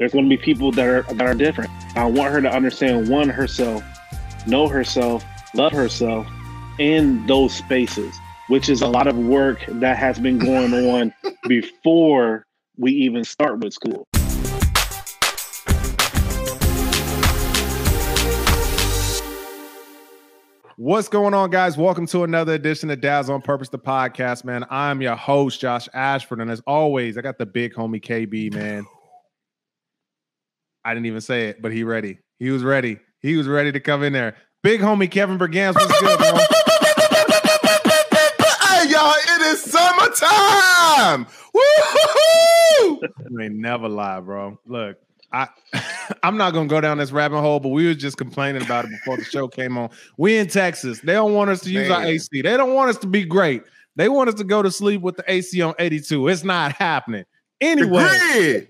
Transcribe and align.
There's 0.00 0.12
going 0.12 0.30
to 0.30 0.34
be 0.34 0.42
people 0.42 0.72
that 0.72 0.88
are 0.88 1.02
that 1.02 1.26
are 1.26 1.34
different. 1.34 1.70
I 1.94 2.06
want 2.06 2.32
her 2.32 2.40
to 2.40 2.50
understand 2.50 3.10
one 3.10 3.28
herself, 3.28 3.84
know 4.46 4.66
herself, 4.66 5.22
love 5.52 5.72
herself 5.72 6.26
in 6.78 7.26
those 7.26 7.52
spaces, 7.52 8.16
which 8.48 8.70
is 8.70 8.80
a 8.80 8.86
lot 8.86 9.08
of 9.08 9.18
work 9.18 9.62
that 9.68 9.98
has 9.98 10.18
been 10.18 10.38
going 10.38 10.72
on 10.72 11.12
before 11.48 12.46
we 12.78 12.92
even 12.92 13.24
start 13.24 13.62
with 13.62 13.74
school. 13.74 14.06
What's 20.78 21.08
going 21.08 21.34
on, 21.34 21.50
guys? 21.50 21.76
Welcome 21.76 22.06
to 22.06 22.24
another 22.24 22.54
edition 22.54 22.88
of 22.88 23.02
Dads 23.02 23.28
on 23.28 23.42
Purpose, 23.42 23.68
the 23.68 23.78
podcast, 23.78 24.44
man. 24.44 24.64
I'm 24.70 25.02
your 25.02 25.16
host, 25.16 25.60
Josh 25.60 25.90
Ashford. 25.92 26.40
And 26.40 26.50
as 26.50 26.62
always, 26.66 27.18
I 27.18 27.20
got 27.20 27.36
the 27.36 27.44
big 27.44 27.74
homie 27.74 28.02
KB, 28.02 28.54
man. 28.54 28.86
I 30.84 30.94
didn't 30.94 31.06
even 31.06 31.20
say 31.20 31.48
it, 31.48 31.60
but 31.60 31.72
he 31.72 31.84
ready. 31.84 32.18
He 32.38 32.50
was 32.50 32.62
ready. 32.62 32.98
He 33.20 33.36
was 33.36 33.46
ready 33.46 33.70
to 33.72 33.80
come 33.80 34.02
in 34.02 34.12
there. 34.12 34.36
Big 34.62 34.80
homie 34.80 35.10
Kevin 35.10 35.38
Bergans, 35.38 35.74
what's 35.74 36.00
good, 36.00 36.18
bro? 36.18 36.26
hey, 38.60 38.90
y'all, 38.90 39.14
it 39.14 39.42
is 39.52 39.62
summertime. 39.62 41.26
Woo! 41.54 43.00
Ain't 43.40 43.54
never 43.54 43.88
lie, 43.88 44.20
bro. 44.20 44.58
Look, 44.66 44.98
I 45.32 45.48
I'm 46.22 46.36
not 46.36 46.52
gonna 46.52 46.68
go 46.68 46.80
down 46.80 46.98
this 46.98 47.12
rabbit 47.12 47.40
hole, 47.40 47.60
but 47.60 47.70
we 47.70 47.86
was 47.86 47.96
just 47.96 48.16
complaining 48.16 48.62
about 48.62 48.84
it 48.84 48.90
before 48.90 49.16
the 49.16 49.24
show 49.24 49.48
came 49.48 49.78
on. 49.78 49.90
We 50.18 50.36
in 50.36 50.48
Texas. 50.48 51.00
They 51.00 51.14
don't 51.14 51.34
want 51.34 51.50
us 51.50 51.60
to 51.62 51.70
use 51.70 51.88
Man. 51.88 52.00
our 52.00 52.06
AC. 52.06 52.28
They 52.42 52.56
don't 52.56 52.74
want 52.74 52.90
us 52.90 52.98
to 52.98 53.06
be 53.06 53.24
great. 53.24 53.62
They 53.96 54.08
want 54.08 54.28
us 54.28 54.34
to 54.36 54.44
go 54.44 54.62
to 54.62 54.70
sleep 54.70 55.02
with 55.02 55.16
the 55.16 55.24
AC 55.26 55.60
on 55.62 55.74
82. 55.78 56.28
It's 56.28 56.44
not 56.44 56.72
happening. 56.72 57.24
Anyway. 57.60 58.68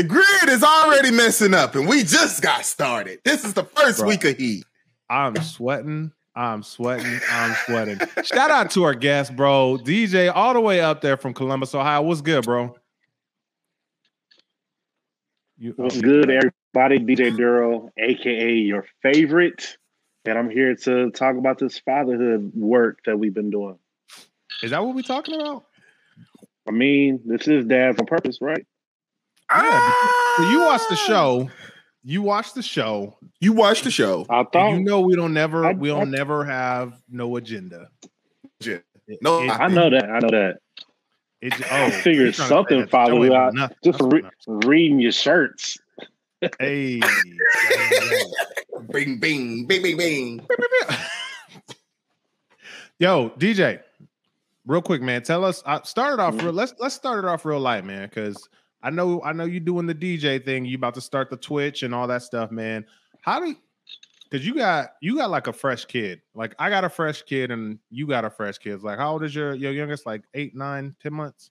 The 0.00 0.08
grid 0.08 0.48
is 0.48 0.62
already 0.62 1.10
messing 1.10 1.52
up, 1.52 1.74
and 1.74 1.86
we 1.86 2.04
just 2.04 2.40
got 2.40 2.64
started. 2.64 3.20
This 3.22 3.44
is 3.44 3.52
the 3.52 3.64
first 3.64 3.98
Bro. 3.98 4.08
week 4.08 4.24
of 4.24 4.34
heat. 4.38 4.64
I'm 5.10 5.36
sweating. 5.36 6.10
I'm 6.34 6.62
sweating. 6.62 7.20
I'm 7.30 7.54
sweating. 7.66 8.00
Shout 8.24 8.50
out 8.50 8.70
to 8.70 8.84
our 8.84 8.94
guest, 8.94 9.36
bro. 9.36 9.76
DJ, 9.76 10.32
all 10.34 10.54
the 10.54 10.60
way 10.60 10.80
up 10.80 11.02
there 11.02 11.18
from 11.18 11.34
Columbus, 11.34 11.74
Ohio. 11.74 12.00
What's 12.00 12.22
good, 12.22 12.46
bro? 12.46 12.74
You, 15.58 15.74
What's 15.76 15.98
oh, 15.98 16.00
good, 16.00 16.30
everybody? 16.30 16.98
DJ 17.00 17.36
Duro, 17.36 17.90
aka 17.98 18.52
your 18.54 18.86
favorite, 19.02 19.76
and 20.24 20.38
I'm 20.38 20.48
here 20.48 20.76
to 20.76 21.10
talk 21.10 21.36
about 21.36 21.58
this 21.58 21.78
fatherhood 21.78 22.52
work 22.54 23.00
that 23.04 23.18
we've 23.18 23.34
been 23.34 23.50
doing. 23.50 23.78
Is 24.62 24.70
that 24.70 24.82
what 24.82 24.94
we're 24.94 25.02
talking 25.02 25.38
about? 25.38 25.66
I 26.66 26.70
mean, 26.70 27.20
this 27.26 27.46
is 27.46 27.66
Dads 27.66 27.98
on 27.98 28.06
Purpose, 28.06 28.38
right? 28.40 28.64
Yeah, 29.52 29.92
So 30.36 30.50
you 30.50 30.60
watch 30.60 30.82
the 30.88 30.94
Ah! 30.94 31.06
show. 31.06 31.50
You 32.02 32.22
watch 32.22 32.54
the 32.54 32.62
show. 32.62 33.18
You 33.40 33.52
watch 33.52 33.82
the 33.82 33.90
show. 33.90 34.24
I 34.30 34.44
thought 34.44 34.70
you 34.72 34.80
know 34.84 35.00
we 35.00 35.16
don't 35.16 35.34
never 35.34 35.66
I- 35.66 35.72
we 35.72 35.88
don't 35.88 36.08
I- 36.14 36.18
never 36.18 36.44
have 36.44 36.94
no 37.10 37.36
agenda. 37.36 37.88
Yeah. 38.60 38.78
It- 39.06 39.18
No, 39.22 39.42
it- 39.42 39.50
I 39.50 39.68
know 39.68 39.90
that. 39.90 40.04
I 40.08 40.18
know 40.20 40.30
that. 40.30 40.56
it- 41.42 41.72
I 41.72 41.86
oh, 41.86 41.90
figured 41.90 42.04
you're 42.26 42.32
trying 42.32 42.32
to 42.32 42.32
say 42.34 42.48
something 42.48 42.78
that 42.80 42.90
the 42.90 42.90
show 42.90 43.06
followed 43.06 43.24
ain't 43.24 43.34
out 43.34 43.54
nothing. 43.54 43.76
just 43.84 43.98
for 43.98 44.08
re- 44.08 44.22
reading 44.46 44.98
your 45.00 45.12
shirts. 45.12 45.78
Hey, 46.58 47.00
Bing, 48.90 49.18
bing, 49.20 49.66
bing, 49.66 49.82
bing, 49.82 49.96
bing. 49.98 50.46
yo, 52.98 53.30
DJ, 53.30 53.80
real 54.66 54.80
quick, 54.82 55.02
man. 55.02 55.22
Tell 55.22 55.44
us. 55.44 55.62
I 55.66 55.80
started 55.82 56.20
off 56.22 56.34
Mhm. 56.34 56.42
real. 56.44 56.52
Let's 56.52 56.74
let's 56.78 56.94
start 56.94 57.24
it 57.24 57.28
off 57.28 57.44
real 57.44 57.60
light, 57.60 57.84
man. 57.84 58.08
Because 58.08 58.48
I 58.82 58.90
know 58.90 59.22
I 59.22 59.32
know 59.32 59.44
you 59.44 59.60
doing 59.60 59.86
the 59.86 59.94
DJ 59.94 60.44
thing. 60.44 60.64
You 60.64 60.76
about 60.76 60.94
to 60.94 61.00
start 61.00 61.30
the 61.30 61.36
Twitch 61.36 61.82
and 61.82 61.94
all 61.94 62.06
that 62.08 62.22
stuff, 62.22 62.50
man. 62.50 62.84
How 63.22 63.40
do? 63.40 63.54
Because 64.28 64.46
you 64.46 64.54
got 64.54 64.94
you 65.00 65.16
got 65.16 65.30
like 65.30 65.46
a 65.46 65.52
fresh 65.52 65.84
kid. 65.84 66.22
Like 66.34 66.54
I 66.58 66.70
got 66.70 66.84
a 66.84 66.88
fresh 66.88 67.22
kid, 67.22 67.50
and 67.50 67.78
you 67.90 68.06
got 68.06 68.24
a 68.24 68.30
fresh 68.30 68.58
kid. 68.58 68.82
Like 68.82 68.98
how 68.98 69.12
old 69.12 69.24
is 69.24 69.34
your 69.34 69.54
your 69.54 69.72
youngest? 69.72 70.06
Like 70.06 70.22
eight, 70.34 70.54
nine, 70.54 70.94
ten 71.02 71.12
months. 71.12 71.50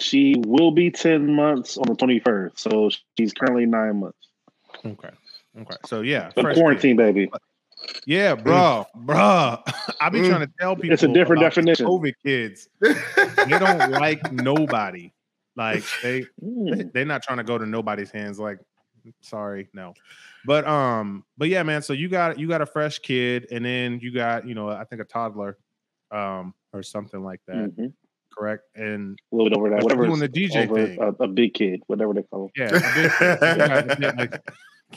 She 0.00 0.34
will 0.46 0.70
be 0.70 0.90
10 0.90 1.34
months 1.34 1.76
on 1.76 1.84
the 1.86 1.94
21st. 1.94 2.58
So 2.58 2.90
she's 3.16 3.32
currently 3.34 3.66
nine 3.66 4.00
months. 4.00 4.28
Okay. 4.84 5.10
Okay. 5.60 5.76
So 5.86 6.00
yeah, 6.00 6.30
fresh 6.30 6.54
kid. 6.54 6.60
quarantine 6.60 6.96
baby. 6.96 7.30
Yeah, 8.06 8.34
bro, 8.34 8.86
bro. 8.94 9.58
I 10.00 10.08
be 10.10 10.20
Mm. 10.20 10.28
trying 10.28 10.40
to 10.46 10.52
tell 10.60 10.74
people 10.76 10.92
It's 10.92 11.02
a 11.02 11.08
different 11.08 11.40
definition. 11.42 11.86
COVID 11.86 12.12
kids, 12.24 12.68
they 12.80 13.58
don't 13.58 13.90
like 13.92 14.32
nobody. 14.32 15.12
Like 15.56 15.84
they, 16.02 16.24
Mm. 16.42 16.92
they're 16.92 17.04
not 17.04 17.22
trying 17.22 17.38
to 17.38 17.44
go 17.44 17.58
to 17.58 17.66
nobody's 17.66 18.10
hands. 18.10 18.38
Like, 18.38 18.58
sorry, 19.20 19.68
no. 19.74 19.94
But 20.46 20.66
um, 20.66 21.24
but 21.38 21.48
yeah, 21.48 21.62
man. 21.62 21.82
So 21.82 21.92
you 21.92 22.08
got 22.08 22.38
you 22.38 22.48
got 22.48 22.62
a 22.62 22.66
fresh 22.66 22.98
kid, 22.98 23.46
and 23.52 23.64
then 23.64 24.00
you 24.00 24.12
got 24.12 24.46
you 24.46 24.54
know 24.54 24.68
I 24.68 24.84
think 24.84 25.00
a 25.02 25.04
toddler, 25.04 25.56
um, 26.10 26.54
or 26.72 26.82
something 26.82 27.22
like 27.22 27.40
that. 27.46 27.76
Mhm. 27.76 27.92
Correct. 28.36 28.62
And 28.74 29.18
A 29.30 29.36
little 29.36 29.50
bit 29.50 29.58
over 29.58 29.70
that. 29.70 29.82
Whatever. 29.82 30.06
doing 30.06 30.18
the 30.20 30.28
DJ 30.28 30.64
over 30.68 30.86
thing. 30.86 30.98
A, 31.00 31.24
a 31.24 31.28
big 31.28 31.52
kid, 31.52 31.82
whatever 31.86 32.14
they 32.14 32.22
call 32.22 32.50
yeah, 32.56 32.68
a 32.68 32.70
big 32.72 33.12
kid. 33.12 33.38
You 33.42 33.66
got 33.66 33.90
a 33.90 33.96
bit 34.00 34.16
like- 34.16 34.42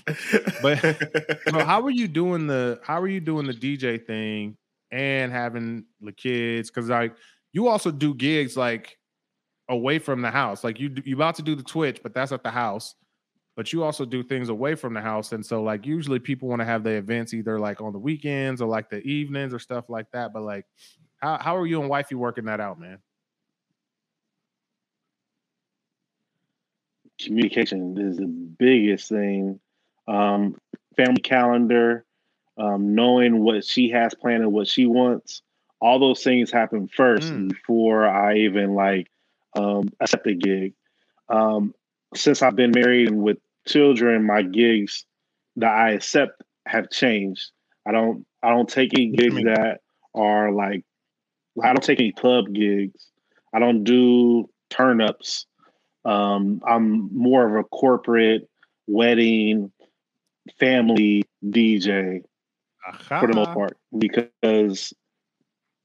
But- 0.62 0.80
so 1.50 1.60
how 1.60 1.82
are 1.84 1.90
you 1.92 2.08
doing 2.08 2.48
the 2.48 2.80
how 2.84 3.02
are 3.02 3.08
you 3.08 3.20
doing 3.20 3.48
the 3.48 3.54
DJ 3.54 4.06
thing 4.06 4.58
and 4.92 5.32
having 5.32 5.86
the 6.02 6.12
kids? 6.12 6.70
Because 6.70 6.90
like 6.90 7.16
you 7.54 7.68
also 7.68 7.92
do 7.92 8.14
gigs 8.14 8.58
like 8.58 8.98
away 9.70 10.00
from 10.00 10.22
the 10.22 10.32
house. 10.32 10.64
Like 10.64 10.80
you 10.80 10.94
you 11.06 11.16
about 11.16 11.36
to 11.36 11.42
do 11.42 11.56
the 11.56 11.64
Twitch, 11.64 12.02
but 12.04 12.14
that's 12.14 12.32
at 12.32 12.44
the 12.44 12.52
house. 12.52 12.96
But 13.56 13.72
you 13.72 13.84
also 13.84 14.04
do 14.04 14.22
things 14.22 14.50
away 14.50 14.76
from 14.76 14.94
the 14.94 15.02
house, 15.02 15.32
and 15.32 15.46
so 15.46 15.64
like 15.64 15.86
usually 15.86 16.20
people 16.20 16.50
want 16.50 16.60
to 16.60 16.66
have 16.66 16.84
the 16.84 16.92
events 16.92 17.34
either 17.34 17.58
like 17.58 17.82
on 17.82 17.94
the 17.94 18.00
weekends 18.00 18.62
or 18.62 18.68
like 18.68 18.90
the 18.90 19.00
evenings 19.02 19.54
or 19.54 19.60
stuff 19.60 19.86
like 19.90 20.08
that. 20.12 20.34
But 20.34 20.44
like, 20.44 20.66
how 21.20 21.38
how 21.38 21.56
are 21.56 21.66
you 21.66 21.80
and 21.80 21.90
wifey 21.90 22.16
working 22.16 22.46
that 22.46 22.60
out, 22.60 22.80
man? 22.80 23.00
communication 27.20 27.98
is 27.98 28.18
the 28.18 28.28
biggest 28.28 29.10
thing. 29.10 29.60
Um, 30.08 30.56
family 30.96 31.22
calendar, 31.22 32.06
um, 32.58 32.96
knowing 32.96 33.44
what 33.44 33.66
she 33.66 33.90
has 33.90 34.14
planned 34.14 34.44
and 34.44 34.54
what 34.54 34.68
she 34.68 34.86
wants. 34.86 35.42
All 35.82 36.00
those 36.00 36.24
things 36.24 36.52
happen 36.52 36.88
first 36.88 37.34
Mm. 37.34 37.50
before 37.50 38.08
I 38.08 38.38
even 38.38 38.76
like 38.76 39.10
um, 39.56 39.90
accept 40.00 40.28
a 40.28 40.34
gig. 40.34 40.74
Um, 41.30 41.74
since 42.16 42.42
I've 42.42 42.56
been 42.56 42.72
married 42.72 43.10
and 43.10 43.22
with 43.22 43.38
children, 43.68 44.26
my 44.26 44.42
gigs 44.42 45.06
that 45.58 45.72
I 45.72 45.92
accept 45.92 46.42
have 46.66 46.90
changed. 46.90 47.52
I 47.86 47.92
don't 47.92 48.26
I 48.42 48.50
don't 48.50 48.70
take 48.70 48.94
any 48.94 49.08
gigs 49.08 49.44
that 49.44 49.82
are 50.14 50.52
like 50.52 50.84
I 51.62 51.68
don't 51.74 51.84
take 51.84 52.00
any 52.00 52.12
club 52.12 52.54
gigs. 52.54 53.08
I 53.54 53.60
don't 53.60 53.84
do 53.84 54.50
turn 54.70 55.02
ups. 55.02 55.46
Um, 56.04 56.62
I'm 56.66 57.10
more 57.16 57.46
of 57.48 57.56
a 57.56 57.64
corporate 57.64 58.50
wedding 58.88 59.72
family 60.60 61.24
DJ 61.44 62.22
for 63.08 63.28
the 63.28 63.34
most 63.34 63.52
part 63.52 63.78
because 63.98 64.94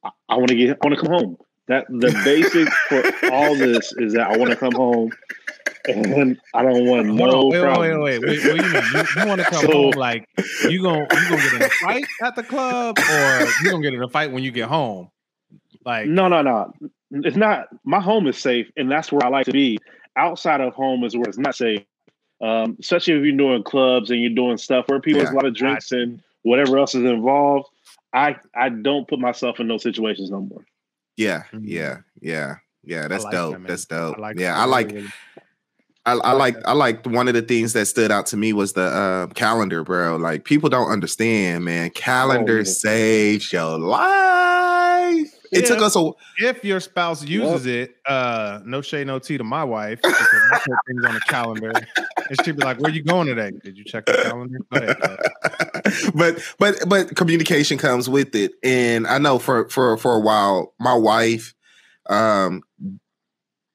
I, 0.05 0.11
I 0.29 0.37
want 0.37 0.49
to 0.49 0.57
get 0.57 0.71
I 0.83 0.87
want 0.87 0.99
to 0.99 1.01
come 1.07 1.13
home. 1.13 1.37
That 1.69 1.87
the 1.89 2.11
basic 2.25 2.69
for 2.89 3.31
all 3.33 3.55
this 3.55 3.93
is 3.99 4.15
that 4.15 4.29
I 4.31 4.37
want 4.37 4.51
to 4.51 4.57
come 4.57 4.73
home 4.73 5.11
and 5.87 6.39
I 6.53 6.63
don't 6.63 6.85
want 6.87 7.07
Hold 7.07 7.19
no 7.19 7.25
on, 7.25 7.49
wait, 7.49 7.61
wait, 7.61 7.63
problems. 7.63 8.03
wait, 8.05 8.19
wait, 8.19 8.27
wait. 8.27 8.45
What 8.45 8.57
do 8.59 8.67
you 8.67 8.73
mean? 8.73 8.83
You, 8.93 9.23
you 9.23 9.29
want 9.29 9.41
to 9.41 9.47
come 9.47 9.61
So- 9.67 9.73
home 9.73 9.91
like 9.93 10.29
you 10.69 10.83
gonna 10.83 11.01
you 11.03 11.29
gonna 11.29 11.37
get 11.43 11.53
in 11.55 11.63
a 11.63 11.69
fight 11.71 12.05
at 12.23 12.35
the 12.37 12.43
club, 12.43 12.99
or 12.99 13.47
you 13.63 13.71
gonna 13.71 13.83
get 13.83 13.95
in 13.95 14.03
a 14.03 14.09
fight 14.09 14.33
when 14.33 14.43
you 14.43 14.51
get 14.51 14.69
home? 14.69 15.11
Like, 15.85 16.07
No, 16.09 16.29
no, 16.29 16.43
no. 16.43 16.73
It's 17.13 17.37
not. 17.37 17.69
My 17.85 18.01
home 18.01 18.27
is 18.27 18.37
safe, 18.37 18.71
and 18.77 18.91
that's 18.91 19.11
where 19.11 19.25
I 19.25 19.29
like 19.29 19.47
to 19.47 19.53
be. 19.53 19.79
Outside 20.17 20.61
of 20.61 20.75
home 20.75 21.05
is 21.05 21.17
where 21.17 21.29
it's 21.29 21.39
not 21.39 21.55
safe. 21.55 21.83
Um, 22.41 22.77
especially 22.81 23.15
if 23.15 23.25
you're 23.25 23.37
doing 23.37 23.63
clubs 23.63 24.11
and 24.11 24.21
you're 24.21 24.35
doing 24.35 24.57
stuff 24.57 24.87
where 24.89 24.99
people 25.01 25.21
there's 25.21 25.31
a 25.33 25.35
lot 25.35 25.45
of 25.45 25.55
drinks 25.55 25.93
and 25.93 26.23
whatever 26.43 26.79
else 26.79 26.95
is 26.95 27.05
involved. 27.05 27.69
I 28.15 28.37
I 28.55 28.71
don't 28.71 29.07
put 29.07 29.19
myself 29.19 29.61
in 29.61 29.69
those 29.69 29.83
situations 29.83 30.31
no 30.31 30.41
more. 30.41 30.65
yeah, 31.17 31.43
Mhm. 31.53 31.63
yeah, 31.65 31.99
yeah, 32.21 32.57
yeah. 32.83 33.09
That's 33.09 33.25
like 33.25 33.33
dope. 33.33 33.53
that, 33.59 33.67
that's 33.67 33.85
dope. 33.85 34.17
I 34.17 34.21
like 34.21 34.39
yeah. 34.39 34.59
I 34.59 34.65
like. 34.65 34.91
Really, 34.93 35.09
I, 36.07 36.13
I 36.13 36.33
like 36.33 36.55
like. 36.55 36.65
I 36.67 36.73
like 36.73 37.07
one 37.07 37.29
of 37.29 37.35
the 37.35 37.43
things 37.43 37.75
that 37.75 37.85
stood 37.87 38.11
out 38.11 38.25
to 38.27 38.37
me 38.39 38.55
was 38.55 38.73
the 38.73 38.83
uh, 38.85 39.27
calendar, 39.35 39.85
bro. 39.85 40.17
Like 40.17 40.45
people 40.45 40.71
don't 40.71 40.91
understand, 40.91 41.65
man. 41.67 41.91
Calendar 41.91 42.59
yeah. 42.59 42.65
saves 42.65 43.53
your 43.53 43.79
life. 43.79 45.31
It 45.53 45.67
took 45.67 45.81
us 45.83 45.97
a 45.97 46.11
if 46.39 46.65
your 46.65 46.81
spouse 46.81 47.25
uses 47.25 47.67
it, 47.67 47.97
uh, 48.07 48.61
no 48.65 48.81
shade, 48.83 49.09
no 49.09 49.19
tea 49.19 49.37
to 49.37 49.45
my 49.45 49.65
wife. 49.65 49.99
I 50.05 50.61
put 50.65 50.77
things 50.87 51.05
on 51.05 51.15
the 51.15 51.21
calendar, 51.29 51.73
and 52.31 52.39
she'd 52.43 52.57
be 52.57 52.65
like, 52.65 52.81
"Where 52.81 52.91
you 52.91 53.03
going 53.03 53.27
today? 53.27 53.53
Did 53.63 53.77
you 53.77 53.85
check 53.85 54.07
the 54.07 54.15
calendar?" 54.15 54.61
But 56.15 56.43
but 56.59 56.89
but 56.89 57.17
communication 57.17 57.77
comes 57.77 58.09
with 58.09 58.35
it 58.35 58.53
and 58.63 59.07
i 59.07 59.19
know 59.19 59.39
for 59.39 59.69
for 59.71 59.97
for 59.97 60.15
a 60.15 60.21
while 60.21 60.73
my 60.79 60.95
wife 60.95 61.55
um 62.09 62.63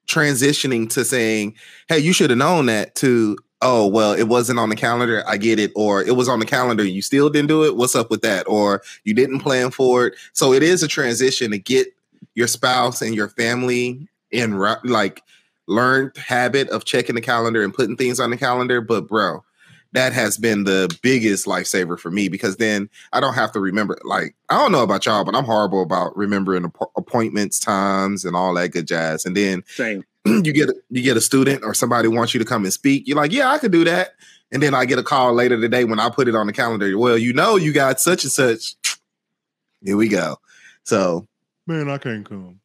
transitioning 0.06 0.88
to 0.90 1.04
saying, 1.04 1.54
"Hey, 1.88 1.98
you 1.98 2.12
should 2.12 2.30
have 2.30 2.38
known 2.38 2.66
that." 2.66 2.94
To 2.96 3.36
oh 3.62 3.86
well, 3.86 4.12
it 4.12 4.24
wasn't 4.24 4.58
on 4.58 4.68
the 4.68 4.76
calendar. 4.76 5.22
I 5.26 5.36
get 5.36 5.58
it, 5.58 5.72
or 5.74 6.02
it 6.02 6.16
was 6.16 6.28
on 6.28 6.38
the 6.38 6.46
calendar. 6.46 6.84
You 6.84 7.02
still 7.02 7.28
didn't 7.28 7.48
do 7.48 7.64
it. 7.64 7.76
What's 7.76 7.96
up 7.96 8.10
with 8.10 8.22
that? 8.22 8.46
Or 8.48 8.82
you 9.04 9.14
didn't 9.14 9.40
plan 9.40 9.70
for 9.70 10.06
it. 10.06 10.14
So 10.32 10.52
it 10.52 10.62
is 10.62 10.82
a 10.82 10.88
transition 10.88 11.50
to 11.50 11.58
get 11.58 11.88
your 12.34 12.46
spouse 12.46 13.02
and 13.02 13.14
your 13.14 13.28
family 13.28 14.08
in 14.30 14.58
like 14.84 15.22
learned 15.66 16.16
habit 16.16 16.68
of 16.70 16.84
checking 16.84 17.14
the 17.14 17.20
calendar 17.20 17.62
and 17.62 17.74
putting 17.74 17.96
things 17.96 18.20
on 18.20 18.30
the 18.30 18.36
calendar. 18.36 18.80
But 18.80 19.08
bro, 19.08 19.44
that 19.92 20.12
has 20.12 20.36
been 20.36 20.64
the 20.64 20.94
biggest 21.02 21.46
lifesaver 21.46 21.98
for 21.98 22.10
me 22.10 22.28
because 22.28 22.56
then 22.56 22.88
I 23.12 23.20
don't 23.20 23.34
have 23.34 23.52
to 23.52 23.60
remember. 23.60 23.98
Like, 24.04 24.34
I 24.48 24.58
don't 24.58 24.72
know 24.72 24.82
about 24.82 25.06
y'all, 25.06 25.24
but 25.24 25.34
I'm 25.34 25.44
horrible 25.44 25.82
about 25.82 26.16
remembering 26.16 26.70
appointments, 26.96 27.58
times, 27.58 28.24
and 28.24 28.36
all 28.36 28.54
that 28.54 28.72
good 28.72 28.86
jazz. 28.86 29.24
And 29.24 29.36
then 29.36 29.64
Same. 29.68 30.04
you 30.26 30.52
get 30.52 30.70
you 30.90 31.02
get 31.02 31.16
a 31.16 31.20
student 31.20 31.64
or 31.64 31.72
somebody 31.72 32.08
wants 32.08 32.34
you 32.34 32.38
to 32.38 32.44
come 32.44 32.64
and 32.64 32.72
speak. 32.72 33.06
You're 33.06 33.16
like, 33.16 33.32
yeah, 33.32 33.50
I 33.50 33.58
could 33.58 33.72
do 33.72 33.84
that. 33.84 34.10
And 34.52 34.62
then 34.62 34.74
I 34.74 34.84
get 34.84 34.98
a 34.98 35.02
call 35.02 35.32
later 35.32 35.60
today 35.60 35.84
when 35.84 35.98
I 35.98 36.08
put 36.10 36.28
it 36.28 36.34
on 36.34 36.46
the 36.46 36.52
calendar. 36.52 36.96
Well, 36.98 37.18
you 37.18 37.32
know, 37.32 37.56
you 37.56 37.72
got 37.72 38.00
such 38.00 38.24
and 38.24 38.32
such. 38.32 38.74
Here 39.84 39.96
we 39.96 40.08
go. 40.08 40.36
So, 40.84 41.26
man, 41.66 41.88
I 41.88 41.98
can't 41.98 42.28
come. 42.28 42.60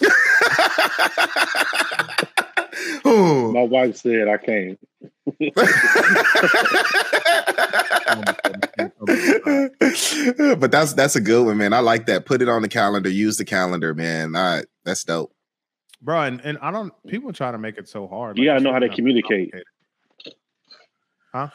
My 3.04 3.62
wife 3.62 3.96
said 3.96 4.28
I 4.28 4.36
can't. 4.36 4.78
but 10.58 10.70
that's 10.70 10.92
that's 10.94 11.16
a 11.16 11.20
good 11.20 11.46
one, 11.46 11.56
man. 11.56 11.72
I 11.72 11.80
like 11.80 12.06
that. 12.06 12.26
Put 12.26 12.42
it 12.42 12.48
on 12.48 12.62
the 12.62 12.68
calendar. 12.68 13.08
Use 13.08 13.36
the 13.36 13.44
calendar, 13.44 13.94
man. 13.94 14.36
All 14.36 14.56
right, 14.56 14.66
that's 14.84 15.04
dope, 15.04 15.32
bro. 16.02 16.22
And, 16.22 16.40
and 16.42 16.58
I 16.60 16.70
don't. 16.70 16.92
People 17.06 17.32
try 17.32 17.50
to 17.52 17.58
make 17.58 17.78
it 17.78 17.88
so 17.88 18.06
hard. 18.06 18.36
You 18.38 18.44
gotta 18.44 18.60
know 18.60 18.72
how 18.72 18.80
to 18.80 18.88
communicate. 18.88 19.54
Huh? 21.32 21.48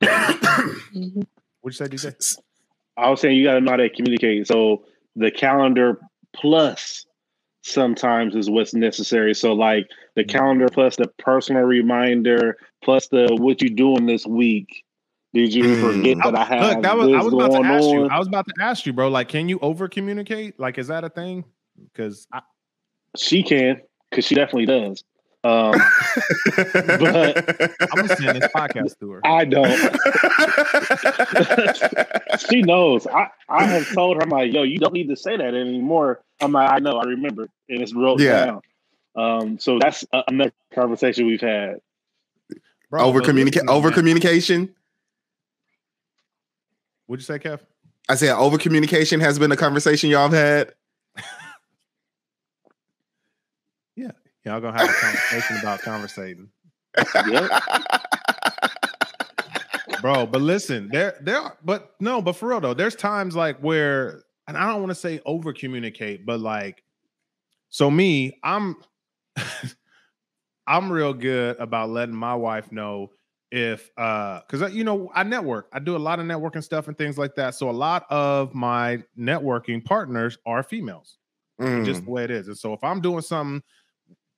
What'd 0.00 1.26
you 1.64 1.72
say, 1.72 1.86
DJ? 1.86 2.36
I 2.96 3.10
was 3.10 3.20
saying 3.20 3.36
you 3.36 3.44
gotta 3.44 3.60
know 3.60 3.72
how 3.72 3.76
to 3.76 3.90
communicate. 3.90 4.46
So 4.46 4.84
the 5.14 5.30
calendar 5.30 6.00
plus 6.34 7.06
sometimes 7.62 8.36
is 8.36 8.50
what's 8.50 8.74
necessary. 8.74 9.34
So 9.34 9.52
like 9.52 9.88
the 10.14 10.22
mm-hmm. 10.22 10.36
calendar 10.36 10.68
plus 10.68 10.96
the 10.96 11.08
personal 11.18 11.62
reminder 11.62 12.56
plus 12.82 13.08
the 13.08 13.36
what 13.40 13.62
you 13.62 13.70
doing 13.70 14.06
this 14.06 14.26
week. 14.26 14.84
Did 15.34 15.54
you 15.54 15.80
forget 15.80 16.18
mm. 16.18 16.24
that 16.24 16.36
I 16.36 16.44
have? 16.44 16.74
Look, 16.74 16.82
that 16.82 16.96
was 16.96 17.08
I 17.08 17.22
was 17.22 17.32
about 17.32 17.62
to 17.62 17.66
ask 17.66 17.84
on? 17.84 17.94
you. 17.94 18.06
I 18.08 18.18
was 18.18 18.28
about 18.28 18.46
to 18.48 18.54
ask 18.60 18.84
you, 18.84 18.92
bro. 18.92 19.08
Like, 19.08 19.28
can 19.28 19.48
you 19.48 19.58
over 19.60 19.88
communicate? 19.88 20.60
Like, 20.60 20.76
is 20.76 20.88
that 20.88 21.04
a 21.04 21.08
thing? 21.08 21.46
Because 21.90 22.28
she 23.16 23.42
can, 23.42 23.80
because 24.10 24.26
she 24.26 24.34
definitely 24.34 24.66
does. 24.66 25.02
Um, 25.44 25.72
but 26.56 27.58
I'm 27.80 27.96
gonna 27.96 28.16
send 28.16 28.40
this 28.40 28.50
podcast 28.54 28.98
to 29.00 29.10
her. 29.10 29.20
I 29.26 29.44
don't. 29.44 29.66
she 32.48 32.62
knows. 32.62 33.08
I, 33.08 33.28
I 33.48 33.64
have 33.64 33.92
told 33.92 34.18
her, 34.18 34.22
I'm 34.22 34.28
like, 34.28 34.52
yo, 34.52 34.62
you 34.62 34.78
don't 34.78 34.94
need 34.94 35.08
to 35.08 35.16
say 35.16 35.36
that 35.36 35.54
anymore. 35.54 36.22
I'm 36.40 36.52
like, 36.52 36.70
I 36.70 36.78
know, 36.78 36.98
I 36.98 37.04
remember, 37.04 37.48
and 37.68 37.82
it's 37.82 37.92
wrote 37.92 38.20
yeah. 38.20 38.46
down. 38.46 38.60
Um, 39.14 39.58
so 39.58 39.78
that's 39.80 40.04
another 40.12 40.52
conversation 40.72 41.26
we've 41.26 41.40
had. 41.40 41.80
Bro, 42.88 43.02
over 43.02 43.20
communicate, 43.20 43.68
over 43.68 43.90
communication. 43.90 44.74
What'd 47.06 47.22
you 47.22 47.26
say, 47.26 47.38
Kev? 47.40 47.60
I 48.08 48.14
said 48.14 48.30
over 48.36 48.58
communication 48.58 49.20
has 49.20 49.38
been 49.38 49.50
a 49.50 49.56
conversation 49.56 50.10
y'all 50.10 50.28
have 50.28 50.32
had. 50.32 50.74
Y'all 54.44 54.60
gonna 54.60 54.76
have 54.76 54.90
a 54.90 54.92
conversation 54.92 55.56
about 55.58 55.80
conversating. 55.80 56.48
Bro, 60.00 60.26
but 60.26 60.40
listen, 60.42 60.88
there 60.90 61.16
there 61.20 61.56
but 61.64 61.94
no, 62.00 62.20
but 62.20 62.32
for 62.32 62.48
real 62.48 62.60
though, 62.60 62.74
there's 62.74 62.96
times 62.96 63.36
like 63.36 63.58
where 63.60 64.24
and 64.48 64.56
I 64.56 64.66
don't 64.68 64.80
want 64.80 64.90
to 64.90 64.96
say 64.96 65.20
over 65.24 65.52
communicate, 65.52 66.26
but 66.26 66.40
like 66.40 66.82
so 67.68 67.90
me, 67.90 68.38
I'm 68.42 68.76
I'm 70.66 70.90
real 70.90 71.14
good 71.14 71.56
about 71.58 71.90
letting 71.90 72.14
my 72.14 72.34
wife 72.34 72.72
know 72.72 73.12
if 73.52 73.90
uh 73.96 74.40
because 74.40 74.62
uh, 74.62 74.66
you 74.66 74.82
know 74.82 75.08
I 75.14 75.22
network, 75.22 75.68
I 75.72 75.78
do 75.78 75.94
a 75.94 75.98
lot 75.98 76.18
of 76.18 76.26
networking 76.26 76.64
stuff 76.64 76.88
and 76.88 76.98
things 76.98 77.16
like 77.16 77.36
that. 77.36 77.54
So 77.54 77.70
a 77.70 77.72
lot 77.72 78.04
of 78.10 78.54
my 78.54 79.04
networking 79.16 79.84
partners 79.84 80.36
are 80.46 80.64
females, 80.64 81.18
mm. 81.60 81.84
just 81.84 82.04
the 82.04 82.10
way 82.10 82.24
it 82.24 82.30
is. 82.32 82.48
And 82.48 82.58
so 82.58 82.72
if 82.72 82.82
I'm 82.82 83.00
doing 83.00 83.22
something 83.22 83.62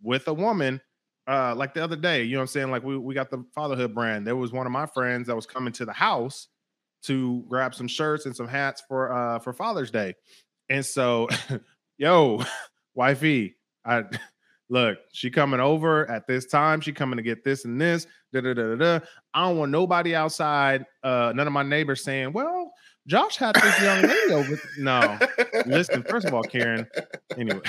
with 0.05 0.29
a 0.29 0.35
woman, 0.35 0.81
uh, 1.27 1.55
like 1.57 1.75
the 1.75 1.83
other 1.83 1.97
day, 1.97 2.23
you 2.23 2.33
know 2.33 2.39
what 2.39 2.43
I'm 2.43 2.49
saying? 2.49 2.71
Like 2.71 2.85
we, 2.85 2.97
we 2.97 3.15
got 3.15 3.31
the 3.31 3.45
fatherhood 3.55 3.95
brand. 3.95 4.27
There 4.27 4.37
was 4.37 4.53
one 4.53 4.67
of 4.67 4.73
my 4.73 4.87
friends 4.87 5.27
that 5.27 5.35
was 5.35 5.47
coming 5.47 5.73
to 5.73 5.85
the 5.85 5.93
house 5.93 6.49
to 7.05 7.45
grab 7.49 7.75
some 7.75 7.89
shirts 7.89 8.27
and 8.27 8.35
some 8.35 8.49
hats 8.49 8.83
for 8.87 9.13
uh 9.13 9.39
for 9.39 9.53
Father's 9.53 9.91
Day. 9.91 10.15
And 10.69 10.85
so, 10.85 11.29
yo, 11.99 12.43
wifey, 12.95 13.57
I 13.85 14.05
look, 14.69 14.99
she 15.13 15.31
coming 15.31 15.61
over 15.61 16.11
at 16.11 16.27
this 16.27 16.47
time. 16.47 16.81
She 16.81 16.93
coming 16.93 17.17
to 17.17 17.23
get 17.23 17.45
this 17.45 17.65
and 17.65 17.81
this. 17.81 18.07
Da, 18.33 18.41
da, 18.41 18.55
da, 18.55 18.75
da, 18.75 18.99
da. 18.99 19.07
I 19.33 19.49
don't 19.49 19.59
want 19.59 19.73
nobody 19.73 20.15
outside, 20.15 20.85
uh, 21.03 21.33
none 21.35 21.47
of 21.47 21.53
my 21.53 21.63
neighbors 21.63 22.03
saying, 22.03 22.33
well, 22.33 22.64
Josh 23.07 23.37
had 23.37 23.55
this 23.57 23.83
young 23.83 24.03
lady 24.03 24.33
over. 24.33 24.61
No, 24.79 25.19
listen. 25.67 26.03
First 26.05 26.27
of 26.27 26.35
all, 26.35 26.43
Karen. 26.43 26.87
Anyway, 27.37 27.61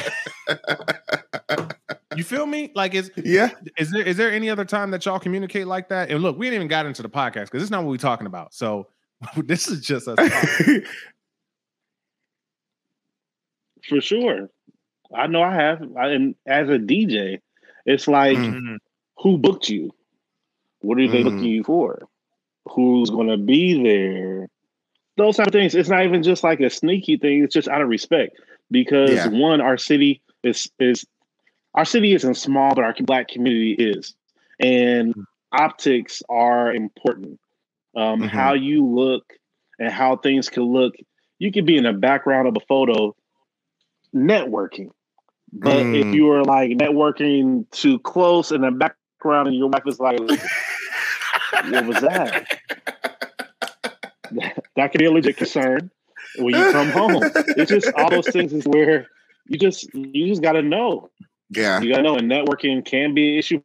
you 2.15 2.23
feel 2.23 2.45
me? 2.45 2.71
Like, 2.73 2.93
is 2.95 3.11
yeah? 3.17 3.49
Is 3.77 3.91
there 3.91 4.01
is 4.01 4.17
there 4.17 4.31
any 4.31 4.49
other 4.49 4.65
time 4.65 4.91
that 4.91 5.05
y'all 5.05 5.19
communicate 5.19 5.67
like 5.67 5.89
that? 5.89 6.09
And 6.09 6.21
look, 6.21 6.37
we 6.37 6.45
didn't 6.45 6.55
even 6.55 6.67
got 6.67 6.85
into 6.85 7.01
the 7.01 7.09
podcast 7.09 7.45
because 7.45 7.61
it's 7.61 7.71
not 7.71 7.83
what 7.83 7.91
we're 7.91 7.97
talking 7.97 8.27
about. 8.27 8.53
So 8.53 8.87
this 9.37 9.67
is 9.67 9.81
just 9.81 10.07
us. 10.07 10.17
For 13.87 14.01
sure, 14.01 14.49
I 15.13 15.27
know 15.27 15.43
I 15.43 15.53
have. 15.53 15.83
I, 15.95 16.07
and 16.09 16.35
as 16.47 16.69
a 16.69 16.79
DJ, 16.79 17.39
it's 17.85 18.07
like, 18.07 18.37
mm-hmm. 18.37 18.77
who 19.17 19.37
booked 19.37 19.69
you? 19.69 19.91
What 20.79 20.97
are 20.99 21.07
they 21.07 21.19
mm-hmm. 21.19 21.27
looking 21.29 21.43
you 21.43 21.63
for? 21.63 22.07
Who's 22.69 23.11
going 23.11 23.27
to 23.27 23.37
be 23.37 23.83
there? 23.83 24.47
Those 25.17 25.38
type 25.38 25.47
of 25.47 25.53
things. 25.53 25.75
It's 25.75 25.89
not 25.89 26.06
even 26.06 26.23
just 26.23 26.44
like 26.44 26.59
a 26.59 26.69
sneaky 26.69 27.17
thing. 27.17 27.44
It's 27.44 27.53
just 27.53 27.67
out 27.67 27.81
of 27.81 27.88
respect 27.89 28.38
because 28.71 29.12
yeah. 29.12 29.27
one, 29.27 29.62
our 29.62 29.77
city 29.77 30.21
is 30.44 30.69
is 30.79 31.06
our 31.73 31.85
city 31.85 32.13
isn't 32.13 32.35
small, 32.35 32.75
but 32.75 32.83
our 32.83 32.95
black 33.01 33.27
community 33.27 33.73
is, 33.73 34.15
and 34.59 35.09
mm-hmm. 35.13 35.21
optics 35.51 36.21
are 36.30 36.73
important. 36.73 37.40
Um, 37.95 38.19
mm-hmm. 38.19 38.28
How 38.28 38.54
you 38.54 38.85
look 38.85 39.33
and 39.80 39.92
how 39.92 40.18
things 40.18 40.49
can 40.49 40.63
look. 40.63 40.94
You 41.40 41.51
could 41.51 41.66
be 41.66 41.78
in 41.78 41.83
the 41.83 41.94
background 41.94 42.47
of 42.47 42.56
a 42.56 42.66
photo, 42.66 43.16
networking, 44.13 44.90
but 45.51 45.83
mm. 45.83 45.99
if 45.99 46.16
you 46.16 46.31
are 46.31 46.44
like 46.44 46.71
networking 46.71 47.69
too 47.71 47.99
close 47.99 48.51
in 48.51 48.61
the 48.61 48.71
background, 48.71 49.49
and 49.49 49.57
your 49.57 49.69
wife 49.69 49.83
is 49.85 49.99
like, 49.99 50.19
"What 51.69 51.85
was 51.85 52.01
that?" 52.01 52.59
that 54.75 54.91
could 54.91 54.99
be 54.99 55.05
a 55.05 55.11
legit 55.11 55.37
concern 55.37 55.91
when 56.37 56.55
you 56.55 56.71
come 56.71 56.89
home. 56.89 57.21
It's 57.57 57.71
just 57.71 57.91
all 57.94 58.09
those 58.09 58.27
things 58.27 58.53
is 58.53 58.65
where 58.65 59.07
you 59.47 59.57
just 59.57 59.94
you 59.94 60.27
just 60.27 60.41
got 60.41 60.53
to 60.53 60.61
know. 60.61 61.09
Yeah, 61.49 61.81
you 61.81 61.91
got 61.91 61.97
to 61.97 62.03
know. 62.03 62.15
And 62.15 62.29
networking 62.29 62.85
can 62.85 63.13
be 63.13 63.33
an 63.33 63.39
issue 63.39 63.61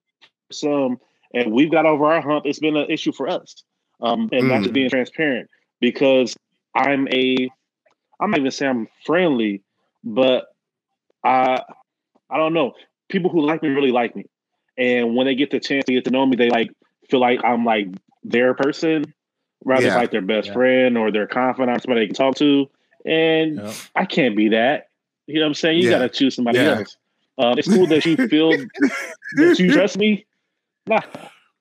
for 0.48 0.52
some, 0.52 1.00
and 1.34 1.52
we've 1.52 1.70
got 1.70 1.86
over 1.86 2.06
our 2.06 2.20
hump. 2.20 2.46
It's 2.46 2.58
been 2.58 2.76
an 2.76 2.90
issue 2.90 3.12
for 3.12 3.28
us, 3.28 3.62
um, 4.00 4.28
and 4.32 4.44
mm. 4.44 4.48
not 4.48 4.62
just 4.62 4.72
being 4.72 4.90
transparent 4.90 5.48
because 5.80 6.36
I'm 6.74 7.08
a 7.08 7.50
I'm 8.20 8.30
not 8.30 8.40
even 8.40 8.50
saying 8.50 8.70
I'm 8.70 8.88
friendly, 9.04 9.62
but 10.04 10.46
I 11.24 11.62
I 12.30 12.36
don't 12.36 12.54
know. 12.54 12.74
People 13.08 13.30
who 13.30 13.40
like 13.40 13.62
me 13.62 13.70
really 13.70 13.90
like 13.90 14.14
me, 14.14 14.26
and 14.78 15.16
when 15.16 15.26
they 15.26 15.34
get 15.34 15.50
the 15.50 15.60
chance 15.60 15.84
to 15.86 15.92
get 15.92 16.04
to 16.04 16.10
know 16.10 16.26
me, 16.26 16.36
they 16.36 16.50
like 16.50 16.70
feel 17.10 17.20
like 17.20 17.40
I'm 17.42 17.64
like 17.64 17.88
their 18.22 18.54
person 18.54 19.14
rather 19.64 19.86
yeah. 19.86 19.96
like 19.96 20.10
their 20.10 20.22
best 20.22 20.48
yeah. 20.48 20.54
friend 20.54 20.98
or 20.98 21.10
their 21.10 21.26
confidant, 21.26 21.82
somebody 21.82 22.00
they 22.00 22.06
can 22.06 22.14
talk 22.14 22.36
to. 22.36 22.68
And 23.04 23.56
yep. 23.56 23.74
I 23.94 24.04
can't 24.04 24.36
be 24.36 24.50
that. 24.50 24.88
You 25.26 25.36
know 25.36 25.42
what 25.42 25.48
I'm 25.48 25.54
saying? 25.54 25.78
You 25.78 25.90
yeah. 25.90 25.98
got 25.98 26.02
to 26.02 26.08
choose 26.08 26.34
somebody 26.34 26.58
else. 26.58 26.96
Uh, 27.38 27.54
it's 27.56 27.68
cool 27.68 27.86
that 27.86 28.04
you 28.04 28.16
feel 28.28 28.50
that 28.50 29.56
you 29.58 29.72
trust 29.72 29.96
me. 29.96 30.26
Nah, 30.86 31.00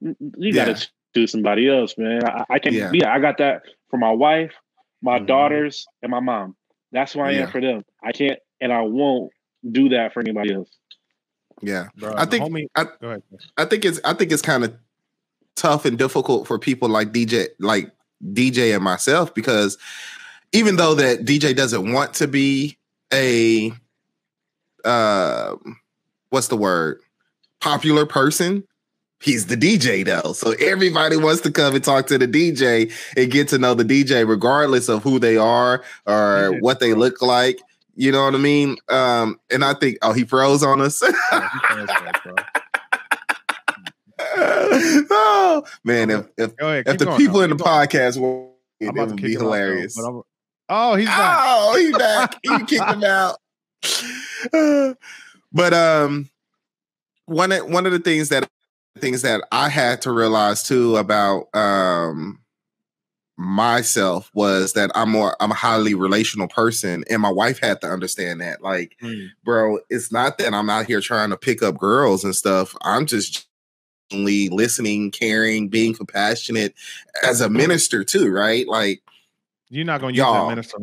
you 0.01 0.53
got 0.53 0.75
to 0.75 0.87
choose 1.15 1.31
somebody 1.31 1.69
else, 1.69 1.97
man. 1.97 2.25
I, 2.25 2.45
I 2.49 2.59
can 2.59 2.73
yeah. 2.73 3.13
I 3.13 3.19
got 3.19 3.37
that 3.37 3.63
for 3.89 3.97
my 3.97 4.11
wife, 4.11 4.53
my 5.01 5.17
mm-hmm. 5.17 5.25
daughters, 5.25 5.87
and 6.01 6.11
my 6.11 6.19
mom. 6.19 6.55
That's 6.91 7.13
who 7.13 7.21
I 7.21 7.33
am 7.33 7.49
for 7.49 7.61
them. 7.61 7.85
I 8.03 8.11
can't 8.11 8.39
and 8.59 8.73
I 8.73 8.81
won't 8.81 9.31
do 9.69 9.89
that 9.89 10.13
for 10.13 10.19
anybody 10.19 10.53
else. 10.53 10.69
Yeah, 11.61 11.89
Bro, 11.97 12.13
I 12.15 12.25
think 12.25 12.43
homie, 12.43 12.67
I, 12.75 12.85
I 13.57 13.65
think 13.65 13.83
it's 13.83 13.99
I 14.03 14.13
think 14.13 14.31
it's 14.31 14.41
kind 14.41 14.63
of 14.63 14.75
tough 15.59 15.85
and 15.85 15.97
difficult 15.97 16.47
for 16.47 16.57
people 16.57 16.89
like 16.89 17.11
DJ, 17.11 17.47
like 17.59 17.91
DJ 18.33 18.73
and 18.73 18.83
myself, 18.83 19.33
because 19.33 19.77
even 20.51 20.77
though 20.77 20.95
that 20.95 21.25
DJ 21.25 21.55
doesn't 21.55 21.91
want 21.91 22.13
to 22.15 22.27
be 22.27 22.77
a 23.13 23.71
uh, 24.85 25.55
what's 26.29 26.47
the 26.47 26.57
word? 26.57 27.01
Popular 27.59 28.05
person. 28.05 28.63
He's 29.21 29.47
the 29.47 29.57
DJ 29.57 30.05
though. 30.05 30.31
So 30.33 30.53
everybody 30.59 31.17
wants 31.17 31.41
to 31.41 31.51
come 31.51 31.75
and 31.75 31.83
talk 31.83 32.07
to 32.07 32.17
the 32.17 32.27
DJ 32.27 32.91
and 33.17 33.29
get 33.29 33.49
to 33.49 33.57
know 33.57 33.73
the 33.73 33.83
DJ, 33.83 34.27
regardless 34.27 34.87
of 34.87 35.03
who 35.03 35.19
they 35.19 35.35
are 35.35 35.83
or 36.05 36.57
what 36.61 36.79
they 36.79 36.93
look 36.93 37.21
like. 37.21 37.59
You 37.95 38.13
know 38.13 38.23
what 38.23 38.33
I 38.33 38.37
mean? 38.37 38.77
Um, 38.87 39.37
and 39.51 39.65
I 39.65 39.73
think, 39.73 39.97
oh, 40.01 40.13
he 40.13 40.23
froze 40.23 40.63
on 40.63 40.79
us. 40.79 41.03
oh 45.12 45.63
man, 45.83 46.09
if 46.09 46.27
if, 46.38 46.53
ahead, 46.59 46.88
if 46.88 46.98
the 46.98 47.05
going, 47.05 47.17
people 47.17 47.41
in 47.41 47.50
the 47.50 47.55
going. 47.55 47.88
podcast 47.88 48.19
will, 48.19 48.55
it 48.79 48.93
would 48.93 49.15
be 49.15 49.33
hilarious. 49.33 49.98
Off, 50.00 50.25
oh, 50.69 50.95
he's 50.95 51.07
back. 51.07 51.38
Oh, 51.41 51.77
he's 51.77 51.98
back. 51.98 52.36
you 52.43 52.65
kicked 52.65 52.91
him 52.91 53.03
out. 53.03 53.38
but 55.51 55.74
um, 55.74 56.29
one 57.25 57.51
of 57.51 57.69
one 57.69 57.86
of 57.86 57.91
the 57.91 58.00
things 58.00 58.29
that 58.29 58.50
things 59.00 59.21
that 59.21 59.41
I 59.51 59.69
had 59.69 60.01
to 60.03 60.12
realize 60.12 60.63
too 60.63 60.98
about 60.98 61.53
um 61.55 62.39
myself 63.38 64.29
was 64.33 64.74
that 64.74 64.91
I'm 64.95 65.12
more 65.12 65.36
I'm 65.39 65.51
a 65.51 65.55
highly 65.55 65.93
relational 65.93 66.50
person 66.50 67.05
and 67.09 67.21
my 67.21 67.31
wife 67.31 67.59
had 67.59 67.79
to 67.81 67.88
understand 67.88 68.41
that 68.41 68.62
like 68.62 68.98
mm. 69.01 69.29
bro 69.45 69.79
it's 69.89 70.12
not 70.12 70.38
that 70.39 70.53
I'm 70.53 70.69
out 70.69 70.88
here 70.88 71.00
trying 71.00 71.29
to 71.29 71.38
pick 71.38 71.63
up 71.63 71.77
girls 71.77 72.25
and 72.25 72.36
stuff 72.36 72.75
I'm 72.81 73.05
just 73.05 73.48
listening 74.11 75.11
caring 75.11 75.69
being 75.69 75.93
compassionate 75.93 76.73
as 77.23 77.41
a 77.41 77.49
minister 77.49 78.03
too 78.03 78.31
right? 78.31 78.67
Like 78.67 79.01
you're 79.69 79.85
not 79.85 80.01
going 80.01 80.15
to 80.15 80.19
use 80.19 80.25
that 80.25 80.47
minister 80.47 80.77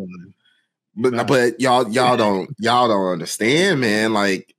but 0.97 1.27
but 1.27 1.61
y'all 1.61 1.89
y'all 1.91 2.17
don't 2.17 2.51
y'all 2.59 2.89
don't 2.89 3.13
understand 3.13 3.81
man. 3.81 4.13
Like 4.13 4.55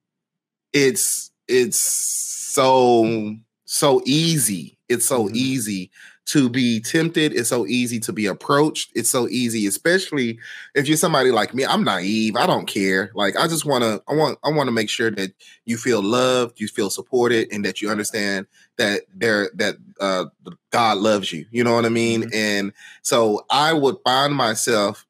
it's 0.74 1.32
it's 1.48 1.80
so 1.80 3.36
so 3.66 4.02
easy 4.06 4.77
it's 4.90 5.06
so 5.06 5.26
mm-hmm. 5.26 5.36
easy 5.36 5.92
to 6.28 6.50
be 6.50 6.82
tempted. 6.82 7.34
It's 7.34 7.48
so 7.50 7.66
easy 7.66 8.00
to 8.02 8.12
be 8.12 8.26
approached. 8.26 8.92
It's 8.94 9.10
so 9.10 9.30
easy, 9.30 9.66
especially 9.66 10.40
if 10.76 10.88
you're 10.88 10.98
somebody 10.98 11.32
like 11.32 11.54
me. 11.54 11.66
I'm 11.66 11.86
naive. 11.86 12.36
I 12.36 12.46
don't 12.46 12.68
care. 12.68 13.12
Like 13.16 13.38
I 13.38 13.48
just 13.48 13.66
want 13.66 13.84
to. 13.84 14.04
I 14.08 14.14
want. 14.14 14.38
I 14.44 14.50
want 14.50 14.68
to 14.68 14.74
make 14.74 14.90
sure 14.90 15.10
that 15.12 15.32
you 15.66 15.78
feel 15.78 16.02
loved, 16.02 16.60
you 16.60 16.68
feel 16.68 16.90
supported, 16.90 17.48
and 17.52 17.64
that 17.66 17.82
you 17.82 17.90
understand 17.90 18.48
that 18.78 19.04
there 19.14 19.50
that 19.56 19.76
uh, 20.02 20.26
God 20.72 20.98
loves 20.98 21.32
you. 21.32 21.46
You 21.50 21.64
know 21.64 21.74
what 21.74 21.86
I 21.86 21.90
mean? 21.90 22.24
Mm-hmm. 22.24 22.36
And 22.36 22.74
so 23.02 23.46
I 23.50 23.74
would 23.74 23.96
find 24.04 24.36
myself 24.36 25.06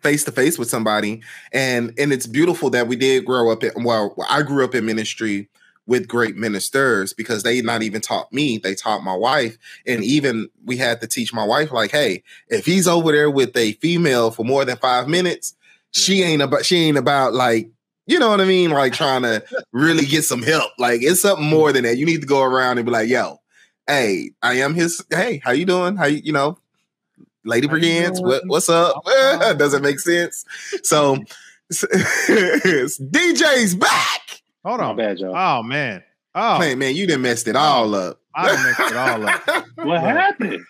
face 0.00 0.24
to 0.24 0.32
face 0.32 0.58
with 0.58 0.70
somebody 0.70 1.22
and 1.52 1.92
and 1.98 2.14
it's 2.14 2.26
beautiful 2.26 2.70
that 2.70 2.88
we 2.88 2.96
did 2.96 3.26
grow 3.26 3.52
up 3.52 3.62
in 3.62 3.70
well 3.84 4.14
i 4.30 4.40
grew 4.40 4.64
up 4.64 4.74
in 4.74 4.86
ministry 4.86 5.50
with 5.86 6.08
great 6.08 6.36
ministers 6.36 7.12
because 7.12 7.42
they 7.42 7.60
not 7.60 7.82
even 7.82 8.00
taught 8.00 8.32
me, 8.32 8.58
they 8.58 8.74
taught 8.74 9.02
my 9.02 9.14
wife. 9.14 9.58
And 9.86 10.04
even 10.04 10.48
we 10.64 10.76
had 10.76 11.00
to 11.00 11.06
teach 11.06 11.32
my 11.32 11.44
wife, 11.44 11.72
like, 11.72 11.90
hey, 11.90 12.22
if 12.48 12.64
he's 12.64 12.86
over 12.86 13.12
there 13.12 13.30
with 13.30 13.56
a 13.56 13.72
female 13.74 14.30
for 14.30 14.44
more 14.44 14.64
than 14.64 14.76
five 14.76 15.08
minutes, 15.08 15.54
she 15.90 16.22
ain't 16.22 16.42
about 16.42 16.64
she 16.64 16.76
ain't 16.76 16.98
about 16.98 17.34
like, 17.34 17.70
you 18.06 18.18
know 18.18 18.30
what 18.30 18.40
I 18.40 18.44
mean? 18.44 18.70
Like 18.70 18.92
trying 18.92 19.22
to 19.22 19.44
really 19.72 20.06
get 20.06 20.22
some 20.22 20.42
help. 20.42 20.72
Like 20.78 21.02
it's 21.02 21.22
something 21.22 21.46
more 21.46 21.72
than 21.72 21.84
that. 21.84 21.98
You 21.98 22.06
need 22.06 22.20
to 22.20 22.26
go 22.26 22.42
around 22.42 22.78
and 22.78 22.86
be 22.86 22.92
like, 22.92 23.08
yo, 23.08 23.40
hey, 23.86 24.30
I 24.42 24.54
am 24.54 24.74
his 24.74 25.04
hey, 25.10 25.40
how 25.44 25.52
you 25.52 25.66
doing? 25.66 25.96
How 25.96 26.06
you, 26.06 26.20
you 26.24 26.32
know, 26.32 26.58
Lady 27.44 27.66
Brigands, 27.66 28.20
what, 28.20 28.46
what's 28.46 28.68
up? 28.68 29.04
Does 29.58 29.74
it 29.74 29.82
make 29.82 29.98
sense? 29.98 30.44
So 30.82 31.16
DJ's 31.72 33.74
back. 33.74 34.41
Hold 34.64 34.80
on. 34.80 34.96
bad, 34.96 35.18
Joe. 35.18 35.32
Oh 35.34 35.62
man. 35.62 36.02
Oh 36.34 36.58
man, 36.58 36.78
man, 36.78 36.94
you 36.94 37.06
didn't 37.06 37.22
messed 37.22 37.48
it 37.48 37.56
all 37.56 37.94
up. 37.94 38.20
I 38.34 38.52
messed 38.52 38.92
it 38.92 38.96
all 38.96 39.28
up. 39.28 39.66
what 39.76 40.00
happened? 40.00 40.64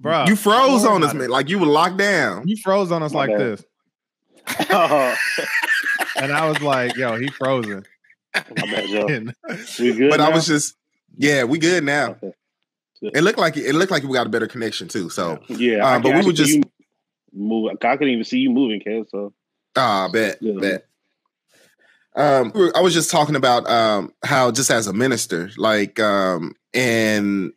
Bro. 0.00 0.26
You 0.26 0.36
froze 0.36 0.84
on 0.84 1.02
us, 1.02 1.14
man. 1.14 1.30
Like 1.30 1.48
you 1.48 1.58
were 1.58 1.66
locked 1.66 1.96
down. 1.96 2.46
You 2.46 2.56
froze 2.62 2.92
on 2.92 3.02
us 3.02 3.12
My 3.12 3.20
like 3.20 3.30
bad. 3.30 3.40
this. 3.40 3.64
oh. 4.70 5.16
and 6.16 6.32
I 6.32 6.48
was 6.48 6.60
like, 6.60 6.96
yo, 6.96 7.16
he 7.16 7.28
frozen. 7.28 7.84
My 8.34 8.42
bad, 8.66 8.88
Joe. 8.88 9.06
we 9.78 9.92
good. 9.94 10.10
But 10.10 10.18
now? 10.18 10.30
I 10.30 10.34
was 10.34 10.46
just, 10.46 10.76
yeah, 11.16 11.44
we 11.44 11.58
good 11.58 11.84
now. 11.84 12.16
Okay. 12.22 12.32
It 13.12 13.22
looked 13.22 13.38
like 13.38 13.56
it 13.56 13.74
looked 13.74 13.90
like 13.90 14.02
we 14.02 14.14
got 14.14 14.26
a 14.26 14.30
better 14.30 14.46
connection 14.46 14.88
too. 14.88 15.10
So 15.10 15.38
yeah, 15.48 15.94
um, 15.94 16.02
but 16.02 16.14
we 16.14 16.24
were 16.24 16.32
just 16.32 16.58
move. 17.32 17.70
I 17.70 17.96
couldn't 17.96 18.08
even 18.08 18.24
see 18.24 18.38
you 18.38 18.50
moving, 18.50 18.80
Kev. 18.80 19.10
So 19.10 19.34
ah, 19.76 20.08
bet, 20.08 20.38
yeah. 20.40 20.58
bet. 20.58 20.86
Um, 22.16 22.52
I 22.74 22.80
was 22.80 22.94
just 22.94 23.10
talking 23.10 23.34
about 23.36 23.68
um, 23.68 24.12
how 24.24 24.50
just 24.52 24.70
as 24.70 24.86
a 24.86 24.92
minister, 24.92 25.50
like, 25.56 25.98
um, 25.98 26.54
and 26.72 27.52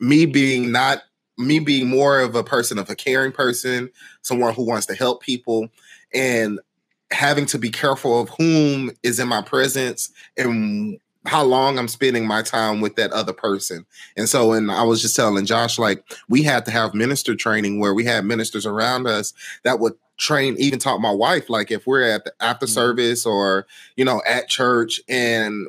me 0.00 0.26
being 0.26 0.72
not 0.72 1.02
me 1.38 1.60
being 1.60 1.88
more 1.88 2.20
of 2.20 2.34
a 2.34 2.44
person 2.44 2.78
of 2.78 2.90
a 2.90 2.96
caring 2.96 3.32
person, 3.32 3.90
someone 4.22 4.54
who 4.54 4.64
wants 4.64 4.86
to 4.86 4.94
help 4.94 5.22
people, 5.22 5.68
and 6.12 6.58
having 7.12 7.46
to 7.46 7.58
be 7.58 7.70
careful 7.70 8.20
of 8.20 8.28
whom 8.30 8.90
is 9.02 9.18
in 9.20 9.28
my 9.28 9.42
presence 9.42 10.10
and 10.36 10.98
how 11.24 11.44
long 11.44 11.78
I'm 11.78 11.88
spending 11.88 12.26
my 12.26 12.42
time 12.42 12.80
with 12.80 12.96
that 12.96 13.12
other 13.12 13.32
person. 13.32 13.86
And 14.16 14.28
so, 14.28 14.52
and 14.52 14.72
I 14.72 14.82
was 14.82 15.00
just 15.00 15.14
telling 15.14 15.46
Josh, 15.46 15.78
like, 15.78 16.04
we 16.28 16.42
had 16.42 16.64
to 16.64 16.72
have 16.72 16.94
minister 16.94 17.36
training 17.36 17.78
where 17.78 17.94
we 17.94 18.04
had 18.04 18.24
ministers 18.24 18.66
around 18.66 19.06
us 19.06 19.32
that 19.62 19.78
would 19.78 19.94
train, 20.18 20.56
even 20.58 20.78
taught 20.78 21.00
my 21.00 21.10
wife, 21.10 21.50
like 21.50 21.70
if 21.70 21.86
we're 21.86 22.02
at 22.02 22.24
the 22.24 22.32
after 22.40 22.66
mm-hmm. 22.66 22.72
service 22.72 23.26
or, 23.26 23.66
you 23.96 24.04
know, 24.04 24.22
at 24.26 24.48
church 24.48 25.00
and 25.08 25.66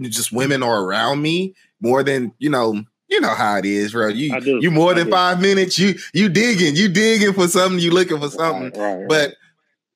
just 0.00 0.32
women 0.32 0.62
are 0.62 0.82
around 0.82 1.22
me 1.22 1.54
more 1.80 2.02
than, 2.02 2.32
you 2.38 2.50
know, 2.50 2.82
you 3.08 3.20
know 3.20 3.34
how 3.34 3.56
it 3.56 3.64
is, 3.64 3.92
bro. 3.92 4.08
You 4.08 4.36
you 4.60 4.70
more 4.70 4.92
than 4.94 5.10
five 5.10 5.40
minutes, 5.40 5.78
you 5.78 5.94
you 6.12 6.28
digging, 6.28 6.74
you 6.74 6.88
digging 6.88 7.32
for 7.32 7.46
something, 7.46 7.78
you 7.78 7.92
looking 7.92 8.20
for 8.20 8.28
something. 8.28 8.78
Right, 8.80 8.94
right, 8.94 9.08
but 9.08 9.34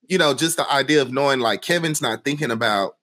you 0.09 0.19
know, 0.19 0.35
just 0.35 0.57
the 0.57 0.71
idea 0.71 1.03
of 1.03 1.13
knowing 1.13 1.41
like 1.41 1.63
Kevin's 1.63 2.01
not 2.01 2.25
thinking 2.25 2.51
about 2.51 2.97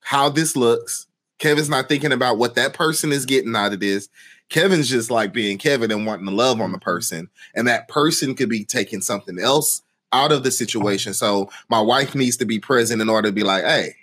how 0.00 0.28
this 0.28 0.56
looks. 0.56 1.06
Kevin's 1.38 1.68
not 1.68 1.88
thinking 1.88 2.12
about 2.12 2.38
what 2.38 2.54
that 2.56 2.74
person 2.74 3.12
is 3.12 3.24
getting 3.24 3.54
out 3.56 3.72
of 3.72 3.80
this. 3.80 4.08
Kevin's 4.48 4.90
just 4.90 5.10
like 5.10 5.32
being 5.32 5.58
Kevin 5.58 5.90
and 5.90 6.04
wanting 6.04 6.26
to 6.26 6.32
love 6.32 6.60
on 6.60 6.72
the 6.72 6.78
mm-hmm. 6.78 6.84
person. 6.84 7.30
And 7.54 7.66
that 7.68 7.88
person 7.88 8.34
could 8.34 8.48
be 8.48 8.64
taking 8.64 9.00
something 9.00 9.38
else 9.38 9.82
out 10.12 10.32
of 10.32 10.42
the 10.42 10.50
situation. 10.50 11.14
So 11.14 11.50
my 11.68 11.80
wife 11.80 12.14
needs 12.14 12.36
to 12.38 12.44
be 12.44 12.58
present 12.58 13.00
in 13.00 13.08
order 13.08 13.28
to 13.28 13.32
be 13.32 13.42
like, 13.42 13.64
hey, 13.64 13.94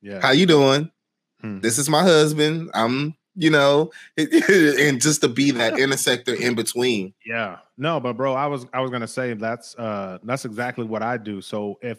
yeah, 0.00 0.20
how 0.20 0.30
you 0.32 0.46
doing? 0.46 0.90
Hmm. 1.40 1.60
This 1.60 1.78
is 1.78 1.88
my 1.88 2.02
husband. 2.02 2.70
I'm, 2.74 3.14
you 3.34 3.50
know, 3.50 3.90
and 4.16 5.00
just 5.00 5.20
to 5.22 5.28
be 5.28 5.50
that 5.52 5.74
intersector 5.74 6.38
in 6.38 6.54
between. 6.54 7.14
Yeah. 7.24 7.58
No, 7.76 8.00
but 8.00 8.16
bro, 8.16 8.34
I 8.34 8.46
was 8.46 8.66
I 8.72 8.80
was 8.80 8.90
gonna 8.90 9.08
say 9.08 9.34
that's 9.34 9.74
uh 9.76 10.18
that's 10.22 10.44
exactly 10.44 10.84
what 10.84 11.02
I 11.02 11.16
do. 11.16 11.40
So 11.40 11.78
if 11.82 11.98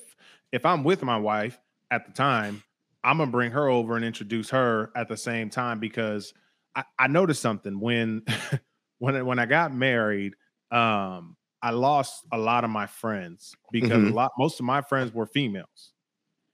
if 0.51 0.65
I'm 0.65 0.83
with 0.83 1.03
my 1.03 1.17
wife 1.17 1.59
at 1.91 2.05
the 2.05 2.12
time, 2.12 2.63
I'm 3.03 3.17
gonna 3.17 3.31
bring 3.31 3.51
her 3.51 3.67
over 3.67 3.95
and 3.95 4.05
introduce 4.05 4.50
her 4.51 4.91
at 4.95 5.07
the 5.07 5.17
same 5.17 5.50
time 5.50 5.79
because 5.79 6.33
I, 6.75 6.83
I 6.97 7.07
noticed 7.07 7.41
something 7.41 7.79
when 7.79 8.23
when 9.00 9.25
when 9.25 9.39
I 9.39 9.45
got 9.45 9.73
married. 9.73 10.35
Um, 10.71 11.35
I 11.63 11.72
lost 11.72 12.25
a 12.34 12.38
lot 12.38 12.65
of 12.65 12.70
my 12.70 12.86
friends 12.86 13.55
because 13.72 13.91
mm-hmm. 13.91 14.12
a 14.12 14.15
lot 14.15 14.32
most 14.38 14.60
of 14.60 14.65
my 14.65 14.82
friends 14.82 15.13
were 15.13 15.25
females, 15.25 15.93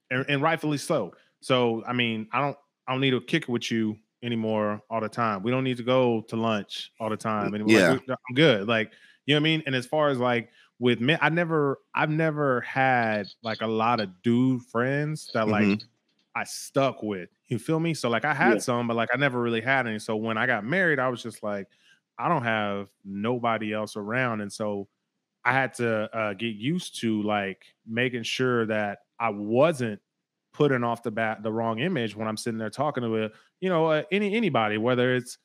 and, 0.08 0.24
and, 0.28 0.40
rightfully 0.40 0.78
so. 0.78 1.12
So 1.40 1.82
I 1.84 1.92
mean, 1.92 2.28
I 2.32 2.40
don't 2.40 2.56
I 2.86 2.92
don't 2.92 3.00
need 3.00 3.10
to 3.10 3.20
kick 3.20 3.42
it 3.42 3.48
with 3.48 3.72
you 3.72 3.98
anymore 4.22 4.80
all 4.88 5.00
the 5.00 5.08
time. 5.08 5.42
We 5.42 5.50
don't 5.50 5.64
need 5.64 5.78
to 5.78 5.82
go 5.82 6.20
to 6.28 6.36
lunch 6.36 6.92
all 7.00 7.10
the 7.10 7.16
time 7.16 7.54
anymore. 7.56 7.76
Yeah, 7.76 7.90
like, 7.90 8.02
I'm 8.08 8.34
good. 8.36 8.68
Like 8.68 8.92
you 9.26 9.34
know 9.34 9.40
what 9.40 9.42
I 9.42 9.50
mean. 9.50 9.62
And 9.66 9.74
as 9.74 9.84
far 9.84 10.10
as 10.10 10.18
like 10.18 10.50
with 10.78 11.00
men, 11.00 11.18
I 11.20 11.28
never 11.28 11.78
I've 11.92 12.10
never 12.10 12.60
had 12.60 13.26
like 13.42 13.62
a 13.62 13.66
lot 13.66 13.98
of 13.98 14.10
dude 14.22 14.62
friends 14.62 15.28
that 15.34 15.48
like 15.48 15.64
mm-hmm. 15.64 15.86
I 16.36 16.44
stuck 16.44 17.02
with. 17.02 17.30
You 17.48 17.58
feel 17.58 17.80
me? 17.80 17.94
So 17.94 18.08
like 18.08 18.24
I 18.24 18.32
had 18.32 18.54
yeah. 18.54 18.58
some, 18.60 18.86
but 18.86 18.96
like 18.96 19.08
I 19.12 19.16
never 19.16 19.42
really 19.42 19.60
had 19.60 19.88
any. 19.88 19.98
So 19.98 20.14
when 20.14 20.38
I 20.38 20.46
got 20.46 20.64
married, 20.64 21.00
I 21.00 21.08
was 21.08 21.20
just 21.20 21.42
like, 21.42 21.66
I 22.16 22.28
don't 22.28 22.44
have 22.44 22.86
nobody 23.04 23.72
else 23.72 23.96
around, 23.96 24.40
and 24.40 24.52
so 24.52 24.86
I 25.44 25.52
had 25.52 25.74
to 25.74 26.14
uh, 26.16 26.34
get 26.34 26.54
used 26.56 27.00
to 27.00 27.22
like 27.22 27.64
making 27.86 28.24
sure 28.24 28.66
that 28.66 29.00
I 29.18 29.30
wasn't 29.30 30.00
putting 30.52 30.84
off 30.84 31.02
the 31.02 31.10
bat 31.10 31.42
the 31.42 31.52
wrong 31.52 31.78
image 31.78 32.16
when 32.16 32.28
I'm 32.28 32.36
sitting 32.36 32.58
there 32.58 32.70
talking 32.70 33.02
to 33.02 33.24
a, 33.24 33.30
you 33.60 33.68
know 33.68 33.86
uh, 33.86 34.02
any 34.10 34.34
anybody, 34.34 34.78
whether 34.78 35.14
it's 35.14 35.38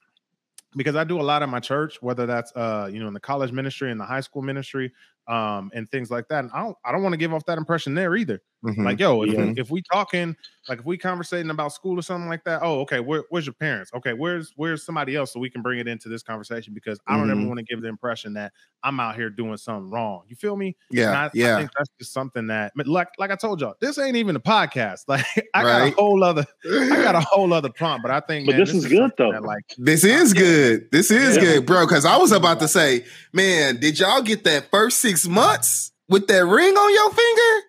because 0.76 0.96
I 0.96 1.04
do 1.04 1.20
a 1.20 1.24
lot 1.24 1.42
in 1.44 1.50
my 1.50 1.60
church, 1.60 2.02
whether 2.02 2.26
that's 2.26 2.52
uh 2.56 2.90
you 2.92 3.00
know 3.00 3.08
in 3.08 3.14
the 3.14 3.20
college 3.20 3.52
ministry 3.52 3.92
and 3.92 4.00
the 4.00 4.06
high 4.06 4.22
school 4.22 4.42
ministry, 4.42 4.92
um, 5.28 5.72
and 5.74 5.90
things 5.90 6.12
like 6.12 6.28
that. 6.30 6.40
And 6.44 6.52
I 6.54 6.60
don't 6.64 6.78
I 6.86 6.92
don't 6.92 7.04
want 7.04 7.14
to 7.14 7.18
give 7.18 7.34
off 7.34 7.46
that 7.46 7.58
impression 7.58 7.94
there 7.96 8.16
either. 8.16 8.42
Mhm. 8.64 8.84
Like, 8.84 9.00
yo, 9.00 9.22
if, 9.22 9.58
if 9.60 9.70
we 9.70 9.84
talking, 9.94 10.36
like 10.68 10.80
if 10.80 10.86
we 10.86 10.98
conversating 10.98 11.52
about 11.52 11.72
school 11.72 12.00
or 12.00 12.02
something 12.02 12.28
like 12.28 12.44
that, 12.46 12.62
oh, 12.64 12.80
okay, 12.80 13.00
where, 13.00 13.24
where's 13.30 13.46
your 13.46 13.54
parents? 13.54 13.92
Okay, 13.94 14.14
where's 14.14 14.54
where's 14.56 14.84
somebody 14.84 15.16
else 15.16 15.34
so 15.34 15.40
we 15.40 15.52
can 15.52 15.62
bring 15.62 15.78
it 15.78 15.88
into 15.88 16.10
this 16.10 16.24
conversation 16.24 16.74
because 16.74 17.00
I 17.06 17.16
don't 17.16 17.30
ever 17.30 17.40
Mhm. 17.42 17.48
want 17.48 17.60
to 17.60 17.64
give 17.66 17.82
the 17.84 17.90
impression 17.90 18.34
that 18.34 18.54
I'm 18.82 19.00
out 19.00 19.16
here 19.18 19.30
doing 19.30 19.58
something 19.58 19.92
wrong. 19.92 20.24
You 20.28 20.36
feel 20.36 20.56
me? 20.56 20.76
Yeah, 20.90 21.12
I, 21.12 21.26
I 21.26 21.30
yeah. 21.36 21.58
think 21.58 21.70
that's 21.78 21.90
just 22.00 22.12
something 22.12 22.48
that 22.48 22.72
but 22.76 22.88
like 22.88 23.10
like 23.20 23.30
I 23.30 23.36
told 23.36 23.62
y'all, 23.62 23.76
this 23.80 24.00
ain't 24.00 24.16
even 24.16 24.36
a 24.36 24.40
podcast. 24.40 25.04
Like 25.08 25.26
I 25.54 25.62
got 25.62 25.88
a 25.88 25.92
whole 25.92 26.24
other 26.24 26.46
I 26.66 27.02
got 27.04 27.14
a 27.16 27.20
whole 27.30 27.54
other 27.54 27.70
prompt, 27.70 28.02
but 28.02 28.10
I 28.12 28.20
think 28.22 28.48
But 28.48 28.54
man, 28.54 28.62
this 28.66 28.74
is 28.74 28.88
good, 28.88 29.12
though. 29.18 29.32
that, 29.32 29.44
like 29.44 29.64
This 29.78 30.04
is 30.04 30.34
good. 30.34 30.90
This 30.92 31.12
is 31.12 31.36
Yeah. 31.36 31.42
good, 31.44 31.66
bro. 31.68 31.86
Because 31.86 32.06
I 32.06 32.18
was 32.18 32.32
about 32.32 32.60
to 32.62 32.68
say, 32.68 33.06
man, 33.32 33.80
did 33.80 34.00
y'all 34.00 34.24
get 34.24 34.44
that 34.46 34.72
first 34.72 35.02
six 35.02 35.15
months 35.28 35.92
with 36.10 36.28
that 36.28 36.46
ring 36.46 36.76
on 36.76 36.94
your 36.94 37.12
finger? 37.12 37.66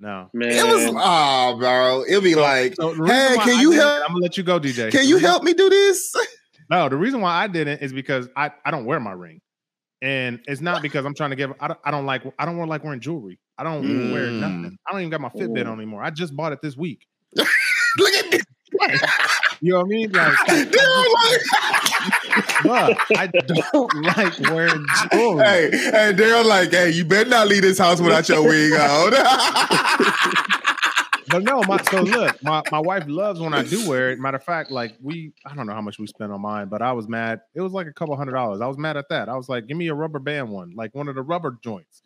no. 0.00 0.30
Man, 0.34 0.50
It 0.50 0.64
was, 0.64 0.94
oh, 0.96 1.56
bro. 1.58 2.04
It'll 2.06 2.20
be 2.20 2.34
like, 2.34 2.74
So 2.76 2.92
hey, 3.06 3.36
can 3.38 3.56
I 3.58 3.60
you 3.62 3.70
help? 3.72 4.02
I'm 4.04 4.08
gonna 4.14 4.18
let 4.22 4.36
you 4.36 4.42
go, 4.42 4.58
DJ. 4.60 4.90
Can 4.92 5.06
you 5.06 5.16
help 5.18 5.42
me 5.42 5.54
do 5.54 5.70
this? 5.70 6.14
No, 6.70 6.88
the 6.88 6.96
reason 6.96 7.20
why 7.20 7.42
I 7.42 7.46
didn't 7.46 7.82
is 7.82 7.92
because 7.92 8.26
I, 8.34 8.50
I 8.64 8.70
don't 8.70 8.86
wear 8.86 8.98
my 8.98 9.12
ring. 9.12 9.42
And 10.00 10.40
it's 10.46 10.62
not 10.62 10.80
because 10.80 11.04
I'm 11.04 11.14
trying 11.14 11.28
to 11.30 11.36
give 11.36 11.52
I 11.60 11.68
don't 11.68 11.80
I 11.84 11.90
don't 11.90 12.06
like 12.06 12.22
I 12.38 12.46
don't 12.46 12.56
like 12.68 12.82
wearing 12.82 13.00
jewelry. 13.00 13.38
I 13.58 13.64
don't 13.64 14.10
wear 14.10 14.30
Mm. 14.30 14.38
nothing. 14.38 14.78
I 14.88 14.92
don't 14.92 15.02
even 15.02 15.10
got 15.10 15.20
my 15.20 15.28
Fitbit 15.28 15.64
Mm. 15.64 15.70
on 15.72 15.78
anymore. 15.78 16.02
I 16.02 16.08
just 16.08 16.34
bought 16.34 16.52
it 16.52 16.62
this 16.62 16.74
week. 16.74 17.06
Look 17.36 18.14
at 18.14 18.30
this. 18.30 18.42
You 19.60 19.72
know 19.72 19.78
what 19.80 19.84
I 19.84 19.88
mean? 19.88 20.10
Like, 20.12 20.32
Daryl, 20.48 21.04
like, 21.14 21.40
bruh, 22.64 22.96
I 23.16 23.26
don't 23.28 23.94
like 24.16 24.38
wearing 24.50 24.86
jewelry. 25.12 25.44
hey, 25.44 25.70
hey, 25.70 26.12
Daryl, 26.14 26.44
like, 26.44 26.70
hey, 26.70 26.90
you 26.90 27.04
better 27.04 27.30
not 27.30 27.48
leave 27.48 27.62
this 27.62 27.78
house 27.78 28.00
without 28.00 28.28
your 28.28 28.42
wig 28.42 28.72
on. 28.72 29.12
But 31.34 31.42
no, 31.42 31.62
my 31.66 31.82
so 31.82 32.02
look, 32.02 32.40
my, 32.44 32.62
my 32.70 32.78
wife 32.78 33.04
loves 33.08 33.40
when 33.40 33.54
I 33.54 33.64
do 33.64 33.88
wear 33.88 34.12
it. 34.12 34.20
Matter 34.20 34.36
of 34.36 34.44
fact, 34.44 34.70
like 34.70 34.94
we 35.02 35.32
I 35.44 35.54
don't 35.56 35.66
know 35.66 35.72
how 35.72 35.80
much 35.80 35.98
we 35.98 36.06
spent 36.06 36.30
on 36.30 36.40
mine, 36.40 36.68
but 36.68 36.80
I 36.80 36.92
was 36.92 37.08
mad. 37.08 37.40
It 37.54 37.60
was 37.60 37.72
like 37.72 37.88
a 37.88 37.92
couple 37.92 38.14
hundred 38.16 38.34
dollars. 38.34 38.60
I 38.60 38.68
was 38.68 38.78
mad 38.78 38.96
at 38.96 39.08
that. 39.08 39.28
I 39.28 39.36
was 39.36 39.48
like, 39.48 39.66
give 39.66 39.76
me 39.76 39.88
a 39.88 39.94
rubber 39.94 40.20
band 40.20 40.50
one, 40.50 40.74
like 40.76 40.94
one 40.94 41.08
of 41.08 41.16
the 41.16 41.22
rubber 41.22 41.58
joints. 41.64 42.02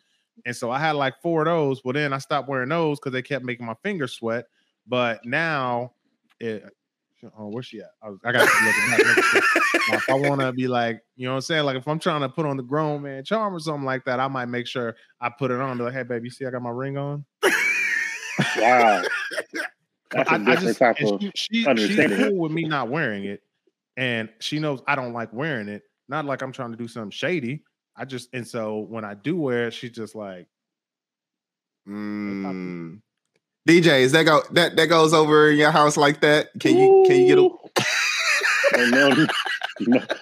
And 0.47 0.55
so 0.55 0.71
I 0.71 0.79
had 0.79 0.93
like 0.93 1.21
four 1.21 1.41
of 1.41 1.45
those. 1.45 1.83
Well, 1.83 1.93
then 1.93 2.11
I 2.11 2.17
stopped 2.17 2.49
wearing 2.49 2.69
those 2.69 2.99
because 2.99 3.11
they 3.11 3.21
kept 3.21 3.45
making 3.45 3.67
my 3.67 3.75
fingers 3.83 4.13
sweat. 4.13 4.45
But 4.87 5.23
now, 5.25 5.91
it, 6.39 6.63
oh, 7.37 7.47
where's 7.47 7.65
she 7.65 7.79
at? 7.79 7.91
I, 8.01 8.09
was, 8.09 8.19
I 8.23 8.31
got 8.31 8.47
to 8.47 8.65
look 8.65 8.75
at 8.75 8.97
that. 8.97 9.63
If 9.91 10.09
I 10.09 10.13
want 10.13 10.41
to 10.41 10.51
be 10.51 10.67
like, 10.67 11.01
you 11.15 11.25
know 11.25 11.31
what 11.31 11.37
I'm 11.37 11.41
saying? 11.41 11.65
Like 11.65 11.77
if 11.77 11.87
I'm 11.87 11.99
trying 11.99 12.21
to 12.21 12.29
put 12.29 12.45
on 12.45 12.57
the 12.57 12.63
grown 12.63 13.01
man 13.01 13.23
charm 13.23 13.55
or 13.55 13.59
something 13.59 13.85
like 13.85 14.05
that, 14.05 14.19
I 14.19 14.27
might 14.27 14.45
make 14.45 14.67
sure 14.67 14.95
I 15.19 15.29
put 15.29 15.51
it 15.51 15.59
on. 15.59 15.77
Be 15.77 15.85
like, 15.85 15.93
hey, 15.93 16.03
baby, 16.03 16.25
you 16.25 16.31
see 16.31 16.45
I 16.45 16.51
got 16.51 16.61
my 16.61 16.69
ring 16.69 16.97
on? 16.97 17.25
wow. 18.57 19.03
That's 20.11 20.31
a 20.31 20.33
I, 20.33 20.55
just 20.55 20.79
type 20.79 20.99
of 21.01 21.21
she, 21.21 21.31
she, 21.35 21.63
she's 21.75 22.17
cool 22.17 22.37
with 22.37 22.51
me 22.51 22.63
not 22.63 22.89
wearing 22.89 23.25
it, 23.25 23.43
and 23.95 24.27
she 24.39 24.57
knows 24.57 24.81
I 24.87 24.95
don't 24.95 25.13
like 25.13 25.31
wearing 25.33 25.67
it. 25.67 25.83
Not 26.07 26.25
like 26.25 26.41
I'm 26.41 26.51
trying 26.51 26.71
to 26.71 26.77
do 26.77 26.87
something 26.87 27.11
shady. 27.11 27.63
I 27.95 28.05
just 28.05 28.29
and 28.33 28.47
so 28.47 28.79
when 28.79 29.05
I 29.05 29.13
do 29.13 29.37
wear 29.37 29.67
it, 29.67 29.73
she's 29.73 29.91
just 29.91 30.15
like, 30.15 30.47
Mm. 31.89 33.01
DJ, 33.69 34.01
is 34.01 34.13
that 34.13 34.23
go 34.23 34.41
that 34.53 34.75
that 34.77 34.87
goes 34.87 35.13
over 35.13 35.51
in 35.51 35.57
your 35.57 35.69
house 35.69 35.95
like 35.95 36.21
that? 36.21 36.49
Can 36.59 36.75
you 36.75 37.03
can 37.07 37.17
you 37.21 37.27
get 37.27 37.37
a 37.37 37.59
Oh, 38.75 38.85
no, 38.85 39.09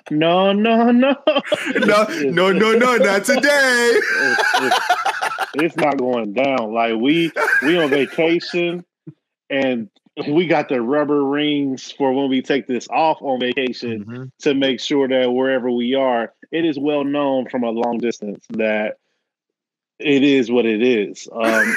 no, 0.10 0.52
no, 0.54 0.92
no, 0.92 0.92
no 0.92 2.08
no 2.30 2.52
no 2.52 2.72
no 2.74 2.98
not 2.98 3.24
today. 3.26 4.00
It's, 4.04 4.54
it's- 4.64 4.82
it's 5.60 5.76
not 5.78 5.98
going 5.98 6.34
down. 6.34 6.74
Like 6.74 6.96
we 6.96 7.32
we 7.64 7.78
on 7.80 7.90
vacation 7.90 8.84
and 9.50 9.90
we 10.28 10.46
got 10.46 10.68
the 10.70 10.82
rubber 10.82 11.24
rings 11.24 11.92
for 11.92 12.12
when 12.14 12.30
we 12.30 12.42
take 12.42 12.68
this 12.68 12.88
off 12.90 13.18
on 13.22 13.40
vacation 13.40 14.04
"Mhm." 14.06 14.32
to 14.40 14.54
make 14.54 14.80
sure 14.82 15.08
that 15.08 15.32
wherever 15.32 15.72
we 15.72 15.96
are, 15.96 16.34
it 16.52 16.66
is 16.66 16.78
well 16.78 17.04
known 17.06 17.50
from 17.50 17.64
a 17.64 17.70
long 17.72 17.98
distance 17.98 18.46
that 18.52 18.98
it 20.00 20.24
is 20.24 20.52
what 20.52 20.66
it 20.66 20.84
is. 20.84 21.28
Um, 21.32 21.76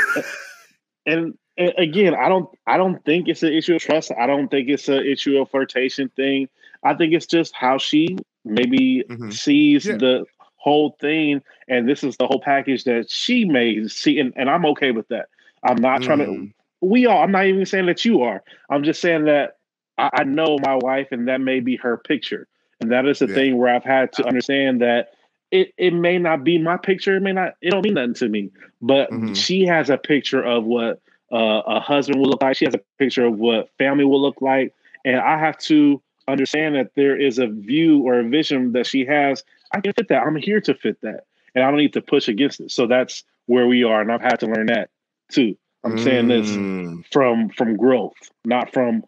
and 1.06 1.34
again, 1.58 2.14
I 2.14 2.28
don't 2.28 2.48
I 2.66 2.76
don't 2.76 3.04
think 3.04 3.28
it's 3.28 3.42
an 3.42 3.52
issue 3.52 3.74
of 3.76 3.82
trust. 3.82 4.12
I 4.18 4.26
don't 4.26 4.48
think 4.48 4.68
it's 4.68 4.88
an 4.88 5.04
issue 5.06 5.38
of 5.38 5.50
flirtation 5.50 6.08
thing. 6.16 6.48
I 6.84 6.94
think 6.94 7.12
it's 7.12 7.26
just 7.26 7.54
how 7.54 7.78
she 7.78 8.16
maybe 8.44 9.04
Mhm. 9.08 9.32
sees 9.32 9.84
Yeah. 9.86 9.96
the 9.96 10.24
whole 10.56 10.96
thing, 11.00 11.42
and 11.68 11.88
this 11.88 12.04
is 12.04 12.16
the 12.16 12.26
whole 12.26 12.40
package 12.40 12.84
that 12.84 13.10
she 13.10 13.44
may 13.44 13.86
see, 13.88 14.18
and, 14.18 14.32
and 14.36 14.48
I'm 14.50 14.66
okay 14.66 14.90
with 14.90 15.08
that. 15.08 15.26
I'm 15.62 15.76
not 15.76 16.02
trying 16.02 16.18
to. 16.18 16.24
Mm. 16.26 16.52
We 16.82 17.06
are. 17.06 17.22
I'm 17.22 17.32
not 17.32 17.46
even 17.46 17.66
saying 17.66 17.86
that 17.86 18.04
you 18.04 18.22
are. 18.22 18.42
I'm 18.70 18.82
just 18.82 19.00
saying 19.02 19.24
that 19.26 19.56
I, 19.98 20.10
I 20.14 20.24
know 20.24 20.58
my 20.64 20.76
wife, 20.76 21.08
and 21.12 21.28
that 21.28 21.40
may 21.42 21.60
be 21.60 21.76
her 21.76 21.98
picture, 21.98 22.46
and 22.80 22.90
that 22.90 23.04
is 23.06 23.18
the 23.18 23.26
Yeah. 23.28 23.34
thing 23.34 23.58
where 23.58 23.74
I've 23.74 23.84
had 23.84 24.12
to 24.14 24.26
understand 24.26 24.80
that 24.80 25.08
it 25.50 25.74
it 25.76 25.92
may 25.92 26.18
not 26.18 26.44
be 26.44 26.56
my 26.56 26.78
picture. 26.78 27.16
It 27.16 27.20
may 27.22 27.32
not. 27.32 27.54
It 27.60 27.70
don't 27.70 27.84
mean 27.84 27.94
nothing 27.94 28.14
to 28.14 28.28
me. 28.30 28.50
But 28.80 29.10
Mhm. 29.10 29.36
she 29.36 29.66
has 29.66 29.90
a 29.90 29.98
picture 29.98 30.42
of 30.42 30.64
what 30.64 31.00
uh, 31.32 31.62
a 31.66 31.80
husband 31.80 32.20
will 32.20 32.28
look 32.28 32.42
like. 32.42 32.56
She 32.56 32.64
has 32.64 32.74
a 32.74 32.80
picture 32.98 33.24
of 33.26 33.38
what 33.38 33.70
family 33.78 34.04
will 34.04 34.20
look 34.20 34.40
like, 34.40 34.74
and 35.04 35.16
I 35.16 35.38
have 35.38 35.58
to 35.58 36.00
understand 36.28 36.74
that 36.76 36.92
there 36.94 37.16
is 37.20 37.38
a 37.38 37.46
view 37.46 38.00
or 38.02 38.20
a 38.20 38.28
vision 38.28 38.72
that 38.72 38.86
she 38.86 39.04
has. 39.06 39.42
I 39.72 39.80
can 39.80 39.92
fit 39.92 40.08
that. 40.08 40.22
I'm 40.22 40.36
here 40.36 40.60
to 40.62 40.74
fit 40.74 41.00
that, 41.02 41.24
and 41.54 41.64
I 41.64 41.68
don't 41.68 41.78
need 41.78 41.92
to 41.94 42.02
push 42.02 42.28
against 42.28 42.60
it. 42.60 42.70
So 42.70 42.86
that's 42.86 43.24
where 43.46 43.66
we 43.66 43.84
are, 43.84 44.00
and 44.00 44.10
I've 44.12 44.20
had 44.20 44.40
to 44.40 44.46
learn 44.46 44.66
that 44.66 44.90
too. 45.30 45.56
I'm 45.84 45.96
saying 45.96 46.28
this 46.28 46.48
Mm. 46.50 47.04
from 47.10 47.48
from 47.50 47.76
growth, 47.76 48.14
not 48.44 48.72
from 48.72 49.02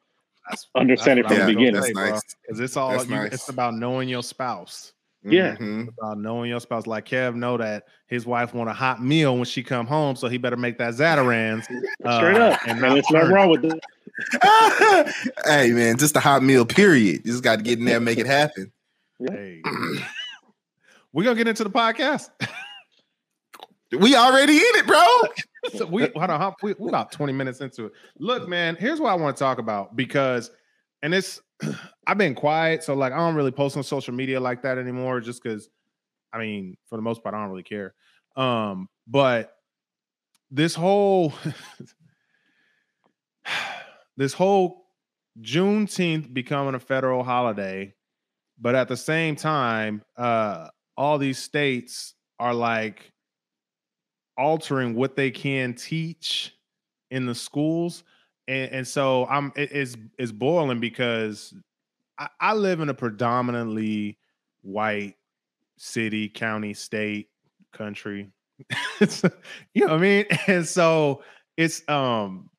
That's 0.48 0.66
understanding 0.74 1.24
that's 1.24 1.34
from 1.34 1.46
the 1.46 1.52
I 1.52 1.54
beginning. 1.54 1.74
gonna 1.80 1.92
That's 1.94 2.12
nice. 2.12 2.36
Because 2.42 2.60
it's 2.60 2.76
all 2.76 2.90
That's 2.90 3.08
you, 3.08 3.16
nice. 3.16 3.32
it's 3.32 3.48
about 3.48 3.74
knowing 3.74 4.08
your 4.08 4.22
spouse. 4.22 4.92
Yeah. 5.24 5.56
Mhm. 5.56 5.88
About 5.88 6.18
knowing 6.18 6.50
your 6.50 6.60
spouse. 6.60 6.86
Like 6.86 7.06
Kev 7.06 7.34
know 7.34 7.56
that 7.56 7.84
his 8.06 8.26
wife 8.26 8.54
want 8.54 8.70
a 8.70 8.72
hot 8.72 9.02
meal 9.02 9.36
when 9.36 9.44
she 9.44 9.62
come 9.62 9.86
home, 9.86 10.16
so 10.16 10.28
he 10.28 10.38
better 10.38 10.56
make 10.56 10.78
that 10.78 10.94
Zatarain's. 10.94 11.64
Straight 12.16 12.36
uh, 12.36 12.50
up, 12.50 12.60
and 12.62 12.72
and, 12.72 12.80
not 12.80 12.98
it's 12.98 13.10
nothing 13.10 13.30
wrong 13.30 13.50
with 13.50 13.64
it. 13.64 13.80
hey 15.44 15.70
man, 15.70 15.96
just 15.96 16.16
a 16.16 16.20
hot 16.20 16.42
meal. 16.42 16.66
Period. 16.66 17.22
You 17.24 17.32
just 17.32 17.42
got 17.42 17.56
to 17.56 17.62
get 17.62 17.78
in 17.78 17.84
there 17.84 17.96
and 17.96 18.04
make 18.04 18.18
it 18.18 18.26
happen. 18.26 18.72
Hey. 19.18 19.62
We're 21.12 21.24
gonna 21.24 21.36
get 21.36 21.48
into 21.48 21.64
the 21.64 21.70
podcast. 21.70 22.30
We 23.92 24.16
already 24.16 24.56
in 24.56 24.62
it, 24.76 24.86
bro. 24.86 25.06
So 25.76 25.86
we 25.86 26.08
hold 26.16 26.28
on, 26.28 26.54
we, 26.60 26.74
we 26.76 26.88
about 26.88 27.12
20 27.12 27.32
minutes 27.32 27.60
into 27.60 27.84
it. 27.84 27.92
Look, 28.18 28.48
man, 28.48 28.74
here's 28.74 28.98
what 28.98 29.10
I 29.10 29.14
want 29.14 29.36
to 29.36 29.40
talk 29.40 29.58
about 29.58 29.94
because 29.94 30.50
and 31.02 31.14
it's 31.14 31.40
I've 32.06 32.18
been 32.18 32.34
quiet, 32.34 32.82
so 32.84 32.94
like 32.94 33.12
I 33.12 33.16
don't 33.16 33.34
really 33.34 33.50
post 33.50 33.76
on 33.76 33.82
social 33.82 34.14
media 34.14 34.40
like 34.40 34.62
that 34.62 34.78
anymore, 34.78 35.20
just 35.20 35.42
because 35.42 35.68
I 36.32 36.38
mean, 36.38 36.76
for 36.86 36.96
the 36.96 37.02
most 37.02 37.22
part, 37.22 37.34
I 37.34 37.40
don't 37.40 37.50
really 37.50 37.62
care. 37.62 37.94
Um, 38.36 38.88
but 39.06 39.54
this 40.50 40.74
whole 40.74 41.32
this 44.16 44.32
whole 44.32 44.86
Juneteenth 45.40 46.32
becoming 46.32 46.74
a 46.74 46.80
federal 46.80 47.22
holiday, 47.22 47.94
but 48.60 48.74
at 48.74 48.88
the 48.88 48.96
same 48.96 49.36
time, 49.36 50.02
uh, 50.16 50.68
all 50.96 51.18
these 51.18 51.38
states 51.38 52.14
are 52.38 52.54
like 52.54 53.12
altering 54.36 54.94
what 54.94 55.16
they 55.16 55.30
can 55.30 55.74
teach 55.74 56.54
in 57.10 57.26
the 57.26 57.34
schools 57.34 58.04
and, 58.48 58.70
and 58.72 58.88
so 58.88 59.26
i'm 59.26 59.52
it 59.56 59.72
is 59.72 59.96
it's 60.18 60.32
boiling 60.32 60.80
because 60.80 61.54
I, 62.18 62.28
I 62.40 62.54
live 62.54 62.80
in 62.80 62.88
a 62.88 62.94
predominantly 62.94 64.18
white 64.62 65.16
city 65.76 66.28
county 66.28 66.74
state 66.74 67.28
country. 67.72 68.30
You 69.74 69.86
know 69.86 69.94
what 69.94 69.98
i 69.98 69.98
mean? 69.98 70.26
And 70.46 70.66
so 70.66 71.22
it's 71.56 71.82
um 71.88 72.50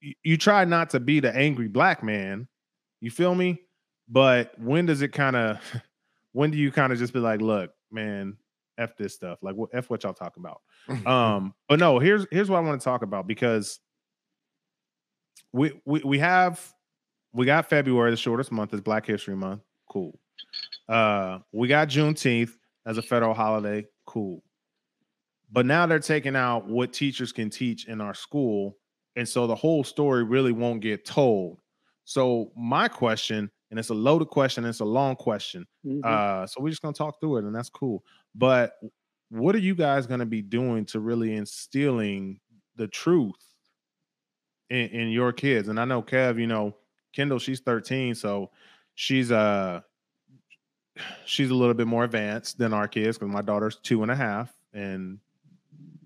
you, 0.00 0.14
you 0.22 0.36
try 0.36 0.64
not 0.64 0.90
to 0.90 1.00
be 1.00 1.20
the 1.20 1.34
angry 1.34 1.68
black 1.68 2.02
man 2.02 2.48
you 3.00 3.10
feel 3.10 3.34
me? 3.34 3.60
But 4.08 4.58
when 4.58 4.86
does 4.86 5.02
it 5.02 5.08
kind 5.08 5.36
of 5.36 5.60
when 6.32 6.50
do 6.50 6.58
you 6.58 6.72
kind 6.72 6.92
of 6.92 6.98
just 6.98 7.12
be 7.12 7.18
like 7.18 7.40
look 7.40 7.72
man 7.90 8.36
f 8.78 8.96
this 8.96 9.14
stuff 9.14 9.38
like 9.42 9.54
what 9.54 9.70
f 9.74 9.90
what 9.90 10.02
y'all 10.04 10.14
talking 10.14 10.42
about? 10.42 10.60
Um, 11.06 11.54
but 11.68 11.78
no, 11.78 11.98
here's 11.98 12.26
here's 12.30 12.48
what 12.48 12.58
I 12.58 12.60
want 12.60 12.80
to 12.80 12.84
talk 12.84 13.02
about 13.02 13.26
because 13.26 13.80
we 15.56 15.80
we 15.84 16.00
we 16.04 16.18
have 16.18 16.72
we 17.32 17.46
got 17.46 17.68
February, 17.68 18.10
the 18.10 18.16
shortest 18.16 18.52
month 18.52 18.72
is 18.74 18.80
Black 18.80 19.06
History 19.06 19.34
Month. 19.34 19.62
Cool. 19.90 20.18
Uh, 20.88 21.40
we 21.52 21.68
got 21.68 21.88
Juneteenth 21.88 22.52
as 22.86 22.98
a 22.98 23.02
federal 23.02 23.34
holiday. 23.34 23.86
Cool. 24.06 24.42
But 25.50 25.66
now 25.66 25.86
they're 25.86 25.98
taking 25.98 26.36
out 26.36 26.66
what 26.66 26.92
teachers 26.92 27.32
can 27.32 27.50
teach 27.50 27.86
in 27.86 28.00
our 28.00 28.14
school, 28.14 28.76
and 29.16 29.28
so 29.28 29.46
the 29.46 29.54
whole 29.54 29.82
story 29.82 30.24
really 30.24 30.52
won't 30.52 30.80
get 30.80 31.04
told. 31.04 31.60
So 32.04 32.52
my 32.56 32.86
question, 32.88 33.50
and 33.70 33.78
it's 33.78 33.88
a 33.88 33.94
loaded 33.94 34.28
question, 34.28 34.64
it's 34.64 34.80
a 34.80 34.84
long 34.84 35.16
question. 35.16 35.66
Mhm. 35.84 36.04
Uh, 36.04 36.46
so 36.46 36.60
we're 36.60 36.70
just 36.70 36.82
gonna 36.82 36.92
talk 36.92 37.18
through 37.20 37.38
it, 37.38 37.44
and 37.44 37.54
that's 37.54 37.70
cool. 37.70 38.04
But 38.34 38.74
what 39.30 39.54
are 39.54 39.60
you 39.60 39.74
guys 39.74 40.06
going 40.06 40.20
to 40.20 40.26
be 40.26 40.40
doing 40.40 40.84
to 40.86 41.00
really 41.00 41.34
instilling 41.34 42.38
the 42.76 42.86
truth 42.86 43.55
in, 44.70 44.88
in 44.88 45.08
your 45.10 45.32
kids? 45.32 45.68
And 45.68 45.78
I 45.78 45.84
know 45.84 46.02
Kev, 46.02 46.40
you 46.40 46.46
know, 46.46 46.74
Kendall, 47.12 47.38
she's 47.38 47.60
13, 47.60 48.14
so 48.14 48.50
she's 48.94 49.30
uh 49.30 49.80
she's 51.24 51.50
a 51.50 51.54
little 51.54 51.74
bit 51.74 51.86
more 51.86 52.04
advanced 52.04 52.58
than 52.58 52.72
our 52.72 52.88
kids 52.88 53.18
because 53.18 53.32
my 53.32 53.42
daughter's 53.42 53.76
two 53.76 54.02
and 54.02 54.10
a 54.10 54.16
half 54.16 54.52
and 54.72 55.18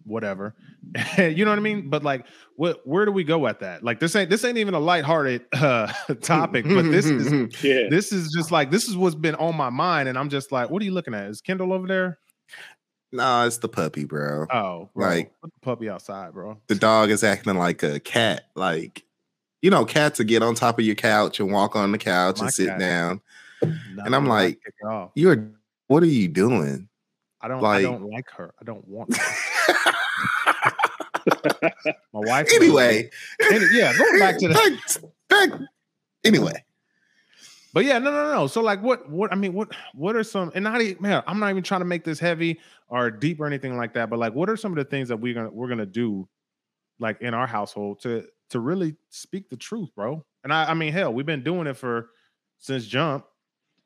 whatever. 0.05 0.55
you 1.19 1.45
know 1.45 1.51
what 1.51 1.59
I 1.59 1.63
mean? 1.63 1.89
But 1.89 2.03
like, 2.03 2.27
what? 2.57 2.87
Where 2.87 3.05
do 3.05 3.13
we 3.13 3.25
go 3.25 3.47
at 3.47 3.61
that? 3.61 3.83
Like, 3.83 4.01
this 4.01 4.17
ain't 4.17 4.29
this 4.29 4.45
ain't 4.45 4.59
even 4.59 4.75
a 4.75 4.81
lighthearted 4.81 5.47
uh, 5.53 5.93
topic, 6.21 6.65
but 6.65 6.83
this 6.83 7.07
is 7.07 7.33
yeah. 7.65 7.89
this 7.89 8.13
is 8.13 8.33
just 8.33 8.51
like 8.51 8.71
this 8.71 8.89
is 8.89 8.97
what's 8.97 9.15
been 9.15 9.37
on 9.37 9.57
my 9.57 9.71
mind, 9.71 10.09
and 10.09 10.19
I'm 10.19 10.29
just 10.29 10.53
like, 10.53 10.71
what 10.71 10.83
are 10.83 10.85
you 10.85 10.93
looking 10.93 11.15
at? 11.15 11.29
Is 11.29 11.41
Kendall 11.41 11.73
over 11.73 11.87
there? 11.87 12.19
No, 13.13 13.47
it's 13.47 13.59
the 13.59 13.69
puppy, 13.69 14.05
bro. 14.05 14.47
Oh, 14.53 14.89
bro. 14.95 15.09
like 15.09 15.33
Put 15.41 15.53
the 15.53 15.61
puppy 15.61 15.89
outside, 15.91 16.33
bro. 16.33 16.59
The 16.69 16.77
dog 16.77 17.11
is 17.11 17.25
acting 17.25 17.57
like 17.57 17.83
a 17.83 17.99
cat. 18.01 18.45
Like, 18.55 19.05
you 19.63 19.71
know, 19.71 19.85
cats 19.85 20.19
will 20.19 20.27
get 20.27 20.43
on 20.43 20.55
top 20.55 20.79
of 20.79 20.85
your 20.85 20.95
couch 20.95 21.41
and 21.41 21.53
walk 21.53 21.75
on 21.75 21.93
the 21.93 21.99
couch 21.99 22.39
my 22.39 22.47
and 22.47 22.55
sit 22.55 22.69
cat. 22.69 22.79
down. 22.79 23.21
No, 23.63 24.05
and 24.05 24.15
I'm 24.15 24.27
like, 24.27 24.59
you're 25.15 25.51
what 25.89 26.03
are 26.05 26.07
you 26.07 26.29
doing? 26.29 26.89
I 27.41 27.49
don't 27.49 27.63
like, 27.63 27.81
I 27.81 27.83
don't 27.83 28.09
like 28.11 28.31
her. 28.31 28.55
I 28.61 28.65
don't 28.65 28.87
want 28.87 29.17
her. 29.17 29.93
My 32.13 32.21
wife. 32.21 32.49
Anyway, 32.55 33.11
any, 33.51 33.65
yeah, 33.73 33.97
going 33.97 34.19
back 34.19 34.39
to 34.39 34.49
the 34.49 34.55
back, 35.29 35.51
back, 35.51 35.61
Anyway, 36.25 36.65
but 37.73 37.85
yeah, 37.85 37.99
no, 37.99 38.11
no, 38.11 38.33
no. 38.33 38.47
So 38.47 38.61
like, 38.61 38.83
what, 38.83 39.09
what? 39.09 39.33
I 39.33 39.37
mean, 39.37 39.53
what, 39.53 39.73
what 39.95 40.17
are 40.17 40.25
some? 40.25 40.51
And 40.55 40.65
not 40.65 40.81
even, 40.81 41.03
man, 41.03 41.23
I'm 41.27 41.39
not 41.39 41.51
even 41.51 41.63
trying 41.63 41.81
to 41.81 41.87
make 41.87 42.05
this 42.05 42.19
heavy 42.19 42.59
or 42.89 43.11
deep 43.11 43.41
or 43.41 43.47
anything 43.47 43.77
like 43.77 43.95
that. 43.95 44.11
But 44.11 44.19
like, 44.19 44.35
what 44.35 44.49
are 44.51 44.57
some 44.57 44.73
of 44.73 44.77
the 44.77 44.85
things 44.85 45.09
that 45.09 45.17
we're 45.17 45.35
gonna 45.35 45.51
we're 45.51 45.69
gonna 45.69 45.87
do, 45.87 46.29
like 46.99 47.21
in 47.21 47.35
our 47.35 47.47
household, 47.47 48.01
to 48.03 48.27
to 48.51 48.61
really 48.61 48.97
speak 49.11 49.49
the 49.49 49.57
truth, 49.57 49.91
bro? 49.95 50.25
And 50.45 50.53
I, 50.53 50.71
I 50.71 50.75
mean, 50.75 50.93
hell, 50.93 51.13
we've 51.13 51.27
been 51.27 51.45
doing 51.45 51.67
it 51.67 51.77
for 51.77 52.11
since 52.59 52.87
jump. 52.87 53.25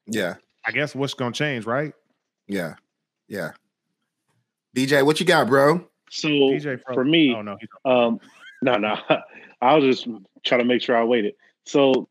Yeah. 0.07 0.37
I 0.66 0.73
guess 0.73 0.94
what's 0.94 1.14
gonna 1.14 1.33
change, 1.33 1.66
right? 1.66 1.92
Yeah. 2.47 2.75
Yeah. 3.29 3.51
DJ, 4.75 5.05
what 5.05 5.20
you 5.20 5.27
got, 5.27 5.49
bro? 5.49 5.87
So 6.11 6.29
DJ 6.29 6.81
for 6.92 7.05
me, 7.05 7.35
oh, 7.35 7.42
no, 7.42 7.59
um, 7.85 8.20
no, 8.62 8.77
no, 8.77 8.97
I 9.62 9.75
was 9.75 9.85
just 9.85 10.09
trying 10.44 10.61
to 10.61 10.64
make 10.64 10.83
sure 10.83 10.97
I 10.97 11.05
waited. 11.05 11.35
So 11.64 12.09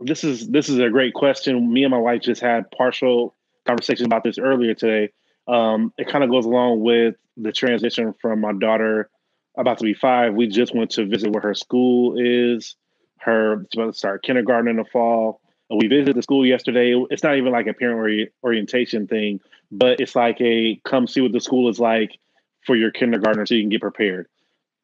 this 0.00 0.24
is 0.24 0.48
this 0.48 0.68
is 0.68 0.78
a 0.78 0.88
great 0.88 1.14
question. 1.14 1.72
Me 1.72 1.84
and 1.84 1.90
my 1.90 1.98
wife 1.98 2.22
just 2.22 2.40
had 2.40 2.70
partial 2.70 3.34
conversation 3.66 4.06
about 4.06 4.24
this 4.24 4.38
earlier 4.38 4.74
today. 4.74 5.12
Um, 5.46 5.92
it 5.98 6.08
kind 6.08 6.24
of 6.24 6.30
goes 6.30 6.46
along 6.46 6.80
with 6.80 7.16
the 7.36 7.52
transition 7.52 8.14
from 8.20 8.40
my 8.40 8.52
daughter 8.52 9.10
about 9.56 9.78
to 9.78 9.84
be 9.84 9.94
five. 9.94 10.34
We 10.34 10.46
just 10.46 10.74
went 10.74 10.90
to 10.92 11.06
visit 11.06 11.32
where 11.32 11.42
her 11.42 11.54
school 11.54 12.16
is. 12.18 12.76
Her 13.18 13.66
about 13.74 13.92
to 13.92 13.98
start 13.98 14.22
kindergarten 14.22 14.68
in 14.68 14.76
the 14.76 14.84
fall. 14.84 15.40
We 15.68 15.86
visited 15.86 16.16
the 16.16 16.22
school 16.22 16.44
yesterday. 16.44 16.94
It's 17.10 17.22
not 17.22 17.36
even 17.36 17.52
like 17.52 17.66
a 17.66 17.74
parent 17.74 17.98
ori- 17.98 18.32
orientation 18.42 19.06
thing, 19.06 19.40
but 19.70 20.00
it's 20.00 20.16
like 20.16 20.40
a 20.40 20.80
come 20.84 21.06
see 21.06 21.20
what 21.20 21.32
the 21.32 21.40
school 21.40 21.68
is 21.68 21.78
like 21.78 22.18
for 22.66 22.74
your 22.74 22.90
kindergartner 22.90 23.46
so 23.46 23.54
you 23.54 23.62
can 23.62 23.68
get 23.68 23.82
prepared. 23.82 24.26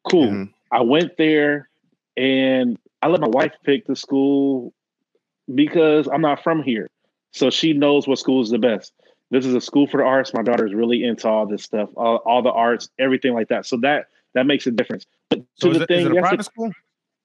Cool. 0.09 0.27
Mm-hmm. 0.27 0.43
I 0.71 0.81
went 0.81 1.17
there 1.17 1.69
and 2.15 2.77
I 3.01 3.07
let 3.07 3.19
my 3.19 3.27
wife 3.27 3.53
pick 3.65 3.85
the 3.85 3.95
school 3.95 4.73
because 5.53 6.07
I'm 6.07 6.21
not 6.21 6.43
from 6.43 6.63
here. 6.63 6.89
So 7.31 7.49
she 7.49 7.73
knows 7.73 8.07
what 8.07 8.19
school 8.19 8.41
is 8.41 8.49
the 8.49 8.57
best. 8.57 8.93
This 9.29 9.45
is 9.45 9.53
a 9.53 9.61
school 9.61 9.87
for 9.87 9.97
the 9.97 10.03
arts. 10.03 10.33
My 10.33 10.41
daughter 10.41 10.65
is 10.65 10.73
really 10.73 11.03
into 11.03 11.27
all 11.27 11.45
this 11.45 11.63
stuff, 11.63 11.89
all, 11.97 12.17
all 12.25 12.41
the 12.41 12.51
arts, 12.51 12.89
everything 12.97 13.33
like 13.33 13.49
that. 13.49 13.65
So 13.65 13.77
that 13.77 14.07
that 14.33 14.45
makes 14.45 14.65
a 14.67 14.71
difference. 14.71 15.05
But 15.29 15.43
so 15.55 15.73
the 15.73 15.83
it, 15.83 15.87
thing, 15.87 15.99
is 16.01 16.05
it 16.07 16.17
a 16.17 16.21
private 16.21 16.45
school? 16.45 16.71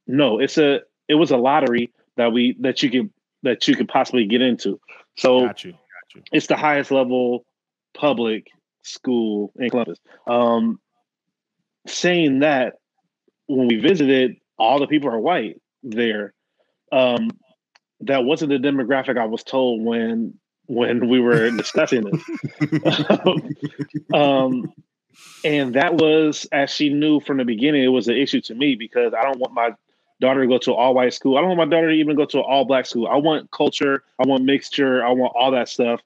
No, 0.07 0.41
it's 0.41 0.59
a 0.59 0.81
it 1.09 1.15
was 1.15 1.31
a 1.31 1.37
lottery 1.37 1.93
that 2.17 2.33
we 2.33 2.57
that 2.61 2.83
you 2.83 2.91
could 2.91 3.11
that 3.43 3.69
you 3.69 3.77
could 3.77 3.89
possibly 3.89 4.27
get 4.27 4.43
into. 4.43 4.81
So 5.17 5.47
Got 5.47 5.65
you. 5.65 5.73
Got 5.73 6.15
you. 6.17 6.23
it's 6.33 6.47
the 6.49 6.57
highest 6.57 6.91
level 6.91 7.45
public 7.95 8.49
school 8.83 9.53
in 9.57 9.71
Columbus. 9.71 9.99
Um, 10.27 10.81
saying 11.87 12.41
that, 12.41 12.75
when 13.47 13.69
we 13.69 13.77
visited, 13.77 14.37
all 14.59 14.79
the 14.79 14.87
people 14.87 15.11
are 15.11 15.19
white 15.19 15.61
there. 15.83 16.35
Um, 16.91 17.31
that 18.03 18.25
wasn't 18.25 18.51
the 18.51 18.59
demographic 18.59 19.19
I 19.19 19.27
was 19.27 19.43
told 19.43 19.83
when 19.83 20.35
when 20.67 21.09
we 21.09 21.21
were 21.21 21.51
discussing 21.51 22.05
it. 22.07 24.15
um, 24.15 24.73
and 25.45 25.75
that 25.75 25.95
was, 25.95 26.47
as 26.53 26.71
she 26.71 26.89
knew 26.89 27.21
from 27.21 27.39
the 27.39 27.45
beginning, 27.45 27.83
it 27.83 27.89
was 27.89 28.09
an 28.09 28.17
issue 28.17 28.41
to 28.43 28.55
me 28.55 28.77
because 28.77 29.13
I 29.13 29.23
don't 29.23 29.39
want 29.39 29.53
my 29.53 29.75
daughter 30.21 30.43
to 30.43 30.49
go 30.49 30.59
to 30.59 30.71
an 30.71 30.77
all 30.77 30.95
white 30.95 31.13
school. 31.13 31.37
I 31.37 31.41
don't 31.41 31.57
want 31.57 31.69
my 31.69 31.77
daughter 31.77 31.91
to 31.91 31.95
even 31.95 32.17
go 32.17 32.25
to 32.27 32.39
an 32.39 32.45
all 32.47 32.65
black 32.65 32.87
school. 32.87 33.09
I 33.09 33.17
want 33.17 33.51
culture. 33.51 34.05
I 34.19 34.27
want 34.27 34.45
mixture. 34.45 35.05
I 35.05 35.11
want 35.11 35.33
all 35.37 35.51
that 35.51 35.69
stuff. 35.69 36.01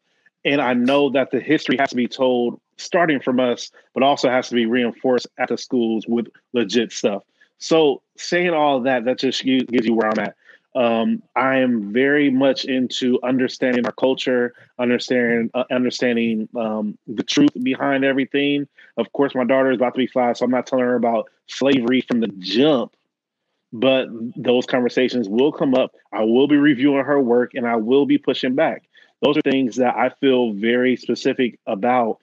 And 0.44 0.60
I 0.60 0.74
know 0.74 1.10
that 1.10 1.30
the 1.30 1.40
history 1.40 1.76
has 1.78 1.90
to 1.90 1.96
be 1.96 2.08
told 2.08 2.60
starting 2.78 3.20
from 3.20 3.40
us, 3.40 3.70
but 3.94 4.02
also 4.02 4.30
has 4.30 4.48
to 4.48 4.54
be 4.54 4.64
reinforced 4.64 5.26
at 5.38 5.48
the 5.48 5.58
schools 5.58 6.06
with 6.06 6.28
legit 6.52 6.92
stuff. 6.92 7.22
So 7.58 8.02
saying 8.16 8.50
all 8.50 8.80
that, 8.82 9.04
that 9.04 9.18
just 9.18 9.44
gives 9.44 9.86
you 9.86 9.94
where 9.94 10.08
I'm 10.08 10.18
at. 10.18 10.36
Um, 10.76 11.22
I 11.34 11.56
am 11.60 11.90
very 11.90 12.30
much 12.30 12.66
into 12.66 13.18
understanding 13.22 13.86
our 13.86 13.92
culture, 13.92 14.52
understanding 14.78 15.50
uh, 15.54 15.64
understanding 15.70 16.50
um, 16.54 16.98
the 17.06 17.22
truth 17.22 17.52
behind 17.62 18.04
everything. 18.04 18.68
Of 18.98 19.10
course, 19.12 19.34
my 19.34 19.44
daughter 19.44 19.70
is 19.70 19.78
about 19.78 19.94
to 19.94 19.98
be 19.98 20.06
five, 20.06 20.36
so 20.36 20.44
I'm 20.44 20.50
not 20.50 20.66
telling 20.66 20.84
her 20.84 20.94
about 20.94 21.30
slavery 21.46 22.02
from 22.02 22.20
the 22.20 22.28
jump. 22.38 22.94
But 23.72 24.08
those 24.36 24.66
conversations 24.66 25.30
will 25.30 25.50
come 25.50 25.74
up. 25.74 25.92
I 26.12 26.24
will 26.24 26.46
be 26.46 26.56
reviewing 26.56 27.04
her 27.04 27.20
work, 27.20 27.54
and 27.54 27.66
I 27.66 27.76
will 27.76 28.04
be 28.04 28.18
pushing 28.18 28.54
back. 28.54 28.82
Those 29.22 29.38
are 29.38 29.42
things 29.42 29.76
that 29.76 29.96
I 29.96 30.10
feel 30.10 30.52
very 30.52 30.96
specific 30.96 31.58
about 31.66 32.18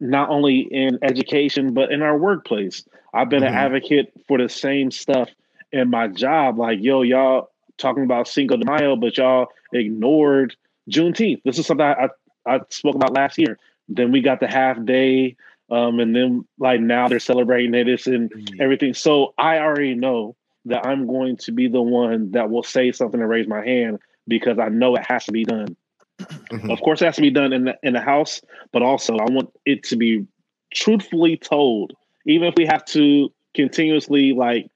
not 0.00 0.30
only 0.30 0.60
in 0.60 0.98
education 1.02 1.74
but 1.74 1.92
in 1.92 2.00
our 2.00 2.16
workplace. 2.16 2.82
I've 3.12 3.28
been 3.28 3.42
mm-hmm. 3.42 3.54
an 3.54 3.64
advocate 3.64 4.12
for 4.26 4.38
the 4.38 4.48
same 4.48 4.90
stuff 4.90 5.28
in 5.70 5.90
my 5.90 6.08
job. 6.08 6.58
Like, 6.58 6.78
yo, 6.80 7.02
y'all 7.02 7.50
talking 7.80 8.04
about 8.04 8.28
Cinco 8.28 8.56
de 8.56 8.64
Mayo, 8.64 8.96
but 8.96 9.16
y'all 9.16 9.48
ignored 9.72 10.56
Juneteenth. 10.88 11.42
This 11.44 11.58
is 11.58 11.66
something 11.66 11.86
I, 11.86 12.08
I, 12.46 12.56
I 12.56 12.60
spoke 12.70 12.94
about 12.94 13.12
last 13.12 13.38
year. 13.38 13.58
Then 13.88 14.12
we 14.12 14.20
got 14.20 14.40
the 14.40 14.46
half 14.46 14.82
day, 14.84 15.36
um, 15.70 16.00
and 16.00 16.14
then 16.14 16.46
like 16.58 16.80
now 16.80 17.08
they're 17.08 17.18
celebrating 17.18 17.74
it 17.74 18.06
and 18.06 18.30
mm-hmm. 18.30 18.60
everything. 18.60 18.94
So 18.94 19.34
I 19.38 19.58
already 19.58 19.94
know 19.94 20.36
that 20.66 20.86
I'm 20.86 21.06
going 21.06 21.36
to 21.38 21.52
be 21.52 21.68
the 21.68 21.82
one 21.82 22.32
that 22.32 22.50
will 22.50 22.62
say 22.62 22.92
something 22.92 23.20
and 23.20 23.28
raise 23.28 23.48
my 23.48 23.64
hand 23.64 23.98
because 24.28 24.58
I 24.58 24.68
know 24.68 24.94
it 24.96 25.04
has 25.06 25.24
to 25.24 25.32
be 25.32 25.44
done. 25.44 25.76
Mm-hmm. 26.18 26.70
Of 26.70 26.80
course, 26.82 27.00
it 27.00 27.06
has 27.06 27.16
to 27.16 27.22
be 27.22 27.30
done 27.30 27.52
in 27.52 27.64
the, 27.64 27.78
in 27.82 27.94
the 27.94 28.00
house, 28.00 28.42
but 28.72 28.82
also 28.82 29.16
I 29.16 29.24
want 29.24 29.50
it 29.64 29.82
to 29.84 29.96
be 29.96 30.26
truthfully 30.72 31.36
told. 31.36 31.94
Even 32.26 32.48
if 32.48 32.54
we 32.56 32.66
have 32.66 32.84
to 32.86 33.32
continuously 33.54 34.32
like 34.32 34.70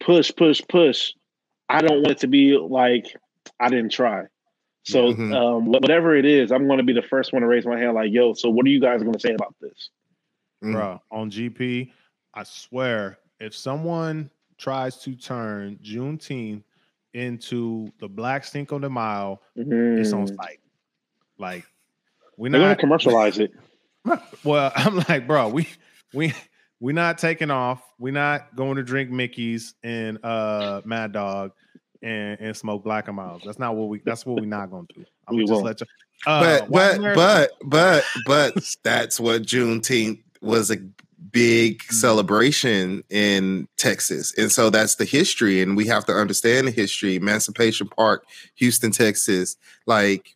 push, 0.00 0.32
push, 0.34 0.62
push, 0.68 1.12
I 1.72 1.80
don't 1.80 2.02
want 2.02 2.10
it 2.10 2.18
to 2.18 2.26
be 2.26 2.56
like 2.56 3.16
I 3.58 3.68
didn't 3.68 3.90
try. 3.90 4.24
So 4.84 5.12
mm-hmm. 5.12 5.32
um, 5.32 5.66
whatever 5.66 6.16
it 6.16 6.24
is, 6.24 6.50
I'm 6.50 6.66
going 6.66 6.78
to 6.78 6.84
be 6.84 6.92
the 6.92 7.02
first 7.02 7.32
one 7.32 7.42
to 7.42 7.48
raise 7.48 7.64
my 7.64 7.78
hand. 7.78 7.94
Like, 7.94 8.12
yo, 8.12 8.34
so 8.34 8.50
what 8.50 8.66
are 8.66 8.68
you 8.68 8.80
guys 8.80 9.00
going 9.00 9.12
to 9.12 9.20
say 9.20 9.32
about 9.32 9.54
this, 9.60 9.90
mm-hmm. 10.62 10.72
bro? 10.72 11.00
On 11.10 11.30
GP, 11.30 11.92
I 12.34 12.42
swear, 12.42 13.18
if 13.38 13.54
someone 13.54 14.28
tries 14.58 14.98
to 15.02 15.14
turn 15.14 15.78
Juneteenth 15.82 16.64
into 17.14 17.92
the 18.00 18.08
Black 18.08 18.44
Cinco 18.44 18.78
de 18.78 18.90
Mayo, 18.90 19.40
mm-hmm. 19.56 20.00
it's 20.00 20.12
on 20.12 20.26
site. 20.26 20.60
Like 21.38 21.64
we're 22.36 22.48
not 22.48 22.58
gonna 22.58 22.76
commercialize 22.76 23.38
it. 23.38 23.52
Well, 24.42 24.72
I'm 24.76 24.96
like, 25.08 25.28
bro, 25.28 25.48
we 25.48 25.68
we 26.12 26.34
we're 26.80 26.92
not 26.92 27.18
taking 27.18 27.52
off. 27.52 27.80
We're 28.00 28.12
not 28.12 28.56
going 28.56 28.74
to 28.76 28.82
drink 28.82 29.10
Mickey's 29.10 29.74
and 29.84 30.18
uh 30.24 30.80
Mad 30.84 31.12
Dog 31.12 31.52
and, 32.02 32.40
and 32.40 32.56
smoke 32.56 32.84
Black 32.84 33.08
and 33.08 33.16
Milds. 33.16 33.44
That's 33.44 33.58
not 33.58 33.76
what 33.76 33.88
we. 33.88 34.00
That's 34.04 34.26
what 34.26 34.40
we're 34.40 34.46
not 34.46 34.70
going 34.70 34.86
to 34.88 34.94
do. 34.94 35.04
I'm 35.28 35.36
we 35.36 35.42
just 35.42 35.52
won't. 35.52 35.64
let 35.64 35.80
you. 35.80 35.86
Uh, 36.26 36.60
but 36.68 36.70
but 36.70 37.14
but 37.14 37.50
but 37.64 38.04
but 38.26 38.76
that's 38.82 39.18
what 39.18 39.42
Juneteenth 39.42 40.22
was 40.40 40.70
a 40.70 40.76
big 41.30 41.78
mm-hmm. 41.78 41.94
celebration 41.94 43.02
in 43.10 43.68
Texas. 43.76 44.36
And 44.36 44.52
so 44.52 44.70
that's 44.70 44.96
the 44.96 45.04
history. 45.04 45.62
And 45.62 45.76
we 45.76 45.86
have 45.86 46.04
to 46.06 46.12
understand 46.12 46.66
the 46.66 46.70
history. 46.70 47.16
Emancipation 47.16 47.88
Park, 47.88 48.24
Houston, 48.56 48.92
Texas. 48.92 49.56
Like 49.86 50.34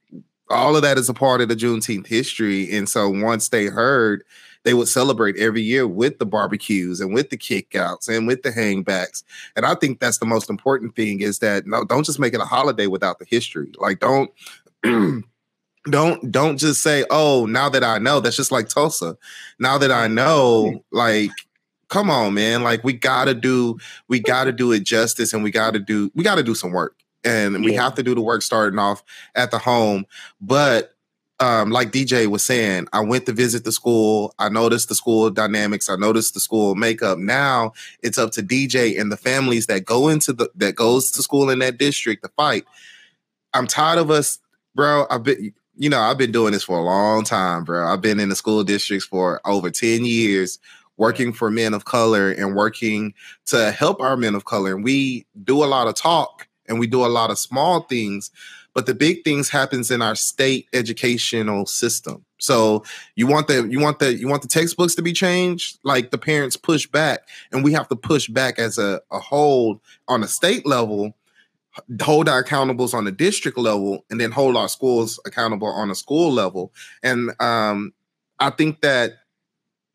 all 0.51 0.77
of 0.77 0.83
that 0.83 0.99
is 0.99 1.09
a 1.09 1.15
part 1.15 1.41
of 1.41 1.49
the 1.49 1.57
Juneteenth 1.57 2.07
history. 2.07 2.75
And 2.77 2.89
so 2.89 3.09
once 3.09 3.49
they 3.49 3.67
heard, 3.67 4.25
they 4.67 4.75
would 4.75 4.89
celebrate 4.89 5.37
every 5.37 5.63
year 5.63 5.87
with 5.87 6.19
the 6.19 6.27
barbecues 6.27 7.01
and 7.01 7.15
with 7.15 7.31
the 7.31 7.39
kickouts 7.39 8.09
and 8.09 8.27
with 8.27 8.43
the 8.43 8.51
hangbacks. 8.51 9.23
And 9.55 9.65
I 9.65 9.77
think 9.77 10.01
that's 10.01 10.19
the 10.19 10.27
most 10.27 10.51
important 10.51 10.97
thing 10.97 11.21
is 11.21 11.39
that 11.39 11.69
no, 11.69 11.85
don't 11.85 12.05
just 12.05 12.19
make 12.19 12.35
it 12.35 12.41
a 12.41 12.45
holiday 12.45 12.89
without 12.89 13.21
the 13.21 13.27
history. 13.27 13.71
Like 13.79 14.01
don't 14.01 14.29
don't 15.85 16.33
don't 16.33 16.57
just 16.57 16.83
say, 16.83 17.05
"Oh, 17.11 17.47
now 17.47 17.69
that 17.69 17.85
I 17.85 17.99
know." 17.99 18.19
That's 18.19 18.37
just 18.37 18.51
like 18.51 18.69
Tulsa. 18.69 19.17
Now 19.61 19.79
that 19.79 19.93
I 19.93 20.09
know, 20.09 20.85
like 20.91 21.31
come 21.89 22.11
on, 22.11 22.35
man. 22.35 22.65
Like 22.65 22.83
we 22.83 22.93
gotta 22.93 23.35
do 23.35 23.79
we 24.09 24.19
gotta 24.19 24.51
do 24.51 24.73
it 24.73 24.83
justice 24.83 25.33
and 25.33 25.45
we 25.45 25.53
gotta 25.53 25.79
do 25.79 26.11
we 26.17 26.25
gotta 26.25 26.43
do 26.43 26.57
some 26.57 26.73
work. 26.73 26.97
And 27.23 27.55
yeah. 27.55 27.61
we 27.61 27.75
have 27.75 27.95
to 27.95 28.03
do 28.03 28.17
the 28.17 28.21
work 28.21 28.43
starting 28.43 28.81
off 28.81 29.05
at 29.37 29.53
the 29.53 29.59
home. 29.59 30.07
But 30.41 30.96
um, 31.39 31.71
like 31.71 31.93
DJ 31.93 32.29
was 32.29 32.45
saying, 32.45 32.89
I 32.93 33.01
went 33.01 33.27
to 33.27 33.33
visit 33.33 33.65
the 33.65 33.73
school. 33.73 34.35
I 34.39 34.49
noticed 34.49 34.89
the 34.89 34.95
school 34.95 35.29
dynamics. 35.31 35.91
I 35.91 35.97
noticed 35.97 36.35
the 36.35 36.41
school 36.41 36.75
makeup. 36.75 37.19
Now 37.19 37.73
it's 38.03 38.19
up 38.19 38.33
to 38.33 38.43
DJ 38.43 38.99
and 38.99 39.13
the 39.13 39.17
families 39.17 39.67
that 39.67 39.85
go 39.85 40.09
into 40.09 40.33
the 40.33 40.51
that 40.55 40.77
goes 40.77 41.11
to 41.13 41.23
school 41.23 41.51
in 41.51 41.59
that 41.59 41.79
district 41.79 42.23
to 42.23 42.31
fight. 42.37 42.65
I'm 43.53 43.67
tired 43.67 43.99
of 43.99 44.11
us, 44.11 44.39
bro. 44.75 45.07
I've 45.11 45.25
been, 45.25 45.53
you 45.77 45.91
know, 45.91 46.01
I've 46.01 46.19
been 46.19 46.33
doing 46.33 46.53
this 46.53 46.65
for 46.65 46.79
a 46.79 46.83
long 46.83 47.25
time, 47.25 47.65
bro. 47.65 47.87
I've 47.87 48.01
been 48.01 48.19
in 48.19 48.31
the 48.31 48.37
school 48.37 48.65
districts 48.65 49.07
for 49.07 49.41
over 49.45 49.71
10 49.71 50.05
years 50.05 50.59
working 50.97 51.33
for 51.33 51.51
men 51.51 51.75
of 51.75 51.85
color 51.85 52.31
and 52.31 52.55
working 52.55 53.13
to 53.47 53.71
help 53.73 54.01
our 54.01 54.17
men 54.17 54.35
of 54.35 54.47
color. 54.47 54.75
And 54.75 54.83
we 54.83 55.27
do 55.45 55.63
a 55.63 55.67
lot 55.67 55.89
of 55.89 55.95
talk 55.95 56.49
and 56.69 56.81
we 56.81 56.87
do 56.87 57.05
a 57.05 57.09
lot 57.09 57.31
of 57.31 57.39
small 57.39 57.83
things, 57.83 58.31
but 58.77 58.85
the 58.85 58.95
big 58.95 59.25
things 59.25 59.49
happens 59.49 59.91
in 59.91 60.03
our 60.03 60.15
state 60.15 60.69
educational 60.75 61.65
system. 61.65 62.23
So 62.37 62.85
you 63.15 63.27
want 63.27 63.49
the 63.49 63.67
you 63.71 63.81
want 63.81 64.01
the 64.01 64.15
you 64.15 64.29
want 64.29 64.43
the 64.43 64.49
textbooks 64.49 64.95
to 64.97 65.03
be 65.03 65.15
changed, 65.15 65.79
like 65.83 66.11
the 66.11 66.19
parents 66.19 66.59
push 66.59 66.87
back, 66.87 67.21
and 67.51 67.65
we 67.65 67.73
have 67.73 67.89
to 67.89 67.97
push 67.97 68.29
back 68.29 68.59
as 68.59 68.77
a, 68.77 69.01
a 69.11 69.19
whole 69.19 69.81
on 70.09 70.23
a 70.23 70.29
state 70.29 70.67
level, 70.67 71.15
hold 72.03 72.29
our 72.29 72.45
accountables 72.45 72.93
on 72.93 73.07
the 73.07 73.13
district 73.13 73.57
level, 73.57 74.05
and 74.11 74.21
then 74.21 74.31
hold 74.31 74.59
our 74.59 74.69
schools 74.69 75.19
accountable 75.25 75.69
on 75.69 75.91
a 75.91 75.95
school 75.95 76.31
level. 76.31 76.71
And 77.03 77.31
um, 77.41 77.95
I 78.41 78.51
think 78.51 78.83
that 78.83 79.13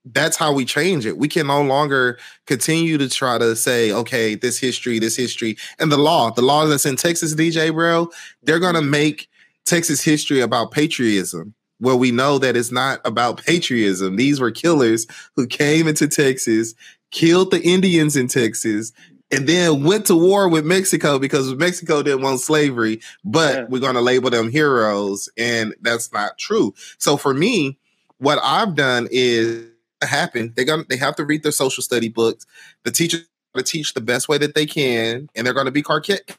that's 0.06 0.38
how 0.38 0.54
we 0.54 0.66
change 0.66 1.06
it. 1.06 1.18
We 1.18 1.28
can 1.28 1.48
no 1.48 1.62
longer 1.62 2.18
continue 2.48 2.98
to 2.98 3.10
try 3.10 3.38
to 3.38 3.56
say, 3.56 3.92
okay, 3.92 4.36
this 4.36 4.60
history, 4.60 5.00
this 5.00 5.16
history, 5.16 5.58
and 5.80 5.92
the 5.92 5.98
law, 5.98 6.32
the 6.32 6.42
law 6.42 6.66
that's 6.66 6.86
in 6.86 6.96
Texas, 6.96 7.36
DJ, 7.36 7.74
bro, 7.74 8.10
they're 8.44 8.60
gonna 8.60 8.82
mm-hmm. 8.82 8.92
make 8.92 9.30
Texas 9.66 10.02
history 10.02 10.42
about 10.42 10.72
patriotism. 10.72 11.54
Where 11.80 11.96
we 11.96 12.12
know 12.12 12.38
that 12.38 12.56
it's 12.56 12.72
not 12.72 13.02
about 13.06 13.44
patriotism. 13.44 14.16
These 14.16 14.40
were 14.40 14.52
killers 14.52 15.08
who 15.36 15.48
came 15.48 15.88
into 15.88 16.08
Texas, 16.08 16.76
killed 17.10 17.50
the 17.50 17.60
Indians 17.60 18.16
in 18.16 18.28
Texas, 18.28 18.92
and 19.32 19.48
then 19.48 19.84
went 19.84 20.06
to 20.06 20.16
war 20.16 20.48
with 20.48 20.64
Mexico 20.64 21.18
because 21.18 21.56
Mexico 21.56 22.04
didn't 22.04 22.22
want 22.22 22.40
slavery, 22.40 23.02
but 23.24 23.56
yeah. 23.56 23.66
we're 23.68 23.80
going 23.80 23.96
to 23.96 24.02
label 24.02 24.30
them 24.30 24.52
heroes. 24.52 25.28
And 25.38 25.74
that's 25.82 26.14
not 26.14 26.38
true. 26.38 26.76
So 27.00 27.18
for 27.18 27.34
me, 27.34 27.80
what 28.18 28.40
I've 28.44 28.76
done 28.76 29.08
is 29.10 29.71
happen. 30.08 30.54
They're 30.56 30.66
gonna 30.66 30.86
they 30.90 30.98
have 30.98 31.16
to 31.18 31.26
read 31.26 31.44
their 31.44 31.52
social 31.52 31.84
study 31.84 32.10
books. 32.10 32.46
The 32.84 32.92
teachers 32.92 33.28
to 33.56 33.64
teach 33.64 33.94
the 33.94 34.02
best 34.02 34.30
way 34.30 34.38
that 34.38 34.56
they 34.56 34.66
can, 34.66 35.30
and 35.36 35.46
they're 35.46 35.54
going 35.54 35.66
to 35.66 35.72
be 35.72 35.82
Carquet 35.82 36.38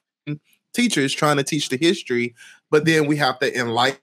teachers 0.72 1.12
trying 1.12 1.36
to 1.36 1.44
teach 1.44 1.68
the 1.68 1.76
history. 1.76 2.34
But 2.70 2.84
then 2.84 3.06
we 3.06 3.16
have 3.16 3.38
to 3.40 3.58
enlighten, 3.58 4.00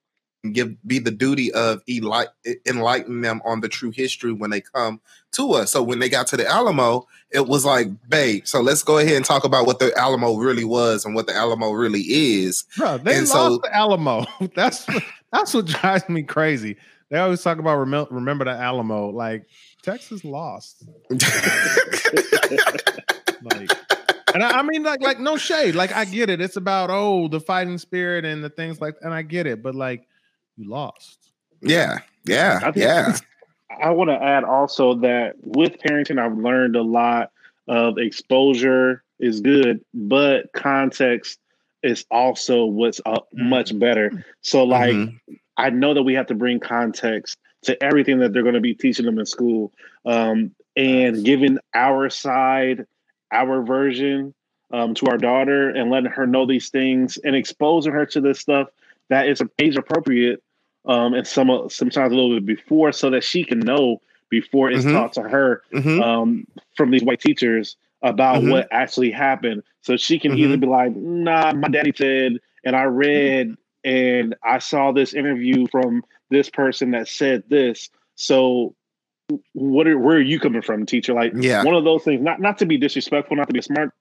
give 0.53 0.75
be 0.87 0.99
the 0.99 1.11
duty 1.11 1.51
of 1.53 1.81
enlighten 1.87 3.21
them 3.21 3.41
on 3.43 3.61
the 3.61 3.67
true 3.67 3.91
history 3.91 4.31
when 4.31 4.51
they 4.51 4.61
come 4.61 5.01
to 5.33 5.53
us. 5.53 5.71
So 5.71 5.81
when 5.83 5.99
they 5.99 6.09
got 6.09 6.27
to 6.27 6.37
the 6.37 6.47
Alamo, 6.47 7.07
it 7.31 7.47
was 7.47 7.65
like, 7.65 7.87
babe. 8.07 8.45
So 8.45 8.61
let's 8.61 8.83
go 8.83 8.99
ahead 8.99 9.15
and 9.15 9.25
talk 9.25 9.43
about 9.43 9.65
what 9.65 9.79
the 9.79 9.95
Alamo 9.97 10.35
really 10.35 10.63
was 10.63 11.03
and 11.03 11.15
what 11.15 11.27
the 11.27 11.35
Alamo 11.35 11.71
really 11.71 12.01
is. 12.01 12.63
Bro, 12.77 12.99
they 12.99 13.17
and 13.17 13.27
lost 13.27 13.31
so, 13.31 13.57
the 13.57 13.75
Alamo. 13.75 14.25
That's 14.55 14.87
that's 15.31 15.53
what 15.53 15.65
drives 15.65 16.07
me 16.09 16.23
crazy. 16.23 16.75
They 17.09 17.17
always 17.17 17.41
talk 17.41 17.57
about 17.57 17.77
remember, 17.77 18.13
remember 18.13 18.45
the 18.45 18.51
Alamo. 18.51 19.09
Like 19.09 19.47
Texas 19.81 20.23
lost. 20.23 20.83
like, 21.09 21.21
and 24.33 24.43
I, 24.43 24.59
I, 24.59 24.61
mean, 24.61 24.83
like, 24.83 25.01
like 25.01 25.19
no 25.19 25.37
shade. 25.37 25.75
Like 25.75 25.95
I 25.95 26.05
get 26.05 26.29
it. 26.29 26.39
It's 26.39 26.55
about 26.55 26.89
oh 26.91 27.27
the 27.27 27.39
fighting 27.39 27.77
spirit 27.77 28.25
and 28.25 28.43
the 28.43 28.49
things 28.49 28.79
like, 28.79 28.95
and 29.01 29.13
I 29.13 29.23
get 29.23 29.47
it. 29.47 29.63
But 29.63 29.75
like, 29.75 30.07
you 30.57 30.69
lost. 30.69 31.31
Yeah, 31.61 31.99
yeah, 32.25 32.71
yeah. 32.75 33.17
I 33.81 33.91
want 33.91 34.09
to 34.09 34.21
add 34.21 34.43
also 34.43 34.95
that 34.95 35.35
with 35.41 35.77
parenting, 35.79 36.19
I've 36.19 36.37
learned 36.37 36.75
a 36.75 36.81
lot 36.81 37.31
of 37.67 37.97
exposure 37.97 39.03
is 39.19 39.41
good, 39.41 39.83
but 39.93 40.51
context 40.53 41.39
is 41.83 42.05
also 42.11 42.65
what's 42.65 42.99
uh, 43.05 43.19
much 43.33 43.77
better. 43.77 44.25
So, 44.41 44.63
like, 44.63 44.95
mm-hmm. 44.95 45.33
I 45.59 45.69
know 45.69 45.93
that 45.93 46.03
we 46.03 46.13
have 46.13 46.27
to 46.27 46.35
bring 46.35 46.59
context 46.59 47.37
to 47.63 47.81
everything 47.83 48.19
that 48.19 48.31
they're 48.31 48.43
going 48.43 48.55
to 48.55 48.61
be 48.61 48.73
teaching 48.73 49.05
them 49.05 49.19
in 49.19 49.25
school, 49.25 49.73
um, 50.05 50.55
and 50.77 51.25
giving 51.25 51.57
our 51.73 52.09
side, 52.09 52.85
our 53.33 53.61
version 53.61 54.33
um, 54.71 54.93
to 54.95 55.07
our 55.07 55.17
daughter, 55.17 55.69
and 55.69 55.91
letting 55.91 56.11
her 56.11 56.25
know 56.25 56.45
these 56.45 56.69
things 56.69 57.17
and 57.17 57.35
exposing 57.35 57.91
her 57.91 58.05
to 58.05 58.21
this 58.21 58.39
stuff 58.39 58.69
that 59.09 59.27
is 59.27 59.41
age 59.59 59.75
appropriate, 59.75 60.41
um, 60.85 61.13
and 61.13 61.27
some 61.27 61.49
sometimes 61.69 62.13
a 62.13 62.15
little 62.15 62.39
bit 62.39 62.45
before, 62.45 62.93
so 62.93 63.09
that 63.09 63.23
she 63.23 63.43
can 63.43 63.59
know 63.59 64.01
before 64.29 64.71
it's 64.71 64.85
mm-hmm. 64.85 64.93
taught 64.93 65.13
to 65.13 65.23
her 65.23 65.63
mm-hmm. 65.73 66.01
um, 66.01 66.47
from 66.77 66.91
these 66.91 67.03
white 67.03 67.19
teachers 67.19 67.75
about 68.01 68.37
mm-hmm. 68.37 68.51
what 68.51 68.67
actually 68.71 69.11
happened, 69.11 69.61
so 69.81 69.97
she 69.97 70.17
can 70.17 70.37
either 70.37 70.53
mm-hmm. 70.53 70.61
be 70.61 70.67
like, 70.67 70.95
"Nah, 70.95 71.51
my 71.51 71.67
daddy 71.67 71.91
said," 71.93 72.37
and 72.63 72.77
I 72.77 72.83
read 72.83 73.57
and 73.83 74.35
I 74.43 74.59
saw 74.59 74.91
this 74.91 75.13
interview 75.13 75.67
from 75.67 76.03
this 76.29 76.49
person 76.49 76.91
that 76.91 77.07
said 77.07 77.43
this. 77.49 77.89
So 78.15 78.75
what 79.53 79.87
are 79.87 79.97
where 79.97 80.17
are 80.17 80.21
you 80.21 80.39
coming 80.39 80.61
from, 80.61 80.85
teacher? 80.85 81.13
Like 81.13 81.33
yeah. 81.35 81.63
one 81.63 81.75
of 81.75 81.83
those 81.83 82.03
things, 82.03 82.21
not 82.21 82.39
not 82.39 82.57
to 82.59 82.65
be 82.65 82.77
disrespectful, 82.77 83.37
not 83.37 83.47
to 83.47 83.53
be 83.53 83.59
a 83.59 83.63
smart 83.63 83.91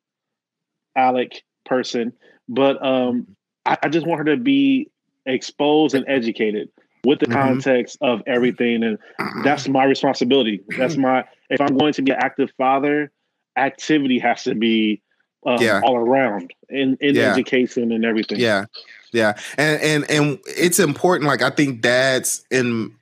Alec 0.97 1.43
person, 1.65 2.13
but 2.49 2.85
um 2.85 3.37
I, 3.65 3.79
I 3.85 3.89
just 3.89 4.07
want 4.07 4.21
her 4.21 4.37
to 4.37 4.37
be 4.37 4.91
exposed 5.27 5.95
and 5.95 6.05
educated 6.09 6.71
with 7.05 7.21
the 7.21 7.27
mm-hmm. 7.27 7.35
context 7.35 7.99
of 8.01 8.23
everything. 8.27 8.83
And 8.83 8.99
that's 9.45 9.69
my 9.69 9.85
responsibility. 9.85 10.63
That's 10.77 10.97
my 10.97 11.25
if 11.51 11.61
I'm 11.61 11.77
going 11.77 11.93
to 11.95 12.03
be 12.03 12.13
an 12.13 12.19
active 12.21 12.51
father, 12.57 13.13
activity 13.57 14.19
has 14.19 14.45
to 14.45 14.55
be 14.55 15.03
um, 15.47 15.61
yeah. 15.61 15.81
all 15.85 15.97
around 15.97 16.53
in, 16.69 16.97
in 17.01 17.15
yeah. 17.15 17.33
education 17.33 17.93
and 17.93 18.05
everything. 18.05 18.39
Yeah. 18.39 18.67
Yeah. 19.13 19.39
And 19.57 19.81
and 19.81 20.11
and 20.11 20.39
it's 20.47 20.79
important. 20.79 21.29
Like 21.29 21.43
I 21.43 21.51
think 21.51 21.81
dads 21.81 22.45
and 22.51 22.93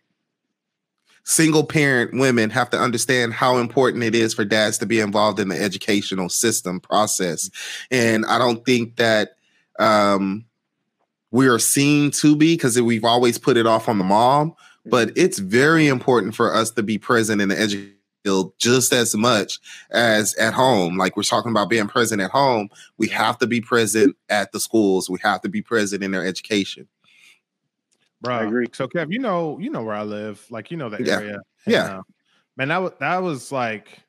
single 1.24 1.64
parent 1.64 2.12
women 2.14 2.50
have 2.50 2.70
to 2.70 2.78
understand 2.78 3.34
how 3.34 3.56
important 3.56 4.04
it 4.04 4.14
is 4.14 4.32
for 4.32 4.44
dads 4.44 4.78
to 4.78 4.86
be 4.86 5.00
involved 5.00 5.40
in 5.40 5.48
the 5.48 5.60
educational 5.60 6.28
system 6.28 6.78
process. 6.78 7.50
And 7.90 8.24
I 8.26 8.38
don't 8.38 8.64
think 8.64 8.96
that 8.96 9.36
um 9.78 10.44
we 11.32 11.48
are 11.48 11.58
seen 11.58 12.12
to 12.12 12.36
be 12.36 12.54
because 12.54 12.80
we've 12.80 13.04
always 13.04 13.36
put 13.36 13.56
it 13.56 13.66
off 13.66 13.88
on 13.88 13.98
the 13.98 14.04
mom, 14.04 14.54
but 14.86 15.10
it's 15.16 15.38
very 15.38 15.88
important 15.88 16.34
for 16.34 16.54
us 16.54 16.70
to 16.70 16.82
be 16.82 16.98
present 16.98 17.42
in 17.42 17.48
the 17.48 17.58
education 17.58 17.95
just 18.58 18.92
as 18.92 19.14
much 19.14 19.58
as 19.90 20.34
at 20.34 20.54
home. 20.54 20.96
Like 20.96 21.16
we're 21.16 21.22
talking 21.22 21.50
about 21.50 21.68
being 21.68 21.88
present 21.88 22.20
at 22.20 22.30
home, 22.30 22.68
we 22.98 23.08
have 23.08 23.38
to 23.38 23.46
be 23.46 23.60
present 23.60 24.16
at 24.28 24.52
the 24.52 24.60
schools. 24.60 25.08
We 25.08 25.18
have 25.22 25.40
to 25.42 25.48
be 25.48 25.62
present 25.62 26.02
in 26.02 26.10
their 26.10 26.26
education. 26.26 26.88
Bro, 28.20 28.34
I 28.34 28.44
agree. 28.44 28.66
So 28.72 28.88
Kev, 28.88 29.12
you 29.12 29.18
know, 29.18 29.58
you 29.58 29.70
know 29.70 29.82
where 29.82 29.94
I 29.94 30.02
live, 30.02 30.44
like 30.50 30.70
you 30.70 30.76
know 30.76 30.88
the 30.88 31.02
yeah. 31.02 31.14
area. 31.14 31.38
yeah, 31.66 31.98
uh, 31.98 32.02
man, 32.56 32.68
that 32.68 32.78
was 32.78 32.92
that 33.00 33.22
was 33.22 33.52
like 33.52 34.00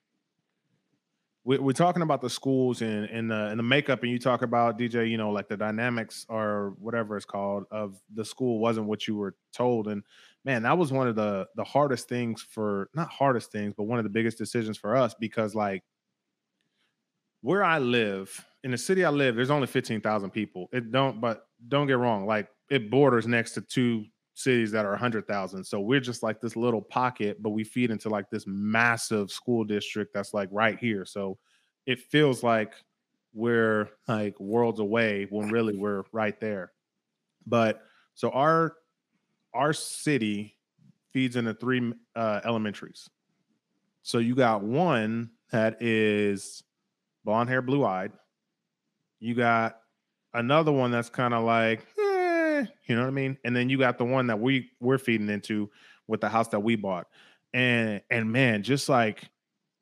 we, 1.47 1.57
we're 1.59 1.71
talking 1.71 2.01
about 2.01 2.19
the 2.19 2.29
schools 2.29 2.81
and 2.81 3.31
the 3.31 3.47
and 3.47 3.57
the 3.57 3.63
makeup, 3.63 4.03
and 4.03 4.11
you 4.11 4.19
talk 4.19 4.41
about 4.41 4.77
DJ, 4.77 5.09
you 5.09 5.17
know, 5.17 5.31
like 5.31 5.47
the 5.47 5.55
dynamics 5.55 6.25
or 6.27 6.73
whatever 6.77 7.15
it's 7.15 7.25
called 7.25 7.63
of 7.71 7.97
the 8.13 8.25
school 8.25 8.59
wasn't 8.59 8.85
what 8.85 9.07
you 9.07 9.15
were 9.15 9.33
told, 9.53 9.87
and 9.87 10.03
man, 10.43 10.63
that 10.63 10.77
was 10.77 10.91
one 10.91 11.07
of 11.07 11.15
the 11.15 11.47
the 11.55 11.63
hardest 11.63 12.09
things 12.09 12.41
for 12.41 12.89
not 12.93 13.09
hardest 13.09 13.49
things, 13.49 13.73
but 13.77 13.83
one 13.83 13.97
of 13.97 14.03
the 14.03 14.09
biggest 14.09 14.37
decisions 14.37 14.77
for 14.77 14.93
us 14.97 15.15
because 15.17 15.55
like 15.55 15.83
where 17.39 17.63
I 17.63 17.79
live 17.79 18.45
in 18.65 18.71
the 18.71 18.77
city 18.77 19.05
I 19.05 19.09
live, 19.09 19.37
there's 19.37 19.51
only 19.51 19.67
15,000 19.67 20.31
people. 20.31 20.67
It 20.73 20.91
don't, 20.91 21.21
but 21.21 21.47
don't 21.65 21.87
get 21.87 21.97
wrong, 21.97 22.25
like 22.25 22.49
it 22.69 22.91
borders 22.91 23.25
next 23.25 23.53
to 23.53 23.61
two 23.61 24.03
cities 24.37 24.71
that 24.71 24.85
are 24.85 24.91
100,000. 24.91 25.63
So 25.63 25.79
we're 25.79 25.99
just 25.99 26.21
like 26.21 26.39
this 26.39 26.55
little 26.55 26.81
pocket, 26.81 27.41
but 27.41 27.49
we 27.49 27.63
feed 27.63 27.89
into 27.89 28.07
like 28.07 28.29
this 28.29 28.45
massive 28.45 29.31
school 29.31 29.63
district 29.63 30.13
that's 30.13 30.33
like 30.33 30.49
right 30.51 30.77
here. 30.77 31.05
So 31.05 31.39
it 31.87 31.99
feels 31.99 32.43
like 32.43 32.73
we're 33.33 33.89
like 34.07 34.39
worlds 34.39 34.79
away 34.79 35.25
when 35.29 35.49
really 35.49 35.75
we're 35.75 36.03
right 36.11 36.39
there. 36.39 36.71
But 37.47 37.81
so 38.13 38.29
our 38.29 38.75
our 39.53 39.73
city 39.73 40.55
feeds 41.13 41.35
into 41.35 41.55
three 41.55 41.93
uh, 42.15 42.41
elementaries. 42.43 43.09
So 44.03 44.19
you 44.19 44.35
got 44.35 44.61
one 44.61 45.31
that 45.51 45.81
is 45.81 46.63
blonde 47.25 47.49
hair, 47.49 47.63
blue 47.63 47.83
eyed. 47.83 48.11
You 49.19 49.33
got 49.33 49.79
another 50.33 50.71
one 50.71 50.91
that's 50.91 51.09
kind 51.09 51.33
of 51.33 51.43
like, 51.43 51.79
eh, 51.97 52.06
You 52.87 52.95
know 52.95 53.01
what 53.01 53.09
I 53.09 53.11
mean? 53.11 53.37
And 53.43 53.55
then 53.55 53.69
you 53.69 53.77
got 53.77 53.97
the 53.97 54.05
one 54.05 54.27
that 54.27 54.39
we 54.39 54.71
we're 54.79 54.97
feeding 54.97 55.29
into 55.29 55.69
with 56.07 56.21
the 56.21 56.29
house 56.29 56.47
that 56.49 56.61
we 56.61 56.75
bought. 56.75 57.07
And 57.53 58.01
and 58.09 58.31
man, 58.31 58.63
just 58.63 58.89
like 58.89 59.29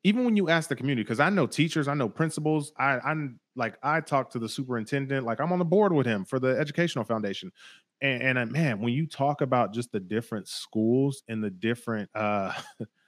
even 0.04 0.24
when 0.24 0.36
you 0.36 0.48
ask 0.48 0.68
the 0.68 0.76
community, 0.76 1.02
because 1.02 1.20
I 1.20 1.30
know 1.30 1.46
teachers, 1.46 1.88
I 1.88 1.94
know 1.94 2.08
principals, 2.08 2.72
I 2.78 2.98
I'm 2.98 3.40
like 3.54 3.76
I 3.82 4.00
talk 4.00 4.30
to 4.30 4.38
the 4.38 4.48
superintendent, 4.48 5.24
like 5.24 5.40
I'm 5.40 5.52
on 5.52 5.58
the 5.58 5.64
board 5.64 5.92
with 5.92 6.06
him 6.06 6.24
for 6.24 6.38
the 6.38 6.58
educational 6.58 7.04
foundation. 7.04 7.52
And, 8.02 8.22
and 8.22 8.38
uh, 8.38 8.46
man, 8.46 8.80
when 8.80 8.92
you 8.92 9.06
talk 9.06 9.40
about 9.40 9.72
just 9.72 9.90
the 9.92 10.00
different 10.00 10.48
schools 10.48 11.22
and 11.28 11.42
the 11.42 11.50
different 11.50 12.10
uh 12.14 12.52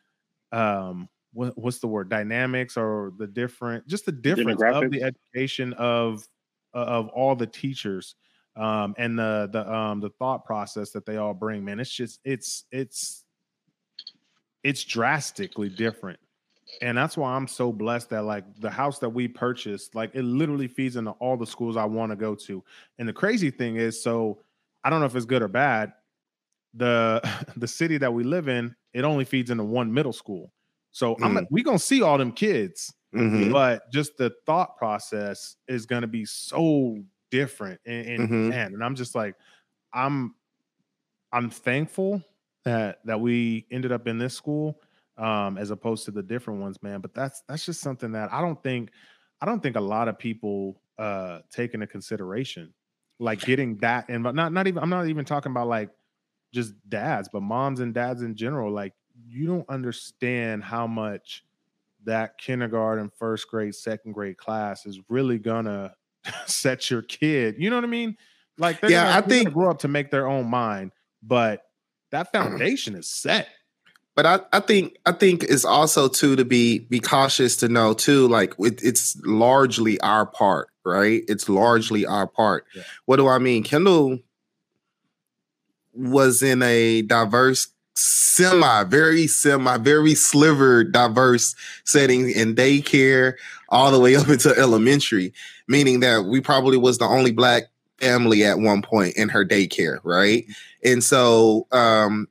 um 0.52 1.08
what, 1.32 1.56
what's 1.58 1.78
the 1.78 1.86
word 1.86 2.08
dynamics 2.08 2.76
or 2.76 3.12
the 3.18 3.26
different 3.26 3.86
just 3.86 4.06
the 4.06 4.12
difference 4.12 4.62
of 4.62 4.90
the 4.90 5.02
education 5.02 5.72
of 5.74 6.26
of 6.72 7.08
all 7.08 7.36
the 7.36 7.46
teachers 7.46 8.14
um 8.58 8.94
and 8.98 9.18
the 9.18 9.48
the 9.52 9.72
um 9.72 10.00
the 10.00 10.10
thought 10.18 10.44
process 10.44 10.90
that 10.90 11.06
they 11.06 11.16
all 11.16 11.34
bring 11.34 11.64
man 11.64 11.80
it's 11.80 11.90
just 11.90 12.20
it's 12.24 12.64
it's 12.72 13.24
it's 14.64 14.84
drastically 14.84 15.68
different 15.68 16.18
and 16.82 16.96
that's 16.96 17.16
why 17.16 17.32
i'm 17.32 17.46
so 17.46 17.72
blessed 17.72 18.10
that 18.10 18.24
like 18.24 18.44
the 18.60 18.70
house 18.70 18.98
that 18.98 19.08
we 19.08 19.26
purchased 19.28 19.94
like 19.94 20.10
it 20.14 20.22
literally 20.22 20.68
feeds 20.68 20.96
into 20.96 21.12
all 21.12 21.36
the 21.36 21.46
schools 21.46 21.76
i 21.76 21.84
want 21.84 22.10
to 22.10 22.16
go 22.16 22.34
to 22.34 22.62
and 22.98 23.08
the 23.08 23.12
crazy 23.12 23.50
thing 23.50 23.76
is 23.76 24.02
so 24.02 24.38
i 24.84 24.90
don't 24.90 25.00
know 25.00 25.06
if 25.06 25.16
it's 25.16 25.24
good 25.24 25.42
or 25.42 25.48
bad 25.48 25.92
the 26.74 27.20
the 27.56 27.68
city 27.68 27.96
that 27.96 28.12
we 28.12 28.24
live 28.24 28.48
in 28.48 28.74
it 28.92 29.04
only 29.04 29.24
feeds 29.24 29.50
into 29.50 29.64
one 29.64 29.92
middle 29.92 30.12
school 30.12 30.52
so 30.90 31.14
mm. 31.16 31.24
I'm 31.24 31.46
we 31.50 31.62
gonna 31.62 31.78
see 31.78 32.02
all 32.02 32.18
them 32.18 32.32
kids, 32.32 32.92
mm-hmm. 33.14 33.52
but 33.52 33.90
just 33.92 34.16
the 34.16 34.32
thought 34.46 34.76
process 34.76 35.56
is 35.66 35.86
gonna 35.86 36.06
be 36.06 36.24
so 36.24 36.98
different. 37.30 37.80
And, 37.86 38.06
and 38.06 38.20
mm-hmm. 38.20 38.48
man, 38.50 38.74
and 38.74 38.84
I'm 38.84 38.94
just 38.94 39.14
like, 39.14 39.34
I'm 39.92 40.34
I'm 41.32 41.50
thankful 41.50 42.22
that 42.64 42.98
that 43.04 43.20
we 43.20 43.66
ended 43.70 43.92
up 43.92 44.06
in 44.06 44.18
this 44.18 44.34
school 44.34 44.80
um 45.16 45.58
as 45.58 45.70
opposed 45.70 46.04
to 46.06 46.10
the 46.10 46.22
different 46.22 46.60
ones, 46.60 46.82
man. 46.82 47.00
But 47.00 47.14
that's 47.14 47.42
that's 47.48 47.64
just 47.64 47.80
something 47.80 48.12
that 48.12 48.32
I 48.32 48.40
don't 48.40 48.62
think 48.62 48.90
I 49.40 49.46
don't 49.46 49.62
think 49.62 49.76
a 49.76 49.80
lot 49.80 50.08
of 50.08 50.18
people 50.18 50.80
uh 50.98 51.40
take 51.50 51.74
into 51.74 51.86
consideration. 51.86 52.72
Like 53.20 53.40
getting 53.40 53.76
that 53.78 54.08
and 54.08 54.22
not 54.22 54.52
not 54.52 54.66
even 54.68 54.82
I'm 54.82 54.90
not 54.90 55.08
even 55.08 55.24
talking 55.24 55.50
about 55.50 55.68
like 55.68 55.90
just 56.52 56.74
dads, 56.88 57.28
but 57.28 57.42
moms 57.42 57.80
and 57.80 57.92
dads 57.92 58.22
in 58.22 58.34
general, 58.36 58.72
like 58.72 58.94
you 59.26 59.46
don't 59.46 59.68
understand 59.68 60.62
how 60.62 60.86
much 60.86 61.44
that 62.04 62.38
kindergarten, 62.38 63.10
first 63.18 63.48
grade, 63.48 63.74
second 63.74 64.12
grade 64.12 64.36
class 64.38 64.86
is 64.86 65.00
really 65.08 65.38
gonna 65.38 65.94
set 66.46 66.90
your 66.90 67.02
kid. 67.02 67.56
You 67.58 67.70
know 67.70 67.76
what 67.76 67.84
I 67.84 67.88
mean? 67.88 68.16
Like, 68.58 68.80
yeah, 68.82 69.04
gonna, 69.04 69.18
I 69.18 69.20
think 69.20 69.52
grow 69.52 69.70
up 69.70 69.80
to 69.80 69.88
make 69.88 70.10
their 70.10 70.26
own 70.26 70.50
mind, 70.50 70.92
but 71.22 71.62
that 72.10 72.32
foundation 72.32 72.94
is 72.94 73.08
set. 73.08 73.48
But 74.16 74.26
I, 74.26 74.40
I 74.52 74.60
think 74.60 74.96
I 75.06 75.12
think 75.12 75.44
it's 75.44 75.64
also 75.64 76.08
too 76.08 76.34
to 76.34 76.44
be 76.44 76.80
be 76.80 76.98
cautious 76.98 77.56
to 77.58 77.68
know 77.68 77.94
too 77.94 78.26
like 78.26 78.52
it, 78.58 78.82
it's 78.82 79.16
largely 79.24 80.00
our 80.00 80.26
part, 80.26 80.70
right? 80.84 81.22
It's 81.28 81.48
largely 81.48 82.04
our 82.04 82.26
part. 82.26 82.66
Yeah. 82.74 82.82
What 83.04 83.16
do 83.16 83.28
I 83.28 83.38
mean? 83.38 83.62
Kendall 83.62 84.18
was 85.94 86.42
in 86.42 86.62
a 86.62 87.02
diverse 87.02 87.68
semi, 87.94 88.84
very 88.84 89.28
semi, 89.28 89.76
very 89.78 90.14
sliver 90.16 90.82
diverse 90.82 91.54
setting 91.84 92.30
in 92.30 92.56
daycare 92.56 93.34
all 93.68 93.90
the 93.90 94.00
way 94.00 94.16
up 94.16 94.28
into 94.28 94.54
elementary, 94.56 95.32
meaning 95.66 96.00
that 96.00 96.24
we 96.24 96.40
probably 96.40 96.76
was 96.76 96.98
the 96.98 97.04
only 97.04 97.32
black 97.32 97.64
family 97.98 98.44
at 98.44 98.58
one 98.58 98.82
point 98.82 99.16
in 99.16 99.28
her 99.28 99.44
daycare, 99.44 99.98
right? 100.04 100.44
And 100.84 101.02
so 101.02 101.66
um 101.72 102.28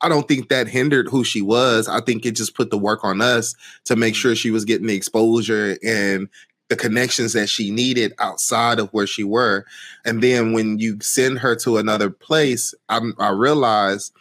I 0.00 0.08
don't 0.08 0.28
think 0.28 0.50
that 0.50 0.68
hindered 0.68 1.08
who 1.08 1.24
she 1.24 1.40
was. 1.40 1.88
I 1.88 2.00
think 2.00 2.26
it 2.26 2.32
just 2.32 2.54
put 2.54 2.70
the 2.70 2.76
work 2.76 3.04
on 3.04 3.22
us 3.22 3.54
to 3.84 3.96
make 3.96 4.14
sure 4.14 4.34
she 4.34 4.50
was 4.50 4.66
getting 4.66 4.86
the 4.86 4.94
exposure 4.94 5.78
and 5.82 6.28
the 6.68 6.76
connections 6.76 7.32
that 7.32 7.48
she 7.48 7.70
needed 7.70 8.12
outside 8.18 8.78
of 8.78 8.90
where 8.90 9.06
she 9.06 9.24
were. 9.24 9.64
And 10.04 10.22
then 10.22 10.52
when 10.52 10.78
you 10.78 10.98
send 11.00 11.38
her 11.38 11.56
to 11.56 11.78
another 11.78 12.10
place, 12.10 12.74
I, 12.88 13.00
I 13.18 13.30
realized 13.30 14.12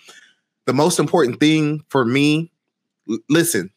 the 0.66 0.74
most 0.74 1.00
important 1.00 1.40
thing 1.40 1.84
for 1.90 2.06
me, 2.06 2.52
listen, 3.30 3.70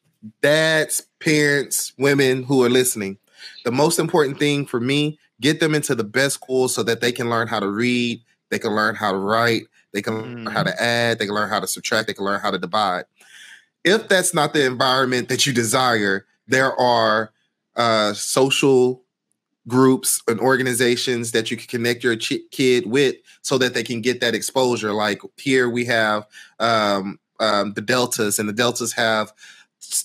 dads, 0.42 1.06
parents, 1.20 1.92
women 1.98 2.42
who 2.42 2.64
are 2.64 2.70
listening, 2.70 3.18
the 3.64 3.72
most 3.72 3.98
important 3.98 4.38
thing 4.38 4.66
for 4.66 4.80
me, 4.80 5.18
get 5.40 5.60
them 5.60 5.74
into 5.74 5.94
the 5.94 6.04
best 6.04 6.34
schools 6.34 6.74
so 6.74 6.82
that 6.82 7.00
they 7.00 7.12
can 7.12 7.28
learn 7.28 7.48
how 7.48 7.60
to 7.60 7.68
read, 7.68 8.22
they 8.50 8.58
can 8.58 8.74
learn 8.74 8.94
how 8.94 9.12
to 9.12 9.18
write, 9.18 9.64
they 9.92 10.02
can 10.02 10.14
mm. 10.14 10.44
learn 10.44 10.46
how 10.46 10.62
to 10.62 10.70
mm-hmm. 10.70 10.84
add, 10.84 11.18
they 11.18 11.26
can 11.26 11.34
learn 11.34 11.50
how 11.50 11.60
to 11.60 11.66
subtract, 11.66 12.06
they 12.06 12.14
can 12.14 12.24
learn 12.24 12.40
how 12.40 12.50
to 12.50 12.58
divide. 12.58 13.04
If 13.84 14.08
that's 14.08 14.34
not 14.34 14.52
the 14.52 14.64
environment 14.64 15.28
that 15.28 15.46
you 15.46 15.52
desire, 15.52 16.26
there 16.48 16.78
are 16.78 17.32
uh, 17.76 18.14
social 18.14 19.02
groups 19.68 20.22
and 20.28 20.40
organizations 20.40 21.32
that 21.32 21.50
you 21.50 21.56
can 21.56 21.66
connect 21.66 22.04
your 22.04 22.16
ch- 22.16 22.48
kid 22.50 22.86
with 22.86 23.16
so 23.42 23.58
that 23.58 23.74
they 23.74 23.82
can 23.82 24.00
get 24.00 24.20
that 24.20 24.34
exposure. 24.34 24.92
Like 24.92 25.20
here 25.36 25.68
we 25.68 25.84
have 25.86 26.26
um, 26.60 27.18
um, 27.40 27.72
the 27.74 27.80
Deltas, 27.80 28.38
and 28.38 28.48
the 28.48 28.52
Deltas 28.52 28.92
have 28.92 29.32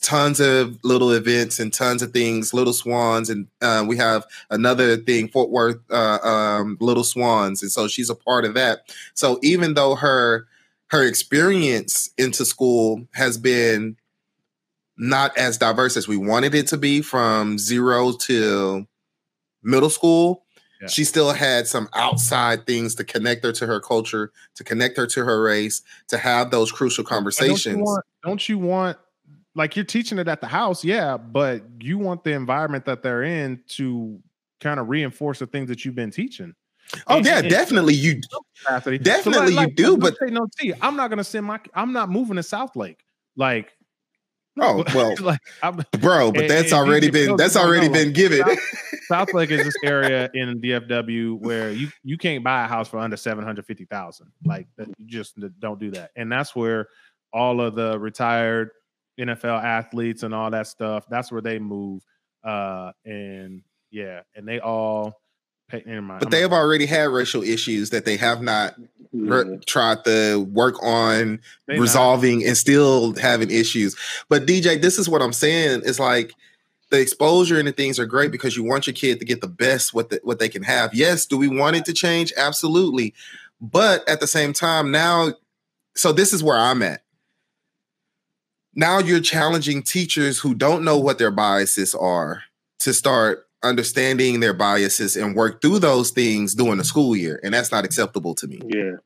tons 0.01 0.39
of 0.39 0.79
little 0.83 1.11
events 1.11 1.59
and 1.59 1.73
tons 1.73 2.01
of 2.01 2.11
things, 2.11 2.53
Little 2.53 2.73
Swans, 2.73 3.29
and 3.29 3.47
uh, 3.61 3.83
we 3.87 3.97
have 3.97 4.25
another 4.49 4.97
thing, 4.97 5.27
Fort 5.27 5.49
Worth 5.49 5.79
uh, 5.89 6.19
um, 6.23 6.77
Little 6.79 7.03
Swans, 7.03 7.61
and 7.61 7.71
so 7.71 7.87
she's 7.87 8.09
a 8.09 8.15
part 8.15 8.45
of 8.45 8.53
that. 8.55 8.93
So 9.13 9.39
even 9.41 9.73
though 9.73 9.95
her 9.95 10.47
her 10.87 11.03
experience 11.03 12.09
into 12.17 12.43
school 12.43 13.07
has 13.13 13.37
been 13.37 13.95
not 14.97 15.35
as 15.37 15.57
diverse 15.57 15.95
as 15.95 16.07
we 16.07 16.17
wanted 16.17 16.53
it 16.53 16.67
to 16.67 16.77
be 16.77 17.01
from 17.01 17.57
zero 17.57 18.11
to 18.11 18.85
middle 19.63 19.89
school, 19.89 20.43
yeah. 20.81 20.87
she 20.87 21.05
still 21.05 21.31
had 21.31 21.65
some 21.65 21.87
outside 21.93 22.67
things 22.67 22.95
to 22.95 23.03
connect 23.03 23.43
her 23.45 23.53
to 23.53 23.65
her 23.67 23.79
culture, 23.79 24.31
to 24.55 24.63
connect 24.63 24.97
her 24.97 25.07
to 25.07 25.23
her 25.23 25.41
race, 25.41 25.81
to 26.09 26.17
have 26.17 26.51
those 26.51 26.71
crucial 26.71 27.05
conversations. 27.05 27.63
Don't 27.63 27.77
you, 27.77 27.83
want, 27.83 28.05
don't 28.23 28.49
you 28.49 28.57
want 28.59 28.97
like 29.55 29.75
you're 29.75 29.85
teaching 29.85 30.17
it 30.17 30.27
at 30.27 30.41
the 30.41 30.47
house, 30.47 30.83
yeah, 30.83 31.17
but 31.17 31.63
you 31.79 31.97
want 31.97 32.23
the 32.23 32.31
environment 32.31 32.85
that 32.85 33.03
they're 33.03 33.23
in 33.23 33.61
to 33.69 34.19
kind 34.59 34.79
of 34.79 34.89
reinforce 34.89 35.39
the 35.39 35.47
things 35.47 35.69
that 35.69 35.83
you've 35.83 35.95
been 35.95 36.11
teaching. 36.11 36.53
Oh 37.07 37.17
and, 37.17 37.25
yeah, 37.25 37.39
and 37.39 37.49
definitely 37.49 37.93
you 37.93 38.21
definitely 38.65 38.99
so 39.23 39.29
like, 39.31 39.49
you 39.49 39.55
like, 39.55 39.75
do, 39.75 39.97
but 39.97 40.15
no, 40.21 40.47
see, 40.59 40.73
I'm 40.81 40.95
not 40.95 41.09
gonna 41.09 41.23
send 41.23 41.45
my 41.45 41.59
I'm 41.73 41.93
not 41.93 42.09
moving 42.09 42.35
to 42.35 42.41
Southlake. 42.41 42.97
Like 43.37 43.71
Oh 44.59 44.83
well, 44.93 45.15
like, 45.21 45.39
bro, 46.01 46.31
but 46.31 46.47
that's 46.47 46.73
already 46.73 47.09
been 47.09 47.37
that's 47.37 47.55
already 47.55 47.87
been 47.87 48.11
given. 48.11 48.39
South, 49.07 49.29
Southlake 49.29 49.51
is 49.51 49.63
this 49.63 49.75
area 49.83 50.29
in 50.33 50.59
DFW 50.59 51.39
where 51.39 51.71
you 51.71 51.89
you 52.03 52.17
can't 52.17 52.43
buy 52.43 52.65
a 52.65 52.67
house 52.67 52.89
for 52.89 52.99
under 52.99 53.15
seven 53.15 53.45
hundred 53.45 53.65
fifty 53.65 53.85
thousand. 53.85 54.31
Like 54.43 54.67
you 54.77 55.05
just 55.05 55.35
don't 55.59 55.79
do 55.79 55.91
that, 55.91 56.11
and 56.17 56.29
that's 56.29 56.53
where 56.55 56.89
all 57.31 57.61
of 57.61 57.75
the 57.75 57.97
retired 57.97 58.71
NFL 59.21 59.63
athletes 59.63 60.23
and 60.23 60.33
all 60.33 60.51
that 60.51 60.67
stuff. 60.67 61.05
That's 61.09 61.31
where 61.31 61.41
they 61.41 61.59
move, 61.59 62.03
uh, 62.43 62.91
and 63.05 63.63
yeah, 63.91 64.21
and 64.35 64.47
they 64.47 64.59
all 64.59 65.21
but 65.71 66.31
they 66.31 66.41
have 66.41 66.51
already 66.51 66.85
had 66.85 67.09
racial 67.09 67.43
issues 67.43 67.91
that 67.91 68.03
they 68.03 68.17
have 68.17 68.41
not 68.41 68.75
re- 69.13 69.57
tried 69.65 70.03
to 70.03 70.41
work 70.51 70.81
on 70.83 71.39
they 71.67 71.79
resolving 71.79 72.39
not. 72.39 72.47
and 72.47 72.57
still 72.57 73.15
having 73.15 73.49
issues. 73.49 73.95
But 74.27 74.45
DJ, 74.45 74.81
this 74.81 74.99
is 74.99 75.07
what 75.07 75.21
I'm 75.21 75.33
saying. 75.33 75.83
It's 75.85 75.99
like 75.99 76.33
the 76.89 76.99
exposure 76.99 77.57
and 77.57 77.67
the 77.67 77.71
things 77.71 77.99
are 77.99 78.05
great 78.05 78.31
because 78.31 78.57
you 78.57 78.63
want 78.63 78.85
your 78.85 78.93
kid 78.93 79.19
to 79.19 79.25
get 79.25 79.39
the 79.41 79.47
best 79.47 79.93
what 79.93 80.09
the, 80.09 80.19
what 80.23 80.39
they 80.39 80.49
can 80.49 80.63
have. 80.63 80.93
Yes, 80.93 81.25
do 81.25 81.37
we 81.37 81.47
want 81.47 81.77
it 81.77 81.85
to 81.85 81.93
change? 81.93 82.33
Absolutely. 82.35 83.13
But 83.61 84.07
at 84.09 84.19
the 84.19 84.27
same 84.27 84.53
time, 84.53 84.91
now, 84.91 85.33
so 85.95 86.11
this 86.11 86.33
is 86.33 86.43
where 86.43 86.57
I'm 86.57 86.81
at. 86.81 87.01
Now 88.73 88.99
you're 88.99 89.19
challenging 89.19 89.83
teachers 89.83 90.39
who 90.39 90.55
don't 90.55 90.83
know 90.83 90.97
what 90.97 91.17
their 91.17 91.31
biases 91.31 91.93
are 91.93 92.43
to 92.79 92.93
start 92.93 93.47
understanding 93.63 94.39
their 94.39 94.53
biases 94.53 95.15
and 95.15 95.35
work 95.35 95.61
through 95.61 95.79
those 95.79 96.11
things 96.11 96.55
during 96.55 96.77
the 96.77 96.83
school 96.83 97.15
year, 97.15 97.39
and 97.43 97.53
that's 97.53 97.71
not 97.71 97.85
acceptable 97.85 98.33
to 98.35 98.47
me. 98.47 98.61
Yeah. 98.65 98.97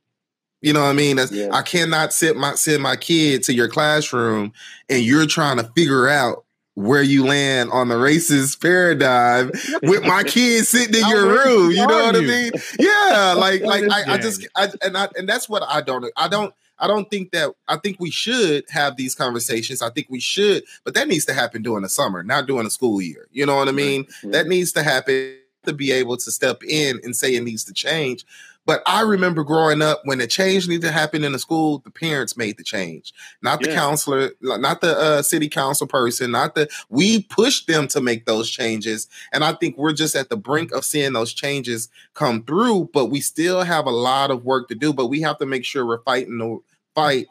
You 0.62 0.74
know 0.74 0.82
what 0.82 0.90
I 0.90 0.94
mean? 0.94 1.20
Yeah. 1.32 1.50
I 1.52 1.62
cannot 1.62 2.14
sit 2.14 2.36
my 2.36 2.56
send 2.56 2.82
my 2.82 2.96
kid 2.96 3.44
to 3.44 3.54
your 3.54 3.68
classroom 3.68 4.52
and 4.90 5.04
you're 5.04 5.28
trying 5.28 5.58
to 5.58 5.64
figure 5.76 6.08
out 6.08 6.46
where 6.74 7.04
you 7.04 7.26
land 7.26 7.70
on 7.72 7.88
the 7.88 7.96
racist 7.96 8.62
paradigm 8.62 9.52
with 9.84 10.04
my 10.04 10.24
kids 10.28 10.70
sitting 10.70 10.96
in 10.96 11.08
your 11.08 11.28
room. 11.28 11.72
You 11.72 11.86
know 11.86 12.06
what? 12.06 12.16
I 12.16 12.22
mean? 12.22 12.52
Yeah, 12.80 13.36
like 13.38 13.62
like 13.62 13.84
I, 13.92 14.14
I 14.14 14.18
just 14.18 14.48
I, 14.56 14.70
and 14.82 14.98
I 14.98 15.08
and 15.16 15.28
that's 15.30 15.48
what 15.48 15.62
I 15.64 15.82
don't 15.82 16.06
I 16.18 16.28
don't 16.28 16.54
I 16.80 16.88
don't 16.88 17.10
think 17.10 17.32
that 17.32 17.54
I 17.68 17.78
think 17.78 17.98
we 18.00 18.12
should 18.12 18.66
have 18.70 18.98
these 18.98 19.16
conversations. 19.16 19.82
I 19.82 19.90
think 19.90 20.08
we 20.10 20.20
should, 20.20 20.64
but 20.84 20.94
that 20.94 21.08
needs 21.08 21.26
to 21.26 21.34
happen 21.34 21.62
during 21.62 21.84
the 21.84 21.90
summer, 21.90 22.24
not 22.24 22.48
during 22.48 22.66
the 22.66 22.70
school 22.70 23.02
year. 23.02 23.28
You 23.32 23.46
know 23.46 23.56
what 23.56 23.70
I 23.70 23.72
mean? 23.72 24.06
Mm-hmm. 24.06 24.32
That 24.32 24.48
needs 24.48 24.72
to 24.74 24.84
happen 24.84 25.38
to 25.66 25.74
be 25.74 25.92
able 25.92 26.18
to 26.18 26.32
step 26.32 26.64
in 26.64 27.00
and 27.04 27.16
say 27.16 27.36
it 27.36 27.44
needs 27.44 27.64
to 27.66 27.74
change. 27.74 28.26
But 28.66 28.82
I 28.88 29.02
remember 29.02 29.44
growing 29.44 29.82
up 29.82 30.02
when 30.06 30.20
a 30.22 30.28
change 30.28 30.68
needed 30.68 30.88
to 30.88 30.92
happen 30.92 31.24
in 31.24 31.34
the 31.34 31.40
school, 31.40 31.80
the 31.80 31.92
parents 31.92 32.36
made 32.36 32.58
the 32.58 32.64
change, 32.64 33.14
not 33.42 33.62
the 33.62 33.70
yeah. 33.70 33.76
counselor, 33.76 34.32
not 34.42 34.82
the 34.82 34.98
uh, 34.98 35.22
city 35.22 35.50
council 35.50 35.88
person, 35.88 36.32
not 36.32 36.56
the. 36.56 36.68
We 36.90 37.24
pushed 37.24 37.68
them 37.68 37.88
to 37.90 38.02
make 38.02 38.26
those 38.26 38.50
changes, 38.50 39.08
and 39.32 39.44
I 39.44 39.54
think 39.54 39.78
we're 39.78 39.94
just 39.94 40.16
at 40.16 40.30
the 40.30 40.38
brink 40.38 40.72
of 40.72 40.84
seeing 40.84 41.14
those 41.14 41.34
changes 41.34 41.90
come 42.14 42.44
through. 42.44 42.90
But 42.94 43.06
we 43.08 43.22
still 43.22 43.62
have 43.62 43.86
a 43.86 43.92
lot 43.92 44.32
of 44.32 44.46
work 44.46 44.68
to 44.70 44.76
do. 44.76 44.94
But 44.94 45.08
we 45.08 45.22
have 45.22 45.38
to 45.40 45.46
make 45.46 45.66
sure 45.66 45.86
we're 45.86 46.02
fighting 46.04 46.38
the 46.40 46.60
fight 46.96 47.28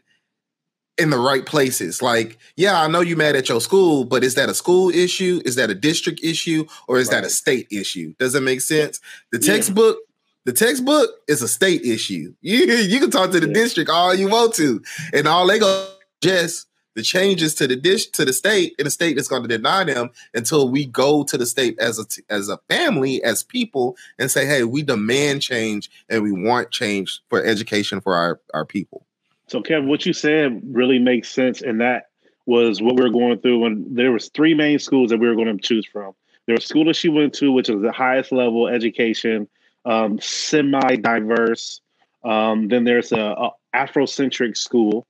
in 0.98 1.10
the 1.10 1.18
right 1.18 1.44
places. 1.44 2.00
Like, 2.00 2.38
yeah, 2.56 2.80
I 2.80 2.86
know 2.86 3.00
you 3.00 3.16
mad 3.16 3.36
at 3.36 3.48
your 3.48 3.60
school, 3.60 4.04
but 4.04 4.22
is 4.22 4.34
that 4.36 4.48
a 4.48 4.54
school 4.54 4.90
issue? 4.90 5.40
Is 5.44 5.56
that 5.56 5.70
a 5.70 5.74
district 5.74 6.20
issue? 6.22 6.66
Or 6.86 6.98
is 6.98 7.08
right. 7.08 7.22
that 7.22 7.24
a 7.24 7.30
state 7.30 7.66
issue? 7.70 8.14
Does 8.18 8.34
it 8.34 8.42
make 8.42 8.60
sense? 8.60 9.00
The 9.32 9.38
textbook, 9.38 9.98
the 10.44 10.52
textbook 10.52 11.10
is 11.26 11.42
a 11.42 11.48
state 11.48 11.82
issue. 11.82 12.34
You 12.42 12.64
you 12.66 13.00
can 13.00 13.10
talk 13.10 13.30
to 13.32 13.40
the 13.40 13.48
yeah. 13.48 13.54
district 13.54 13.90
all 13.90 14.14
you 14.14 14.28
want 14.28 14.54
to, 14.54 14.82
and 15.12 15.26
all 15.26 15.46
they 15.46 15.58
go 15.58 15.88
just 16.20 16.66
the 16.94 17.02
changes 17.02 17.54
to 17.56 17.66
the 17.66 17.76
dish 17.76 18.06
to 18.06 18.24
the 18.24 18.32
state, 18.32 18.74
and 18.78 18.86
the 18.86 18.90
state 18.90 19.18
is 19.18 19.28
going 19.28 19.42
to 19.42 19.48
deny 19.48 19.84
them 19.84 20.10
until 20.32 20.68
we 20.68 20.86
go 20.86 21.24
to 21.24 21.36
the 21.36 21.46
state 21.46 21.78
as 21.78 21.98
a 21.98 22.04
as 22.32 22.48
a 22.48 22.58
family, 22.68 23.22
as 23.22 23.42
people, 23.42 23.96
and 24.18 24.30
say, 24.30 24.46
hey, 24.46 24.64
we 24.64 24.82
demand 24.82 25.42
change 25.42 25.90
and 26.08 26.22
we 26.22 26.32
want 26.32 26.70
change 26.70 27.20
for 27.28 27.44
education 27.44 28.00
for 28.00 28.14
our 28.14 28.40
our 28.52 28.64
people. 28.64 29.04
So, 29.46 29.60
Kevin, 29.60 29.88
what 29.88 30.06
you 30.06 30.12
said 30.12 30.62
really 30.64 30.98
makes 30.98 31.28
sense, 31.28 31.62
and 31.62 31.80
that 31.80 32.08
was 32.46 32.80
what 32.80 32.96
we 32.96 33.02
were 33.02 33.10
going 33.10 33.38
through 33.38 33.60
when 33.60 33.94
there 33.94 34.12
was 34.12 34.28
three 34.28 34.54
main 34.54 34.78
schools 34.78 35.10
that 35.10 35.18
we 35.18 35.26
were 35.26 35.34
going 35.34 35.56
to 35.56 35.62
choose 35.62 35.86
from. 35.86 36.14
There 36.46 36.54
was 36.54 36.66
school 36.66 36.84
that 36.86 36.96
she 36.96 37.08
went 37.08 37.34
to, 37.34 37.50
which 37.52 37.68
was 37.68 37.80
the 37.80 37.92
highest 37.92 38.32
level 38.32 38.68
education, 38.68 39.48
um, 39.84 40.18
semi-diverse. 40.20 41.80
Um, 42.24 42.68
then 42.68 42.84
there's 42.84 43.12
a, 43.12 43.20
a, 43.20 43.50
Afrocentric 43.74 44.56
school 44.56 45.04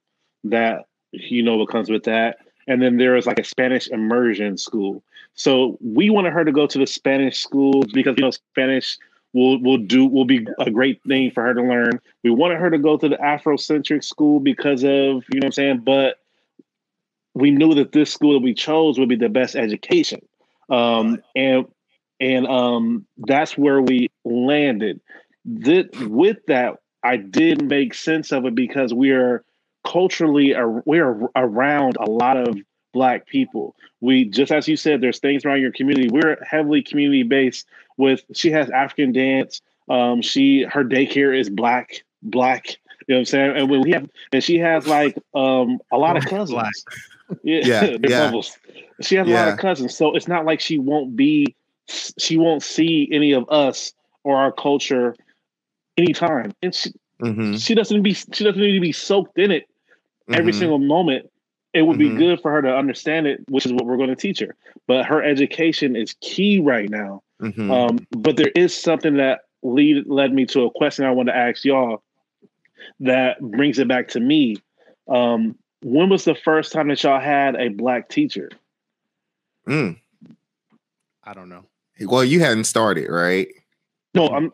that 0.45 0.87
you 1.13 1.43
know 1.43 1.57
what 1.57 1.69
comes 1.69 1.91
with 1.91 2.05
that, 2.05 2.39
and 2.67 2.81
then 2.81 2.97
there 2.97 3.15
is 3.15 3.27
like 3.27 3.39
a 3.39 3.45
Spanish 3.45 3.89
immersion 3.89 4.57
school. 4.57 5.03
So 5.35 5.77
we 5.83 6.09
wanted 6.09 6.33
her 6.33 6.45
to 6.45 6.53
go 6.53 6.67
to 6.67 6.79
the 6.79 6.87
Spanish 6.87 7.39
school 7.39 7.85
because 7.93 8.15
you 8.17 8.25
know 8.25 8.31
Spanish 8.31 8.97
will 9.35 9.61
will 9.61 9.77
do 9.77 10.07
will 10.07 10.25
be 10.25 10.47
a 10.59 10.71
great 10.71 11.03
thing 11.03 11.31
for 11.31 11.43
her 11.43 11.53
to 11.53 11.63
learn. 11.63 12.01
We 12.23 12.31
wanted 12.31 12.59
her 12.59 12.71
to 12.71 12.79
go 12.79 12.97
to 12.97 13.09
the 13.09 13.17
Afrocentric 13.17 14.03
school 14.03 14.41
because 14.41 14.83
of 14.83 14.89
you 14.89 15.41
know 15.41 15.41
what 15.41 15.45
I'm 15.45 15.53
saying, 15.53 15.79
but 15.81 16.21
we 17.35 17.51
knew 17.51 17.75
that 17.75 17.93
this 17.93 18.13
school 18.13 18.33
that 18.33 18.45
we 18.45 18.55
chose 18.55 18.99
would 18.99 19.09
be 19.09 19.17
the 19.17 19.29
best 19.29 19.57
education, 19.57 20.21
um, 20.71 21.21
and 21.37 21.67
and 22.25 22.47
um, 22.47 23.07
that's 23.19 23.59
where 23.59 23.83
we 23.83 24.11
landed. 24.25 25.01
That 25.45 25.95
with 26.09 26.39
that, 26.47 26.79
I 27.03 27.19
did 27.19 27.63
make 27.63 27.93
sense 27.93 28.33
of 28.33 28.47
it 28.47 28.55
because 28.55 28.95
we 28.95 29.11
are 29.11 29.45
culturally 29.87 30.55
we 30.87 31.01
are 31.01 31.31
around 31.37 31.99
a 32.01 32.11
lot 32.11 32.39
of 32.39 32.57
black 32.95 33.27
people. 33.27 33.77
We 34.01 34.25
just 34.25 34.51
as 34.51 34.67
you 34.67 34.77
said, 34.77 35.03
there's 35.03 35.19
things 35.19 35.45
around 35.45 35.61
your 35.61 35.73
community. 35.73 36.09
We're 36.09 36.43
heavily 36.43 36.83
community 36.83 37.25
based. 37.25 37.67
With 37.99 38.25
she 38.35 38.51
has 38.53 38.71
African 38.71 39.13
dance. 39.13 39.61
Um, 39.91 40.23
she 40.23 40.63
her 40.63 40.83
daycare 40.83 41.39
is 41.39 41.51
black, 41.51 42.05
black. 42.23 42.71
You 43.07 43.15
know 43.15 43.17
what 43.17 43.19
I'm 43.19 43.25
saying? 43.27 43.57
And 43.59 43.71
when 43.71 43.83
we 43.83 43.91
have, 43.91 44.09
and 44.33 44.43
she 44.43 44.59
has 44.61 44.87
like 44.87 45.15
um 45.35 45.79
a 45.93 45.99
lot 45.99 46.17
of 46.17 46.25
cousins. 46.25 46.53
Black. 46.53 46.73
Yeah, 47.43 47.61
yeah, 47.85 47.97
yeah. 48.09 48.41
She 49.03 49.17
has 49.17 49.27
a 49.27 49.31
yeah. 49.31 49.45
lot 49.45 49.53
of 49.53 49.59
cousins, 49.59 49.95
so 49.95 50.17
it's 50.17 50.29
not 50.29 50.47
like 50.47 50.61
she 50.61 50.79
won't 50.79 51.17
be, 51.17 51.55
she 51.89 52.37
won't 52.37 52.63
see 52.63 53.09
any 53.13 53.33
of 53.33 53.49
us 53.49 53.93
or 54.23 54.37
our 54.37 54.53
culture 54.53 55.15
anytime, 55.97 56.53
and 56.63 56.75
she 56.75 56.91
mm-hmm. 57.21 57.57
she 57.57 57.75
doesn't 57.75 58.03
be 58.03 58.15
she 58.15 58.45
doesn't 58.45 58.61
need 58.61 58.75
to 58.75 58.81
be 58.81 58.93
soaked 58.93 59.39
in 59.39 59.51
it 59.51 59.69
every 60.33 60.53
mm-hmm. 60.53 60.59
single 60.61 60.79
moment 60.79 61.31
it 61.75 61.83
would 61.83 61.99
mm-hmm. 61.99 62.17
be 62.17 62.19
good 62.19 62.41
for 62.41 62.53
her 62.53 62.63
to 62.63 62.75
understand 62.75 63.27
it, 63.27 63.41
which 63.49 63.67
is 63.67 63.73
what 63.73 63.85
we're 63.85 63.97
going 63.97 64.09
to 64.09 64.17
teach 64.17 64.39
her. 64.39 64.55
But 64.87 65.07
her 65.07 65.23
education 65.23 65.97
is 65.97 66.15
key 66.21 66.61
right 66.61 66.89
now. 66.89 67.23
Mm-hmm. 67.43 67.71
Um, 67.71 68.07
but 68.13 68.37
there 68.37 68.53
is 68.55 68.73
something 68.73 69.17
that 69.17 69.41
lead 69.63 70.07
led 70.07 70.33
me 70.33 70.47
to 70.47 70.63
a 70.63 70.71
question 70.71 71.05
I 71.05 71.11
want 71.11 71.29
to 71.29 71.37
ask 71.37 71.65
y'all 71.65 72.03
that 73.01 73.41
brings 73.41 73.81
it 73.81 73.89
back 73.89 74.09
to 74.09 74.21
me. 74.21 74.57
Um, 75.09 75.59
when 75.83 76.09
was 76.09 76.25
the 76.25 76.37
first 76.37 76.73
time 76.73 76.89
that 76.89 77.03
y'all 77.03 77.21
had 77.21 77.57
a 77.57 77.69
black 77.69 78.09
teacher? 78.09 78.51
Mm. 79.67 79.99
I 81.25 81.35
don't 81.35 81.49
know. 81.49 81.65
Well, 82.01 82.25
you 82.25 82.41
hadn't 82.41 82.65
started, 82.65 83.09
right? 83.11 83.49
No, 84.15 84.29
I'm 84.29 84.53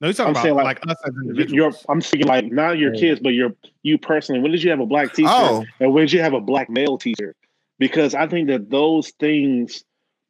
no, 0.00 0.08
he's 0.08 0.16
talking 0.18 0.28
I'm 0.28 0.32
about 0.32 0.42
saying 0.42 0.54
like, 0.56 0.84
like 0.84 0.88
us 0.88 0.96
as 1.06 1.14
individuals. 1.22 1.86
I'm 1.88 2.02
speaking 2.02 2.26
like 2.26 2.52
not 2.52 2.78
your 2.78 2.92
kids, 2.94 3.20
but 3.20 3.30
your 3.30 3.50
you 3.82 3.96
personally. 3.96 4.40
When 4.40 4.52
did 4.52 4.62
you 4.62 4.70
have 4.70 4.80
a 4.80 4.86
black 4.86 5.14
teacher? 5.14 5.28
Oh. 5.30 5.64
And 5.80 5.94
when 5.94 6.04
did 6.04 6.12
you 6.12 6.20
have 6.20 6.34
a 6.34 6.40
black 6.40 6.68
male 6.68 6.98
teacher? 6.98 7.34
Because 7.78 8.14
I 8.14 8.26
think 8.26 8.48
that 8.48 8.70
those 8.70 9.10
things 9.18 9.84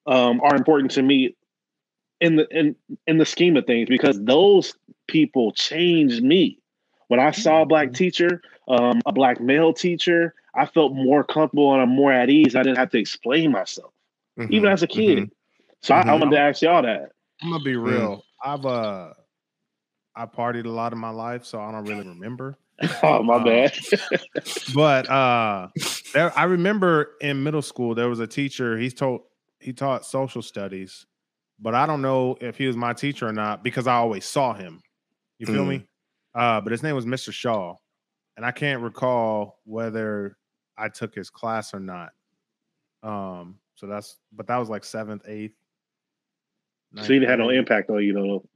um, 0.06 0.40
are 0.42 0.54
important 0.54 0.92
to 0.92 1.02
me 1.02 1.34
in 2.20 2.36
the 2.36 2.46
in 2.56 2.76
in 3.08 3.18
the 3.18 3.26
scheme 3.26 3.56
of 3.56 3.66
things 3.66 3.88
because 3.88 4.18
those 4.22 4.74
people 5.08 5.52
changed 5.52 6.22
me. 6.22 6.58
When 7.08 7.18
I 7.18 7.32
saw 7.32 7.62
a 7.62 7.66
black 7.66 7.88
mm-hmm. 7.88 7.94
teacher, 7.94 8.42
um, 8.68 9.00
a 9.04 9.12
black 9.12 9.40
male 9.40 9.72
teacher, 9.72 10.34
I 10.54 10.66
felt 10.66 10.92
more 10.92 11.24
comfortable 11.24 11.72
and 11.72 11.82
I'm 11.82 11.88
more 11.88 12.12
at 12.12 12.30
ease. 12.30 12.54
I 12.54 12.62
didn't 12.62 12.78
have 12.78 12.90
to 12.90 12.98
explain 12.98 13.50
myself, 13.50 13.92
mm-hmm. 14.38 14.52
even 14.52 14.70
as 14.70 14.84
a 14.84 14.86
kid. 14.86 15.18
Mm-hmm. 15.18 15.35
So 15.82 15.94
I, 15.94 16.02
I 16.02 16.14
wanted 16.14 16.30
to 16.30 16.40
ask 16.40 16.62
y'all 16.62 16.82
that. 16.82 17.12
I'm 17.42 17.50
gonna 17.50 17.64
be 17.64 17.74
mm. 17.74 17.84
real. 17.84 18.22
I've 18.44 18.64
uh 18.64 19.10
I 20.14 20.26
partied 20.26 20.64
a 20.64 20.70
lot 20.70 20.92
in 20.92 20.98
my 20.98 21.10
life, 21.10 21.44
so 21.44 21.60
I 21.60 21.70
don't 21.70 21.84
really 21.84 22.06
remember. 22.08 22.56
oh 23.02 23.22
my 23.22 23.36
um, 23.36 23.44
bad. 23.44 23.72
but 24.74 25.08
uh 25.08 25.68
there, 26.12 26.36
I 26.38 26.44
remember 26.44 27.12
in 27.20 27.42
middle 27.42 27.62
school 27.62 27.94
there 27.94 28.08
was 28.08 28.20
a 28.20 28.26
teacher. 28.26 28.78
He's 28.78 28.94
told 28.94 29.22
he 29.60 29.72
taught 29.72 30.04
social 30.04 30.42
studies, 30.42 31.06
but 31.60 31.74
I 31.74 31.86
don't 31.86 32.02
know 32.02 32.36
if 32.40 32.56
he 32.56 32.66
was 32.66 32.76
my 32.76 32.92
teacher 32.92 33.28
or 33.28 33.32
not 33.32 33.62
because 33.62 33.86
I 33.86 33.94
always 33.94 34.24
saw 34.24 34.52
him. 34.54 34.80
You 35.38 35.46
feel 35.46 35.64
mm. 35.64 35.68
me? 35.68 35.86
Uh, 36.34 36.60
but 36.60 36.72
his 36.72 36.82
name 36.82 36.94
was 36.94 37.06
Mr. 37.06 37.32
Shaw, 37.32 37.74
and 38.36 38.44
I 38.44 38.50
can't 38.50 38.82
recall 38.82 39.60
whether 39.64 40.36
I 40.76 40.88
took 40.88 41.14
his 41.14 41.30
class 41.30 41.72
or 41.72 41.80
not. 41.80 42.10
Um, 43.02 43.58
so 43.74 43.86
that's 43.86 44.18
but 44.32 44.46
that 44.46 44.56
was 44.56 44.68
like 44.68 44.84
seventh, 44.84 45.22
eighth. 45.26 45.54
So 47.02 47.12
he 47.12 47.24
had 47.24 47.38
no 47.38 47.50
impact 47.50 47.90
on 47.90 48.02
you, 48.02 48.14
though. 48.14 48.48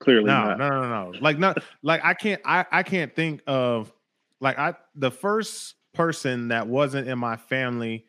Clearly, 0.00 0.26
no, 0.26 0.44
not. 0.44 0.58
no, 0.58 0.68
no, 0.68 1.10
no. 1.12 1.18
Like 1.20 1.38
not 1.38 1.58
like 1.82 2.04
I 2.04 2.14
can't. 2.14 2.40
I 2.44 2.64
I 2.70 2.82
can't 2.82 3.14
think 3.14 3.42
of 3.46 3.92
like 4.40 4.58
I 4.58 4.74
the 4.94 5.10
first 5.10 5.74
person 5.92 6.48
that 6.48 6.66
wasn't 6.66 7.08
in 7.08 7.18
my 7.18 7.36
family 7.36 8.04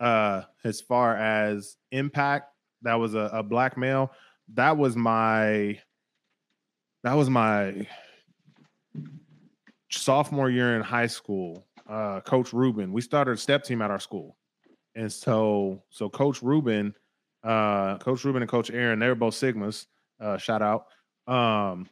uh 0.00 0.42
as 0.64 0.80
far 0.80 1.16
as 1.16 1.76
impact 1.90 2.52
that 2.82 2.94
was 2.94 3.14
a, 3.14 3.30
a 3.32 3.42
black 3.42 3.76
male 3.76 4.12
that 4.52 4.76
was 4.76 4.96
my 4.96 5.78
that 7.04 7.14
was 7.14 7.30
my 7.30 7.86
sophomore 9.90 10.50
year 10.50 10.76
in 10.76 10.82
high 10.82 11.06
school 11.06 11.66
uh 11.88 12.20
coach 12.20 12.52
ruben 12.52 12.92
we 12.92 13.00
started 13.00 13.32
a 13.32 13.36
step 13.36 13.64
team 13.64 13.80
at 13.80 13.90
our 13.90 14.00
school 14.00 14.36
and 14.94 15.10
so 15.10 15.82
so 15.90 16.08
coach 16.08 16.42
ruben 16.42 16.94
uh 17.44 17.98
coach 17.98 18.24
ruben 18.24 18.42
and 18.42 18.50
coach 18.50 18.70
aaron 18.70 18.98
they 18.98 19.08
were 19.08 19.14
both 19.14 19.34
sigmas 19.34 19.86
uh 20.20 20.36
shout 20.36 20.62
out 20.62 20.86
um, 21.26 21.88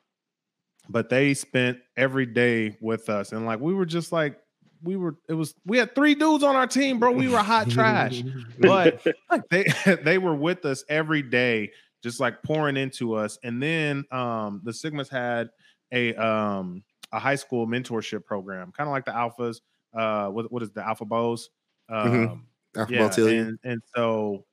but 0.88 1.08
they 1.08 1.34
spent 1.34 1.78
every 1.96 2.26
day 2.26 2.76
with 2.80 3.08
us, 3.08 3.32
and 3.32 3.46
like 3.46 3.60
we 3.60 3.74
were 3.74 3.86
just 3.86 4.12
like 4.12 4.38
we 4.82 4.96
were. 4.96 5.16
It 5.28 5.34
was 5.34 5.54
we 5.64 5.78
had 5.78 5.94
three 5.94 6.14
dudes 6.14 6.42
on 6.42 6.56
our 6.56 6.66
team, 6.66 6.98
bro. 6.98 7.12
We 7.12 7.28
were 7.28 7.38
hot 7.38 7.70
trash, 7.70 8.22
but 8.58 9.06
they 9.50 9.66
they 10.04 10.18
were 10.18 10.34
with 10.34 10.64
us 10.64 10.84
every 10.88 11.22
day, 11.22 11.70
just 12.02 12.18
like 12.18 12.42
pouring 12.42 12.76
into 12.76 13.14
us. 13.14 13.38
And 13.44 13.62
then 13.62 14.04
um, 14.10 14.62
the 14.64 14.72
Sigmas 14.72 15.08
had 15.08 15.50
a 15.92 16.14
um 16.14 16.82
a 17.12 17.18
high 17.18 17.36
school 17.36 17.66
mentorship 17.66 18.24
program, 18.24 18.72
kind 18.72 18.88
of 18.88 18.92
like 18.92 19.04
the 19.04 19.12
Alphas. 19.12 19.60
Uh, 19.94 20.28
what 20.28 20.50
what 20.50 20.62
is 20.62 20.70
the 20.70 20.86
Alpha 20.86 21.04
Bows? 21.04 21.50
Mm-hmm. 21.90 22.32
Um, 22.32 22.46
mm-hmm. 22.76 22.94
Alpha 22.94 23.20
yeah, 23.22 23.40
and, 23.40 23.58
and 23.64 23.82
so 23.94 24.44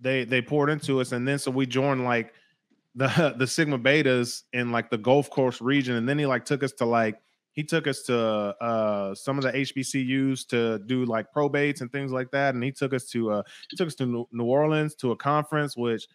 they 0.00 0.24
they 0.24 0.42
poured 0.42 0.70
into 0.70 1.00
us, 1.00 1.12
and 1.12 1.26
then 1.26 1.38
so 1.38 1.50
we 1.50 1.66
joined 1.66 2.04
like 2.04 2.32
the 2.94 3.34
the 3.38 3.46
Sigma 3.46 3.78
Betas 3.78 4.42
in 4.52 4.72
like 4.72 4.90
the 4.90 4.98
Gulf 4.98 5.30
Coast 5.30 5.60
region, 5.60 5.96
and 5.96 6.08
then 6.08 6.18
he 6.18 6.26
like 6.26 6.44
took 6.44 6.62
us 6.62 6.72
to 6.74 6.84
like 6.84 7.20
he 7.52 7.64
took 7.64 7.86
us 7.86 8.02
to 8.02 8.16
uh 8.16 9.14
some 9.14 9.38
of 9.38 9.44
the 9.44 9.52
HBCUs 9.52 10.46
to 10.48 10.78
do 10.86 11.04
like 11.04 11.26
probates 11.34 11.80
and 11.80 11.90
things 11.90 12.12
like 12.12 12.30
that, 12.32 12.54
and 12.54 12.62
he 12.62 12.72
took 12.72 12.94
us 12.94 13.06
to 13.06 13.30
uh 13.30 13.42
he 13.70 13.76
took 13.76 13.88
us 13.88 13.94
to 13.96 14.26
New 14.30 14.44
Orleans 14.44 14.94
to 14.96 15.12
a 15.12 15.16
conference 15.16 15.76
which 15.76 16.06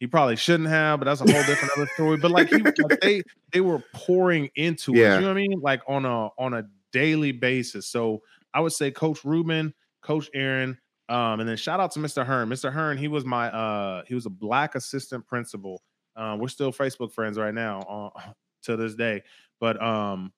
he 0.00 0.06
probably 0.06 0.36
shouldn't 0.36 0.68
have, 0.68 1.00
but 1.00 1.06
that's 1.06 1.20
a 1.20 1.32
whole 1.32 1.42
different 1.42 1.72
other 1.76 1.88
story. 1.94 2.18
But 2.18 2.30
like, 2.30 2.48
he, 2.48 2.58
like 2.58 3.00
they 3.00 3.22
they 3.52 3.60
were 3.60 3.82
pouring 3.92 4.48
into 4.54 4.94
yeah. 4.94 5.12
it, 5.12 5.14
you 5.16 5.20
know 5.22 5.26
what 5.26 5.32
I 5.32 5.34
mean? 5.48 5.60
Like 5.60 5.82
on 5.88 6.04
a 6.04 6.28
on 6.38 6.54
a 6.54 6.64
daily 6.92 7.32
basis. 7.32 7.86
So 7.88 8.22
I 8.54 8.60
would 8.60 8.72
say 8.72 8.90
Coach 8.90 9.24
Ruben, 9.24 9.74
Coach 10.02 10.30
Aaron, 10.34 10.78
um, 11.08 11.40
and 11.40 11.48
then 11.48 11.56
shout 11.56 11.80
out 11.80 11.92
to 11.92 12.00
Mr. 12.00 12.24
Hearn. 12.24 12.48
Mr. 12.48 12.72
Hearn, 12.72 12.98
he 12.98 13.08
was 13.08 13.24
my 13.24 13.50
uh 13.50 14.02
he 14.06 14.14
was 14.14 14.26
a 14.26 14.30
black 14.30 14.74
assistant 14.74 15.26
principal 15.26 15.82
uh, 16.16 16.36
we're 16.38 16.48
still 16.48 16.72
Facebook 16.72 17.12
friends 17.12 17.38
right 17.38 17.54
now. 17.54 18.12
Uh, 18.16 18.20
to 18.62 18.76
this 18.76 18.94
day. 18.94 19.22
But 19.60 19.82
um, 19.82 20.32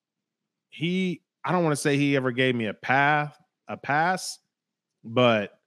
he 0.69 1.21
I 1.43 1.51
don't 1.51 1.63
want 1.63 1.73
to 1.73 1.81
say 1.81 1.97
he 1.97 2.15
ever 2.15 2.31
gave 2.31 2.55
me 2.55 2.67
a 2.67 2.73
path 2.73 3.37
a 3.67 3.77
pass, 3.77 4.39
but 5.03 5.57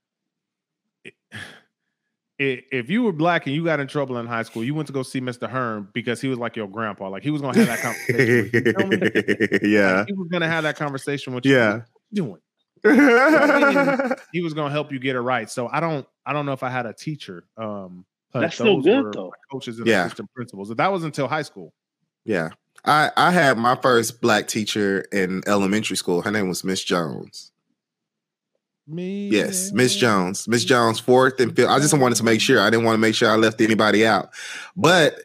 if 2.39 2.91
you 2.91 3.03
were 3.03 3.13
black 3.13 3.47
and 3.47 3.55
you 3.55 3.65
got 3.65 3.81
in 3.81 3.87
trouble 3.87 4.19
in 4.19 4.27
high 4.27 4.43
school, 4.43 4.65
you 4.65 4.75
went 4.75 4.87
to 4.89 4.93
go 4.93 5.03
see 5.03 5.21
Mr. 5.21 5.49
Hearn 5.49 5.89
because 5.93 6.21
he 6.21 6.29
was 6.29 6.39
like 6.39 6.57
your 6.57 6.69
grandpa. 6.69 7.09
Like 7.09 7.23
he 7.23 7.31
was 7.31 7.41
gonna 7.41 7.59
have 7.59 7.67
that 7.69 7.81
conversation. 7.81 8.89
With 8.89 9.63
you 9.63 9.69
yeah, 9.79 9.99
like 9.99 10.09
he 10.09 10.15
was 10.15 10.29
gonna 10.31 10.49
have 10.49 10.65
that 10.65 10.77
conversation 10.77 11.35
with 11.35 11.47
you. 11.47 11.55
Yeah, 11.55 11.83
doing. 12.13 12.39
he 14.33 14.43
was 14.43 14.53
gonna 14.53 14.71
help 14.71 14.93
you 14.93 14.99
get 14.99 15.17
it 15.17 15.21
right. 15.21 15.49
So 15.49 15.69
I 15.73 15.81
don't, 15.81 16.07
I 16.27 16.33
don't 16.33 16.45
know 16.47 16.53
if 16.53 16.63
I 16.63 16.69
had 16.69 16.87
a 16.87 16.93
teacher. 16.93 17.45
Um, 17.57 18.05
that's 18.33 18.57
still 18.57 18.81
good 18.81 19.13
though. 19.13 19.33
Coaches 19.51 19.79
and 19.79 19.87
yeah. 19.87 20.05
assistant 20.05 20.31
principals. 20.35 20.69
That 20.69 20.93
was 20.93 21.05
until 21.05 21.29
high 21.29 21.43
school. 21.43 21.73
Yeah, 22.25 22.51
I 22.85 23.11
I 23.17 23.31
had 23.31 23.57
my 23.57 23.77
first 23.77 24.21
black 24.21 24.49
teacher 24.49 25.07
in 25.13 25.43
elementary 25.47 25.97
school. 25.97 26.23
Her 26.23 26.31
name 26.31 26.49
was 26.49 26.65
Miss 26.65 26.83
Jones. 26.83 27.53
Me. 28.87 29.29
Yes, 29.29 29.73
Miss 29.73 29.97
Jones. 29.97 30.47
Miss 30.47 30.65
Jones, 30.65 31.01
fourth 31.01 31.41
and 31.41 31.57
fifth. 31.57 31.71
I 31.71 31.79
just 31.79 31.97
wanted 31.97 32.17
to 32.17 32.25
make 32.25 32.41
sure. 32.41 32.61
I 32.61 32.69
didn't 32.69 32.85
want 32.85 32.95
to 32.95 33.01
make 33.01 33.15
sure 33.15 33.31
I 33.31 33.37
left 33.37 33.61
anybody 33.61 34.07
out. 34.07 34.29
But 34.77 35.23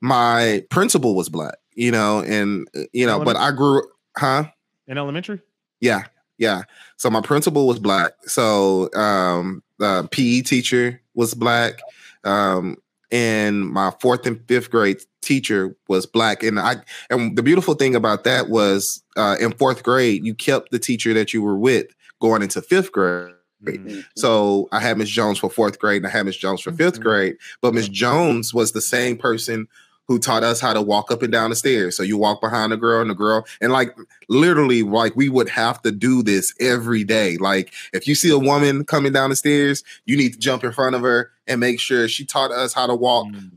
my 0.00 0.64
principal 0.70 1.16
was 1.16 1.28
black, 1.28 1.56
you 1.74 1.90
know, 1.90 2.20
and 2.20 2.68
uh, 2.76 2.82
you 2.92 3.06
know, 3.06 3.24
but 3.24 3.36
I 3.36 3.50
grew 3.50 3.82
huh? 4.16 4.44
In 4.86 4.98
elementary? 4.98 5.40
Yeah, 5.80 6.04
yeah. 6.40 6.62
So 6.96 7.08
my 7.10 7.20
principal 7.20 7.68
was 7.68 7.78
black. 7.78 8.12
So 8.22 8.92
um 8.94 9.62
the 9.78 10.08
PE 10.10 10.40
teacher 10.40 11.00
was 11.14 11.34
black. 11.34 11.80
Um 12.24 12.76
and 13.12 13.68
my 13.68 13.92
fourth 14.00 14.26
and 14.26 14.40
fifth 14.48 14.70
grade 14.70 15.02
teacher 15.20 15.76
was 15.88 16.06
black 16.06 16.42
and 16.44 16.58
i 16.60 16.76
and 17.10 17.36
the 17.36 17.42
beautiful 17.42 17.74
thing 17.74 17.96
about 17.96 18.22
that 18.22 18.48
was 18.48 19.02
uh, 19.16 19.36
in 19.40 19.52
fourth 19.52 19.82
grade 19.82 20.24
you 20.24 20.32
kept 20.32 20.70
the 20.70 20.78
teacher 20.78 21.12
that 21.12 21.34
you 21.34 21.42
were 21.42 21.58
with 21.58 21.88
going 22.20 22.42
into 22.42 22.62
fifth 22.62 22.92
grade. 22.92 23.34
Mm-hmm. 23.64 24.00
So 24.16 24.68
I 24.72 24.80
had 24.80 24.96
Miss 24.96 25.08
Jones 25.08 25.38
for 25.38 25.50
fourth 25.50 25.78
grade 25.78 25.98
and 25.98 26.06
I 26.06 26.10
had 26.10 26.26
Miss 26.26 26.36
Jones 26.36 26.60
for 26.62 26.70
5th 26.70 26.92
mm-hmm. 26.92 27.02
grade. 27.02 27.36
But 27.60 27.74
Miss 27.74 27.88
Jones 27.88 28.54
was 28.54 28.72
the 28.72 28.80
same 28.80 29.16
person 29.16 29.68
who 30.10 30.18
taught 30.18 30.42
us 30.42 30.60
how 30.60 30.72
to 30.72 30.82
walk 30.82 31.12
up 31.12 31.22
and 31.22 31.30
down 31.30 31.50
the 31.50 31.56
stairs. 31.56 31.96
So 31.96 32.02
you 32.02 32.18
walk 32.18 32.40
behind 32.40 32.72
a 32.72 32.76
girl 32.76 33.00
and 33.00 33.08
the 33.08 33.14
girl, 33.14 33.46
and 33.60 33.70
like 33.70 33.96
literally, 34.28 34.82
like 34.82 35.14
we 35.14 35.28
would 35.28 35.48
have 35.48 35.80
to 35.82 35.92
do 35.92 36.24
this 36.24 36.52
every 36.58 37.04
day. 37.04 37.36
Like 37.36 37.72
if 37.92 38.08
you 38.08 38.16
see 38.16 38.30
a 38.30 38.38
woman 38.38 38.84
coming 38.84 39.12
down 39.12 39.30
the 39.30 39.36
stairs, 39.36 39.84
you 40.06 40.16
need 40.16 40.32
to 40.32 40.38
jump 40.40 40.64
in 40.64 40.72
front 40.72 40.96
of 40.96 41.02
her 41.02 41.30
and 41.46 41.60
make 41.60 41.78
sure 41.78 42.08
she 42.08 42.24
taught 42.24 42.50
us 42.50 42.72
how 42.72 42.88
to 42.88 42.94
walk. 42.96 43.28
Mm. 43.28 43.52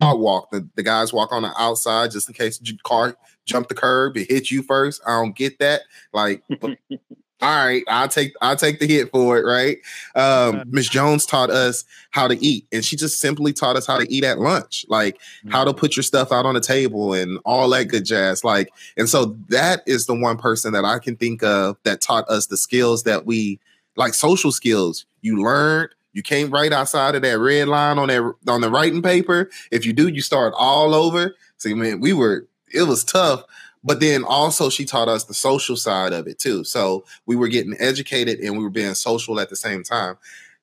I 0.00 0.14
walk. 0.14 0.50
The, 0.50 0.66
the 0.76 0.82
guys 0.82 1.12
walk 1.12 1.30
on 1.30 1.42
the 1.42 1.52
outside 1.60 2.10
just 2.10 2.26
in 2.26 2.34
case 2.34 2.58
car 2.82 3.14
jump 3.44 3.68
the 3.68 3.74
curb, 3.74 4.16
it 4.16 4.30
hit 4.30 4.50
you 4.50 4.62
first. 4.62 5.02
I 5.06 5.10
don't 5.20 5.36
get 5.36 5.58
that. 5.58 5.82
Like 6.14 6.42
all 7.42 7.66
right, 7.66 7.82
I'll 7.88 8.08
take 8.08 8.34
I'll 8.40 8.56
take 8.56 8.78
the 8.78 8.86
hit 8.86 9.10
for 9.10 9.36
it, 9.36 9.44
right? 9.44 9.78
Um, 10.14 10.62
Miss 10.68 10.88
Jones 10.88 11.26
taught 11.26 11.50
us 11.50 11.84
how 12.12 12.28
to 12.28 12.42
eat, 12.42 12.66
and 12.70 12.84
she 12.84 12.96
just 12.96 13.18
simply 13.18 13.52
taught 13.52 13.74
us 13.74 13.86
how 13.86 13.98
to 13.98 14.10
eat 14.12 14.22
at 14.22 14.38
lunch, 14.38 14.86
like 14.88 15.20
how 15.50 15.64
to 15.64 15.72
mm. 15.72 15.76
put 15.76 15.96
your 15.96 16.04
stuff 16.04 16.30
out 16.30 16.46
on 16.46 16.54
the 16.54 16.60
table 16.60 17.14
and 17.14 17.40
all 17.44 17.68
that 17.70 17.88
good 17.88 18.04
jazz. 18.04 18.44
Like, 18.44 18.72
and 18.96 19.08
so 19.08 19.36
that 19.48 19.82
is 19.86 20.06
the 20.06 20.14
one 20.14 20.38
person 20.38 20.72
that 20.74 20.84
I 20.84 21.00
can 21.00 21.16
think 21.16 21.42
of 21.42 21.76
that 21.82 22.00
taught 22.00 22.28
us 22.28 22.46
the 22.46 22.56
skills 22.56 23.02
that 23.02 23.26
we 23.26 23.58
like 23.96 24.14
social 24.14 24.52
skills. 24.52 25.04
You 25.20 25.42
learned 25.42 25.90
you 26.12 26.22
can't 26.22 26.52
write 26.52 26.72
outside 26.72 27.16
of 27.16 27.22
that 27.22 27.38
red 27.38 27.66
line 27.66 27.98
on 27.98 28.08
that 28.08 28.34
on 28.46 28.60
the 28.60 28.70
writing 28.70 29.02
paper. 29.02 29.50
If 29.72 29.84
you 29.84 29.92
do, 29.92 30.06
you 30.08 30.20
start 30.20 30.54
all 30.56 30.94
over. 30.94 31.34
See, 31.56 31.74
man, 31.74 32.00
we 32.00 32.12
were 32.12 32.46
it 32.72 32.84
was 32.84 33.04
tough, 33.04 33.44
but 33.84 34.00
then 34.00 34.24
also 34.24 34.70
she 34.70 34.84
taught 34.84 35.08
us 35.08 35.24
the 35.24 35.34
social 35.34 35.76
side 35.76 36.12
of 36.12 36.26
it 36.26 36.38
too. 36.38 36.64
So 36.64 37.04
we 37.26 37.36
were 37.36 37.48
getting 37.48 37.76
educated 37.78 38.38
and 38.40 38.56
we 38.56 38.62
were 38.62 38.70
being 38.70 38.94
social 38.94 39.40
at 39.40 39.50
the 39.50 39.56
same 39.56 39.82
time. 39.82 40.16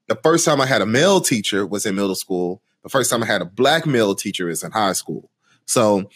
The 0.07 0.15
first 0.15 0.45
time 0.45 0.61
I 0.61 0.65
had 0.65 0.81
a 0.81 0.85
male 0.85 1.21
teacher 1.21 1.65
was 1.65 1.85
in 1.85 1.95
middle 1.95 2.15
school. 2.15 2.61
The 2.83 2.89
first 2.89 3.11
time 3.11 3.21
I 3.21 3.27
had 3.27 3.41
a 3.41 3.45
black 3.45 3.85
male 3.85 4.15
teacher 4.15 4.49
is 4.49 4.63
in 4.63 4.71
high 4.71 4.93
school. 4.93 5.29
So 5.65 6.09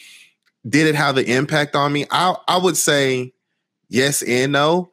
did 0.67 0.87
it 0.87 0.95
have 0.95 1.17
an 1.17 1.25
impact 1.25 1.75
on 1.75 1.91
me? 1.91 2.05
I 2.09 2.35
I 2.47 2.57
would 2.57 2.77
say 2.77 3.33
yes 3.89 4.21
and 4.23 4.53
no. 4.53 4.89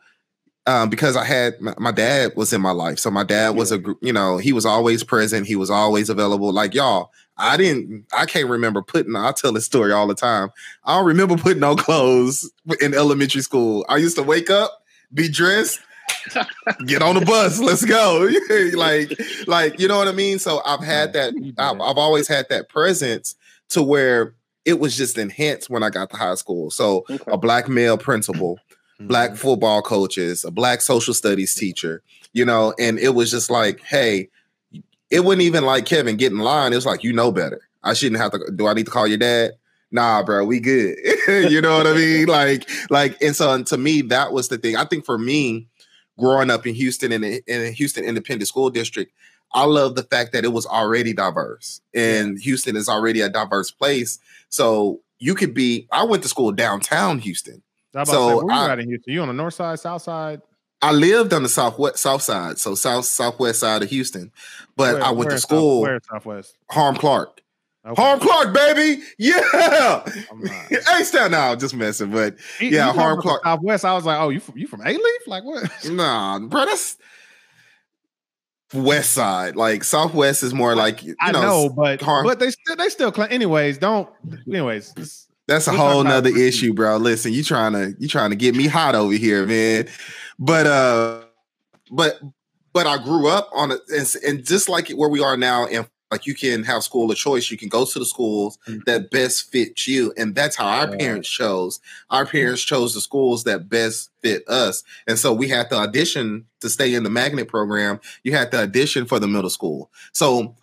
Um, 0.70 0.88
because 0.88 1.16
I 1.16 1.24
had 1.24 1.60
my, 1.60 1.74
my, 1.78 1.90
dad 1.90 2.36
was 2.36 2.52
in 2.52 2.60
my 2.60 2.70
life. 2.70 3.00
So 3.00 3.10
my 3.10 3.24
dad 3.24 3.56
was 3.56 3.72
a 3.72 3.82
you 4.00 4.12
know, 4.12 4.36
he 4.36 4.52
was 4.52 4.64
always 4.64 5.02
present, 5.02 5.48
he 5.48 5.56
was 5.56 5.68
always 5.68 6.08
available. 6.08 6.52
Like 6.52 6.74
y'all, 6.74 7.10
I 7.36 7.56
didn't, 7.56 8.06
I 8.12 8.24
can't 8.24 8.48
remember 8.48 8.80
putting, 8.80 9.16
I 9.16 9.32
tell 9.32 9.52
this 9.52 9.64
story 9.64 9.90
all 9.90 10.06
the 10.06 10.14
time. 10.14 10.50
I 10.84 10.96
don't 10.96 11.06
remember 11.06 11.36
putting 11.36 11.64
on 11.64 11.76
clothes 11.76 12.48
in 12.80 12.94
elementary 12.94 13.40
school. 13.40 13.84
I 13.88 13.96
used 13.96 14.16
to 14.16 14.22
wake 14.22 14.48
up, 14.48 14.84
be 15.12 15.28
dressed, 15.28 15.80
get 16.86 17.02
on 17.02 17.16
the 17.16 17.24
bus, 17.24 17.58
let's 17.58 17.84
go. 17.84 18.30
like, 18.76 19.18
like, 19.48 19.80
you 19.80 19.88
know 19.88 19.98
what 19.98 20.06
I 20.06 20.12
mean? 20.12 20.38
So 20.38 20.62
I've 20.64 20.84
had 20.84 21.14
that, 21.14 21.34
I've, 21.58 21.80
I've 21.80 21.98
always 21.98 22.28
had 22.28 22.48
that 22.50 22.68
presence 22.68 23.34
to 23.70 23.82
where 23.82 24.36
it 24.64 24.78
was 24.78 24.96
just 24.96 25.18
enhanced 25.18 25.68
when 25.68 25.82
I 25.82 25.90
got 25.90 26.10
to 26.10 26.16
high 26.16 26.36
school. 26.36 26.70
So 26.70 27.04
okay. 27.10 27.18
a 27.26 27.38
black 27.38 27.68
male 27.68 27.98
principal, 27.98 28.58
black 29.00 29.30
mm-hmm. 29.30 29.38
football 29.38 29.82
coaches, 29.82 30.44
a 30.44 30.50
black 30.50 30.80
social 30.80 31.14
studies 31.14 31.54
teacher, 31.54 32.02
you 32.32 32.44
know, 32.44 32.74
and 32.78 32.98
it 32.98 33.14
was 33.14 33.30
just 33.30 33.50
like, 33.50 33.80
hey, 33.82 34.28
it 35.10 35.20
wasn't 35.20 35.42
even 35.42 35.64
like 35.64 35.86
Kevin 35.86 36.16
getting 36.16 36.38
in 36.38 36.44
line. 36.44 36.72
It 36.72 36.76
was 36.76 36.86
like, 36.86 37.02
you 37.02 37.12
know 37.12 37.32
better. 37.32 37.60
I 37.82 37.94
shouldn't 37.94 38.20
have 38.20 38.32
to. 38.32 38.52
Do 38.54 38.66
I 38.66 38.74
need 38.74 38.86
to 38.86 38.92
call 38.92 39.06
your 39.06 39.18
dad? 39.18 39.52
Nah, 39.90 40.22
bro, 40.22 40.44
we 40.44 40.60
good. 40.60 40.96
you 41.28 41.60
know 41.60 41.78
what 41.78 41.86
I 41.86 41.94
mean? 41.94 42.26
Like, 42.28 42.68
like, 42.90 43.20
and 43.20 43.34
so 43.34 43.52
and 43.52 43.66
to 43.68 43.76
me, 43.76 44.02
that 44.02 44.32
was 44.32 44.48
the 44.48 44.58
thing. 44.58 44.76
I 44.76 44.84
think 44.84 45.04
for 45.04 45.18
me, 45.18 45.66
growing 46.18 46.50
up 46.50 46.66
in 46.66 46.74
Houston 46.74 47.10
in 47.10 47.24
a, 47.24 47.40
in 47.46 47.62
a 47.62 47.70
Houston 47.70 48.04
Independent 48.04 48.46
School 48.46 48.70
District, 48.70 49.12
I 49.52 49.64
love 49.64 49.96
the 49.96 50.04
fact 50.04 50.32
that 50.32 50.44
it 50.44 50.52
was 50.52 50.66
already 50.66 51.12
diverse, 51.12 51.80
and 51.92 52.38
Houston 52.38 52.76
is 52.76 52.88
already 52.88 53.20
a 53.20 53.28
diverse 53.28 53.72
place. 53.72 54.20
So 54.48 55.00
you 55.18 55.34
could 55.34 55.54
be. 55.54 55.88
I 55.90 56.04
went 56.04 56.22
to 56.22 56.28
school 56.28 56.52
downtown 56.52 57.18
Houston. 57.18 57.62
So 57.92 58.04
say, 58.04 58.44
where 58.44 58.54
I, 58.54 58.64
you 58.66 58.70
at 58.72 58.78
in 58.78 58.88
Houston? 58.88 59.12
You 59.12 59.22
on 59.22 59.28
the 59.28 59.34
north 59.34 59.54
side, 59.54 59.78
south 59.80 60.02
side? 60.02 60.40
I 60.82 60.92
lived 60.92 61.32
on 61.32 61.42
the 61.42 61.48
southwest 61.48 61.98
south 61.98 62.22
side, 62.22 62.58
so 62.58 62.74
south 62.74 63.04
southwest 63.04 63.60
side 63.60 63.82
of 63.82 63.90
Houston. 63.90 64.32
But 64.76 64.94
where, 64.94 65.04
I 65.04 65.10
went 65.10 65.30
to 65.30 65.38
school. 65.38 65.82
South, 65.82 65.88
where 65.88 66.00
southwest? 66.10 66.56
Harm 66.70 66.96
Clark. 66.96 67.42
Okay. 67.84 68.02
Harm 68.02 68.20
Clark, 68.20 68.54
baby. 68.54 69.02
Yeah. 69.18 70.04
Hey, 70.68 71.02
stand 71.04 71.32
now, 71.32 71.54
just 71.54 71.74
messing. 71.74 72.10
But 72.10 72.36
he, 72.58 72.68
yeah, 72.70 72.92
Harm 72.92 73.20
Clark. 73.20 73.42
Southwest. 73.44 73.84
I 73.84 73.94
was 73.94 74.04
like, 74.04 74.20
oh, 74.20 74.28
you 74.28 74.40
from 74.40 74.56
you 74.56 74.66
from 74.66 74.80
Alief? 74.80 74.98
Like 75.26 75.44
what? 75.44 75.70
Nah, 75.90 76.38
bro, 76.38 76.64
that's 76.66 76.96
west 78.72 79.12
side. 79.12 79.56
Like 79.56 79.84
southwest 79.84 80.42
is 80.42 80.54
more 80.54 80.74
like 80.76 81.02
you 81.02 81.14
I 81.20 81.32
know, 81.32 81.40
know 81.40 81.68
but 81.68 82.00
Harm. 82.00 82.24
but 82.24 82.38
they 82.38 82.50
still 82.50 82.76
they 82.76 82.88
still 82.88 83.12
claim. 83.12 83.28
Anyways, 83.30 83.78
don't. 83.78 84.08
Anyways. 84.48 85.26
That's 85.50 85.66
a 85.66 85.72
whole 85.72 86.04
nother 86.04 86.30
issue, 86.30 86.72
bro. 86.72 86.96
Listen, 86.96 87.32
you 87.32 87.42
trying 87.42 87.72
to 87.72 87.96
you 87.98 88.06
trying 88.06 88.30
to 88.30 88.36
get 88.36 88.54
me 88.54 88.68
hot 88.68 88.94
over 88.94 89.14
here, 89.14 89.44
man. 89.46 89.88
But 90.38 90.66
uh, 90.68 91.22
but 91.90 92.20
but 92.72 92.86
I 92.86 93.02
grew 93.02 93.26
up 93.26 93.50
on 93.52 93.72
it, 93.72 93.80
and, 93.88 94.14
and 94.24 94.46
just 94.46 94.68
like 94.68 94.90
where 94.90 95.08
we 95.08 95.20
are 95.20 95.36
now, 95.36 95.66
and 95.66 95.88
like 96.12 96.24
you 96.24 96.36
can 96.36 96.62
have 96.62 96.84
school 96.84 97.10
of 97.10 97.16
choice, 97.16 97.50
you 97.50 97.58
can 97.58 97.68
go 97.68 97.84
to 97.84 97.98
the 97.98 98.04
schools 98.04 98.58
mm-hmm. 98.68 98.78
that 98.86 99.10
best 99.10 99.50
fit 99.50 99.88
you, 99.88 100.14
and 100.16 100.36
that's 100.36 100.54
how 100.54 100.66
our 100.68 100.96
parents 100.96 101.28
chose. 101.28 101.80
Our 102.10 102.26
parents 102.26 102.62
chose 102.62 102.94
the 102.94 103.00
schools 103.00 103.42
that 103.42 103.68
best 103.68 104.10
fit 104.22 104.48
us, 104.48 104.84
and 105.08 105.18
so 105.18 105.32
we 105.32 105.48
had 105.48 105.68
to 105.70 105.76
audition 105.76 106.46
to 106.60 106.70
stay 106.70 106.94
in 106.94 107.02
the 107.02 107.10
magnet 107.10 107.48
program. 107.48 107.98
You 108.22 108.36
had 108.36 108.52
to 108.52 108.62
audition 108.62 109.04
for 109.04 109.18
the 109.18 109.26
middle 109.26 109.50
school, 109.50 109.90
so 110.12 110.54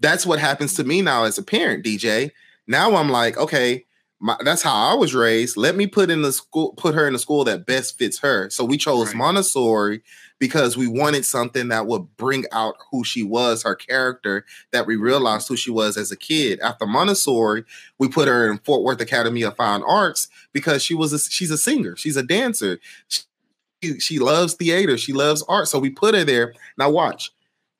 that's 0.00 0.26
what 0.26 0.40
happens 0.40 0.74
to 0.74 0.82
me 0.82 1.00
now 1.00 1.22
as 1.22 1.38
a 1.38 1.44
parent, 1.44 1.84
DJ. 1.84 2.32
Now 2.66 2.96
I'm 2.96 3.08
like, 3.08 3.36
okay, 3.36 3.84
my, 4.22 4.36
that's 4.44 4.62
how 4.62 4.72
I 4.72 4.94
was 4.94 5.16
raised. 5.16 5.56
Let 5.56 5.74
me 5.74 5.88
put 5.88 6.08
in 6.08 6.22
the 6.22 6.32
school, 6.32 6.74
put 6.76 6.94
her 6.94 7.08
in 7.08 7.12
the 7.12 7.18
school 7.18 7.42
that 7.42 7.66
best 7.66 7.98
fits 7.98 8.20
her. 8.20 8.48
So 8.50 8.64
we 8.64 8.76
chose 8.76 9.08
right. 9.08 9.16
Montessori 9.16 10.02
because 10.38 10.76
we 10.76 10.86
wanted 10.86 11.24
something 11.24 11.68
that 11.68 11.86
would 11.86 12.16
bring 12.16 12.44
out 12.52 12.76
who 12.92 13.02
she 13.02 13.24
was, 13.24 13.64
her 13.64 13.74
character, 13.74 14.44
that 14.70 14.86
we 14.86 14.94
realized 14.94 15.48
who 15.48 15.56
she 15.56 15.72
was 15.72 15.96
as 15.96 16.12
a 16.12 16.16
kid. 16.16 16.60
After 16.60 16.86
Montessori, 16.86 17.64
we 17.98 18.06
put 18.08 18.28
her 18.28 18.48
in 18.48 18.58
Fort 18.58 18.84
Worth 18.84 19.00
Academy 19.00 19.42
of 19.42 19.56
Fine 19.56 19.82
Arts 19.82 20.28
because 20.52 20.84
she 20.84 20.94
was 20.94 21.12
a, 21.12 21.18
she's 21.18 21.50
a 21.50 21.58
singer, 21.58 21.96
she's 21.96 22.16
a 22.16 22.22
dancer. 22.22 22.78
She, 23.08 23.98
she 23.98 24.20
loves 24.20 24.54
theater, 24.54 24.96
she 24.96 25.12
loves 25.12 25.42
art. 25.48 25.66
So 25.66 25.80
we 25.80 25.90
put 25.90 26.14
her 26.14 26.22
there. 26.22 26.54
Now 26.78 26.90
watch. 26.90 27.32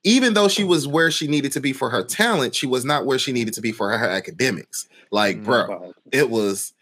Even 0.05 0.34
though 0.34 0.48
she 0.48 0.64
was 0.64 0.86
where 0.86 1.11
she 1.11 1.28
needed 1.28 1.53
to 1.53 1.61
be 1.61 1.72
for 1.72 1.90
her 1.90 2.03
talent, 2.03 2.55
she 2.55 2.66
was 2.66 2.84
not 2.84 3.07
where 3.07 3.18
she 3.18 3.32
needed 3.32 3.55
to 3.55 3.61
be 3.61 3.72
for 3.72 3.90
her, 3.90 3.98
her 3.98 4.09
academics. 4.09 4.88
Like, 5.11 5.38
mm, 5.38 5.44
bro, 5.44 5.94
it 6.11 6.28
was 6.28 6.72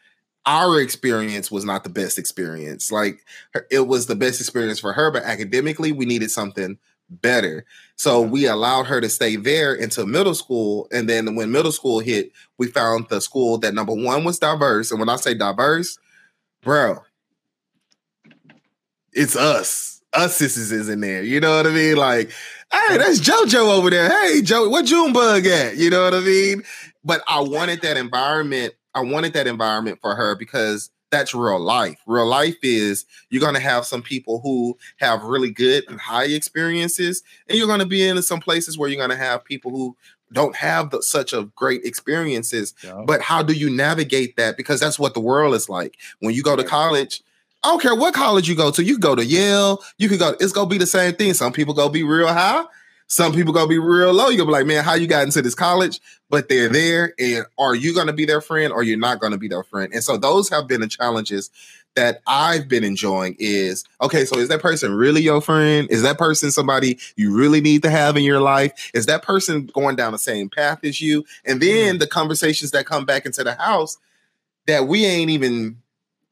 our 0.46 0.80
experience 0.80 1.50
was 1.50 1.64
not 1.64 1.84
the 1.84 1.90
best 1.90 2.18
experience. 2.18 2.90
Like, 2.90 3.24
it 3.70 3.86
was 3.86 4.06
the 4.06 4.16
best 4.16 4.40
experience 4.40 4.80
for 4.80 4.92
her, 4.92 5.10
but 5.10 5.22
academically, 5.22 5.92
we 5.92 6.06
needed 6.06 6.30
something 6.30 6.78
better. 7.10 7.64
So 7.96 8.20
we 8.22 8.46
allowed 8.46 8.86
her 8.86 9.00
to 9.00 9.08
stay 9.08 9.36
there 9.36 9.74
until 9.74 10.06
middle 10.06 10.34
school. 10.34 10.88
And 10.92 11.08
then 11.08 11.34
when 11.34 11.52
middle 11.52 11.72
school 11.72 12.00
hit, 12.00 12.32
we 12.56 12.68
found 12.68 13.08
the 13.08 13.20
school 13.20 13.58
that 13.58 13.74
number 13.74 13.92
one 13.92 14.24
was 14.24 14.38
diverse. 14.38 14.90
And 14.90 15.00
when 15.00 15.08
I 15.08 15.16
say 15.16 15.34
diverse, 15.34 15.98
bro, 16.62 17.02
it's 19.12 19.36
us. 19.36 20.02
Us 20.12 20.36
sisters 20.36 20.72
is 20.72 20.88
in 20.88 21.00
there. 21.00 21.22
You 21.22 21.40
know 21.40 21.56
what 21.56 21.66
I 21.66 21.70
mean? 21.70 21.96
Like, 21.96 22.30
hey, 22.72 22.98
that's 22.98 23.20
JoJo 23.20 23.76
over 23.78 23.90
there. 23.90 24.08
Hey, 24.08 24.42
Joe, 24.42 24.68
what 24.68 24.84
Junebug 24.84 25.46
at? 25.46 25.76
You 25.76 25.90
know 25.90 26.04
what 26.04 26.14
I 26.14 26.20
mean? 26.20 26.62
But 27.04 27.22
I 27.26 27.40
wanted 27.40 27.82
that 27.82 27.96
environment. 27.96 28.74
I 28.94 29.00
wanted 29.02 29.32
that 29.34 29.46
environment 29.46 29.98
for 30.00 30.14
her 30.14 30.34
because 30.34 30.90
that's 31.10 31.34
real 31.34 31.60
life. 31.60 31.98
Real 32.06 32.26
life 32.26 32.58
is 32.62 33.04
you're 33.30 33.40
going 33.40 33.54
to 33.54 33.60
have 33.60 33.84
some 33.84 34.02
people 34.02 34.40
who 34.40 34.78
have 34.98 35.22
really 35.22 35.50
good 35.50 35.84
and 35.88 36.00
high 36.00 36.26
experiences, 36.26 37.22
and 37.48 37.58
you're 37.58 37.66
going 37.66 37.80
to 37.80 37.86
be 37.86 38.06
in 38.06 38.20
some 38.22 38.40
places 38.40 38.78
where 38.78 38.88
you're 38.88 38.98
going 38.98 39.10
to 39.10 39.24
have 39.24 39.44
people 39.44 39.70
who 39.70 39.96
don't 40.32 40.54
have 40.54 40.90
the, 40.90 41.02
such 41.02 41.32
a 41.32 41.44
great 41.56 41.84
experiences. 41.84 42.74
Yeah. 42.84 43.02
But 43.04 43.20
how 43.20 43.42
do 43.42 43.52
you 43.52 43.68
navigate 43.68 44.36
that? 44.36 44.56
Because 44.56 44.78
that's 44.78 44.98
what 44.98 45.14
the 45.14 45.20
world 45.20 45.54
is 45.54 45.68
like. 45.68 45.96
When 46.20 46.34
you 46.34 46.42
go 46.42 46.54
to 46.54 46.62
college, 46.62 47.22
I 47.62 47.68
don't 47.68 47.82
care 47.82 47.94
what 47.94 48.14
college 48.14 48.48
you 48.48 48.54
go 48.54 48.70
to. 48.70 48.82
You 48.82 48.98
go 48.98 49.14
to 49.14 49.24
Yale. 49.24 49.82
You 49.98 50.08
could 50.08 50.18
go. 50.18 50.34
It's 50.40 50.52
gonna 50.52 50.68
be 50.68 50.78
the 50.78 50.86
same 50.86 51.14
thing. 51.14 51.34
Some 51.34 51.52
people 51.52 51.74
gonna 51.74 51.90
be 51.90 52.02
real 52.02 52.28
high. 52.28 52.64
Some 53.06 53.32
people 53.32 53.52
gonna 53.52 53.68
be 53.68 53.78
real 53.78 54.12
low. 54.12 54.28
You 54.28 54.38
gonna 54.38 54.46
be 54.46 54.52
like, 54.52 54.66
man, 54.66 54.84
how 54.84 54.94
you 54.94 55.06
got 55.06 55.24
into 55.24 55.42
this 55.42 55.54
college? 55.54 56.00
But 56.30 56.48
they're 56.48 56.68
there, 56.68 57.12
and 57.18 57.44
are 57.58 57.74
you 57.74 57.94
gonna 57.94 58.12
be 58.12 58.24
their 58.24 58.40
friend 58.40 58.72
or 58.72 58.82
you're 58.82 58.96
not 58.96 59.20
gonna 59.20 59.36
be 59.36 59.48
their 59.48 59.64
friend? 59.64 59.92
And 59.92 60.02
so 60.02 60.16
those 60.16 60.48
have 60.48 60.68
been 60.68 60.80
the 60.80 60.88
challenges 60.88 61.50
that 61.96 62.22
I've 62.26 62.68
been 62.68 62.84
enjoying. 62.84 63.36
Is 63.38 63.84
okay. 64.00 64.24
So 64.24 64.38
is 64.38 64.48
that 64.48 64.62
person 64.62 64.94
really 64.94 65.20
your 65.20 65.42
friend? 65.42 65.90
Is 65.90 66.02
that 66.02 66.16
person 66.16 66.50
somebody 66.50 66.98
you 67.16 67.36
really 67.36 67.60
need 67.60 67.82
to 67.82 67.90
have 67.90 68.16
in 68.16 68.22
your 68.22 68.40
life? 68.40 68.90
Is 68.94 69.04
that 69.06 69.22
person 69.22 69.66
going 69.66 69.96
down 69.96 70.12
the 70.12 70.18
same 70.18 70.48
path 70.48 70.82
as 70.82 71.00
you? 71.00 71.24
And 71.44 71.60
then 71.60 71.96
mm. 71.96 71.98
the 71.98 72.06
conversations 72.06 72.70
that 72.70 72.86
come 72.86 73.04
back 73.04 73.26
into 73.26 73.44
the 73.44 73.54
house 73.54 73.98
that 74.66 74.86
we 74.86 75.04
ain't 75.04 75.30
even 75.30 75.76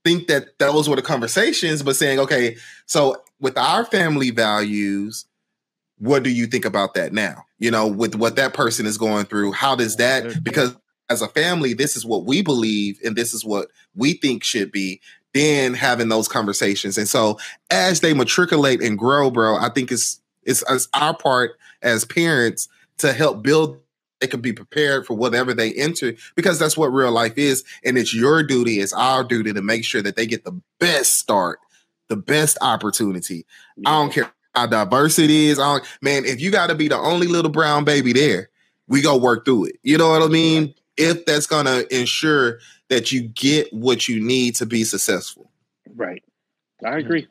think 0.09 0.29
that 0.29 0.59
those 0.59 0.89
were 0.89 0.97
the 0.97 1.03
conversations, 1.03 1.83
but 1.83 1.97
saying, 1.97 2.19
okay, 2.19 2.57
so 2.87 3.23
with 3.41 3.59
our 3.59 3.85
family 3.85 4.31
values 4.31 5.27
what 5.99 6.23
do 6.23 6.31
you 6.31 6.47
think 6.47 6.65
about 6.65 6.95
that 6.95 7.13
now? 7.13 7.45
You 7.59 7.71
know, 7.71 7.87
with 7.87 8.15
what 8.15 8.37
that 8.37 8.55
person 8.55 8.87
is 8.87 8.99
going 8.99 9.27
through, 9.27 9.53
how 9.53 9.75
does 9.75 9.97
that 9.97 10.43
because 10.43 10.77
as 11.11 11.23
a 11.23 11.29
family, 11.29 11.75
this 11.75 11.97
is 11.97 12.05
what 12.05 12.25
we 12.25 12.43
believe 12.43 13.01
and 13.05 13.17
this 13.17 13.35
is 13.35 13.45
what 13.45 13.69
we 13.95 14.13
think 14.13 14.45
should 14.45 14.71
be. 14.71 15.01
Then 15.35 15.75
having 15.75 16.09
those 16.09 16.29
conversations. 16.29 16.97
And 16.97 17.09
so 17.09 17.39
as 17.71 18.01
they 18.01 18.15
matriculate 18.15 18.83
and 18.83 18.99
grow, 18.99 19.31
bro, 19.31 19.57
I 19.57 19.69
think 19.71 19.93
it's 19.93 20.21
it's, 20.45 20.65
it's 20.71 20.89
our 20.95 21.15
part 21.15 21.59
as 21.83 22.05
parents 22.05 22.69
to 22.99 23.13
help 23.13 23.43
build 23.43 23.79
they 24.21 24.27
can 24.27 24.41
be 24.41 24.53
prepared 24.53 25.07
for 25.07 25.15
whatever 25.15 25.55
they 25.55 25.73
enter 25.75 26.15
because 26.35 26.59
that's 26.59 26.77
what 26.77 26.93
real 26.93 27.13
life 27.13 27.37
is. 27.37 27.65
And 27.85 27.97
it's 27.97 28.15
your 28.15 28.43
duty, 28.43 28.81
it's 28.81 28.93
our 28.93 29.25
duty 29.25 29.53
to 29.53 29.63
make 29.63 29.85
sure 29.85 30.03
that 30.03 30.17
they 30.17 30.27
get 30.27 30.45
the 30.45 30.61
best 30.81 31.15
start, 31.15 31.61
the 32.09 32.17
best 32.17 32.59
opportunity. 32.61 33.47
Yeah. 33.77 33.91
I 33.91 33.93
don't 33.93 34.13
care 34.13 34.31
how 34.55 34.67
diverse 34.67 35.19
it 35.19 35.31
is. 35.31 35.59
On 35.59 35.81
man, 36.03 36.25
if 36.25 36.41
you 36.41 36.51
got 36.51 36.69
to 36.69 36.75
be 36.75 36.89
the 36.89 36.99
only 36.99 37.27
little 37.27 37.51
brown 37.51 37.85
baby 37.85 38.13
there, 38.13 38.51
we 38.89 39.03
go 39.03 39.17
work 39.17 39.45
through 39.45 39.67
it. 39.67 39.77
You 39.83 39.99
know 39.99 40.11
what 40.11 40.23
I 40.23 40.29
mean? 40.29 40.75
If 40.97 41.25
that's 41.27 41.47
gonna 41.47 41.85
ensure 41.91 42.59
that 42.89 43.13
you 43.13 43.29
get 43.29 43.73
what 43.73 44.09
you 44.09 44.21
need 44.21 44.57
to 44.57 44.67
be 44.67 44.83
successful. 44.83 45.51
Right. 45.95 46.25
I 46.85 46.99
agree. 46.99 47.29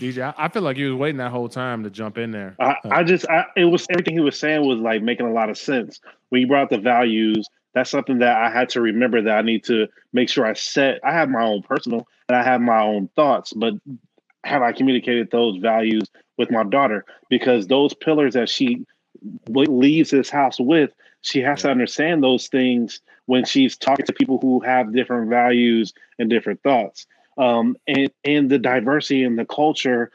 DJ, 0.00 0.34
I 0.36 0.48
feel 0.48 0.62
like 0.62 0.78
you 0.78 0.92
was 0.92 0.98
waiting 0.98 1.18
that 1.18 1.30
whole 1.30 1.48
time 1.48 1.84
to 1.84 1.90
jump 1.90 2.16
in 2.16 2.30
there. 2.30 2.56
I, 2.58 2.76
I 2.90 3.04
just, 3.04 3.28
I, 3.28 3.44
it 3.54 3.66
was 3.66 3.86
everything 3.90 4.14
he 4.14 4.20
was 4.20 4.38
saying 4.38 4.66
was 4.66 4.78
like 4.78 5.02
making 5.02 5.26
a 5.26 5.32
lot 5.32 5.50
of 5.50 5.58
sense. 5.58 6.00
When 6.30 6.40
you 6.40 6.48
brought 6.48 6.70
the 6.70 6.78
values, 6.78 7.46
that's 7.74 7.90
something 7.90 8.18
that 8.20 8.36
I 8.36 8.50
had 8.50 8.70
to 8.70 8.80
remember 8.80 9.20
that 9.22 9.36
I 9.36 9.42
need 9.42 9.62
to 9.64 9.88
make 10.12 10.30
sure 10.30 10.46
I 10.46 10.54
set. 10.54 11.00
I 11.04 11.12
have 11.12 11.28
my 11.28 11.42
own 11.42 11.62
personal 11.62 12.06
and 12.28 12.36
I 12.36 12.42
have 12.42 12.62
my 12.62 12.80
own 12.80 13.08
thoughts, 13.14 13.52
but 13.52 13.74
have 14.44 14.62
I 14.62 14.72
communicated 14.72 15.30
those 15.30 15.58
values 15.58 16.08
with 16.38 16.50
my 16.50 16.64
daughter? 16.64 17.04
Because 17.28 17.66
those 17.66 17.92
pillars 17.92 18.32
that 18.34 18.48
she 18.48 18.86
leaves 19.48 20.10
this 20.10 20.30
house 20.30 20.58
with, 20.58 20.92
she 21.20 21.40
has 21.40 21.60
yeah. 21.60 21.64
to 21.64 21.70
understand 21.72 22.22
those 22.22 22.48
things 22.48 23.00
when 23.26 23.44
she's 23.44 23.76
talking 23.76 24.06
to 24.06 24.12
people 24.14 24.38
who 24.38 24.60
have 24.60 24.94
different 24.94 25.28
values 25.28 25.92
and 26.18 26.30
different 26.30 26.62
thoughts. 26.62 27.06
Um, 27.38 27.76
and 27.86 28.10
and 28.24 28.50
the 28.50 28.58
diversity 28.58 29.22
in 29.22 29.36
the 29.36 29.44
culture, 29.44 30.10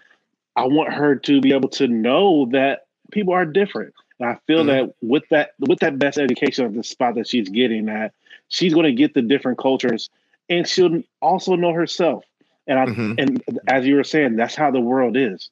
I 0.55 0.65
want 0.65 0.93
her 0.93 1.15
to 1.15 1.41
be 1.41 1.53
able 1.53 1.69
to 1.69 1.87
know 1.87 2.47
that 2.51 2.85
people 3.11 3.33
are 3.33 3.45
different. 3.45 3.93
And 4.19 4.29
I 4.29 4.37
feel 4.47 4.59
mm-hmm. 4.59 4.87
that 4.87 4.95
with 5.01 5.23
that 5.29 5.51
with 5.59 5.79
that 5.79 5.99
best 5.99 6.17
education 6.17 6.65
of 6.65 6.73
the 6.73 6.83
spot 6.83 7.15
that 7.15 7.27
she's 7.27 7.49
getting 7.49 7.89
at, 7.89 8.13
she's 8.49 8.73
going 8.73 8.85
to 8.85 8.93
get 8.93 9.13
the 9.13 9.21
different 9.21 9.57
cultures, 9.57 10.09
and 10.49 10.67
she'll 10.67 11.01
also 11.21 11.55
know 11.55 11.73
herself. 11.73 12.23
And 12.67 12.79
I 12.79 12.85
mm-hmm. 12.85 13.13
and 13.17 13.43
as 13.67 13.85
you 13.85 13.95
were 13.95 14.03
saying, 14.03 14.35
that's 14.35 14.55
how 14.55 14.71
the 14.71 14.79
world 14.79 15.17
is. 15.17 15.49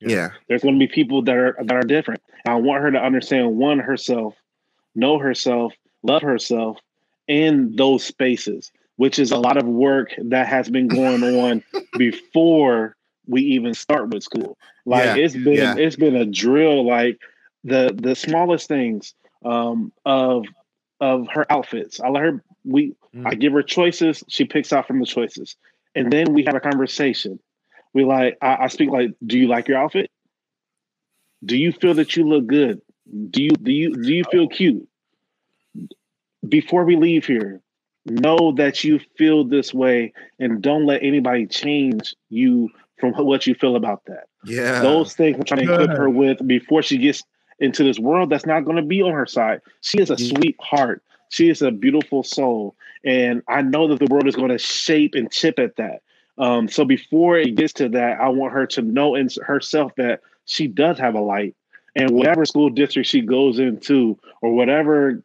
Yeah. 0.00 0.30
There's 0.48 0.62
going 0.62 0.74
to 0.74 0.86
be 0.86 0.92
people 0.92 1.22
that 1.22 1.36
are 1.36 1.56
that 1.62 1.76
are 1.76 1.82
different. 1.82 2.22
And 2.44 2.54
I 2.54 2.56
want 2.58 2.82
her 2.82 2.90
to 2.90 2.98
understand 2.98 3.56
one 3.56 3.78
herself, 3.78 4.34
know 4.94 5.18
herself, 5.18 5.72
love 6.02 6.22
herself 6.22 6.78
in 7.26 7.74
those 7.76 8.04
spaces, 8.04 8.70
which 8.96 9.18
is 9.18 9.32
a 9.32 9.38
lot 9.38 9.56
of 9.56 9.64
work 9.66 10.14
that 10.18 10.46
has 10.46 10.68
been 10.68 10.88
going 10.88 11.22
on 11.22 11.62
before 11.98 12.96
we 13.26 13.42
even 13.42 13.74
start 13.74 14.08
with 14.10 14.22
school. 14.22 14.56
Like 14.86 15.04
yeah. 15.04 15.16
it's 15.16 15.34
been 15.34 15.54
yeah. 15.54 15.76
it's 15.76 15.96
been 15.96 16.16
a 16.16 16.26
drill 16.26 16.86
like 16.86 17.18
the 17.64 17.96
the 17.96 18.14
smallest 18.14 18.68
things 18.68 19.14
um 19.44 19.92
of 20.04 20.44
of 21.00 21.28
her 21.28 21.50
outfits. 21.50 22.00
I 22.00 22.08
let 22.08 22.22
her 22.22 22.44
we 22.64 22.94
mm. 23.14 23.26
I 23.26 23.34
give 23.34 23.52
her 23.52 23.62
choices, 23.62 24.22
she 24.28 24.44
picks 24.44 24.72
out 24.72 24.86
from 24.86 25.00
the 25.00 25.06
choices 25.06 25.56
and 25.94 26.12
then 26.12 26.32
we 26.32 26.44
have 26.44 26.54
a 26.54 26.60
conversation. 26.60 27.38
We 27.92 28.04
like, 28.04 28.36
I, 28.42 28.56
I 28.62 28.68
speak 28.68 28.90
like, 28.90 29.12
do 29.24 29.38
you 29.38 29.46
like 29.46 29.68
your 29.68 29.78
outfit? 29.78 30.10
Do 31.44 31.56
you 31.56 31.72
feel 31.72 31.94
that 31.94 32.16
you 32.16 32.26
look 32.26 32.46
good? 32.46 32.80
Do 33.30 33.42
you 33.42 33.50
do 33.50 33.70
you 33.70 33.94
do 33.94 34.12
you 34.12 34.24
feel 34.30 34.48
cute? 34.48 34.88
Before 36.46 36.84
we 36.84 36.96
leave 36.96 37.26
here, 37.26 37.60
know 38.06 38.52
that 38.52 38.84
you 38.84 39.00
feel 39.16 39.44
this 39.44 39.72
way 39.72 40.12
and 40.38 40.62
don't 40.62 40.86
let 40.86 41.02
anybody 41.02 41.46
change 41.46 42.14
you 42.28 42.70
from 42.98 43.12
what 43.12 43.46
you 43.46 43.54
feel 43.54 43.76
about 43.76 44.04
that. 44.06 44.28
Yeah. 44.44 44.80
Those 44.80 45.14
things 45.14 45.36
I'm 45.36 45.44
trying 45.44 45.66
to 45.66 45.74
equip 45.74 45.96
her 45.96 46.10
with 46.10 46.46
before 46.46 46.82
she 46.82 46.98
gets 46.98 47.22
into 47.58 47.84
this 47.84 47.98
world 47.98 48.30
that's 48.30 48.46
not 48.46 48.64
going 48.64 48.76
to 48.76 48.82
be 48.82 49.02
on 49.02 49.12
her 49.12 49.26
side. 49.26 49.60
She 49.80 50.00
is 50.00 50.10
a 50.10 50.16
mm. 50.16 50.36
sweet 50.36 50.56
heart. 50.60 51.02
She 51.30 51.48
is 51.48 51.62
a 51.62 51.70
beautiful 51.70 52.22
soul. 52.22 52.76
And 53.04 53.42
I 53.48 53.62
know 53.62 53.88
that 53.88 53.98
the 53.98 54.12
world 54.12 54.28
is 54.28 54.36
going 54.36 54.50
to 54.50 54.58
shape 54.58 55.14
and 55.14 55.30
chip 55.30 55.58
at 55.58 55.76
that. 55.76 56.02
Um, 56.36 56.68
so 56.68 56.84
before 56.84 57.38
it 57.38 57.54
gets 57.54 57.72
to 57.74 57.88
that, 57.90 58.20
I 58.20 58.28
want 58.28 58.52
her 58.52 58.66
to 58.66 58.82
know 58.82 59.14
in 59.14 59.28
herself 59.44 59.92
that 59.96 60.20
she 60.46 60.66
does 60.66 60.98
have 60.98 61.14
a 61.14 61.20
light. 61.20 61.54
And 61.96 62.10
whatever 62.10 62.44
school 62.44 62.70
district 62.70 63.08
she 63.08 63.20
goes 63.20 63.60
into, 63.60 64.18
or 64.42 64.52
whatever 64.52 65.22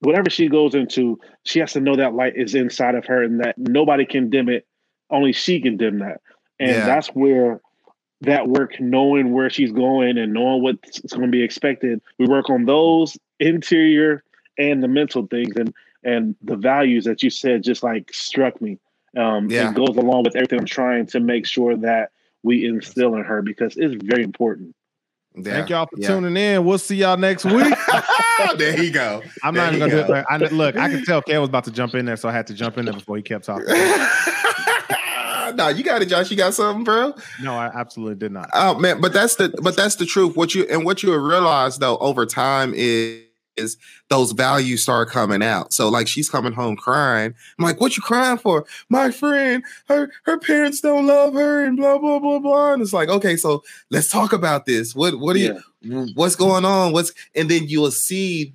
whatever 0.00 0.30
she 0.30 0.48
goes 0.48 0.74
into, 0.74 1.18
she 1.44 1.60
has 1.60 1.72
to 1.72 1.80
know 1.80 1.96
that 1.96 2.14
light 2.14 2.34
is 2.36 2.54
inside 2.54 2.94
of 2.94 3.06
her 3.06 3.22
and 3.22 3.40
that 3.40 3.56
nobody 3.56 4.04
can 4.04 4.30
dim 4.30 4.48
it. 4.48 4.66
Only 5.10 5.32
she 5.32 5.60
can 5.60 5.76
dim 5.76 6.00
that. 6.00 6.20
And 6.58 6.70
yeah. 6.70 6.86
that's 6.86 7.08
where 7.08 7.60
that 8.22 8.48
work, 8.48 8.80
knowing 8.80 9.32
where 9.32 9.50
she's 9.50 9.72
going 9.72 10.18
and 10.18 10.32
knowing 10.32 10.62
what's 10.62 11.00
going 11.00 11.26
to 11.26 11.28
be 11.28 11.42
expected, 11.42 12.00
we 12.18 12.26
work 12.26 12.50
on 12.50 12.66
those 12.66 13.16
interior 13.38 14.22
and 14.58 14.82
the 14.82 14.88
mental 14.88 15.26
things 15.26 15.56
and 15.56 15.74
and 16.02 16.34
the 16.42 16.56
values 16.56 17.04
that 17.04 17.22
you 17.22 17.30
said 17.30 17.62
just 17.62 17.82
like 17.82 18.12
struck 18.12 18.60
me. 18.60 18.78
Um, 19.16 19.50
yeah. 19.50 19.70
It 19.70 19.74
goes 19.74 19.96
along 19.96 20.24
with 20.24 20.36
everything 20.36 20.60
I'm 20.60 20.66
trying 20.66 21.06
to 21.06 21.20
make 21.20 21.46
sure 21.46 21.76
that 21.76 22.10
we 22.42 22.64
instill 22.64 23.16
in 23.16 23.24
her 23.24 23.42
because 23.42 23.76
it's 23.76 24.02
very 24.02 24.22
important. 24.22 24.74
Yeah. 25.44 25.52
Thank 25.52 25.70
y'all 25.70 25.86
for 25.86 26.00
yeah. 26.00 26.08
tuning 26.08 26.36
in. 26.36 26.64
We'll 26.64 26.78
see 26.78 26.96
y'all 26.96 27.16
next 27.16 27.44
week. 27.44 27.74
there 28.56 28.82
you 28.82 28.90
go. 28.90 29.22
I'm 29.42 29.54
there 29.54 29.64
not 29.64 29.74
even 29.74 29.88
gonna 29.88 30.02
go. 30.02 30.06
do 30.06 30.14
it. 30.14 30.26
I, 30.28 30.36
look, 30.36 30.76
I 30.76 30.90
could 30.90 31.04
tell 31.04 31.22
Ken 31.22 31.40
was 31.40 31.48
about 31.48 31.64
to 31.64 31.72
jump 31.72 31.94
in 31.94 32.06
there, 32.06 32.16
so 32.16 32.28
I 32.28 32.32
had 32.32 32.46
to 32.48 32.54
jump 32.54 32.78
in 32.78 32.84
there 32.84 32.94
before 32.94 33.16
he 33.16 33.22
kept 33.22 33.44
talking. 33.44 33.66
no, 35.56 35.68
you 35.68 35.82
got 35.82 36.02
it, 36.02 36.06
Josh. 36.06 36.30
You 36.30 36.36
got 36.36 36.54
something, 36.54 36.84
bro? 36.84 37.14
No, 37.42 37.54
I 37.54 37.70
absolutely 37.74 38.16
did 38.16 38.32
not. 38.32 38.50
Oh 38.52 38.78
man, 38.78 39.00
but 39.00 39.12
that's 39.12 39.36
the 39.36 39.48
but 39.62 39.76
that's 39.76 39.96
the 39.96 40.06
truth. 40.06 40.36
What 40.36 40.54
you 40.54 40.66
and 40.70 40.84
what 40.84 41.02
you 41.02 41.16
realize 41.16 41.78
though 41.78 41.96
over 41.98 42.26
time 42.26 42.72
is 42.74 43.22
is 43.60 43.76
those 44.08 44.32
values 44.32 44.82
start 44.82 45.10
coming 45.10 45.42
out. 45.42 45.72
So 45.72 45.88
like 45.88 46.08
she's 46.08 46.28
coming 46.28 46.52
home 46.52 46.76
crying. 46.76 47.34
I'm 47.58 47.64
like, 47.64 47.80
what 47.80 47.96
you 47.96 48.02
crying 48.02 48.38
for? 48.38 48.64
My 48.88 49.10
friend, 49.10 49.62
her 49.88 50.10
her 50.24 50.38
parents 50.38 50.80
don't 50.80 51.06
love 51.06 51.34
her 51.34 51.64
and 51.64 51.76
blah 51.76 51.98
blah 51.98 52.18
blah 52.18 52.38
blah. 52.38 52.72
And 52.72 52.82
it's 52.82 52.92
like, 52.92 53.08
okay, 53.08 53.36
so 53.36 53.62
let's 53.90 54.10
talk 54.10 54.32
about 54.32 54.66
this. 54.66 54.94
What 54.94 55.20
what 55.20 55.36
are 55.36 55.40
yeah. 55.40 55.58
you 55.80 56.08
what's 56.14 56.36
going 56.36 56.64
on? 56.64 56.92
What's 56.92 57.12
and 57.34 57.48
then 57.48 57.68
you'll 57.68 57.90
see 57.90 58.54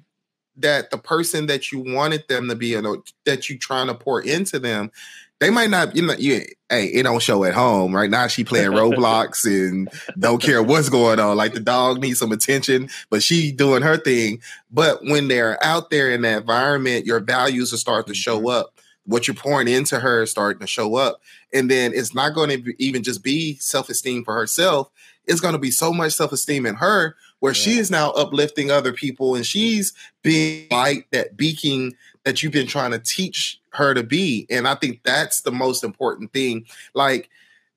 that 0.57 0.89
the 0.89 0.97
person 0.97 1.47
that 1.47 1.71
you 1.71 1.79
wanted 1.79 2.23
them 2.29 2.47
to 2.47 2.55
be, 2.55 2.67
you 2.67 2.77
uh, 2.77 2.81
know, 2.81 3.03
that 3.25 3.49
you 3.49 3.57
trying 3.57 3.87
to 3.87 3.93
pour 3.93 4.21
into 4.21 4.59
them 4.59 4.91
they 5.39 5.49
might 5.49 5.69
not, 5.69 5.95
you 5.95 6.05
know, 6.05 6.15
you, 6.17 6.41
hey, 6.69 6.85
it 6.85 7.03
don't 7.03 7.21
show 7.21 7.43
at 7.43 7.53
home. 7.53 7.95
Right 7.95 8.09
now, 8.09 8.27
she 8.27 8.43
playing 8.43 8.71
Roblox 8.71 9.45
and 9.69 9.89
don't 10.17 10.41
care 10.41 10.63
what's 10.63 10.89
going 10.89 11.19
on. 11.19 11.37
Like 11.37 11.53
the 11.53 11.59
dog 11.59 12.01
needs 12.01 12.19
some 12.19 12.31
attention, 12.31 12.89
but 13.09 13.21
she 13.21 13.51
doing 13.51 13.81
her 13.81 13.97
thing. 13.97 14.41
But 14.71 15.03
when 15.03 15.27
they're 15.27 15.63
out 15.63 15.89
there 15.89 16.11
in 16.11 16.21
that 16.21 16.41
environment, 16.41 17.05
your 17.05 17.19
values 17.19 17.71
will 17.71 17.79
start 17.79 18.07
to 18.07 18.13
show 18.13 18.37
mm-hmm. 18.37 18.47
up. 18.47 18.71
What 19.07 19.27
you're 19.27 19.35
pouring 19.35 19.67
into 19.67 19.99
her 19.99 20.23
is 20.23 20.31
starting 20.31 20.61
to 20.61 20.67
show 20.67 20.95
up, 20.95 21.21
and 21.53 21.69
then 21.69 21.93
it's 21.93 22.15
not 22.15 22.33
going 22.33 22.49
to 22.49 22.83
even 22.83 23.03
just 23.03 23.23
be 23.23 23.55
self 23.57 23.87
esteem 23.87 24.23
for 24.23 24.33
herself. 24.33 24.89
It's 25.27 25.39
going 25.39 25.53
to 25.53 25.59
be 25.59 25.69
so 25.69 25.93
much 25.93 26.13
self 26.13 26.31
esteem 26.31 26.65
in 26.65 26.73
her 26.75 27.15
where 27.39 27.51
yeah. 27.51 27.61
she 27.61 27.77
is 27.77 27.91
now 27.91 28.09
uplifting 28.11 28.71
other 28.71 28.91
people 28.91 29.35
and 29.35 29.45
she's 29.45 29.93
being 30.23 30.67
light 30.71 31.05
that 31.11 31.37
beacon 31.37 31.93
that 32.25 32.43
you've 32.43 32.51
been 32.51 32.67
trying 32.67 32.91
to 32.91 32.99
teach 32.99 33.59
her 33.69 33.93
to 33.93 34.03
be. 34.03 34.45
And 34.49 34.67
I 34.67 34.75
think 34.75 35.01
that's 35.03 35.41
the 35.41 35.51
most 35.51 35.83
important 35.83 36.33
thing. 36.33 36.65
Like, 36.93 37.29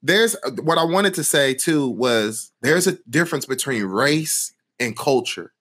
there's 0.02 0.36
what 0.62 0.78
I 0.78 0.84
wanted 0.84 1.14
to 1.14 1.24
say 1.24 1.54
too 1.54 1.88
was 1.88 2.52
there's 2.62 2.86
a 2.86 2.98
difference 3.10 3.46
between 3.46 3.84
race 3.84 4.52
and 4.80 4.96
culture. 4.96 5.52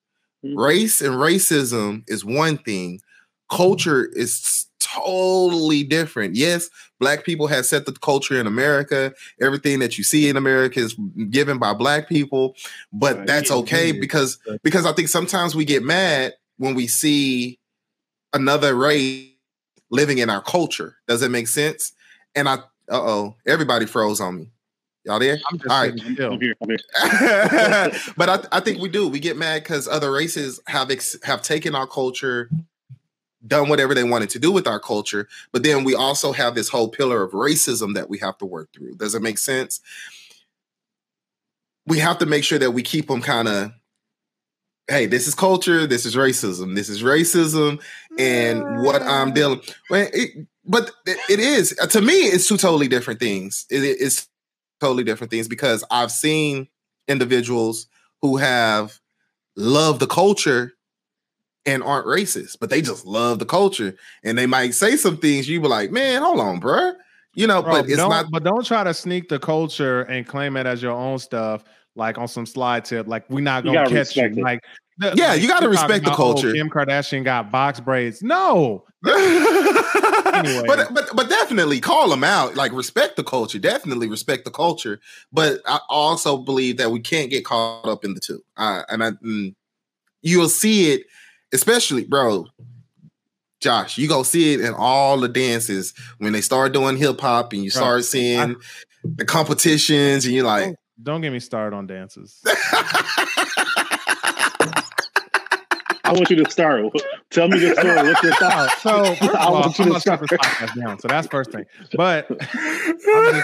Mm-hmm. 0.43 0.57
Race 0.57 1.01
and 1.01 1.15
racism 1.15 2.03
is 2.07 2.23
one 2.23 2.57
thing, 2.59 3.01
culture 3.49 4.05
is 4.13 4.67
totally 4.79 5.83
different. 5.83 6.35
Yes, 6.35 6.69
black 6.99 7.25
people 7.25 7.47
have 7.47 7.65
set 7.65 7.85
the 7.85 7.93
culture 7.93 8.39
in 8.39 8.47
America. 8.47 9.13
Everything 9.41 9.79
that 9.79 9.97
you 9.97 10.03
see 10.03 10.29
in 10.29 10.38
America 10.38 10.79
is 10.79 10.95
given 11.29 11.57
by 11.57 11.73
black 11.73 12.07
people, 12.07 12.55
but 12.93 13.25
that's 13.25 13.51
okay 13.51 13.91
because 13.91 14.38
because 14.63 14.85
I 14.85 14.93
think 14.93 15.09
sometimes 15.09 15.55
we 15.55 15.65
get 15.65 15.83
mad 15.83 16.33
when 16.57 16.75
we 16.75 16.88
see 16.88 17.59
another 18.34 18.75
race 18.75 19.30
living 19.89 20.17
in 20.17 20.30
our 20.30 20.41
culture. 20.41 20.97
Does 21.07 21.21
it 21.21 21.30
make 21.30 21.47
sense? 21.47 21.93
And 22.36 22.47
I, 22.47 22.55
uh 22.55 22.61
oh, 22.91 23.36
everybody 23.45 23.86
froze 23.86 24.21
on 24.21 24.38
me. 24.38 24.51
Y'all 25.05 25.19
there? 25.19 25.38
All 25.51 25.59
right. 25.67 25.93
I'm 25.93 26.39
here, 26.39 26.53
I'm 26.61 26.69
here. 26.69 26.80
but 28.17 28.30
I, 28.30 28.39
I 28.51 28.59
think 28.59 28.82
we 28.82 28.89
do. 28.89 29.07
We 29.07 29.19
get 29.19 29.38
mad 29.38 29.63
because 29.63 29.88
other 29.88 30.11
races 30.11 30.59
have 30.67 30.91
ex- 30.91 31.15
have 31.23 31.41
taken 31.41 31.75
our 31.75 31.88
culture, 31.88 32.49
done 33.45 33.69
whatever 33.69 33.93
they 33.93 34.03
wanted 34.03 34.30
to 34.32 34.39
do 34.39 34.51
with 34.51 34.67
our 34.67 34.82
culture. 34.82 35.30
But 35.53 35.63
then 35.63 35.86
we 35.86 35.95
also 35.95 36.34
have 36.34 36.55
this 36.55 36.67
whole 36.67 36.89
pillar 36.89 37.23
of 37.23 37.32
racism 37.32 37.95
that 37.95 38.09
we 38.09 38.17
have 38.17 38.38
to 38.39 38.45
work 38.45 38.69
through. 38.73 38.95
Does 38.95 39.15
it 39.15 39.21
make 39.21 39.38
sense? 39.38 39.80
We 41.86 41.99
have 41.99 42.17
to 42.17 42.25
make 42.25 42.43
sure 42.43 42.59
that 42.59 42.71
we 42.71 42.84
keep 42.84 43.07
them 43.07 43.21
kind 43.21 43.47
of 43.47 43.71
hey, 44.89 45.05
this 45.05 45.28
is 45.28 45.36
culture, 45.36 45.86
this 45.86 46.05
is 46.05 46.15
racism, 46.15 46.75
this 46.75 46.89
is 46.89 47.03
racism, 47.03 47.82
and 48.18 48.84
what 48.84 49.01
I'm 49.01 49.32
mm. 49.32 49.36
dealing. 49.36 49.61
Well, 49.89 50.07
it, 50.13 50.47
but 50.65 50.91
it 51.05 51.39
is 51.39 51.78
uh, 51.82 51.88
to 51.88 52.01
me, 52.01 52.13
it's 52.13 52.47
two 52.47 52.57
totally 52.57 52.88
different 52.88 53.20
things. 53.20 53.65
It, 53.70 53.84
it's 53.84 54.28
totally 54.80 55.03
different 55.03 55.32
things 55.32 55.47
because 55.47 55.84
I've 55.91 56.11
seen 56.11 56.68
individuals 57.07 57.88
who 58.22 58.38
have 58.38 58.99
loved 59.55 59.99
the 59.99 60.07
culture 60.07 60.74
and 61.65 61.84
aren't 61.84 62.07
racist, 62.07 62.57
but 62.59 62.70
they 62.70 62.82
just 62.82 63.05
love 63.05 63.39
the 63.39 63.45
culture, 63.45 63.95
and 64.24 64.38
they 64.38 64.45
might 64.45 64.74
say 64.74 64.95
some 64.95 65.18
things 65.18 65.49
you 65.49 65.59
be 65.59 65.68
like, 65.68 65.91
man, 65.91 66.22
hold 66.22 66.39
on, 66.39 66.59
bro. 66.59 66.93
You 67.34 67.45
know, 67.45 67.61
Bro, 67.61 67.72
but 67.72 67.86
it's 67.89 67.97
not. 67.97 68.32
But 68.32 68.43
don't 68.43 68.65
try 68.65 68.84
to 68.84 68.95
sneak 68.95 69.30
the 69.30 69.38
culture 69.38 70.01
and 70.01 70.26
claim 70.26 70.57
it 70.57 70.65
as 70.65 70.82
your 70.82 70.93
own 70.93 71.20
stuff 71.20 71.63
like 71.95 72.18
on 72.18 72.28
some 72.28 72.47
slide 72.47 72.84
tip, 72.84 73.07
like 73.07 73.30
we're 73.30 73.41
not 73.41 73.63
gonna 73.63 73.84
you 73.84 73.89
catch 73.89 74.15
you. 74.15 74.24
It. 74.24 74.38
Like, 74.38 74.63
yeah, 74.99 75.29
like, 75.29 75.41
you 75.41 75.47
got 75.47 75.59
to 75.61 75.69
respect 75.69 76.05
the 76.05 76.13
oh, 76.13 76.15
culture. 76.15 76.53
Kim 76.53 76.69
Kardashian 76.69 77.23
got 77.23 77.51
box 77.51 77.79
braids. 77.79 78.23
No. 78.23 78.83
anyway. 79.07 80.63
But 80.65 80.93
but 80.93 81.09
but 81.15 81.29
definitely 81.29 81.79
call 81.79 82.09
them 82.09 82.23
out. 82.23 82.55
Like 82.55 82.71
respect 82.71 83.15
the 83.15 83.23
culture. 83.23 83.59
Definitely 83.59 84.07
respect 84.07 84.45
the 84.45 84.51
culture. 84.51 84.99
But 85.31 85.61
I 85.65 85.79
also 85.89 86.37
believe 86.37 86.77
that 86.77 86.91
we 86.91 86.99
can't 86.99 87.29
get 87.29 87.45
caught 87.45 87.85
up 87.85 88.03
in 88.03 88.13
the 88.13 88.19
two. 88.19 88.43
Uh, 88.57 88.83
and 88.89 89.03
I, 89.03 89.11
mm, 89.11 89.55
you'll 90.21 90.49
see 90.49 90.93
it, 90.93 91.03
especially, 91.53 92.05
bro. 92.05 92.47
Josh, 93.59 93.97
you 93.97 94.07
go 94.07 94.21
see 94.23 94.53
it 94.53 94.61
in 94.61 94.73
all 94.75 95.19
the 95.19 95.27
dances 95.27 95.93
when 96.19 96.33
they 96.33 96.41
start 96.41 96.73
doing 96.73 96.95
hip 96.95 97.19
hop 97.19 97.53
and 97.53 97.63
you 97.63 97.71
bro, 97.71 97.81
start 97.81 98.05
seeing 98.05 98.39
I, 98.39 98.55
the 99.03 99.25
competitions, 99.25 100.25
and 100.25 100.33
you're 100.33 100.45
like, 100.45 100.75
don't 101.01 101.21
get 101.21 101.31
me 101.31 101.39
started 101.39 101.75
on 101.75 101.87
dances. 101.87 102.43
I 106.08 106.14
want 106.14 106.30
you 106.30 106.38
to 106.38 106.49
start. 106.49 106.86
Tell 107.32 107.49
me 107.49 107.60
the 107.60 107.76
story. 107.76 107.95
What's 107.95 108.24
your 108.24 108.34
thought? 108.36 108.74
So 108.80 108.89
I 109.38 109.49
want 109.49 109.78
you 109.78 109.93
to 109.93 109.99
start. 109.99 110.22
This 110.22 110.32
podcast 110.32 110.82
down. 110.82 110.99
So 110.99 111.10
that's 111.10 111.28
first 111.28 111.51
thing. 111.51 111.66
But 111.93 112.30
I'm, 112.55 113.43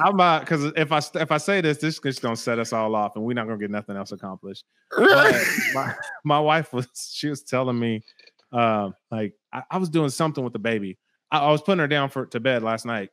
I'm 0.00 0.14
about 0.14 0.42
because 0.42 0.72
if 0.76 0.92
I 0.92 1.00
if 1.20 1.32
I 1.32 1.38
say 1.38 1.60
this, 1.60 1.78
this 1.78 1.98
is 2.04 2.18
gonna 2.20 2.36
set 2.36 2.58
us 2.60 2.72
all 2.72 2.94
off, 2.94 3.16
and 3.16 3.24
we're 3.24 3.34
not 3.34 3.46
gonna 3.46 3.58
get 3.58 3.70
nothing 3.70 3.96
else 3.96 4.12
accomplished. 4.12 4.64
My, 4.96 5.94
my, 6.24 6.38
wife 6.38 6.72
was 6.72 6.86
she 7.12 7.28
was 7.28 7.42
telling 7.42 7.78
me, 7.78 8.04
um, 8.52 8.94
like 9.10 9.34
I, 9.52 9.62
I, 9.70 9.78
was 9.78 9.88
doing 9.88 10.10
something 10.10 10.44
with 10.44 10.52
the 10.52 10.60
baby. 10.60 10.98
I, 11.32 11.40
I 11.40 11.50
was 11.50 11.62
putting 11.62 11.80
her 11.80 11.88
down 11.88 12.10
for 12.10 12.26
to 12.26 12.38
bed 12.38 12.62
last 12.62 12.86
night, 12.86 13.10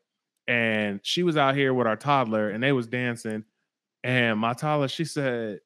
and 0.47 0.99
she 1.02 1.24
was 1.24 1.38
out 1.38 1.56
here 1.56 1.74
with 1.74 1.88
our 1.88 1.97
toddler, 1.97 2.49
and 2.49 2.62
they 2.62 2.72
was 2.72 2.86
dancing 2.86 3.45
and 4.04 4.39
my 4.39 4.54
toddler, 4.54 4.88
she 4.88 5.06
said, 5.06 5.60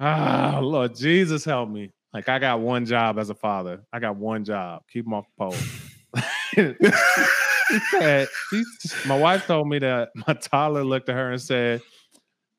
Ah, 0.00 0.60
Lord 0.62 0.94
Jesus, 0.94 1.44
help 1.44 1.68
me. 1.68 1.90
Like, 2.12 2.28
I 2.28 2.38
got 2.38 2.60
one 2.60 2.86
job 2.86 3.18
as 3.18 3.30
a 3.30 3.34
father. 3.34 3.82
I 3.92 3.98
got 3.98 4.16
one 4.16 4.44
job. 4.44 4.82
Keep 4.92 5.06
him 5.06 5.14
off 5.14 5.26
the 5.26 5.44
pole. 5.44 5.56
she 7.68 7.78
said, 7.90 8.28
she, 8.50 8.64
my 9.06 9.18
wife 9.18 9.46
told 9.46 9.68
me 9.68 9.78
that 9.80 10.10
my 10.26 10.34
toddler 10.34 10.84
looked 10.84 11.08
at 11.08 11.16
her 11.16 11.32
and 11.32 11.40
said, 11.40 11.82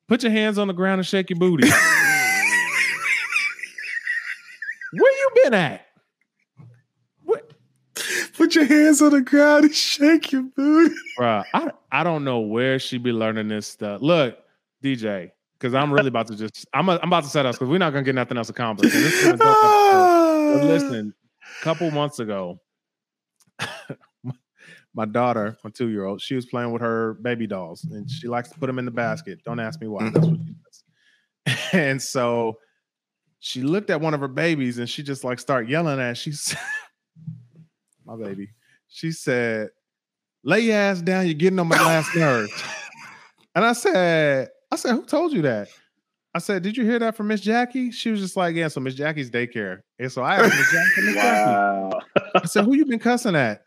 Put 0.06 0.22
your 0.22 0.32
hands 0.32 0.58
on 0.58 0.66
the 0.66 0.72
ground 0.74 0.98
and 0.98 1.06
shake 1.06 1.30
your 1.30 1.38
booty. 1.38 1.68
Where 4.92 5.12
you 5.12 5.30
been 5.44 5.54
at? 5.54 5.86
What? 7.22 7.52
Put 8.36 8.56
your 8.56 8.64
hands 8.64 9.00
on 9.02 9.12
the 9.12 9.20
ground 9.20 9.66
and 9.66 9.74
shake 9.74 10.32
your 10.32 10.42
booty. 10.42 10.94
Bro, 11.16 11.44
I, 11.54 11.70
I 11.92 12.02
don't 12.02 12.24
know 12.24 12.40
where 12.40 12.80
she 12.80 12.98
be 12.98 13.12
learning 13.12 13.48
this 13.48 13.68
stuff. 13.68 14.02
Look, 14.02 14.36
DJ, 14.82 15.30
because 15.60 15.74
I'm 15.74 15.92
really 15.92 16.08
about 16.08 16.26
to 16.28 16.36
just 16.36 16.66
I'm 16.72 16.88
a, 16.88 16.98
I'm 17.02 17.08
about 17.08 17.24
to 17.24 17.28
set 17.28 17.44
us 17.44 17.56
because 17.56 17.68
we're 17.68 17.78
not 17.78 17.92
gonna 17.92 18.04
get 18.04 18.14
nothing 18.14 18.38
else 18.38 18.48
accomplished. 18.48 18.96
but 19.38 20.64
listen, 20.64 21.12
a 21.60 21.62
couple 21.62 21.90
months 21.90 22.18
ago, 22.18 22.60
my 24.94 25.04
daughter, 25.04 25.58
my 25.62 25.70
two 25.70 25.88
year 25.88 26.06
old, 26.06 26.20
she 26.22 26.34
was 26.34 26.46
playing 26.46 26.72
with 26.72 26.80
her 26.80 27.14
baby 27.14 27.46
dolls, 27.46 27.84
and 27.84 28.10
she 28.10 28.26
likes 28.26 28.48
to 28.50 28.58
put 28.58 28.66
them 28.66 28.78
in 28.78 28.86
the 28.86 28.90
basket. 28.90 29.40
Don't 29.44 29.60
ask 29.60 29.80
me 29.80 29.88
why. 29.88 30.08
That's 30.10 30.26
what 30.26 30.38
she 30.46 30.54
does. 30.54 30.84
And 31.72 32.00
so 32.00 32.58
she 33.40 33.62
looked 33.62 33.90
at 33.90 34.00
one 34.00 34.14
of 34.14 34.20
her 34.20 34.28
babies, 34.28 34.78
and 34.78 34.88
she 34.88 35.02
just 35.02 35.24
like 35.24 35.38
start 35.40 35.68
yelling 35.68 36.00
at. 36.00 36.16
She's 36.16 36.54
my 38.04 38.16
baby. 38.16 38.48
She 38.88 39.12
said, 39.12 39.70
"Lay 40.42 40.60
your 40.60 40.76
ass 40.76 41.02
down. 41.02 41.26
You're 41.26 41.34
getting 41.34 41.58
on 41.58 41.68
my 41.68 41.76
last 41.76 42.14
nerves." 42.14 42.52
And 43.54 43.64
I 43.64 43.72
said, 43.72 44.50
"I 44.70 44.76
said, 44.76 44.92
who 44.92 45.04
told 45.04 45.32
you 45.32 45.42
that?" 45.42 45.68
I 46.34 46.38
said, 46.38 46.62
"Did 46.62 46.76
you 46.76 46.84
hear 46.84 46.98
that 46.98 47.16
from 47.16 47.28
Miss 47.28 47.40
Jackie?" 47.40 47.90
She 47.90 48.10
was 48.10 48.20
just 48.20 48.36
like, 48.36 48.54
"Yeah." 48.54 48.68
So 48.68 48.80
Miss 48.80 48.94
Jackie's 48.94 49.30
daycare, 49.30 49.80
and 49.98 50.10
so 50.10 50.22
I 50.22 50.36
asked 50.36 50.56
Miss 50.56 50.70
Jackie, 50.70 51.06
Miss 51.06 51.16
wow. 51.16 51.90
Jackie. 51.92 52.30
I 52.34 52.46
said, 52.46 52.64
"Who 52.64 52.74
you 52.74 52.86
been 52.86 52.98
cussing 52.98 53.36
at?" 53.36 53.62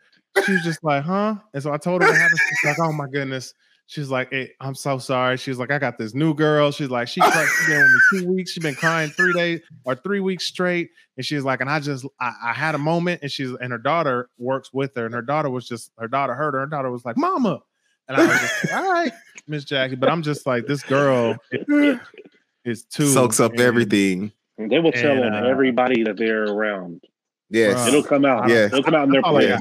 She 0.45 0.53
was 0.53 0.63
just 0.63 0.83
like, 0.83 1.03
"Huh?" 1.03 1.35
And 1.53 1.61
so 1.61 1.73
I 1.73 1.77
told 1.77 2.01
her 2.01 2.07
what 2.07 2.17
happened. 2.17 2.39
She's 2.49 2.69
like, 2.69 2.79
"Oh 2.79 2.93
my 2.93 3.07
goodness." 3.07 3.53
She's 3.85 4.09
like, 4.09 4.29
hey, 4.31 4.51
I'm 4.61 4.75
so 4.75 4.97
sorry. 4.97 5.37
She's 5.37 5.57
like, 5.59 5.69
I 5.69 5.77
got 5.77 5.97
this 5.97 6.13
new 6.13 6.33
girl. 6.33 6.71
She's 6.71 6.89
like, 6.89 7.07
she 7.07 7.19
cried, 7.19 7.47
she 7.47 7.71
been 7.71 7.81
with 7.81 7.91
me 7.91 8.19
two 8.19 8.33
weeks. 8.33 8.51
She's 8.51 8.63
been 8.63 8.75
crying 8.75 9.09
three 9.09 9.33
days 9.33 9.59
or 9.83 9.95
three 9.95 10.21
weeks 10.21 10.45
straight. 10.45 10.89
And 11.17 11.25
she's 11.25 11.43
like, 11.43 11.59
and 11.59 11.69
I 11.69 11.79
just 11.79 12.05
I, 12.19 12.33
I, 12.45 12.53
had 12.53 12.75
a 12.75 12.79
moment, 12.79 13.21
and 13.21 13.31
she's 13.31 13.51
and 13.51 13.71
her 13.71 13.77
daughter 13.77 14.29
works 14.37 14.73
with 14.73 14.95
her, 14.95 15.05
and 15.05 15.13
her 15.13 15.21
daughter 15.21 15.49
was 15.49 15.67
just 15.67 15.91
her 15.97 16.07
daughter 16.07 16.33
heard 16.33 16.53
her. 16.53 16.61
Her 16.61 16.65
daughter 16.65 16.89
was 16.89 17.05
like, 17.05 17.17
Mama. 17.17 17.59
And 18.07 18.17
I 18.17 18.25
was 18.25 18.39
just 18.39 18.65
like, 18.65 18.73
all 18.73 18.91
right, 18.91 19.11
Miss 19.47 19.63
Jackie. 19.63 19.95
But 19.95 20.09
I'm 20.09 20.23
just 20.23 20.45
like, 20.45 20.67
this 20.67 20.83
girl 20.83 21.37
is, 21.51 21.99
is 22.65 22.83
too 22.85 23.07
soaks 23.07 23.39
up 23.39 23.51
and, 23.51 23.61
everything. 23.61 24.31
They 24.57 24.79
will 24.79 24.91
tell 24.91 25.23
and, 25.23 25.35
uh, 25.35 25.47
everybody 25.47 26.03
that 26.03 26.17
they're 26.17 26.43
around. 26.43 27.03
Yes. 27.49 27.87
It'll 27.87 28.03
come 28.03 28.25
out. 28.25 28.49
Yeah. 28.49 28.65
It'll 28.65 28.83
come 28.83 28.95
out 28.95 29.05
in 29.05 29.11
their 29.11 29.21
place. 29.21 29.59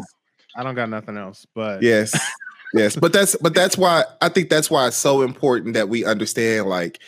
I 0.56 0.62
don't 0.62 0.74
got 0.74 0.90
nothing 0.90 1.16
else, 1.16 1.46
but 1.54 1.82
yes 1.82 2.14
yes, 2.74 2.96
but 2.96 3.12
that's 3.12 3.36
but 3.36 3.54
that's 3.54 3.76
why 3.76 4.04
I 4.20 4.28
think 4.28 4.50
that's 4.50 4.70
why 4.70 4.86
it's 4.86 4.96
so 4.96 5.22
important 5.22 5.74
that 5.74 5.88
we 5.88 6.04
understand 6.04 6.66
like 6.66 7.00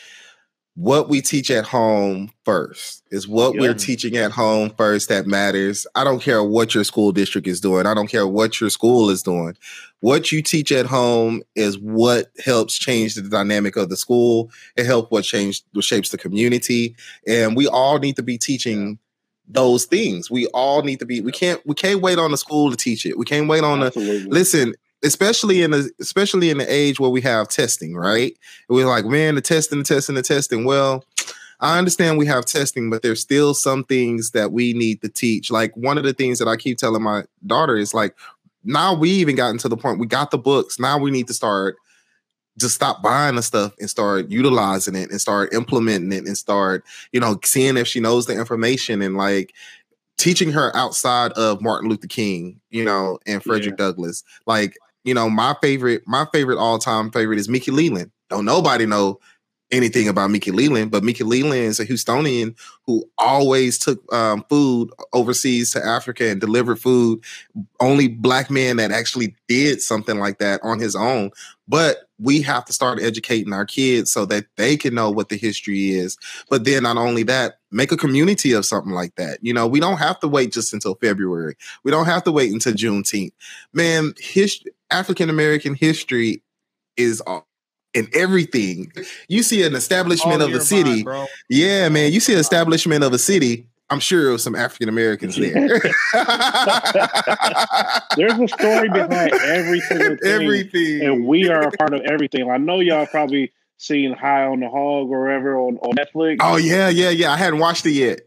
what 0.77 1.09
we 1.09 1.21
teach 1.21 1.51
at 1.51 1.65
home 1.65 2.31
first 2.45 3.05
is 3.13 3.29
what 3.29 3.55
yeah. 3.55 3.61
we're 3.61 3.75
teaching 3.75 4.17
at 4.17 4.33
home 4.33 4.71
first 4.77 5.09
that 5.09 5.27
matters. 5.27 5.87
I 5.95 6.03
don't 6.03 6.21
care 6.21 6.43
what 6.43 6.75
your 6.75 6.83
school 6.83 7.13
district 7.13 7.47
is 7.47 7.61
doing. 7.61 7.87
I 7.87 7.95
don't 7.95 8.09
care 8.09 8.27
what 8.27 8.61
your 8.61 8.71
school 8.71 9.09
is 9.09 9.23
doing. 9.23 9.57
What 10.01 10.33
you 10.33 10.43
teach 10.43 10.73
at 10.73 10.87
home 10.87 11.43
is 11.55 11.79
what 11.79 12.33
helps 12.45 12.77
change 12.77 13.15
the 13.15 13.23
dynamic 13.23 13.77
of 13.77 13.89
the 13.89 13.97
school. 13.97 14.51
It 14.77 14.85
helps 14.85 15.11
what 15.13 15.25
change 15.25 15.63
what 15.73 15.85
shapes 15.85 16.09
the 16.09 16.19
community. 16.19 16.97
And 17.27 17.57
we 17.57 17.69
all 17.69 17.99
need 17.99 18.17
to 18.17 18.23
be 18.23 18.37
teaching 18.37 18.99
those 19.47 19.85
things. 19.85 20.31
We 20.31 20.47
all 20.49 20.83
need 20.83 20.99
to 20.99 21.07
be. 21.07 21.21
We 21.21 21.33
can't. 21.33 21.65
We 21.67 21.75
can't 21.75 22.01
wait 22.01 22.19
on 22.19 22.33
the 22.33 22.37
school 22.37 22.71
to 22.71 22.77
teach 22.77 23.07
it. 23.07 23.17
We 23.17 23.25
can't 23.25 23.49
wait 23.49 23.63
on 23.63 23.83
Absolutely. 23.83 24.25
the 24.25 24.29
listen. 24.29 24.75
Especially 25.05 25.63
in 25.63 25.71
the 25.71 25.91
especially 26.01 26.51
in 26.51 26.59
the 26.59 26.73
age 26.73 26.99
where 26.99 27.11
we 27.11 27.21
have 27.21 27.49
testing, 27.49 27.95
right? 27.95 28.37
We're 28.69 28.87
like, 28.87 29.05
man, 29.05 29.35
the 29.35 29.41
testing, 29.41 29.79
the 29.79 29.85
testing, 29.85 30.15
the 30.15 30.23
testing. 30.23 30.65
Well, 30.65 31.05
I 31.61 31.79
understand 31.79 32.19
we 32.19 32.27
have 32.27 32.47
testing, 32.47 32.91
but 32.91 33.03
there's 33.03 33.21
still 33.21 33.55
some 33.55 33.85
things 33.85 34.31
that 34.33 34.53
we 34.53 34.73
need 34.73 35.03
to 35.03 35.09
teach. 35.09 35.51
Like 35.51 35.77
one 35.77 35.99
of 35.99 36.05
the 36.05 36.13
things 36.13 36.39
that 36.39 36.49
I 36.49 36.57
keep 36.57 36.79
telling 36.79 37.03
my 37.03 37.25
daughter 37.47 37.77
is 37.77 37.95
like, 37.95 38.17
now 38.65 38.95
we 38.95 39.11
even 39.11 39.37
gotten 39.37 39.59
to 39.59 39.69
the 39.69 39.77
point 39.77 39.99
we 39.99 40.07
got 40.07 40.31
the 40.31 40.39
books. 40.39 40.79
Now 40.79 40.99
we 40.99 41.11
need 41.11 41.27
to 41.29 41.35
start 41.35 41.77
just 42.59 42.75
stop 42.75 43.03
buying 43.03 43.35
the 43.35 43.43
stuff 43.43 43.75
and 43.81 43.91
start 43.91 44.31
utilizing 44.31 44.95
it 44.95 45.11
and 45.11 45.21
start 45.21 45.53
implementing 45.53 46.13
it 46.13 46.27
and 46.27 46.39
start, 46.39 46.85
you 47.13 47.19
know, 47.19 47.39
seeing 47.43 47.77
if 47.77 47.89
she 47.89 48.01
knows 48.01 48.27
the 48.27 48.33
information 48.33 49.03
and 49.03 49.17
like 49.17 49.53
teaching 50.19 50.53
her 50.53 50.75
outside 50.77 51.33
of 51.33 51.61
Martin 51.61 51.89
Luther 51.89 52.07
King, 52.07 52.61
you 52.71 52.85
know, 52.85 53.19
and 53.27 53.43
Frederick 53.43 53.75
yeah. 53.79 53.87
Douglass. 53.87 54.23
Like, 54.47 54.77
you 55.05 55.15
know, 55.15 55.31
my 55.31 55.55
favorite, 55.63 56.03
my 56.07 56.27
favorite 56.33 56.59
all-time 56.59 57.11
favorite 57.11 57.39
is 57.39 57.49
Mickey 57.49 57.71
Leland. 57.71 58.11
Don't 58.31 58.45
nobody 58.45 58.87
know 58.87 59.21
anything 59.71 60.09
about 60.09 60.31
Mickey 60.31 60.51
Leland, 60.51 60.91
but 60.91 61.03
Mickey 61.03 61.25
Leland 61.25 61.65
is 61.65 61.81
a 61.81 61.87
Houstonian 61.87 62.57
who 62.87 63.05
always 63.19 63.79
took 63.79 64.01
um, 64.13 64.45
food 64.49 64.91
overseas 65.13 65.73
to 65.73 65.85
Africa 65.85 66.29
and 66.29 66.41
delivered 66.41 66.79
food. 66.79 67.23
Only 67.81 68.09
black 68.09 68.51
man 68.51 68.77
that 68.77 68.93
actually 68.93 69.35
did 69.49 69.81
something 69.81 70.19
like 70.19 70.39
that 70.39 70.61
on 70.63 70.79
his 70.79 70.95
own. 70.95 71.31
But 71.67 72.09
we 72.19 72.43
have 72.43 72.65
to 72.67 72.73
start 72.73 73.03
educating 73.03 73.53
our 73.53 73.65
kids 73.65 74.13
so 74.13 74.27
that 74.27 74.45
they 74.57 74.77
can 74.77 74.95
know 74.95 75.11
what 75.11 75.31
the 75.31 75.37
history 75.37 75.91
is. 75.91 76.17
But 76.49 76.65
then 76.65 76.83
not 76.85 76.97
only 76.97 77.23
that, 77.25 77.59
make 77.73 77.91
a 77.91 77.97
community 77.97 78.53
of 78.53 78.67
something 78.67 78.93
like 78.93 79.15
that. 79.17 79.39
You 79.43 79.53
know, 79.55 79.67
we 79.67 79.81
don't 79.81 79.97
have 79.97 80.21
to 80.21 80.29
wait 80.29 80.53
just 80.53 80.73
until 80.73 80.95
February. 80.97 81.57
We 81.83 81.91
don't 81.91 82.07
have 82.07 82.23
to 82.25 82.33
wait 82.33 82.53
until 82.53 82.75
Juneteenth. 82.75 83.33
Man, 83.73 84.15
his 84.21 84.63
African 84.91 85.31
American 85.31 85.75
history 85.75 86.43
is 86.97 87.23
in 87.95 88.09
everything. 88.13 88.93
You 89.29 89.43
see 89.43 89.63
an 89.63 89.75
establishment 89.75 90.43
All 90.43 90.49
of 90.49 90.55
a 90.55 90.61
city. 90.61 91.05
Mind, 91.05 91.29
yeah, 91.49 91.89
man. 91.89 92.13
You 92.13 92.21
see 92.21 92.35
an 92.35 92.41
establishment 92.41 93.03
of 93.05 93.13
a 93.13 93.19
city. 93.19 93.69
I'm 93.91 94.01
sure 94.01 94.31
of 94.31 94.41
some 94.41 94.55
African 94.57 94.89
Americans 94.89 95.37
there. 95.37 95.53
There's 98.17 98.39
a 98.39 98.49
story 98.49 98.89
behind 98.89 99.35
every 99.35 99.81
single 99.81 100.17
thing. 100.17 100.33
Everything. 100.33 101.03
And 101.03 101.27
we 101.27 101.49
are 101.49 101.69
a 101.69 101.71
part 101.71 101.93
of 101.93 102.01
everything. 102.03 102.51
I 102.51 102.57
know 102.57 102.81
y'all 102.81 103.07
probably 103.07 103.53
seen 103.77 104.15
High 104.15 104.47
on 104.47 104.61
the 104.61 104.69
Hog 104.69 105.11
or 105.11 105.25
whatever 105.25 105.59
on, 105.59 105.77
on 105.79 105.95
Netflix. 105.97 106.39
Oh, 106.41 106.57
yeah, 106.57 106.89
yeah, 106.89 107.11
yeah. 107.11 107.33
I 107.33 107.37
hadn't 107.37 107.59
watched 107.59 107.85
it 107.85 107.93
yet. 107.93 108.21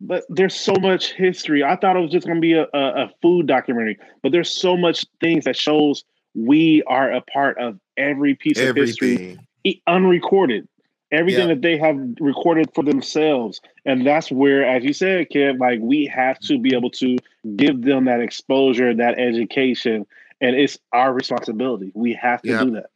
But 0.00 0.24
there's 0.28 0.54
so 0.54 0.74
much 0.74 1.12
history. 1.12 1.62
I 1.62 1.76
thought 1.76 1.96
it 1.96 2.00
was 2.00 2.10
just 2.10 2.26
going 2.26 2.36
to 2.36 2.40
be 2.40 2.52
a, 2.52 2.66
a, 2.74 3.04
a 3.04 3.10
food 3.22 3.46
documentary, 3.46 3.98
but 4.22 4.32
there's 4.32 4.50
so 4.50 4.76
much 4.76 5.06
things 5.20 5.44
that 5.44 5.56
shows 5.56 6.04
we 6.34 6.82
are 6.86 7.12
a 7.12 7.20
part 7.20 7.58
of 7.58 7.78
every 7.96 8.34
piece 8.34 8.58
Everything. 8.58 8.82
of 8.82 8.88
history. 8.88 9.38
Unrecorded. 9.86 10.68
Everything 11.12 11.48
that 11.48 11.62
they 11.62 11.78
have 11.78 11.96
recorded 12.18 12.70
for 12.74 12.82
themselves. 12.82 13.60
And 13.86 14.04
that's 14.04 14.32
where 14.32 14.64
as 14.66 14.82
you 14.82 14.92
said 14.92 15.30
kid 15.30 15.58
like 15.58 15.78
we 15.80 16.06
have 16.06 16.40
to 16.40 16.58
be 16.58 16.74
able 16.74 16.90
to 16.90 17.16
give 17.54 17.82
them 17.82 18.06
that 18.06 18.20
exposure 18.20 18.92
that 18.92 19.18
education 19.18 20.06
and 20.40 20.56
it's 20.56 20.76
our 20.92 21.12
responsibility. 21.12 21.92
We 21.94 22.14
have 22.14 22.42
to 22.42 22.48
yep. 22.48 22.64
do 22.64 22.70
that. 22.72 22.90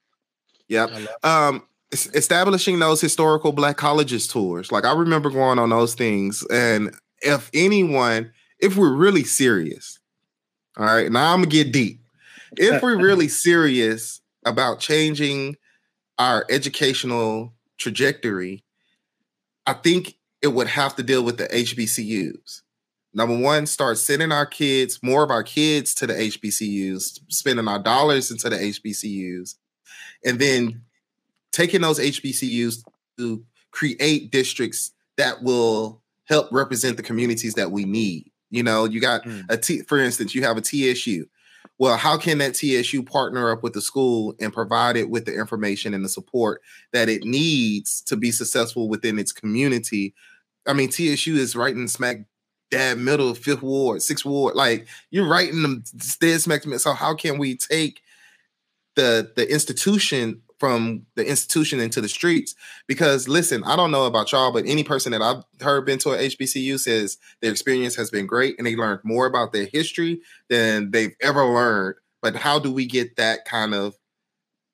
Yep. 0.67 0.91
Um 1.23 1.63
establishing 1.93 2.79
those 2.79 3.01
historical 3.01 3.53
black 3.53 3.77
colleges 3.77 4.27
tours 4.27 4.71
like 4.71 4.85
i 4.85 4.93
remember 4.93 5.31
going 5.31 5.59
on 5.59 5.71
those 5.71 5.95
things 5.95 6.45
and 6.51 6.95
if 7.23 7.51
anyone 7.55 8.31
if 8.59 8.77
we're 8.77 8.93
really 8.93 9.25
serious 9.25 9.99
all 10.77 10.85
right 10.85 11.11
now 11.11 11.33
i'm 11.33 11.41
gonna 11.41 11.47
get 11.47 11.73
deep 11.73 12.01
if 12.57 12.83
we're 12.83 12.99
really 13.03 13.29
serious 13.29 14.21
about 14.45 14.81
changing 14.81 15.57
our 16.19 16.45
educational 16.51 17.55
trajectory, 17.77 18.65
I 19.67 19.75
think 19.75 20.15
it 20.43 20.49
would 20.49 20.69
have 20.69 20.97
to 20.97 21.03
deal 21.03 21.23
with 21.23 21.39
the 21.39 21.47
HBCUs. 21.47 22.63
Number 23.15 23.37
one, 23.37 23.67
start 23.67 23.99
sending 23.99 24.33
our 24.33 24.47
kids, 24.47 25.01
more 25.03 25.23
of 25.23 25.31
our 25.31 25.43
kids 25.43 25.95
to 25.95 26.07
the 26.07 26.15
HBCUs, 26.15 27.21
spending 27.29 27.69
our 27.69 27.79
dollars 27.79 28.31
into 28.31 28.49
the 28.49 28.57
HBCUs, 28.57 29.55
and 30.25 30.39
then 30.39 30.83
taking 31.53 31.81
those 31.81 31.99
HBCUs 31.99 32.85
to 33.19 33.45
create 33.71 34.31
districts 34.31 34.93
that 35.17 35.43
will 35.43 36.03
help 36.25 36.49
represent 36.53 36.97
the 36.97 37.03
communities 37.03 37.55
that 37.55 37.71
we 37.71 37.85
need. 37.85 38.31
You 38.51 38.63
know, 38.63 38.85
you 38.85 39.01
got 39.01 39.25
mm. 39.25 39.45
a 39.49 39.57
T, 39.57 39.83
for 39.83 39.99
instance, 39.99 40.35
you 40.35 40.43
have 40.43 40.57
a 40.57 40.63
TSU 40.63 41.27
well, 41.79 41.97
how 41.97 42.19
can 42.19 42.39
that 42.39 42.57
TSU 42.57 43.05
partner 43.05 43.53
up 43.53 43.63
with 43.63 43.73
the 43.73 43.81
school 43.81 44.35
and 44.41 44.53
provide 44.53 44.97
it 44.97 45.11
with 45.11 45.27
the 45.27 45.35
information 45.35 45.95
and 45.95 46.05
the 46.05 46.09
support 46.09 46.61
that 46.93 47.09
it 47.09 47.23
needs 47.23 48.01
to 48.03 48.17
be 48.17 48.33
successful 48.33 48.89
within 48.89 49.19
its 49.19 49.33
community? 49.33 50.13
I 50.67 50.73
mean, 50.73 50.91
TSU 50.91 51.37
is 51.37 51.55
right 51.55 51.75
in 51.75 51.87
smack 51.87 52.25
dab 52.71 52.99
middle, 52.99 53.33
fifth 53.35 53.63
ward, 53.63 54.03
sixth 54.03 54.25
ward. 54.25 54.57
Like 54.57 54.89
you're 55.11 55.29
right 55.29 55.49
in 55.49 55.63
the 55.63 56.17
dead 56.21 56.41
smack. 56.41 56.65
So 56.65 56.93
how 56.95 57.15
can 57.15 57.39
we 57.39 57.57
take 57.57 58.03
the 58.97 59.33
the 59.37 59.51
institution 59.51 60.43
from 60.59 61.07
the 61.15 61.27
institution 61.27 61.81
into 61.81 62.01
the 62.01 62.09
streets. 62.09 62.55
Because 62.87 63.29
listen, 63.29 63.63
I 63.65 63.77
don't 63.77 63.91
know 63.91 64.07
about 64.07 64.33
y'all, 64.33 64.53
but 64.53 64.67
any 64.67 64.85
person 64.85 65.13
that 65.13 65.23
I've 65.23 65.45
heard 65.61 65.87
been 65.87 65.99
to 66.01 66.11
a 66.11 66.19
HBCU 66.19 66.79
says 66.79 67.17
their 67.41 67.51
experience 67.51 67.95
has 67.97 68.11
been 68.11 68.27
great 68.27 68.57
and 68.59 68.67
they 68.67 68.77
learned 68.77 69.01
more 69.05 69.27
about 69.27 69.53
their 69.53 69.67
history 69.67 70.21
than 70.49 70.91
they've 70.91 71.15
ever 71.21 71.45
learned. 71.45 71.97
But 72.21 72.35
how 72.35 72.59
do 72.59 72.73
we 72.73 72.87
get 72.87 73.17
that 73.17 73.45
kind 73.45 73.75
of 73.75 73.97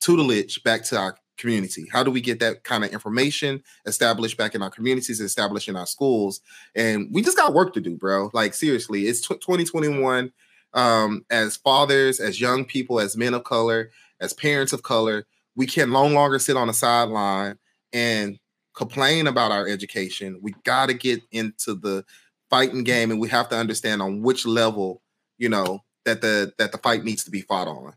tutelage 0.00 0.62
back 0.62 0.84
to 0.84 0.98
our 0.98 1.16
community? 1.36 1.86
How 1.92 2.02
do 2.02 2.10
we 2.10 2.20
get 2.20 2.40
that 2.40 2.64
kind 2.64 2.84
of 2.84 2.90
information 2.90 3.62
established 3.86 4.38
back 4.38 4.54
in 4.54 4.62
our 4.62 4.70
communities, 4.70 5.20
established 5.20 5.68
in 5.68 5.76
our 5.76 5.86
schools? 5.86 6.40
And 6.74 7.08
we 7.12 7.22
just 7.22 7.36
got 7.36 7.54
work 7.54 7.74
to 7.74 7.80
do, 7.80 7.96
bro. 7.96 8.30
Like 8.32 8.54
seriously, 8.54 9.06
it's 9.06 9.26
t- 9.26 9.34
2021. 9.34 10.32
Um, 10.72 11.24
as 11.30 11.56
fathers, 11.56 12.18
as 12.18 12.40
young 12.40 12.64
people, 12.64 12.98
as 12.98 13.16
men 13.16 13.32
of 13.32 13.44
color, 13.44 13.92
as 14.20 14.32
parents 14.32 14.72
of 14.72 14.82
color, 14.82 15.24
we 15.56 15.66
can 15.66 15.90
no 15.90 16.06
longer 16.06 16.38
sit 16.38 16.56
on 16.56 16.66
the 16.66 16.74
sideline 16.74 17.58
and 17.92 18.38
complain 18.74 19.26
about 19.26 19.52
our 19.52 19.68
education. 19.68 20.38
We 20.42 20.54
got 20.64 20.86
to 20.86 20.94
get 20.94 21.22
into 21.30 21.74
the 21.74 22.04
fighting 22.50 22.84
game, 22.84 23.10
and 23.10 23.20
we 23.20 23.28
have 23.28 23.48
to 23.50 23.56
understand 23.56 24.02
on 24.02 24.22
which 24.22 24.46
level, 24.46 25.02
you 25.38 25.48
know, 25.48 25.80
that 26.04 26.20
the 26.20 26.52
that 26.58 26.72
the 26.72 26.78
fight 26.78 27.04
needs 27.04 27.24
to 27.24 27.30
be 27.30 27.40
fought 27.40 27.68
on. 27.68 27.92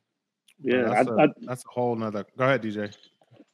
Yeah, 0.62 0.84
that's, 0.84 1.10
I, 1.10 1.12
a, 1.12 1.18
I, 1.18 1.28
that's 1.42 1.66
a 1.66 1.70
whole 1.70 1.96
nother. 1.96 2.26
Go 2.38 2.46
ahead, 2.46 2.64
DJ. 2.64 2.96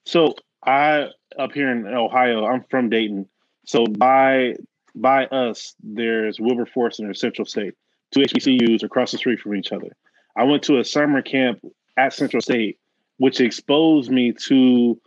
So 0.06 0.36
I 0.66 1.08
up 1.40 1.52
here 1.54 1.72
in 1.72 1.88
Ohio, 1.88 2.46
I'm 2.46 2.64
from 2.70 2.90
Dayton. 2.90 3.28
So 3.66 3.86
by 3.86 4.56
by 4.96 5.26
us, 5.28 5.76
there's 5.82 6.40
Wilberforce 6.40 7.00
and 7.00 7.08
there's 7.08 7.20
Central 7.20 7.46
State, 7.46 7.74
two 8.12 8.22
HBCUs 8.22 8.84
across 8.84 9.12
the 9.12 9.18
street 9.18 9.40
from 9.40 9.56
each 9.56 9.72
other. 9.72 9.90
I 10.36 10.44
went 10.44 10.64
to 10.64 10.80
a 10.80 10.84
summer 10.84 11.22
camp 11.22 11.60
at 11.98 12.14
Central 12.14 12.42
State 12.42 12.80
which 13.18 13.40
exposed 13.40 14.12
me 14.12 14.34
to 14.48 15.00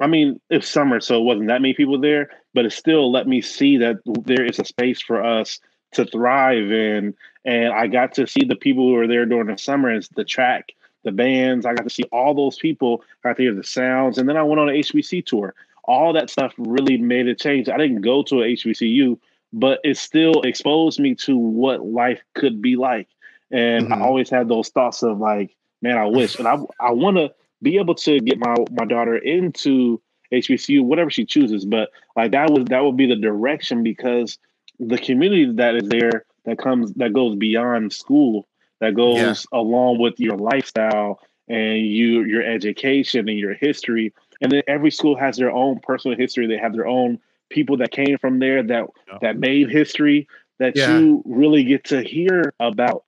I 0.00 0.06
mean, 0.06 0.40
it's 0.48 0.68
summer, 0.68 1.00
so 1.00 1.18
it 1.18 1.24
wasn't 1.24 1.48
that 1.48 1.60
many 1.60 1.74
people 1.74 2.00
there, 2.00 2.30
but 2.54 2.64
it 2.64 2.72
still 2.72 3.10
let 3.10 3.26
me 3.26 3.40
see 3.40 3.78
that 3.78 3.96
there 4.06 4.44
is 4.44 4.58
a 4.58 4.64
space 4.64 5.02
for 5.02 5.24
us 5.24 5.58
to 5.92 6.04
thrive 6.04 6.70
in. 6.70 7.14
And 7.44 7.72
I 7.72 7.88
got 7.88 8.14
to 8.14 8.26
see 8.26 8.44
the 8.44 8.54
people 8.54 8.84
who 8.84 8.92
were 8.92 9.08
there 9.08 9.26
during 9.26 9.48
the 9.48 9.58
summer 9.58 9.90
as 9.90 10.08
the 10.10 10.24
track, 10.24 10.72
the 11.02 11.10
bands. 11.10 11.66
I 11.66 11.74
got 11.74 11.84
to 11.84 11.90
see 11.90 12.04
all 12.12 12.34
those 12.34 12.58
people, 12.58 13.02
I 13.24 13.30
got 13.30 13.36
to 13.38 13.42
hear 13.42 13.54
the 13.54 13.64
sounds. 13.64 14.18
And 14.18 14.28
then 14.28 14.36
I 14.36 14.42
went 14.42 14.60
on 14.60 14.68
an 14.68 14.76
HBC 14.76 15.26
tour. 15.26 15.54
All 15.84 16.12
that 16.12 16.30
stuff 16.30 16.52
really 16.58 16.98
made 16.98 17.26
a 17.26 17.34
change. 17.34 17.68
I 17.68 17.78
didn't 17.78 18.02
go 18.02 18.22
to 18.24 18.42
a 18.42 18.52
HBCU, 18.54 19.18
but 19.52 19.80
it 19.82 19.96
still 19.96 20.42
exposed 20.42 21.00
me 21.00 21.14
to 21.16 21.36
what 21.36 21.84
life 21.84 22.20
could 22.34 22.60
be 22.60 22.76
like. 22.76 23.08
And 23.50 23.86
mm-hmm. 23.86 23.94
I 23.94 24.06
always 24.06 24.28
had 24.28 24.48
those 24.48 24.68
thoughts 24.68 25.02
of 25.02 25.18
like, 25.18 25.56
man, 25.82 25.96
I 25.96 26.06
wish. 26.06 26.38
And 26.38 26.48
I 26.48 26.58
I 26.80 26.92
want 26.92 27.16
to 27.16 27.32
be 27.62 27.78
able 27.78 27.94
to 27.96 28.20
get 28.20 28.38
my 28.38 28.54
my 28.70 28.84
daughter 28.84 29.16
into 29.16 30.00
HBCU, 30.32 30.82
whatever 30.82 31.10
she 31.10 31.24
chooses. 31.24 31.64
But 31.64 31.90
like 32.16 32.32
that 32.32 32.50
was 32.50 32.64
that 32.66 32.84
would 32.84 32.96
be 32.96 33.06
the 33.06 33.16
direction 33.16 33.82
because 33.82 34.38
the 34.78 34.98
community 34.98 35.52
that 35.54 35.74
is 35.74 35.88
there 35.88 36.24
that 36.44 36.58
comes 36.58 36.92
that 36.94 37.12
goes 37.12 37.36
beyond 37.36 37.92
school, 37.92 38.48
that 38.80 38.94
goes 38.94 39.16
yeah. 39.16 39.34
along 39.52 39.98
with 39.98 40.18
your 40.18 40.36
lifestyle 40.36 41.20
and 41.48 41.78
you 41.78 42.24
your 42.24 42.42
education 42.42 43.28
and 43.28 43.38
your 43.38 43.54
history. 43.54 44.12
And 44.40 44.52
then 44.52 44.62
every 44.68 44.90
school 44.90 45.16
has 45.16 45.36
their 45.36 45.50
own 45.50 45.80
personal 45.80 46.16
history. 46.16 46.46
They 46.46 46.58
have 46.58 46.72
their 46.72 46.86
own 46.86 47.18
people 47.50 47.78
that 47.78 47.90
came 47.90 48.18
from 48.18 48.38
there 48.38 48.62
that 48.62 48.86
yeah. 49.08 49.18
that 49.22 49.38
made 49.38 49.70
history 49.70 50.28
that 50.58 50.76
yeah. 50.76 50.98
you 50.98 51.22
really 51.24 51.64
get 51.64 51.84
to 51.84 52.02
hear 52.02 52.52
about. 52.60 53.04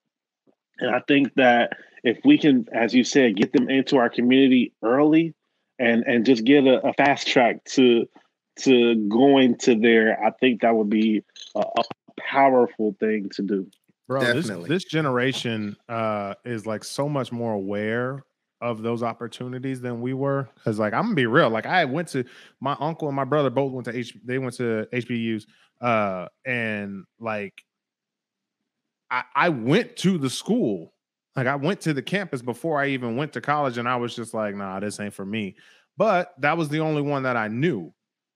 And 0.78 0.94
I 0.94 1.00
think 1.06 1.34
that 1.34 1.74
if 2.02 2.18
we 2.24 2.38
can, 2.38 2.66
as 2.72 2.94
you 2.94 3.04
said, 3.04 3.36
get 3.36 3.52
them 3.52 3.68
into 3.68 3.96
our 3.96 4.08
community 4.08 4.72
early 4.82 5.34
and 5.78 6.04
and 6.04 6.24
just 6.24 6.44
get 6.44 6.66
a, 6.66 6.86
a 6.86 6.92
fast 6.94 7.26
track 7.26 7.64
to 7.64 8.06
to 8.60 9.08
going 9.08 9.56
to 9.56 9.74
there, 9.74 10.22
I 10.22 10.30
think 10.32 10.62
that 10.62 10.74
would 10.74 10.90
be 10.90 11.24
a, 11.54 11.60
a 11.60 11.82
powerful 12.20 12.94
thing 13.00 13.30
to 13.34 13.42
do. 13.42 13.66
Bro, 14.06 14.32
this, 14.32 14.48
this 14.66 14.84
generation 14.84 15.76
uh, 15.88 16.34
is 16.44 16.66
like 16.66 16.82
so 16.82 17.08
much 17.08 17.30
more 17.30 17.52
aware 17.52 18.24
of 18.60 18.82
those 18.82 19.02
opportunities 19.02 19.80
than 19.80 20.00
we 20.00 20.12
were. 20.12 20.48
Cause 20.64 20.78
like 20.78 20.92
I'm 20.92 21.04
gonna 21.04 21.14
be 21.14 21.26
real, 21.26 21.48
like 21.48 21.66
I 21.66 21.84
went 21.84 22.08
to 22.08 22.24
my 22.60 22.76
uncle 22.80 23.08
and 23.08 23.16
my 23.16 23.24
brother 23.24 23.50
both 23.50 23.72
went 23.72 23.86
to 23.86 23.96
H. 23.96 24.16
They 24.24 24.38
went 24.38 24.54
to 24.54 24.86
HBUs, 24.92 25.44
uh, 25.80 26.26
and 26.44 27.04
like 27.18 27.62
I, 29.10 29.24
I 29.34 29.48
went 29.48 29.96
to 29.98 30.18
the 30.18 30.28
school, 30.28 30.92
like 31.36 31.46
I 31.46 31.56
went 31.56 31.80
to 31.82 31.94
the 31.94 32.02
campus 32.02 32.42
before 32.42 32.80
I 32.80 32.88
even 32.88 33.16
went 33.16 33.32
to 33.34 33.40
college, 33.40 33.78
and 33.78 33.88
I 33.88 33.96
was 33.96 34.14
just 34.14 34.34
like, 34.34 34.54
nah, 34.54 34.80
this 34.80 34.98
ain't 35.00 35.14
for 35.14 35.24
me. 35.24 35.56
But 35.96 36.32
that 36.38 36.56
was 36.56 36.68
the 36.68 36.80
only 36.80 37.02
one 37.02 37.22
that 37.24 37.36
I 37.36 37.48
knew. 37.48 37.92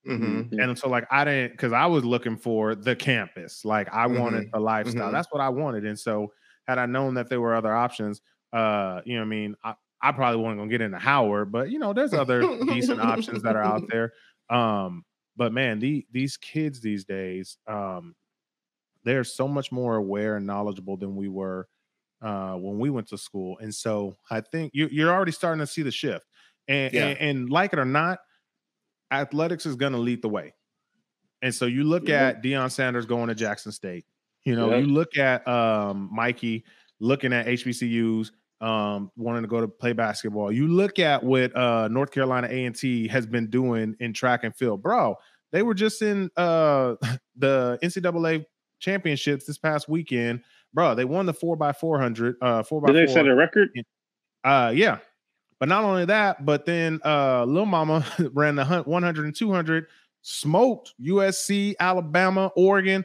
Mm-hmm. 0.06 0.60
And 0.60 0.78
so, 0.78 0.88
like, 0.88 1.06
I 1.10 1.24
didn't 1.24 1.52
because 1.52 1.72
I 1.72 1.86
was 1.86 2.04
looking 2.04 2.36
for 2.36 2.74
the 2.74 2.94
campus. 2.94 3.64
Like, 3.64 3.88
I 3.92 4.06
mm-hmm. 4.06 4.20
wanted 4.20 4.50
the 4.52 4.60
lifestyle. 4.60 5.04
Mm-hmm. 5.04 5.12
That's 5.14 5.28
what 5.30 5.40
I 5.40 5.48
wanted. 5.48 5.86
And 5.86 5.98
so, 5.98 6.32
had 6.66 6.78
I 6.78 6.86
known 6.86 7.14
that 7.14 7.28
there 7.28 7.40
were 7.40 7.54
other 7.54 7.74
options, 7.74 8.20
uh, 8.52 9.00
you 9.04 9.16
know, 9.16 9.22
I 9.22 9.26
mean, 9.26 9.56
I, 9.64 9.74
I 10.00 10.12
probably 10.12 10.42
wasn't 10.42 10.60
gonna 10.60 10.70
get 10.70 10.82
into 10.82 10.98
Howard, 10.98 11.50
but 11.50 11.70
you 11.70 11.78
know, 11.78 11.92
there's 11.92 12.12
other 12.12 12.40
decent 12.66 13.00
options 13.00 13.42
that 13.42 13.56
are 13.56 13.62
out 13.62 13.82
there. 13.90 14.12
Um, 14.50 15.04
but 15.36 15.52
man, 15.52 15.78
the, 15.78 16.06
these 16.12 16.36
kids 16.36 16.80
these 16.80 17.04
days, 17.04 17.56
um, 17.66 18.14
they're 19.04 19.24
so 19.24 19.48
much 19.48 19.72
more 19.72 19.96
aware 19.96 20.36
and 20.36 20.46
knowledgeable 20.46 20.96
than 20.96 21.16
we 21.16 21.28
were 21.28 21.66
uh, 22.24 22.54
when 22.54 22.78
we 22.78 22.88
went 22.88 23.08
to 23.08 23.18
school. 23.18 23.58
And 23.60 23.74
so 23.74 24.16
I 24.30 24.40
think 24.40 24.72
you, 24.74 24.88
you're 24.90 25.12
already 25.12 25.32
starting 25.32 25.60
to 25.60 25.66
see 25.66 25.82
the 25.82 25.90
shift. 25.90 26.24
And, 26.66 26.92
yeah. 26.94 27.06
and, 27.08 27.18
and 27.18 27.50
like 27.50 27.74
it 27.74 27.78
or 27.78 27.84
not, 27.84 28.18
athletics 29.12 29.66
is 29.66 29.76
going 29.76 29.92
to 29.92 29.98
lead 29.98 30.22
the 30.22 30.28
way. 30.28 30.54
And 31.42 31.54
so 31.54 31.66
you 31.66 31.84
look 31.84 32.08
at 32.08 32.42
Deion 32.42 32.70
Sanders 32.70 33.04
going 33.04 33.28
to 33.28 33.34
Jackson 33.34 33.70
State. 33.70 34.06
You 34.44 34.56
know, 34.56 34.74
you 34.76 34.86
look 34.86 35.18
at 35.18 35.46
um, 35.46 36.08
Mikey 36.10 36.64
looking 37.00 37.34
at 37.34 37.46
HBCUs, 37.46 38.30
um, 38.62 39.10
wanting 39.16 39.42
to 39.42 39.48
go 39.48 39.60
to 39.60 39.68
play 39.68 39.92
basketball. 39.92 40.50
You 40.50 40.68
look 40.68 40.98
at 40.98 41.22
what 41.22 41.54
uh, 41.54 41.88
North 41.88 42.10
Carolina 42.10 42.48
A 42.50 42.64
and 42.64 42.74
T 42.74 43.08
has 43.08 43.26
been 43.26 43.50
doing 43.50 43.94
in 44.00 44.14
track 44.14 44.44
and 44.44 44.56
field, 44.56 44.82
bro. 44.82 45.16
They 45.52 45.62
were 45.62 45.74
just 45.74 46.00
in 46.00 46.30
uh, 46.36 46.94
the 47.36 47.78
NCAA 47.82 48.46
championships 48.80 49.46
this 49.46 49.58
past 49.58 49.88
weekend, 49.88 50.42
bro. 50.74 50.94
They 50.94 51.04
won 51.04 51.26
the 51.26 51.32
four 51.32 51.56
by 51.56 51.72
four 51.72 51.98
hundred. 51.98 52.36
Uh, 52.42 52.62
four 52.62 52.80
by. 52.80 52.92
Did 52.92 53.08
they 53.08 53.12
set 53.12 53.26
a 53.26 53.34
record? 53.34 53.70
Uh, 54.42 54.72
yeah. 54.74 54.98
But 55.60 55.68
not 55.68 55.84
only 55.84 56.04
that, 56.06 56.44
but 56.44 56.66
then 56.66 57.00
uh, 57.04 57.44
Lil 57.44 57.64
Mama 57.64 58.04
ran 58.32 58.56
the 58.56 58.64
100 58.64 59.24
and 59.24 59.34
200, 59.34 59.86
smoked 60.20 60.92
USC, 61.00 61.74
Alabama, 61.80 62.50
Oregon. 62.56 63.04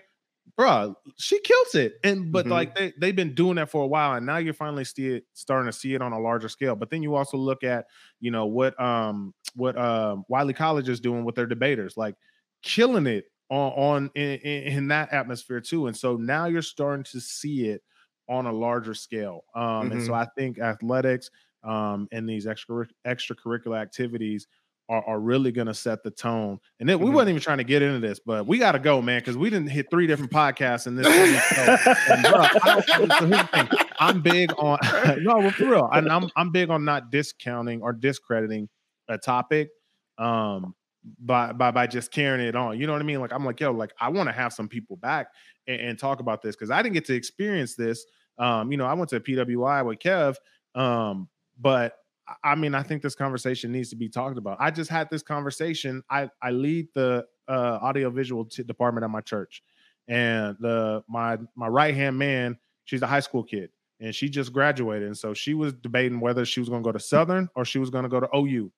Bro, 0.57 0.95
she 1.15 1.39
kills 1.39 1.75
it. 1.75 1.99
And 2.03 2.33
but 2.33 2.45
mm-hmm. 2.45 2.51
like 2.51 2.75
they 2.75 2.91
they've 2.99 3.15
been 3.15 3.33
doing 3.33 3.55
that 3.55 3.69
for 3.69 3.83
a 3.83 3.87
while, 3.87 4.15
and 4.15 4.25
now 4.25 4.37
you're 4.37 4.53
finally 4.53 4.83
see 4.83 5.07
it, 5.07 5.23
starting 5.33 5.71
to 5.71 5.77
see 5.77 5.93
it 5.93 6.01
on 6.01 6.11
a 6.11 6.19
larger 6.19 6.49
scale. 6.49 6.75
But 6.75 6.89
then 6.89 7.01
you 7.01 7.15
also 7.15 7.37
look 7.37 7.63
at 7.63 7.85
you 8.19 8.29
know 8.29 8.45
what 8.45 8.77
um 8.81 9.33
what 9.55 9.77
uh, 9.77 10.17
Wiley 10.27 10.53
College 10.53 10.89
is 10.89 10.99
doing 10.99 11.23
with 11.23 11.35
their 11.35 11.45
debaters, 11.45 11.95
like 11.95 12.15
killing 12.61 13.07
it 13.07 13.25
on, 13.49 13.71
on 13.71 14.11
in, 14.15 14.39
in, 14.39 14.87
that 14.89 15.11
atmosphere 15.11 15.59
too. 15.59 15.87
And 15.87 15.97
so 15.97 16.15
now 16.15 16.45
you're 16.45 16.61
starting 16.61 17.03
to 17.05 17.19
see 17.19 17.67
it 17.67 17.81
on 18.27 18.45
a 18.45 18.51
larger 18.51 18.93
scale. 18.93 19.43
Um, 19.55 19.63
mm-hmm. 19.63 19.91
And 19.93 20.01
so 20.03 20.11
mm-hmm. 20.11 20.21
I 20.21 20.27
think 20.37 20.59
athletics 20.59 21.31
um, 21.63 22.07
and 22.11 22.29
these 22.29 22.47
extra 22.47 22.85
extracurricular 23.05 23.81
activities 23.81 24.47
are, 24.89 25.03
are 25.05 25.19
really 25.19 25.51
going 25.51 25.67
to 25.67 25.73
set 25.73 26.03
the 26.03 26.11
tone. 26.11 26.59
And 26.79 26.89
then 26.89 26.97
mm-hmm. 26.97 27.05
we 27.05 27.11
wasn't 27.11 27.29
even 27.29 27.41
trying 27.41 27.59
to 27.59 27.63
get 27.63 27.81
into 27.81 27.99
this, 27.99 28.19
but 28.19 28.47
we 28.47 28.57
got 28.57 28.73
to 28.73 28.79
go, 28.79 29.01
man, 29.01 29.19
because 29.19 29.37
we 29.37 29.49
didn't 29.49 29.69
hit 29.69 29.89
three 29.89 30.07
different 30.07 30.31
podcasts 30.31 30.87
in 30.87 30.95
this. 30.95 31.07
and, 32.09 32.23
bro, 32.23 32.43
so 32.81 33.67
I'm 33.99 34.21
big 34.21 34.51
on 34.57 34.79
no, 35.23 35.37
well, 35.37 35.51
for 35.51 35.65
real. 35.65 35.89
And 35.91 36.11
I'm 36.11 36.29
I'm 36.35 36.51
big 36.51 36.69
on 36.69 36.83
not 36.83 37.11
discounting 37.11 37.81
or 37.81 37.93
discrediting 37.93 38.67
a 39.07 39.17
topic. 39.17 39.69
Um, 40.17 40.75
by 41.19 41.51
by 41.53 41.71
by 41.71 41.87
just 41.87 42.11
carrying 42.11 42.45
it 42.45 42.55
on. 42.55 42.79
You 42.79 42.87
know 42.87 42.93
what 42.93 43.01
I 43.01 43.05
mean? 43.05 43.19
Like 43.21 43.33
I'm 43.33 43.45
like, 43.45 43.59
yo, 43.59 43.71
like 43.71 43.93
I 43.99 44.09
want 44.09 44.27
to 44.27 44.33
have 44.33 44.53
some 44.53 44.67
people 44.67 44.97
back 44.97 45.27
and, 45.67 45.79
and 45.81 45.99
talk 45.99 46.19
about 46.19 46.41
this 46.41 46.55
because 46.55 46.71
I 46.71 46.81
didn't 46.81 46.93
get 46.93 47.05
to 47.05 47.15
experience 47.15 47.75
this. 47.75 48.05
Um, 48.37 48.71
you 48.71 48.77
know, 48.77 48.85
I 48.85 48.93
went 48.93 49.09
to 49.09 49.19
PWI 49.19 49.85
with 49.85 49.99
Kev, 49.99 50.35
um, 50.75 51.27
but 51.59 51.95
I 52.43 52.55
mean, 52.55 52.75
I 52.75 52.83
think 52.83 53.01
this 53.01 53.15
conversation 53.15 53.71
needs 53.71 53.89
to 53.89 53.95
be 53.95 54.09
talked 54.09 54.37
about. 54.37 54.57
I 54.59 54.71
just 54.71 54.89
had 54.89 55.09
this 55.09 55.23
conversation. 55.23 56.03
I 56.09 56.29
I 56.41 56.51
lead 56.51 56.87
the 56.93 57.25
uh, 57.47 57.79
audiovisual 57.81 58.45
t- 58.45 58.63
department 58.63 59.03
at 59.03 59.09
my 59.09 59.21
church, 59.21 59.63
and 60.07 60.55
the 60.59 61.03
my 61.07 61.37
my 61.55 61.67
right 61.67 61.95
hand 61.95 62.17
man, 62.17 62.57
she's 62.85 63.01
a 63.01 63.07
high 63.07 63.19
school 63.21 63.43
kid, 63.43 63.69
and 63.99 64.13
she 64.13 64.29
just 64.29 64.53
graduated, 64.53 65.07
and 65.07 65.17
so 65.17 65.33
she 65.33 65.53
was 65.53 65.73
debating 65.73 66.19
whether 66.19 66.45
she 66.45 66.59
was 66.59 66.69
going 66.69 66.83
to 66.83 66.87
go 66.87 66.91
to 66.91 66.99
Southern 66.99 67.49
or 67.55 67.65
she 67.65 67.79
was 67.79 67.89
going 67.89 68.03
to 68.03 68.09
go 68.09 68.19
to 68.19 68.29
OU 68.35 68.71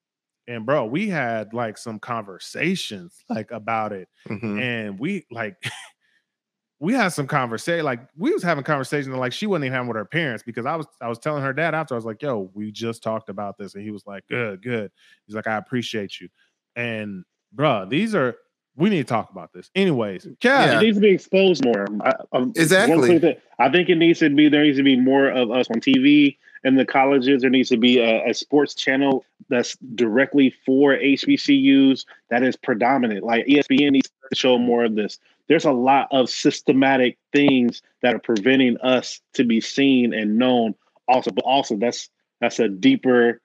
and 0.48 0.66
bro 0.66 0.86
we 0.86 1.08
had 1.08 1.54
like 1.54 1.78
some 1.78 2.00
conversations 2.00 3.24
like 3.30 3.52
about 3.52 3.92
it 3.92 4.08
mm-hmm. 4.28 4.60
and 4.60 5.00
we 5.00 5.26
like 5.32 5.56
we 6.80 6.94
had 6.94 7.10
some 7.10 7.28
conversation 7.28 7.86
like 7.86 8.02
we 8.18 8.34
was 8.34 8.44
having 8.44 8.64
conversations 8.64 9.16
like 9.16 9.34
she 9.34 9.46
wasn't 9.46 9.64
even 9.64 9.74
having 9.74 9.88
with 9.88 9.98
her 9.98 10.06
parents 10.06 10.44
because 10.44 10.66
i 10.66 10.76
was 10.76 10.88
i 11.02 11.08
was 11.08 11.20
telling 11.20 11.44
her 11.44 11.54
dad 11.54 11.76
after 11.76 11.94
i 11.94 11.98
was 11.98 12.06
like 12.06 12.22
yo 12.22 12.50
we 12.54 12.72
just 12.72 13.04
talked 13.04 13.30
about 13.30 13.58
this 13.58 13.76
and 13.76 13.84
he 13.84 13.92
was 13.92 14.06
like 14.06 14.26
good 14.28 14.62
good. 14.62 14.92
He's 15.26 15.36
like 15.36 15.48
i 15.48 15.58
appreciate 15.58 16.20
you 16.20 16.28
and 16.76 17.24
bro 17.54 17.86
these 17.86 18.16
are 18.16 18.36
we 18.78 18.90
need 18.90 19.00
to 19.00 19.04
talk 19.04 19.30
about 19.32 19.52
this. 19.54 19.70
Anyways 19.76 20.28
yeah, 20.42 20.78
it 20.78 20.82
needs 20.82 20.98
to 20.98 21.02
be 21.02 21.10
exposed 21.10 21.64
more. 21.66 21.88
I, 22.06 22.14
um, 22.32 22.54
exactly. 22.56 23.38
i 23.60 23.70
think 23.70 23.90
it 23.90 23.96
needs 23.96 24.20
to 24.20 24.30
be 24.30 24.50
there 24.50 24.64
needs 24.64 24.78
to 24.78 24.84
be 24.84 24.98
more 24.98 25.30
of 25.30 25.52
us 25.52 25.68
on 25.70 25.82
tv 25.82 26.38
in 26.64 26.76
the 26.76 26.86
colleges. 26.86 27.42
There 27.42 27.50
needs 27.50 27.70
to 27.70 27.78
be 27.78 28.00
a, 28.00 28.30
a, 28.30 28.34
sports 28.34 28.74
channel 28.74 29.26
that's 29.50 29.76
directly 29.96 30.54
for 30.66 30.96
HBCUs 30.96 32.06
that 32.30 32.44
is 32.44 32.56
predominant. 32.56 33.24
Like 33.24 33.46
ESPN 33.46 33.92
needs 33.92 34.10
to 34.30 34.36
show 34.36 34.58
more 34.58 34.84
of 34.84 34.96
this. 34.96 35.20
There's 35.48 35.66
a 35.66 35.72
lot 35.72 36.08
of 36.12 36.30
systematic 36.30 37.18
things 37.34 37.82
that 38.02 38.16
are 38.16 38.20
preventing 38.20 38.78
us 38.78 39.20
to 39.34 39.44
be 39.44 39.60
seen 39.60 40.14
and 40.14 40.38
known. 40.38 40.76
Also, 41.08 41.32
but 41.32 41.44
also 41.44 41.76
that's 41.76 42.10
that's 42.40 42.60
a 42.60 42.70
deeper 42.70 43.42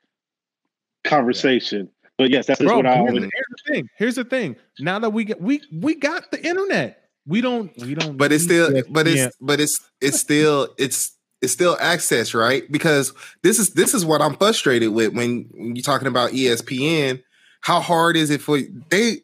conversation. 1.05 1.81
Yeah. 1.81 2.09
But 2.19 2.31
yes, 2.31 2.47
that's 2.47 2.63
Bro, 2.63 2.77
what 2.77 2.87
I 2.87 2.97
here's, 2.97 3.13
here's 3.13 3.31
the 3.31 3.73
thing. 3.73 3.91
Here's 3.97 4.15
the 4.15 4.25
thing. 4.25 4.57
Now 4.79 4.99
that 5.01 5.11
we 5.11 5.25
get 5.25 5.41
we 5.41 5.63
we 5.73 5.95
got 5.95 6.31
the 6.31 6.45
internet. 6.47 7.03
We 7.27 7.41
don't 7.41 7.77
we 7.79 7.95
don't 7.95 8.17
But 8.17 8.33
it's 8.33 8.45
still 8.45 8.83
but 8.89 9.09
it's 9.09 9.37
but 9.41 9.61
it's 9.61 9.81
it's 10.01 10.21
still 10.21 10.69
it's 10.79 11.16
it's 11.43 11.53
still 11.53 11.77
access, 11.81 12.35
right? 12.35 12.71
Because 12.71 13.13
this 13.43 13.59
is 13.59 13.71
this 13.71 13.95
is 13.95 14.05
what 14.05 14.23
I'm 14.23 14.37
frustrated 14.37 14.93
with 14.93 15.15
when, 15.15 15.49
when 15.53 15.77
you're 15.77 15.83
talking 15.83 16.09
about 16.09 16.31
ESPN. 16.31 17.23
How 17.61 17.81
hard 17.81 18.17
is 18.17 18.31
it 18.31 18.41
for 18.41 18.61
they? 18.91 19.19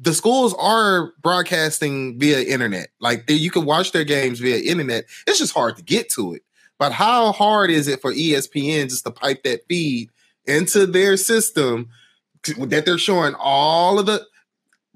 The 0.00 0.14
schools 0.14 0.54
are 0.54 1.12
broadcasting 1.22 2.18
via 2.20 2.40
internet. 2.40 2.88
Like 3.00 3.26
they, 3.26 3.34
you 3.34 3.50
can 3.50 3.64
watch 3.64 3.92
their 3.92 4.04
games 4.04 4.38
via 4.38 4.58
internet. 4.58 5.04
It's 5.26 5.38
just 5.38 5.54
hard 5.54 5.76
to 5.76 5.82
get 5.82 6.08
to 6.12 6.34
it. 6.34 6.42
But 6.78 6.92
how 6.92 7.32
hard 7.32 7.70
is 7.70 7.88
it 7.88 8.00
for 8.00 8.12
ESPN 8.12 8.88
just 8.88 9.04
to 9.04 9.10
pipe 9.10 9.42
that 9.42 9.66
feed 9.68 10.10
into 10.46 10.86
their 10.86 11.16
system 11.16 11.88
that 12.44 12.86
they're 12.86 12.98
showing 12.98 13.34
all 13.38 13.98
of 13.98 14.06
the 14.06 14.24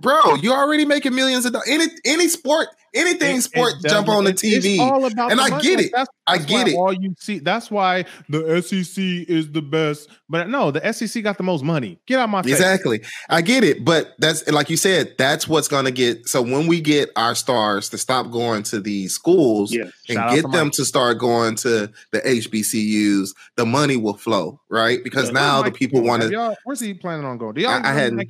bro? 0.03 0.35
You're 0.35 0.57
already 0.57 0.85
making 0.85 1.15
millions 1.15 1.47
of 1.47 1.53
dollars. 1.53 1.69
Any 1.69 1.87
any 2.05 2.29
sport 2.29 2.69
anything 2.95 3.37
it, 3.37 3.43
sport 3.43 3.75
it 3.83 3.89
jump 3.89 4.09
on 4.09 4.25
the 4.25 4.33
TV. 4.33 4.79
all 4.79 5.05
about 5.05 5.33
and 5.33 5.41
I 5.41 5.49
money. 5.49 5.63
get 5.63 5.81
it. 5.81 5.93
That's, 5.95 6.09
that's 6.27 6.45
I 6.45 6.47
get 6.47 6.69
it. 6.69 6.75
All 6.75 6.93
you 6.93 7.15
see, 7.19 7.39
that's 7.39 7.71
why 7.71 8.05
the 8.29 8.63
SEC 8.63 9.03
is 9.03 9.51
the 9.53 9.63
best. 9.63 10.09
But 10.29 10.49
no, 10.49 10.71
the 10.71 10.93
SEC 10.93 11.23
got 11.23 11.37
the 11.37 11.43
most 11.43 11.63
money. 11.65 11.99
Get 12.07 12.19
out 12.19 12.29
my 12.29 12.43
face. 12.43 12.53
Exactly. 12.53 13.03
I 13.29 13.41
get 13.43 13.65
it. 13.65 13.85
But 13.85 14.15
that's 14.19 14.49
like 14.51 14.71
you 14.71 14.77
said, 14.77 15.15
that's 15.19 15.49
what's 15.49 15.69
gonna 15.69 15.91
get. 15.91 16.29
So 16.29 16.43
when 16.43 16.67
we 16.67 16.81
get 16.81 17.11
our 17.17 17.35
stars 17.35 17.89
to 17.91 17.99
stop 17.99 18.31
going 18.31 18.63
to 18.65 18.81
these 18.81 19.15
schools 19.15 19.73
yeah. 19.73 19.85
and 20.09 20.17
Shout 20.17 20.35
get 20.35 20.43
to 20.43 20.49
them 20.49 20.71
to 20.73 20.85
start 20.85 21.19
going 21.19 21.57
to 21.57 21.91
the 22.11 22.21
HBCUs, 22.21 23.35
the 23.57 23.67
money 23.67 23.97
will 23.97 24.17
flow, 24.17 24.61
right? 24.69 25.03
Because 25.03 25.27
yeah, 25.27 25.33
now 25.33 25.63
the 25.63 25.73
people 25.73 26.03
want 26.03 26.23
to. 26.23 26.57
Where's 26.65 26.81
he 26.81 26.95
planning 26.95 27.27
on 27.27 27.39
going? 27.39 27.55
Do 27.55 27.63
y'all 27.63 27.71
I, 27.71 27.91
I 27.91 27.93
hadn't. 27.93 28.29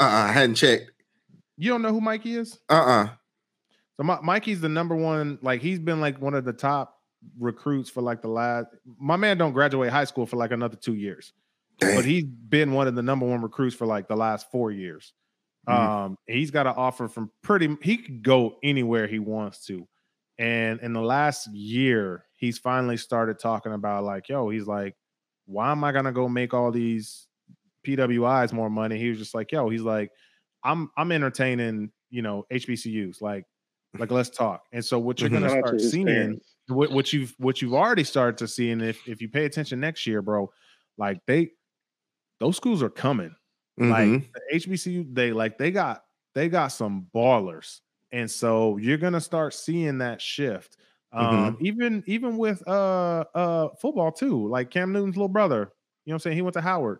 Uh, 0.00 0.04
uh 0.04 0.26
I 0.28 0.32
hadn't 0.32 0.56
checked. 0.56 0.90
You 1.56 1.70
don't 1.70 1.82
know 1.82 1.92
who 1.92 2.00
Mikey 2.00 2.36
is? 2.36 2.58
Uh 2.68 2.74
uh-uh. 2.74 3.04
uh 3.04 3.08
So 3.96 4.04
My, 4.04 4.18
Mikey's 4.22 4.60
the 4.60 4.68
number 4.68 4.94
one. 4.94 5.38
Like 5.42 5.60
he's 5.60 5.78
been 5.78 6.00
like 6.00 6.20
one 6.20 6.34
of 6.34 6.44
the 6.44 6.52
top 6.52 6.98
recruits 7.38 7.90
for 7.90 8.00
like 8.02 8.22
the 8.22 8.28
last. 8.28 8.68
My 8.98 9.16
man 9.16 9.38
don't 9.38 9.52
graduate 9.52 9.90
high 9.90 10.04
school 10.04 10.26
for 10.26 10.36
like 10.36 10.52
another 10.52 10.76
two 10.76 10.94
years, 10.94 11.32
Dang. 11.78 11.96
but 11.96 12.04
he's 12.04 12.24
been 12.24 12.72
one 12.72 12.86
of 12.86 12.94
the 12.94 13.02
number 13.02 13.26
one 13.26 13.42
recruits 13.42 13.74
for 13.74 13.86
like 13.86 14.08
the 14.08 14.16
last 14.16 14.50
four 14.50 14.70
years. 14.70 15.12
Mm-hmm. 15.68 15.90
Um, 15.90 16.18
he's 16.26 16.50
got 16.50 16.66
an 16.66 16.74
offer 16.76 17.08
from 17.08 17.30
pretty. 17.42 17.76
He 17.82 17.98
could 17.98 18.22
go 18.22 18.56
anywhere 18.62 19.06
he 19.06 19.18
wants 19.18 19.66
to, 19.66 19.86
and 20.38 20.80
in 20.80 20.92
the 20.92 21.02
last 21.02 21.48
year, 21.48 22.24
he's 22.34 22.58
finally 22.58 22.96
started 22.96 23.38
talking 23.38 23.72
about 23.72 24.04
like, 24.04 24.28
yo, 24.28 24.48
he's 24.48 24.66
like, 24.66 24.94
why 25.46 25.70
am 25.70 25.84
I 25.84 25.92
gonna 25.92 26.12
go 26.12 26.28
make 26.28 26.54
all 26.54 26.70
these 26.70 27.27
PWIs 27.86 28.52
more 28.52 28.70
money? 28.70 28.98
He 28.98 29.08
was 29.08 29.18
just 29.18 29.34
like, 29.34 29.52
yo, 29.52 29.68
he's 29.68 29.82
like 29.82 30.10
I'm 30.64 30.90
I'm 30.96 31.12
entertaining, 31.12 31.90
you 32.10 32.22
know, 32.22 32.46
HBCUs. 32.52 33.20
Like 33.22 33.44
Like 33.98 34.10
let's 34.10 34.30
talk. 34.30 34.64
And 34.72 34.84
so 34.84 34.98
what 34.98 35.20
you're 35.20 35.30
mm-hmm. 35.30 35.46
gonna 35.46 35.62
start 35.62 35.80
seeing, 35.80 36.40
what, 36.68 36.90
what 36.92 37.12
you've 37.12 37.34
what 37.38 37.62
you've 37.62 37.74
already 37.74 38.04
started 38.04 38.38
to 38.38 38.48
see, 38.48 38.70
and 38.70 38.82
if 38.82 39.06
if 39.08 39.22
you 39.22 39.28
pay 39.28 39.44
attention 39.44 39.80
next 39.80 40.06
year, 40.06 40.22
bro, 40.22 40.50
like 40.96 41.20
they 41.26 41.50
those 42.40 42.56
schools 42.56 42.82
are 42.82 42.90
coming. 42.90 43.34
Mm-hmm. 43.80 44.12
Like 44.14 44.32
the 44.32 44.58
HBCU, 44.58 45.14
they 45.14 45.32
like 45.32 45.58
they 45.58 45.70
got 45.70 46.02
they 46.34 46.48
got 46.48 46.68
some 46.68 47.06
ballers, 47.14 47.80
and 48.12 48.30
so 48.30 48.76
you're 48.76 48.98
gonna 48.98 49.20
start 49.20 49.54
seeing 49.54 49.98
that 49.98 50.20
shift. 50.20 50.76
Um, 51.10 51.54
mm-hmm. 51.54 51.66
even 51.66 52.04
even 52.06 52.36
with 52.36 52.66
uh 52.68 53.24
uh 53.34 53.68
football 53.80 54.12
too, 54.12 54.48
like 54.48 54.70
Cam 54.70 54.92
Newton's 54.92 55.16
little 55.16 55.28
brother, 55.28 55.72
you 56.04 56.10
know 56.10 56.14
what 56.14 56.14
I'm 56.14 56.20
saying? 56.20 56.36
He 56.36 56.42
went 56.42 56.54
to 56.54 56.60
Howard. 56.60 56.98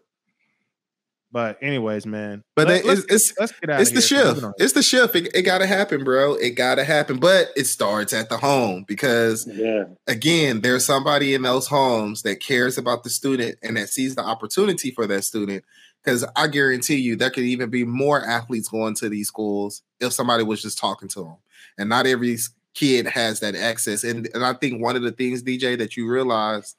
But 1.31 1.59
anyways, 1.61 2.07
man. 2.07 2.43
But 2.57 2.69
let, 2.69 2.85
it's 2.87 3.05
it's, 3.39 3.53
it's 3.63 3.91
the 3.91 4.01
shift. 4.01 4.43
It's 4.59 4.73
the 4.73 4.83
shift. 4.83 5.15
It, 5.15 5.35
it 5.35 5.43
got 5.43 5.59
to 5.59 5.67
happen, 5.67 6.03
bro. 6.03 6.35
It 6.35 6.51
got 6.51 6.77
to 6.77 6.85
happen. 6.85 7.19
But 7.19 7.49
it 7.55 7.67
starts 7.67 8.15
at 8.15 8.31
the 8.31 8.39
home 8.39 8.85
because, 8.89 9.47
yeah. 9.47 9.85
again, 10.07 10.63
there's 10.63 10.87
somebody 10.87 11.35
in 11.35 11.43
those 11.43 11.67
homes 11.67 12.23
that 12.23 12.41
cares 12.41 12.79
about 12.79 13.05
the 13.05 13.11
student 13.11 13.59
and 13.63 13.77
that 13.77 13.91
sees 13.91 14.15
the 14.15 14.25
opportunity 14.25 14.91
for 14.91 15.07
that 15.07 15.25
student. 15.25 15.65
Because 16.03 16.25
I 16.35 16.47
guarantee 16.47 16.97
you, 16.97 17.17
there 17.17 17.31
could 17.31 17.45
even 17.45 17.69
be 17.69 17.85
more 17.85 18.25
athletes 18.25 18.69
going 18.69 18.95
to 18.95 19.11
these 19.11 19.29
schools 19.29 19.83
if 20.01 20.13
somebody 20.15 20.45
was 20.45 20.63
just 20.63 20.79
talking 20.79 21.09
to 21.09 21.25
them. 21.25 21.37
And 21.77 21.91
not 21.91 22.07
every 22.07 22.39
kid 22.75 23.07
has 23.07 23.41
that 23.41 23.55
access. 23.55 24.03
And 24.03 24.29
and 24.33 24.47
I 24.47 24.55
think 24.55 24.81
one 24.81 24.97
of 24.97 25.03
the 25.03 25.13
things, 25.13 25.43
DJ, 25.43 25.77
that 25.77 25.97
you 25.97 26.09
realize 26.09 26.75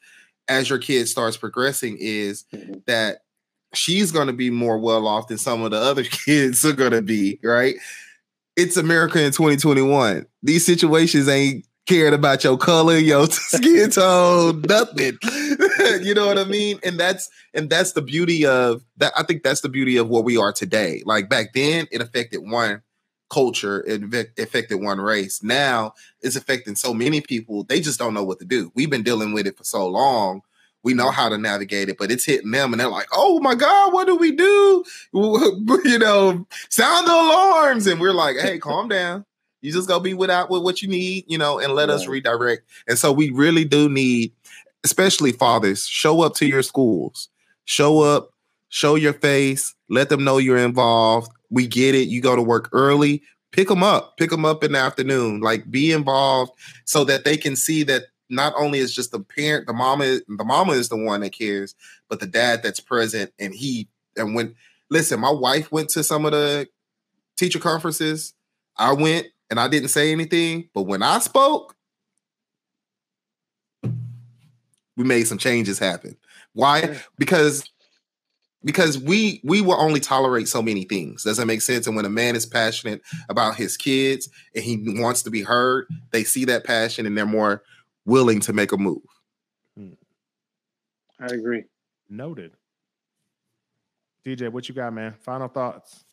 as 0.47 0.69
your 0.69 0.79
kid 0.79 1.07
starts 1.07 1.37
progressing 1.37 1.97
is 1.99 2.45
mm-hmm. 2.51 2.79
that 2.87 3.19
she's 3.73 4.11
going 4.11 4.27
to 4.27 4.33
be 4.33 4.49
more 4.49 4.77
well 4.77 5.07
off 5.07 5.27
than 5.27 5.37
some 5.37 5.61
of 5.61 5.71
the 5.71 5.77
other 5.77 6.03
kids 6.25 6.65
are 6.65 6.73
going 6.73 6.91
to 6.91 7.01
be, 7.01 7.39
right? 7.43 7.75
It's 8.55 8.77
America 8.77 9.23
in 9.23 9.31
2021. 9.31 10.25
These 10.43 10.65
situations 10.65 11.27
ain't 11.27 11.65
cared 11.85 12.13
about 12.13 12.43
your 12.43 12.57
color, 12.57 12.97
your 12.97 13.25
skin 13.31 13.89
tone, 13.89 14.61
nothing. 14.67 15.17
you 16.01 16.13
know 16.13 16.27
what 16.27 16.37
I 16.37 16.43
mean? 16.43 16.79
And 16.83 16.99
that's 16.99 17.29
and 17.53 17.69
that's 17.69 17.93
the 17.93 18.01
beauty 18.01 18.45
of 18.45 18.83
that. 18.97 19.13
I 19.17 19.23
think 19.23 19.43
that's 19.43 19.61
the 19.61 19.69
beauty 19.69 19.97
of 19.97 20.07
what 20.09 20.23
we 20.23 20.37
are 20.37 20.53
today. 20.53 21.01
Like 21.05 21.29
back 21.29 21.53
then, 21.53 21.87
it 21.91 22.01
affected 22.01 22.39
one 22.39 22.81
culture, 23.29 23.83
it 23.87 24.29
affected 24.37 24.75
one 24.75 24.99
race. 24.99 25.41
Now 25.41 25.93
it's 26.21 26.35
affecting 26.35 26.75
so 26.75 26.93
many 26.93 27.21
people. 27.21 27.63
They 27.63 27.79
just 27.79 27.99
don't 27.99 28.13
know 28.13 28.23
what 28.23 28.39
to 28.39 28.45
do. 28.45 28.71
We've 28.75 28.89
been 28.89 29.03
dealing 29.03 29.33
with 29.33 29.47
it 29.47 29.57
for 29.57 29.63
so 29.63 29.87
long 29.87 30.41
we 30.83 30.93
know 30.93 31.11
how 31.11 31.29
to 31.29 31.37
navigate 31.37 31.89
it, 31.89 31.97
but 31.97 32.11
it's 32.11 32.25
hitting 32.25 32.51
them 32.51 32.73
and 32.73 32.79
they're 32.79 32.87
like, 32.87 33.07
oh 33.11 33.39
my 33.41 33.55
God, 33.55 33.93
what 33.93 34.07
do 34.07 34.15
we 34.15 34.31
do? 34.31 34.83
you 35.13 35.99
know, 35.99 36.45
sound 36.69 37.07
the 37.07 37.11
alarms. 37.11 37.87
And 37.87 37.99
we're 37.99 38.13
like, 38.13 38.37
hey, 38.37 38.59
calm 38.59 38.87
down. 38.87 39.25
You 39.61 39.73
just 39.73 39.89
go 39.89 39.99
be 39.99 40.13
without 40.13 40.49
with 40.49 40.63
what 40.63 40.81
you 40.81 40.87
need, 40.87 41.25
you 41.27 41.37
know, 41.37 41.59
and 41.59 41.73
let 41.73 41.89
yeah. 41.89 41.95
us 41.95 42.07
redirect. 42.07 42.63
And 42.87 42.97
so 42.97 43.11
we 43.11 43.29
really 43.29 43.65
do 43.65 43.89
need, 43.89 44.31
especially 44.85 45.33
fathers, 45.33 45.85
show 45.85 46.21
up 46.21 46.35
to 46.35 46.45
your 46.45 46.63
schools, 46.63 47.27
show 47.65 47.99
up, 47.99 48.29
show 48.69 48.95
your 48.95 49.13
face, 49.13 49.75
let 49.89 50.07
them 50.07 50.23
know 50.23 50.37
you're 50.37 50.57
involved. 50.57 51.29
We 51.49 51.67
get 51.67 51.93
it. 51.93 52.07
You 52.07 52.21
go 52.21 52.37
to 52.37 52.41
work 52.41 52.69
early, 52.71 53.21
pick 53.51 53.67
them 53.67 53.83
up, 53.83 54.15
pick 54.17 54.29
them 54.29 54.45
up 54.45 54.63
in 54.63 54.73
the 54.73 54.79
afternoon, 54.79 55.41
like 55.41 55.69
be 55.69 55.91
involved 55.91 56.53
so 56.85 57.03
that 57.03 57.25
they 57.25 57.35
can 57.35 57.55
see 57.55 57.83
that 57.83 58.03
not 58.29 58.53
only 58.57 58.79
is 58.79 58.93
just 58.93 59.11
the 59.11 59.19
parent, 59.19 59.67
the 59.67 59.73
mama, 59.73 60.19
the 60.27 60.45
mama 60.45 60.73
is 60.73 60.89
the 60.89 60.97
one 60.97 61.21
that 61.21 61.31
cares, 61.31 61.75
but 62.09 62.19
the 62.19 62.27
dad 62.27 62.61
that's 62.63 62.79
present. 62.79 63.31
And 63.39 63.53
he 63.53 63.89
and 64.15 64.35
when 64.35 64.55
listen, 64.89 65.19
my 65.19 65.31
wife 65.31 65.71
went 65.71 65.89
to 65.89 66.03
some 66.03 66.25
of 66.25 66.31
the 66.31 66.67
teacher 67.37 67.59
conferences. 67.59 68.33
I 68.77 68.93
went 68.93 69.27
and 69.49 69.59
I 69.59 69.67
didn't 69.67 69.89
say 69.89 70.11
anything, 70.11 70.69
but 70.73 70.83
when 70.83 71.01
I 71.01 71.19
spoke, 71.19 71.75
we 74.95 75.05
made 75.05 75.23
some 75.23 75.37
changes 75.37 75.79
happen. 75.79 76.17
Why? 76.53 76.99
Because 77.17 77.63
because 78.63 78.99
we 78.99 79.39
we 79.43 79.61
will 79.61 79.79
only 79.79 79.99
tolerate 79.99 80.47
so 80.47 80.61
many 80.61 80.83
things. 80.83 81.23
Does 81.23 81.37
that 81.37 81.45
make 81.45 81.61
sense? 81.61 81.87
And 81.87 81.95
when 81.95 82.05
a 82.05 82.09
man 82.09 82.35
is 82.35 82.45
passionate 82.45 83.01
about 83.29 83.55
his 83.55 83.77
kids 83.77 84.29
and 84.53 84.63
he 84.63 84.77
wants 85.01 85.23
to 85.23 85.29
be 85.29 85.41
heard, 85.41 85.87
they 86.11 86.23
see 86.23 86.45
that 86.45 86.65
passion 86.65 87.05
and 87.05 87.17
they're 87.17 87.25
more 87.25 87.63
willing 88.05 88.39
to 88.41 88.53
make 88.53 88.71
a 88.71 88.77
move. 88.77 89.01
Hmm. 89.77 89.93
I 91.19 91.27
agree. 91.27 91.63
Noted. 92.09 92.51
DJ, 94.25 94.51
what 94.51 94.67
you 94.67 94.75
got, 94.75 94.93
man? 94.93 95.13
Final 95.21 95.47
thoughts. 95.47 96.03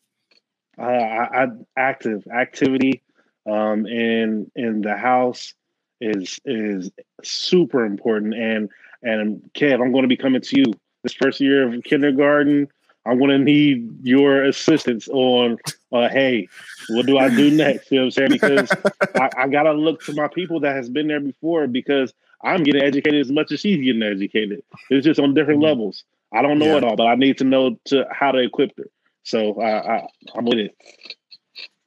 Uh, 0.77 0.83
I, 0.83 1.43
I, 1.43 1.47
active 1.75 2.27
activity 2.27 3.01
um, 3.49 3.85
in 3.87 4.51
in 4.55 4.81
the 4.81 4.95
house 4.95 5.53
is 5.99 6.39
is 6.45 6.91
super 7.23 7.85
important. 7.85 8.35
And 8.35 8.69
and 9.01 9.41
Kev, 9.55 9.81
I'm 9.81 9.91
going 9.91 10.03
to 10.03 10.07
be 10.07 10.17
coming 10.17 10.41
to 10.41 10.59
you 10.59 10.65
this 11.03 11.13
first 11.13 11.39
year 11.39 11.67
of 11.67 11.83
kindergarten. 11.83 12.67
I'm 13.07 13.19
to 13.19 13.37
need 13.37 14.05
your 14.05 14.43
assistance 14.43 15.07
on, 15.07 15.57
uh, 15.91 16.09
hey, 16.09 16.49
what 16.89 17.05
do 17.05 17.17
I 17.17 17.29
do 17.29 17.49
next? 17.49 17.91
You 17.91 17.99
know 17.99 18.05
what 18.05 18.05
I'm 18.05 18.11
saying? 18.11 18.31
Because 18.31 18.71
I, 19.15 19.29
I 19.37 19.47
got 19.47 19.63
to 19.63 19.73
look 19.73 20.03
to 20.05 20.13
my 20.13 20.27
people 20.27 20.59
that 20.61 20.75
has 20.75 20.89
been 20.89 21.07
there 21.07 21.19
before 21.19 21.67
because 21.67 22.13
I'm 22.43 22.63
getting 22.63 22.81
educated 22.81 23.21
as 23.21 23.31
much 23.31 23.51
as 23.51 23.61
she's 23.61 23.83
getting 23.83 24.03
educated. 24.03 24.61
It's 24.89 25.05
just 25.05 25.19
on 25.19 25.33
different 25.33 25.59
mm-hmm. 25.59 25.69
levels. 25.69 26.03
I 26.33 26.41
don't 26.41 26.59
know 26.59 26.65
yeah. 26.65 26.77
it 26.77 26.83
all, 26.83 26.95
but 26.95 27.07
I 27.07 27.15
need 27.15 27.37
to 27.37 27.43
know 27.45 27.79
to 27.85 28.05
how 28.11 28.31
to 28.31 28.39
equip 28.39 28.77
her. 28.77 28.89
So 29.23 29.59
I, 29.61 29.97
I, 29.97 30.07
I'm 30.35 30.45
with 30.45 30.59
it. 30.59 30.75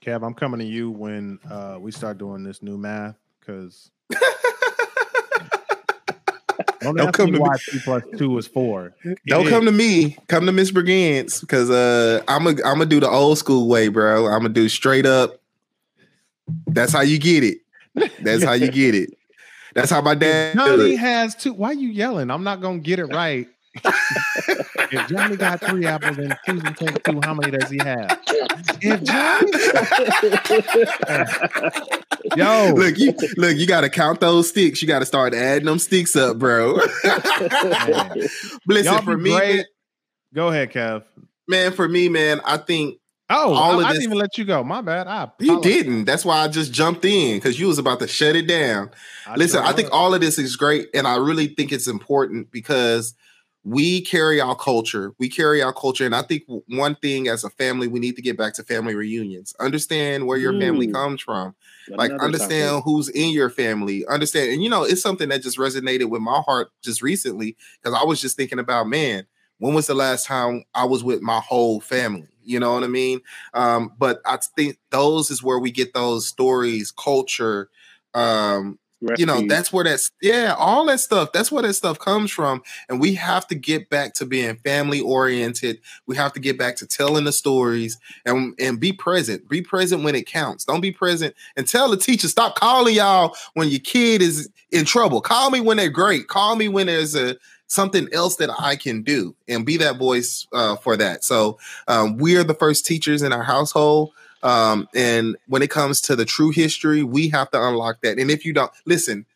Kev, 0.03 0.27
I'm 0.27 0.35
coming 0.35 0.61
to 0.61 0.66
you 0.66 0.91
when 0.91 1.39
uh, 1.51 1.77
we 1.79 1.93
start 1.93 2.16
doing 2.16 2.43
this 2.43 2.62
new 2.62 2.79
math 2.79 3.16
because 3.39 3.91
Don't, 6.81 6.97
Don't 6.97 7.12
come 7.12 7.33
to 7.33 7.41
why 7.41 7.53
me. 7.53 7.59
two 7.68 7.81
plus 7.81 8.03
two 8.16 8.39
is 8.39 8.47
four. 8.47 8.95
Don't 9.26 9.49
come 9.49 9.66
to 9.66 9.72
me. 9.72 10.16
Come 10.28 10.47
to 10.47 10.53
Miss 10.53 10.70
Brigance 10.70 11.41
because 11.41 11.68
uh, 11.68 12.22
I'm 12.26 12.47
a, 12.47 12.51
I'm 12.51 12.57
gonna 12.57 12.87
do 12.87 13.01
the 13.01 13.09
old 13.09 13.37
school 13.39 13.68
way, 13.68 13.89
bro. 13.89 14.26
I'm 14.26 14.41
gonna 14.41 14.49
do 14.49 14.68
straight 14.68 15.05
up. 15.05 15.41
That's 16.66 16.93
how 16.93 17.03
you 17.03 17.18
get 17.18 17.45
it. 17.45 17.59
That's 18.22 18.43
how 18.43 18.53
you 18.53 18.70
get 18.70 18.95
it. 18.95 19.11
That's 19.74 19.91
how 19.91 20.01
my 20.01 20.14
dad. 20.14 20.57
Johnny 20.57 20.97
has 20.97 21.35
two. 21.35 21.53
Why 21.53 21.68
are 21.68 21.74
you 21.74 21.89
yelling? 21.89 22.31
I'm 22.31 22.45
not 22.45 22.61
gonna 22.61 22.78
get 22.78 22.99
it 22.99 23.07
right. 23.07 23.47
if 23.85 25.09
Johnny 25.09 25.37
got 25.37 25.61
three 25.61 25.87
apples 25.87 26.18
and 26.18 26.37
Susan 26.45 26.75
takes 26.75 26.99
two, 27.05 27.21
how 27.23 27.35
many 27.35 27.57
does 27.57 27.71
he 27.71 27.79
have? 27.79 28.21
If 28.83 29.03
Johnny, 29.05 29.53
yo, 32.37 32.73
look, 32.75 32.99
you 32.99 33.14
look, 33.37 33.57
you 33.57 33.66
got 33.68 33.83
to 33.83 33.89
count 33.89 34.18
those 34.21 34.49
sticks. 34.49 34.83
You 34.83 34.89
got 34.89 34.99
to 34.99 35.07
start 35.07 35.35
adding 35.35 35.66
them 35.66 35.79
sticks 35.79 36.16
up, 36.16 36.39
bro. 36.39 36.75
Listen, 38.66 39.03
for 39.03 39.16
me, 39.16 39.39
man, 39.39 39.64
go 40.35 40.49
ahead, 40.49 40.73
Kev. 40.73 41.05
Man, 41.47 41.73
for 41.73 41.89
me, 41.89 42.09
man, 42.09 42.41
I 42.45 42.57
think 42.57 42.97
Oh, 43.33 43.55
all 43.55 43.79
I, 43.79 43.83
of 43.83 43.85
I 43.85 43.93
didn't 43.93 44.03
even 44.03 44.18
let 44.18 44.37
you 44.37 44.45
go. 44.45 44.64
My 44.64 44.81
bad. 44.81 45.07
I 45.07 45.31
you 45.39 45.61
didn't. 45.62 46.05
That's 46.05 46.25
why 46.25 46.41
I 46.41 46.49
just 46.49 46.73
jumped 46.73 47.05
in 47.05 47.37
because 47.37 47.61
you 47.61 47.68
was 47.68 47.79
about 47.79 48.01
to 48.01 48.09
shut 48.09 48.35
it 48.35 48.49
down. 48.49 48.91
I 49.25 49.37
Listen, 49.37 49.62
I 49.62 49.73
think 49.73 49.91
all 49.93 50.12
of 50.12 50.21
this 50.21 50.37
is 50.37 50.57
great, 50.57 50.89
and 50.93 51.07
I 51.07 51.16
really 51.16 51.47
think 51.47 51.71
it's 51.71 51.87
important 51.87 52.51
because 52.51 53.14
we 53.63 54.01
carry 54.01 54.41
our 54.41 54.55
culture. 54.55 55.13
We 55.19 55.29
carry 55.29 55.63
our 55.63 55.73
culture. 55.73 56.07
And 56.07 56.15
I 56.15 56.23
think 56.23 56.45
one 56.69 56.95
thing 56.97 57.29
as 57.29 57.45
a 57.45 57.51
family, 57.51 57.89
we 57.89 58.01
need 58.01 58.17
to 58.17 58.23
get 58.23 58.39
back 58.39 58.55
to 58.55 58.63
family 58.65 58.95
reunions. 58.95 59.55
Understand 59.61 60.27
where 60.27 60.39
your 60.39 60.53
mm. 60.53 60.61
family 60.61 60.87
comes 60.87 61.21
from. 61.21 61.55
Like, 61.89 62.11
understand 62.13 62.71
topic. 62.71 62.85
who's 62.85 63.09
in 63.11 63.31
your 63.31 63.51
family. 63.51 64.07
Understand. 64.07 64.53
And, 64.53 64.63
you 64.63 64.71
know, 64.71 64.85
it's 64.85 65.03
something 65.03 65.29
that 65.29 65.43
just 65.43 65.59
resonated 65.59 66.09
with 66.09 66.23
my 66.23 66.41
heart 66.47 66.71
just 66.83 67.03
recently 67.03 67.57
because 67.83 67.99
I 68.01 68.05
was 68.05 68.21
just 68.21 68.37
thinking 68.37 68.59
about, 68.59 68.89
man, 68.89 69.27
when 69.59 69.75
was 69.75 69.87
the 69.87 69.95
last 69.95 70.27
time 70.27 70.65
I 70.74 70.85
was 70.85 71.05
with 71.05 71.20
my 71.20 71.41
whole 71.41 71.81
family? 71.81 72.28
You 72.43 72.61
know 72.61 72.73
what 72.73 72.85
I 72.85 72.89
mean? 72.89 73.20
Um, 73.53 73.93
but 73.99 74.20
I 74.24 74.39
think 74.57 74.78
those 74.91 75.31
is 75.31 75.43
where 75.43 75.59
we 75.59 75.70
get 75.70 75.93
those 75.93 76.27
stories, 76.27 76.91
culture, 76.91 77.69
um, 78.15 78.78
you 79.16 79.24
know 79.24 79.47
that's 79.47 79.72
where 79.72 79.85
that's 79.85 80.10
yeah 80.20 80.55
all 80.59 80.85
that 80.86 81.01
stuff 81.01 81.32
that's 81.32 81.51
where 81.51 81.62
that 81.62 81.74
stuff 81.74 81.98
comes 81.98 82.31
from 82.31 82.62
and 82.89 83.01
we 83.01 83.14
have 83.14 83.47
to 83.47 83.55
get 83.55 83.89
back 83.89 84.14
to 84.14 84.27
being 84.27 84.56
family 84.56 85.01
oriented 85.01 85.81
we 86.06 86.16
have 86.16 86.32
to 86.32 86.40
get 86.40 86.59
back 86.59 86.77
to 86.77 86.86
telling 86.86 87.24
the 87.24 87.32
stories 87.32 87.98
and 88.27 88.55
and 88.59 88.78
be 88.78 88.93
present 88.93 89.48
be 89.48 89.62
present 89.62 90.02
when 90.02 90.14
it 90.14 90.27
counts 90.27 90.64
don't 90.64 90.81
be 90.81 90.93
present 90.93 91.35
and 91.56 91.66
tell 91.66 91.90
the 91.90 91.97
teacher 91.97 92.28
stop 92.28 92.55
calling 92.56 92.94
y'all 92.94 93.35
when 93.55 93.68
your 93.68 93.81
kid 93.81 94.20
is 94.20 94.51
in 94.70 94.85
trouble 94.85 95.20
call 95.20 95.51
me 95.51 95.60
when 95.60 95.77
they're 95.77 95.89
great 95.89 96.28
call 96.28 96.56
me 96.56 96.68
when 96.68 96.86
there's 96.86 97.14
a 97.14 97.36
something 97.70 98.09
else 98.12 98.35
that 98.36 98.51
I 98.59 98.74
can 98.74 99.02
do 99.02 99.35
and 99.47 99.64
be 99.64 99.77
that 99.77 99.97
voice 99.97 100.48
uh, 100.52 100.74
for 100.74 100.97
that. 100.97 101.22
So 101.22 101.56
um, 101.86 102.16
we 102.16 102.36
are 102.36 102.43
the 102.43 102.55
first 102.55 102.85
teachers 102.85 103.22
in 103.22 103.32
our 103.32 103.44
household 103.44 104.12
um, 104.43 104.89
and 104.95 105.37
when 105.47 105.62
it 105.62 105.71
comes 105.71 106.01
to 106.03 106.17
the 106.17 106.25
true 106.25 106.51
history, 106.51 107.03
we 107.03 107.29
have 107.29 107.51
to 107.51 107.62
unlock 107.62 108.01
that. 108.03 108.19
And 108.19 108.31
if 108.31 108.45
you 108.45 108.53
don't 108.53 108.73
listen, 108.87 109.27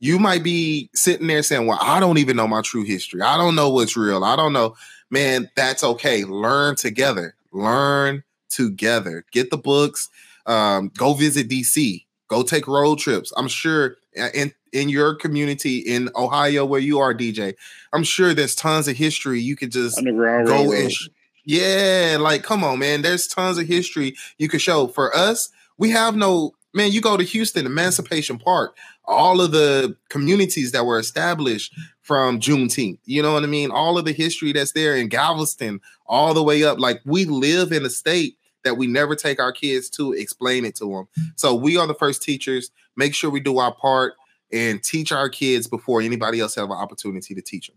you 0.00 0.18
might 0.18 0.42
be 0.42 0.90
sitting 0.94 1.26
there 1.26 1.42
saying, 1.42 1.66
Well, 1.66 1.78
I 1.80 2.00
don't 2.00 2.18
even 2.18 2.36
know 2.36 2.48
my 2.48 2.62
true 2.62 2.84
history. 2.84 3.22
I 3.22 3.36
don't 3.36 3.54
know 3.54 3.70
what's 3.70 3.96
real. 3.96 4.24
I 4.24 4.36
don't 4.36 4.52
know. 4.52 4.76
Man, 5.10 5.50
that's 5.56 5.82
okay. 5.82 6.24
Learn 6.24 6.76
together. 6.76 7.34
Learn 7.52 8.24
together. 8.50 9.24
Get 9.32 9.50
the 9.50 9.56
books. 9.56 10.08
Um, 10.46 10.90
go 10.96 11.14
visit 11.14 11.48
DC. 11.48 12.04
Go 12.28 12.42
take 12.42 12.66
road 12.66 12.98
trips. 12.98 13.32
I'm 13.36 13.48
sure 13.48 13.96
uh, 14.18 14.28
in 14.34 14.52
in 14.72 14.88
your 14.88 15.14
community 15.14 15.78
in 15.78 16.10
Ohio 16.14 16.64
where 16.64 16.80
you 16.80 16.98
are, 16.98 17.14
DJ. 17.14 17.54
I'm 17.92 18.04
sure 18.04 18.34
there's 18.34 18.54
tons 18.54 18.86
of 18.86 18.96
history 18.96 19.40
you 19.40 19.56
could 19.56 19.72
just 19.72 19.98
go 20.46 20.72
and. 20.72 20.92
Sh- 20.92 21.08
yeah, 21.48 22.18
like 22.20 22.42
come 22.42 22.62
on, 22.62 22.78
man. 22.78 23.00
There's 23.00 23.26
tons 23.26 23.56
of 23.56 23.66
history 23.66 24.14
you 24.36 24.50
could 24.50 24.60
show. 24.60 24.86
For 24.86 25.16
us, 25.16 25.48
we 25.78 25.88
have 25.90 26.14
no 26.14 26.52
man. 26.74 26.92
You 26.92 27.00
go 27.00 27.16
to 27.16 27.24
Houston, 27.24 27.64
Emancipation 27.64 28.38
Park, 28.38 28.76
all 29.06 29.40
of 29.40 29.52
the 29.52 29.96
communities 30.10 30.72
that 30.72 30.84
were 30.84 30.98
established 30.98 31.74
from 32.02 32.38
Juneteenth. 32.38 32.98
You 33.06 33.22
know 33.22 33.32
what 33.32 33.44
I 33.44 33.46
mean? 33.46 33.70
All 33.70 33.96
of 33.96 34.04
the 34.04 34.12
history 34.12 34.52
that's 34.52 34.72
there 34.72 34.94
in 34.94 35.08
Galveston, 35.08 35.80
all 36.04 36.34
the 36.34 36.42
way 36.42 36.64
up. 36.64 36.78
Like 36.78 37.00
we 37.06 37.24
live 37.24 37.72
in 37.72 37.82
a 37.86 37.90
state 37.90 38.36
that 38.64 38.76
we 38.76 38.86
never 38.86 39.14
take 39.14 39.40
our 39.40 39.52
kids 39.52 39.88
to 39.90 40.12
explain 40.12 40.66
it 40.66 40.76
to 40.76 40.84
them. 40.84 41.32
So 41.36 41.54
we 41.54 41.78
are 41.78 41.86
the 41.86 41.94
first 41.94 42.22
teachers. 42.22 42.70
Make 42.94 43.14
sure 43.14 43.30
we 43.30 43.40
do 43.40 43.56
our 43.56 43.74
part 43.74 44.16
and 44.52 44.82
teach 44.82 45.12
our 45.12 45.30
kids 45.30 45.66
before 45.66 46.02
anybody 46.02 46.40
else 46.40 46.56
have 46.56 46.70
an 46.70 46.76
opportunity 46.76 47.34
to 47.34 47.40
teach 47.40 47.68
them. 47.68 47.76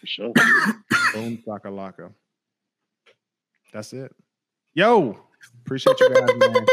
For 0.00 0.06
sure. 0.06 0.32
Boom, 1.14 1.38
laka. 1.46 2.12
That's 3.74 3.92
it. 3.92 4.12
Yo, 4.74 5.18
appreciate 5.64 5.98
you 5.98 6.08
guys, 6.14 6.30
man. 6.36 6.66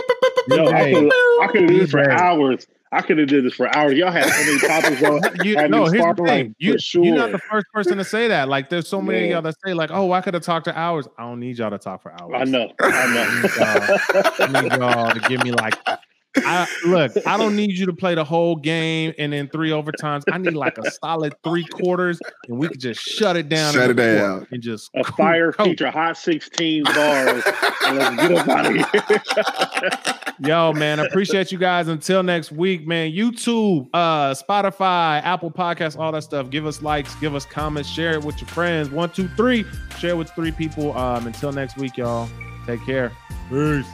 Yo, 0.48 0.68
I 0.68 0.94
could, 0.94 1.52
could 1.52 1.68
do 1.68 1.80
this 1.80 1.92
for 1.92 2.10
hours. 2.12 2.68
I 2.92 3.02
could 3.02 3.18
have 3.18 3.28
did 3.28 3.44
this 3.44 3.56
for 3.56 3.76
hours. 3.76 3.94
Y'all 3.94 4.12
had 4.12 4.26
so 4.26 4.46
many 4.46 4.60
topics. 5.02 5.46
you, 5.46 5.56
no, 5.68 5.86
here's 5.86 6.16
the 6.16 6.24
thing. 6.24 6.56
You, 6.60 6.78
sure. 6.78 7.04
You're 7.04 7.16
not 7.16 7.32
the 7.32 7.40
first 7.40 7.66
person 7.74 7.98
to 7.98 8.04
say 8.04 8.28
that. 8.28 8.50
Like, 8.50 8.70
there's 8.70 8.88
so 8.88 9.02
many 9.02 9.20
yeah. 9.20 9.26
of 9.26 9.32
y'all 9.32 9.42
that 9.44 9.56
say, 9.66 9.74
like, 9.74 9.90
oh, 9.92 10.12
I 10.12 10.22
could 10.22 10.34
have 10.36 10.44
talked 10.44 10.66
to 10.66 10.78
hours. 10.78 11.08
I 11.18 11.24
don't 11.24 11.40
need 11.40 11.58
y'all 11.58 11.72
to 11.72 11.80
talk 11.80 12.04
for 12.04 12.12
hours. 12.12 12.34
I 12.36 12.44
know. 12.44 12.72
I 12.80 13.14
know. 13.14 13.24
I 13.24 13.42
need 13.42 13.52
y'all, 13.56 14.60
I 14.60 14.62
need 14.62 14.72
y'all 14.74 15.14
to 15.14 15.20
give 15.22 15.44
me 15.44 15.52
like 15.54 15.76
I 16.38 16.68
look, 16.86 17.12
I 17.28 17.38
don't 17.38 17.56
need 17.56 17.72
you 17.78 17.86
to 17.88 17.94
play 17.94 18.16
the 18.16 18.24
whole 18.24 18.56
game 18.56 19.14
and 19.18 19.34
then 19.34 19.50
three 19.50 19.70
overtimes. 19.72 20.24
I 20.32 20.38
need 20.38 20.54
like 20.54 20.78
a 20.78 20.90
solid 20.92 21.34
three 21.44 21.66
quarters, 21.66 22.20
and 22.48 22.58
we 22.58 22.68
could 22.70 22.80
just 22.80 23.02
shut 23.02 23.36
it 23.36 23.50
down. 23.50 23.74
Shut 23.74 23.90
it 23.90 23.96
down. 23.96 24.48
And 24.52 24.62
just 24.62 24.90
a 24.96 25.04
fire 25.04 25.52
coat. 25.54 25.66
feature 25.66 25.92
hot 25.92 26.18
16 26.18 26.84
bars. 26.86 27.44
and 27.86 27.98
let's 27.98 28.16
get 28.16 28.32
up 28.32 28.48
out 28.48 28.66
of 28.66 28.74
here. 28.74 30.26
Yo, 30.48 30.74
man, 30.74 31.00
appreciate 31.00 31.52
you 31.52 31.58
guys. 31.60 31.88
Until 31.88 32.24
next 32.24 32.52
week, 32.52 32.88
man. 32.88 33.12
YouTube, 33.12 33.88
uh, 33.94 34.34
Spotify, 34.34 35.22
Apple 35.24 35.52
Podcasts, 35.52 36.00
all 36.00 36.12
that 36.14 36.24
stuff. 36.24 36.50
Give 36.50 36.66
us 36.66 36.82
likes, 36.82 37.14
give 37.16 37.36
us 37.36 37.46
comments, 37.46 37.88
share 37.88 38.14
it 38.14 38.24
with 38.24 38.42
your 38.42 38.48
friends. 38.48 38.90
One, 38.90 39.12
two, 39.12 39.28
three. 39.38 39.66
Share 40.00 40.16
with 40.16 40.32
three 40.32 40.52
people. 40.52 40.98
Um, 40.98 41.28
until 41.28 41.52
next 41.52 41.78
week, 41.78 41.96
y'all. 41.98 42.28
Take 42.66 42.84
care. 42.86 43.12
Peace. 43.50 43.86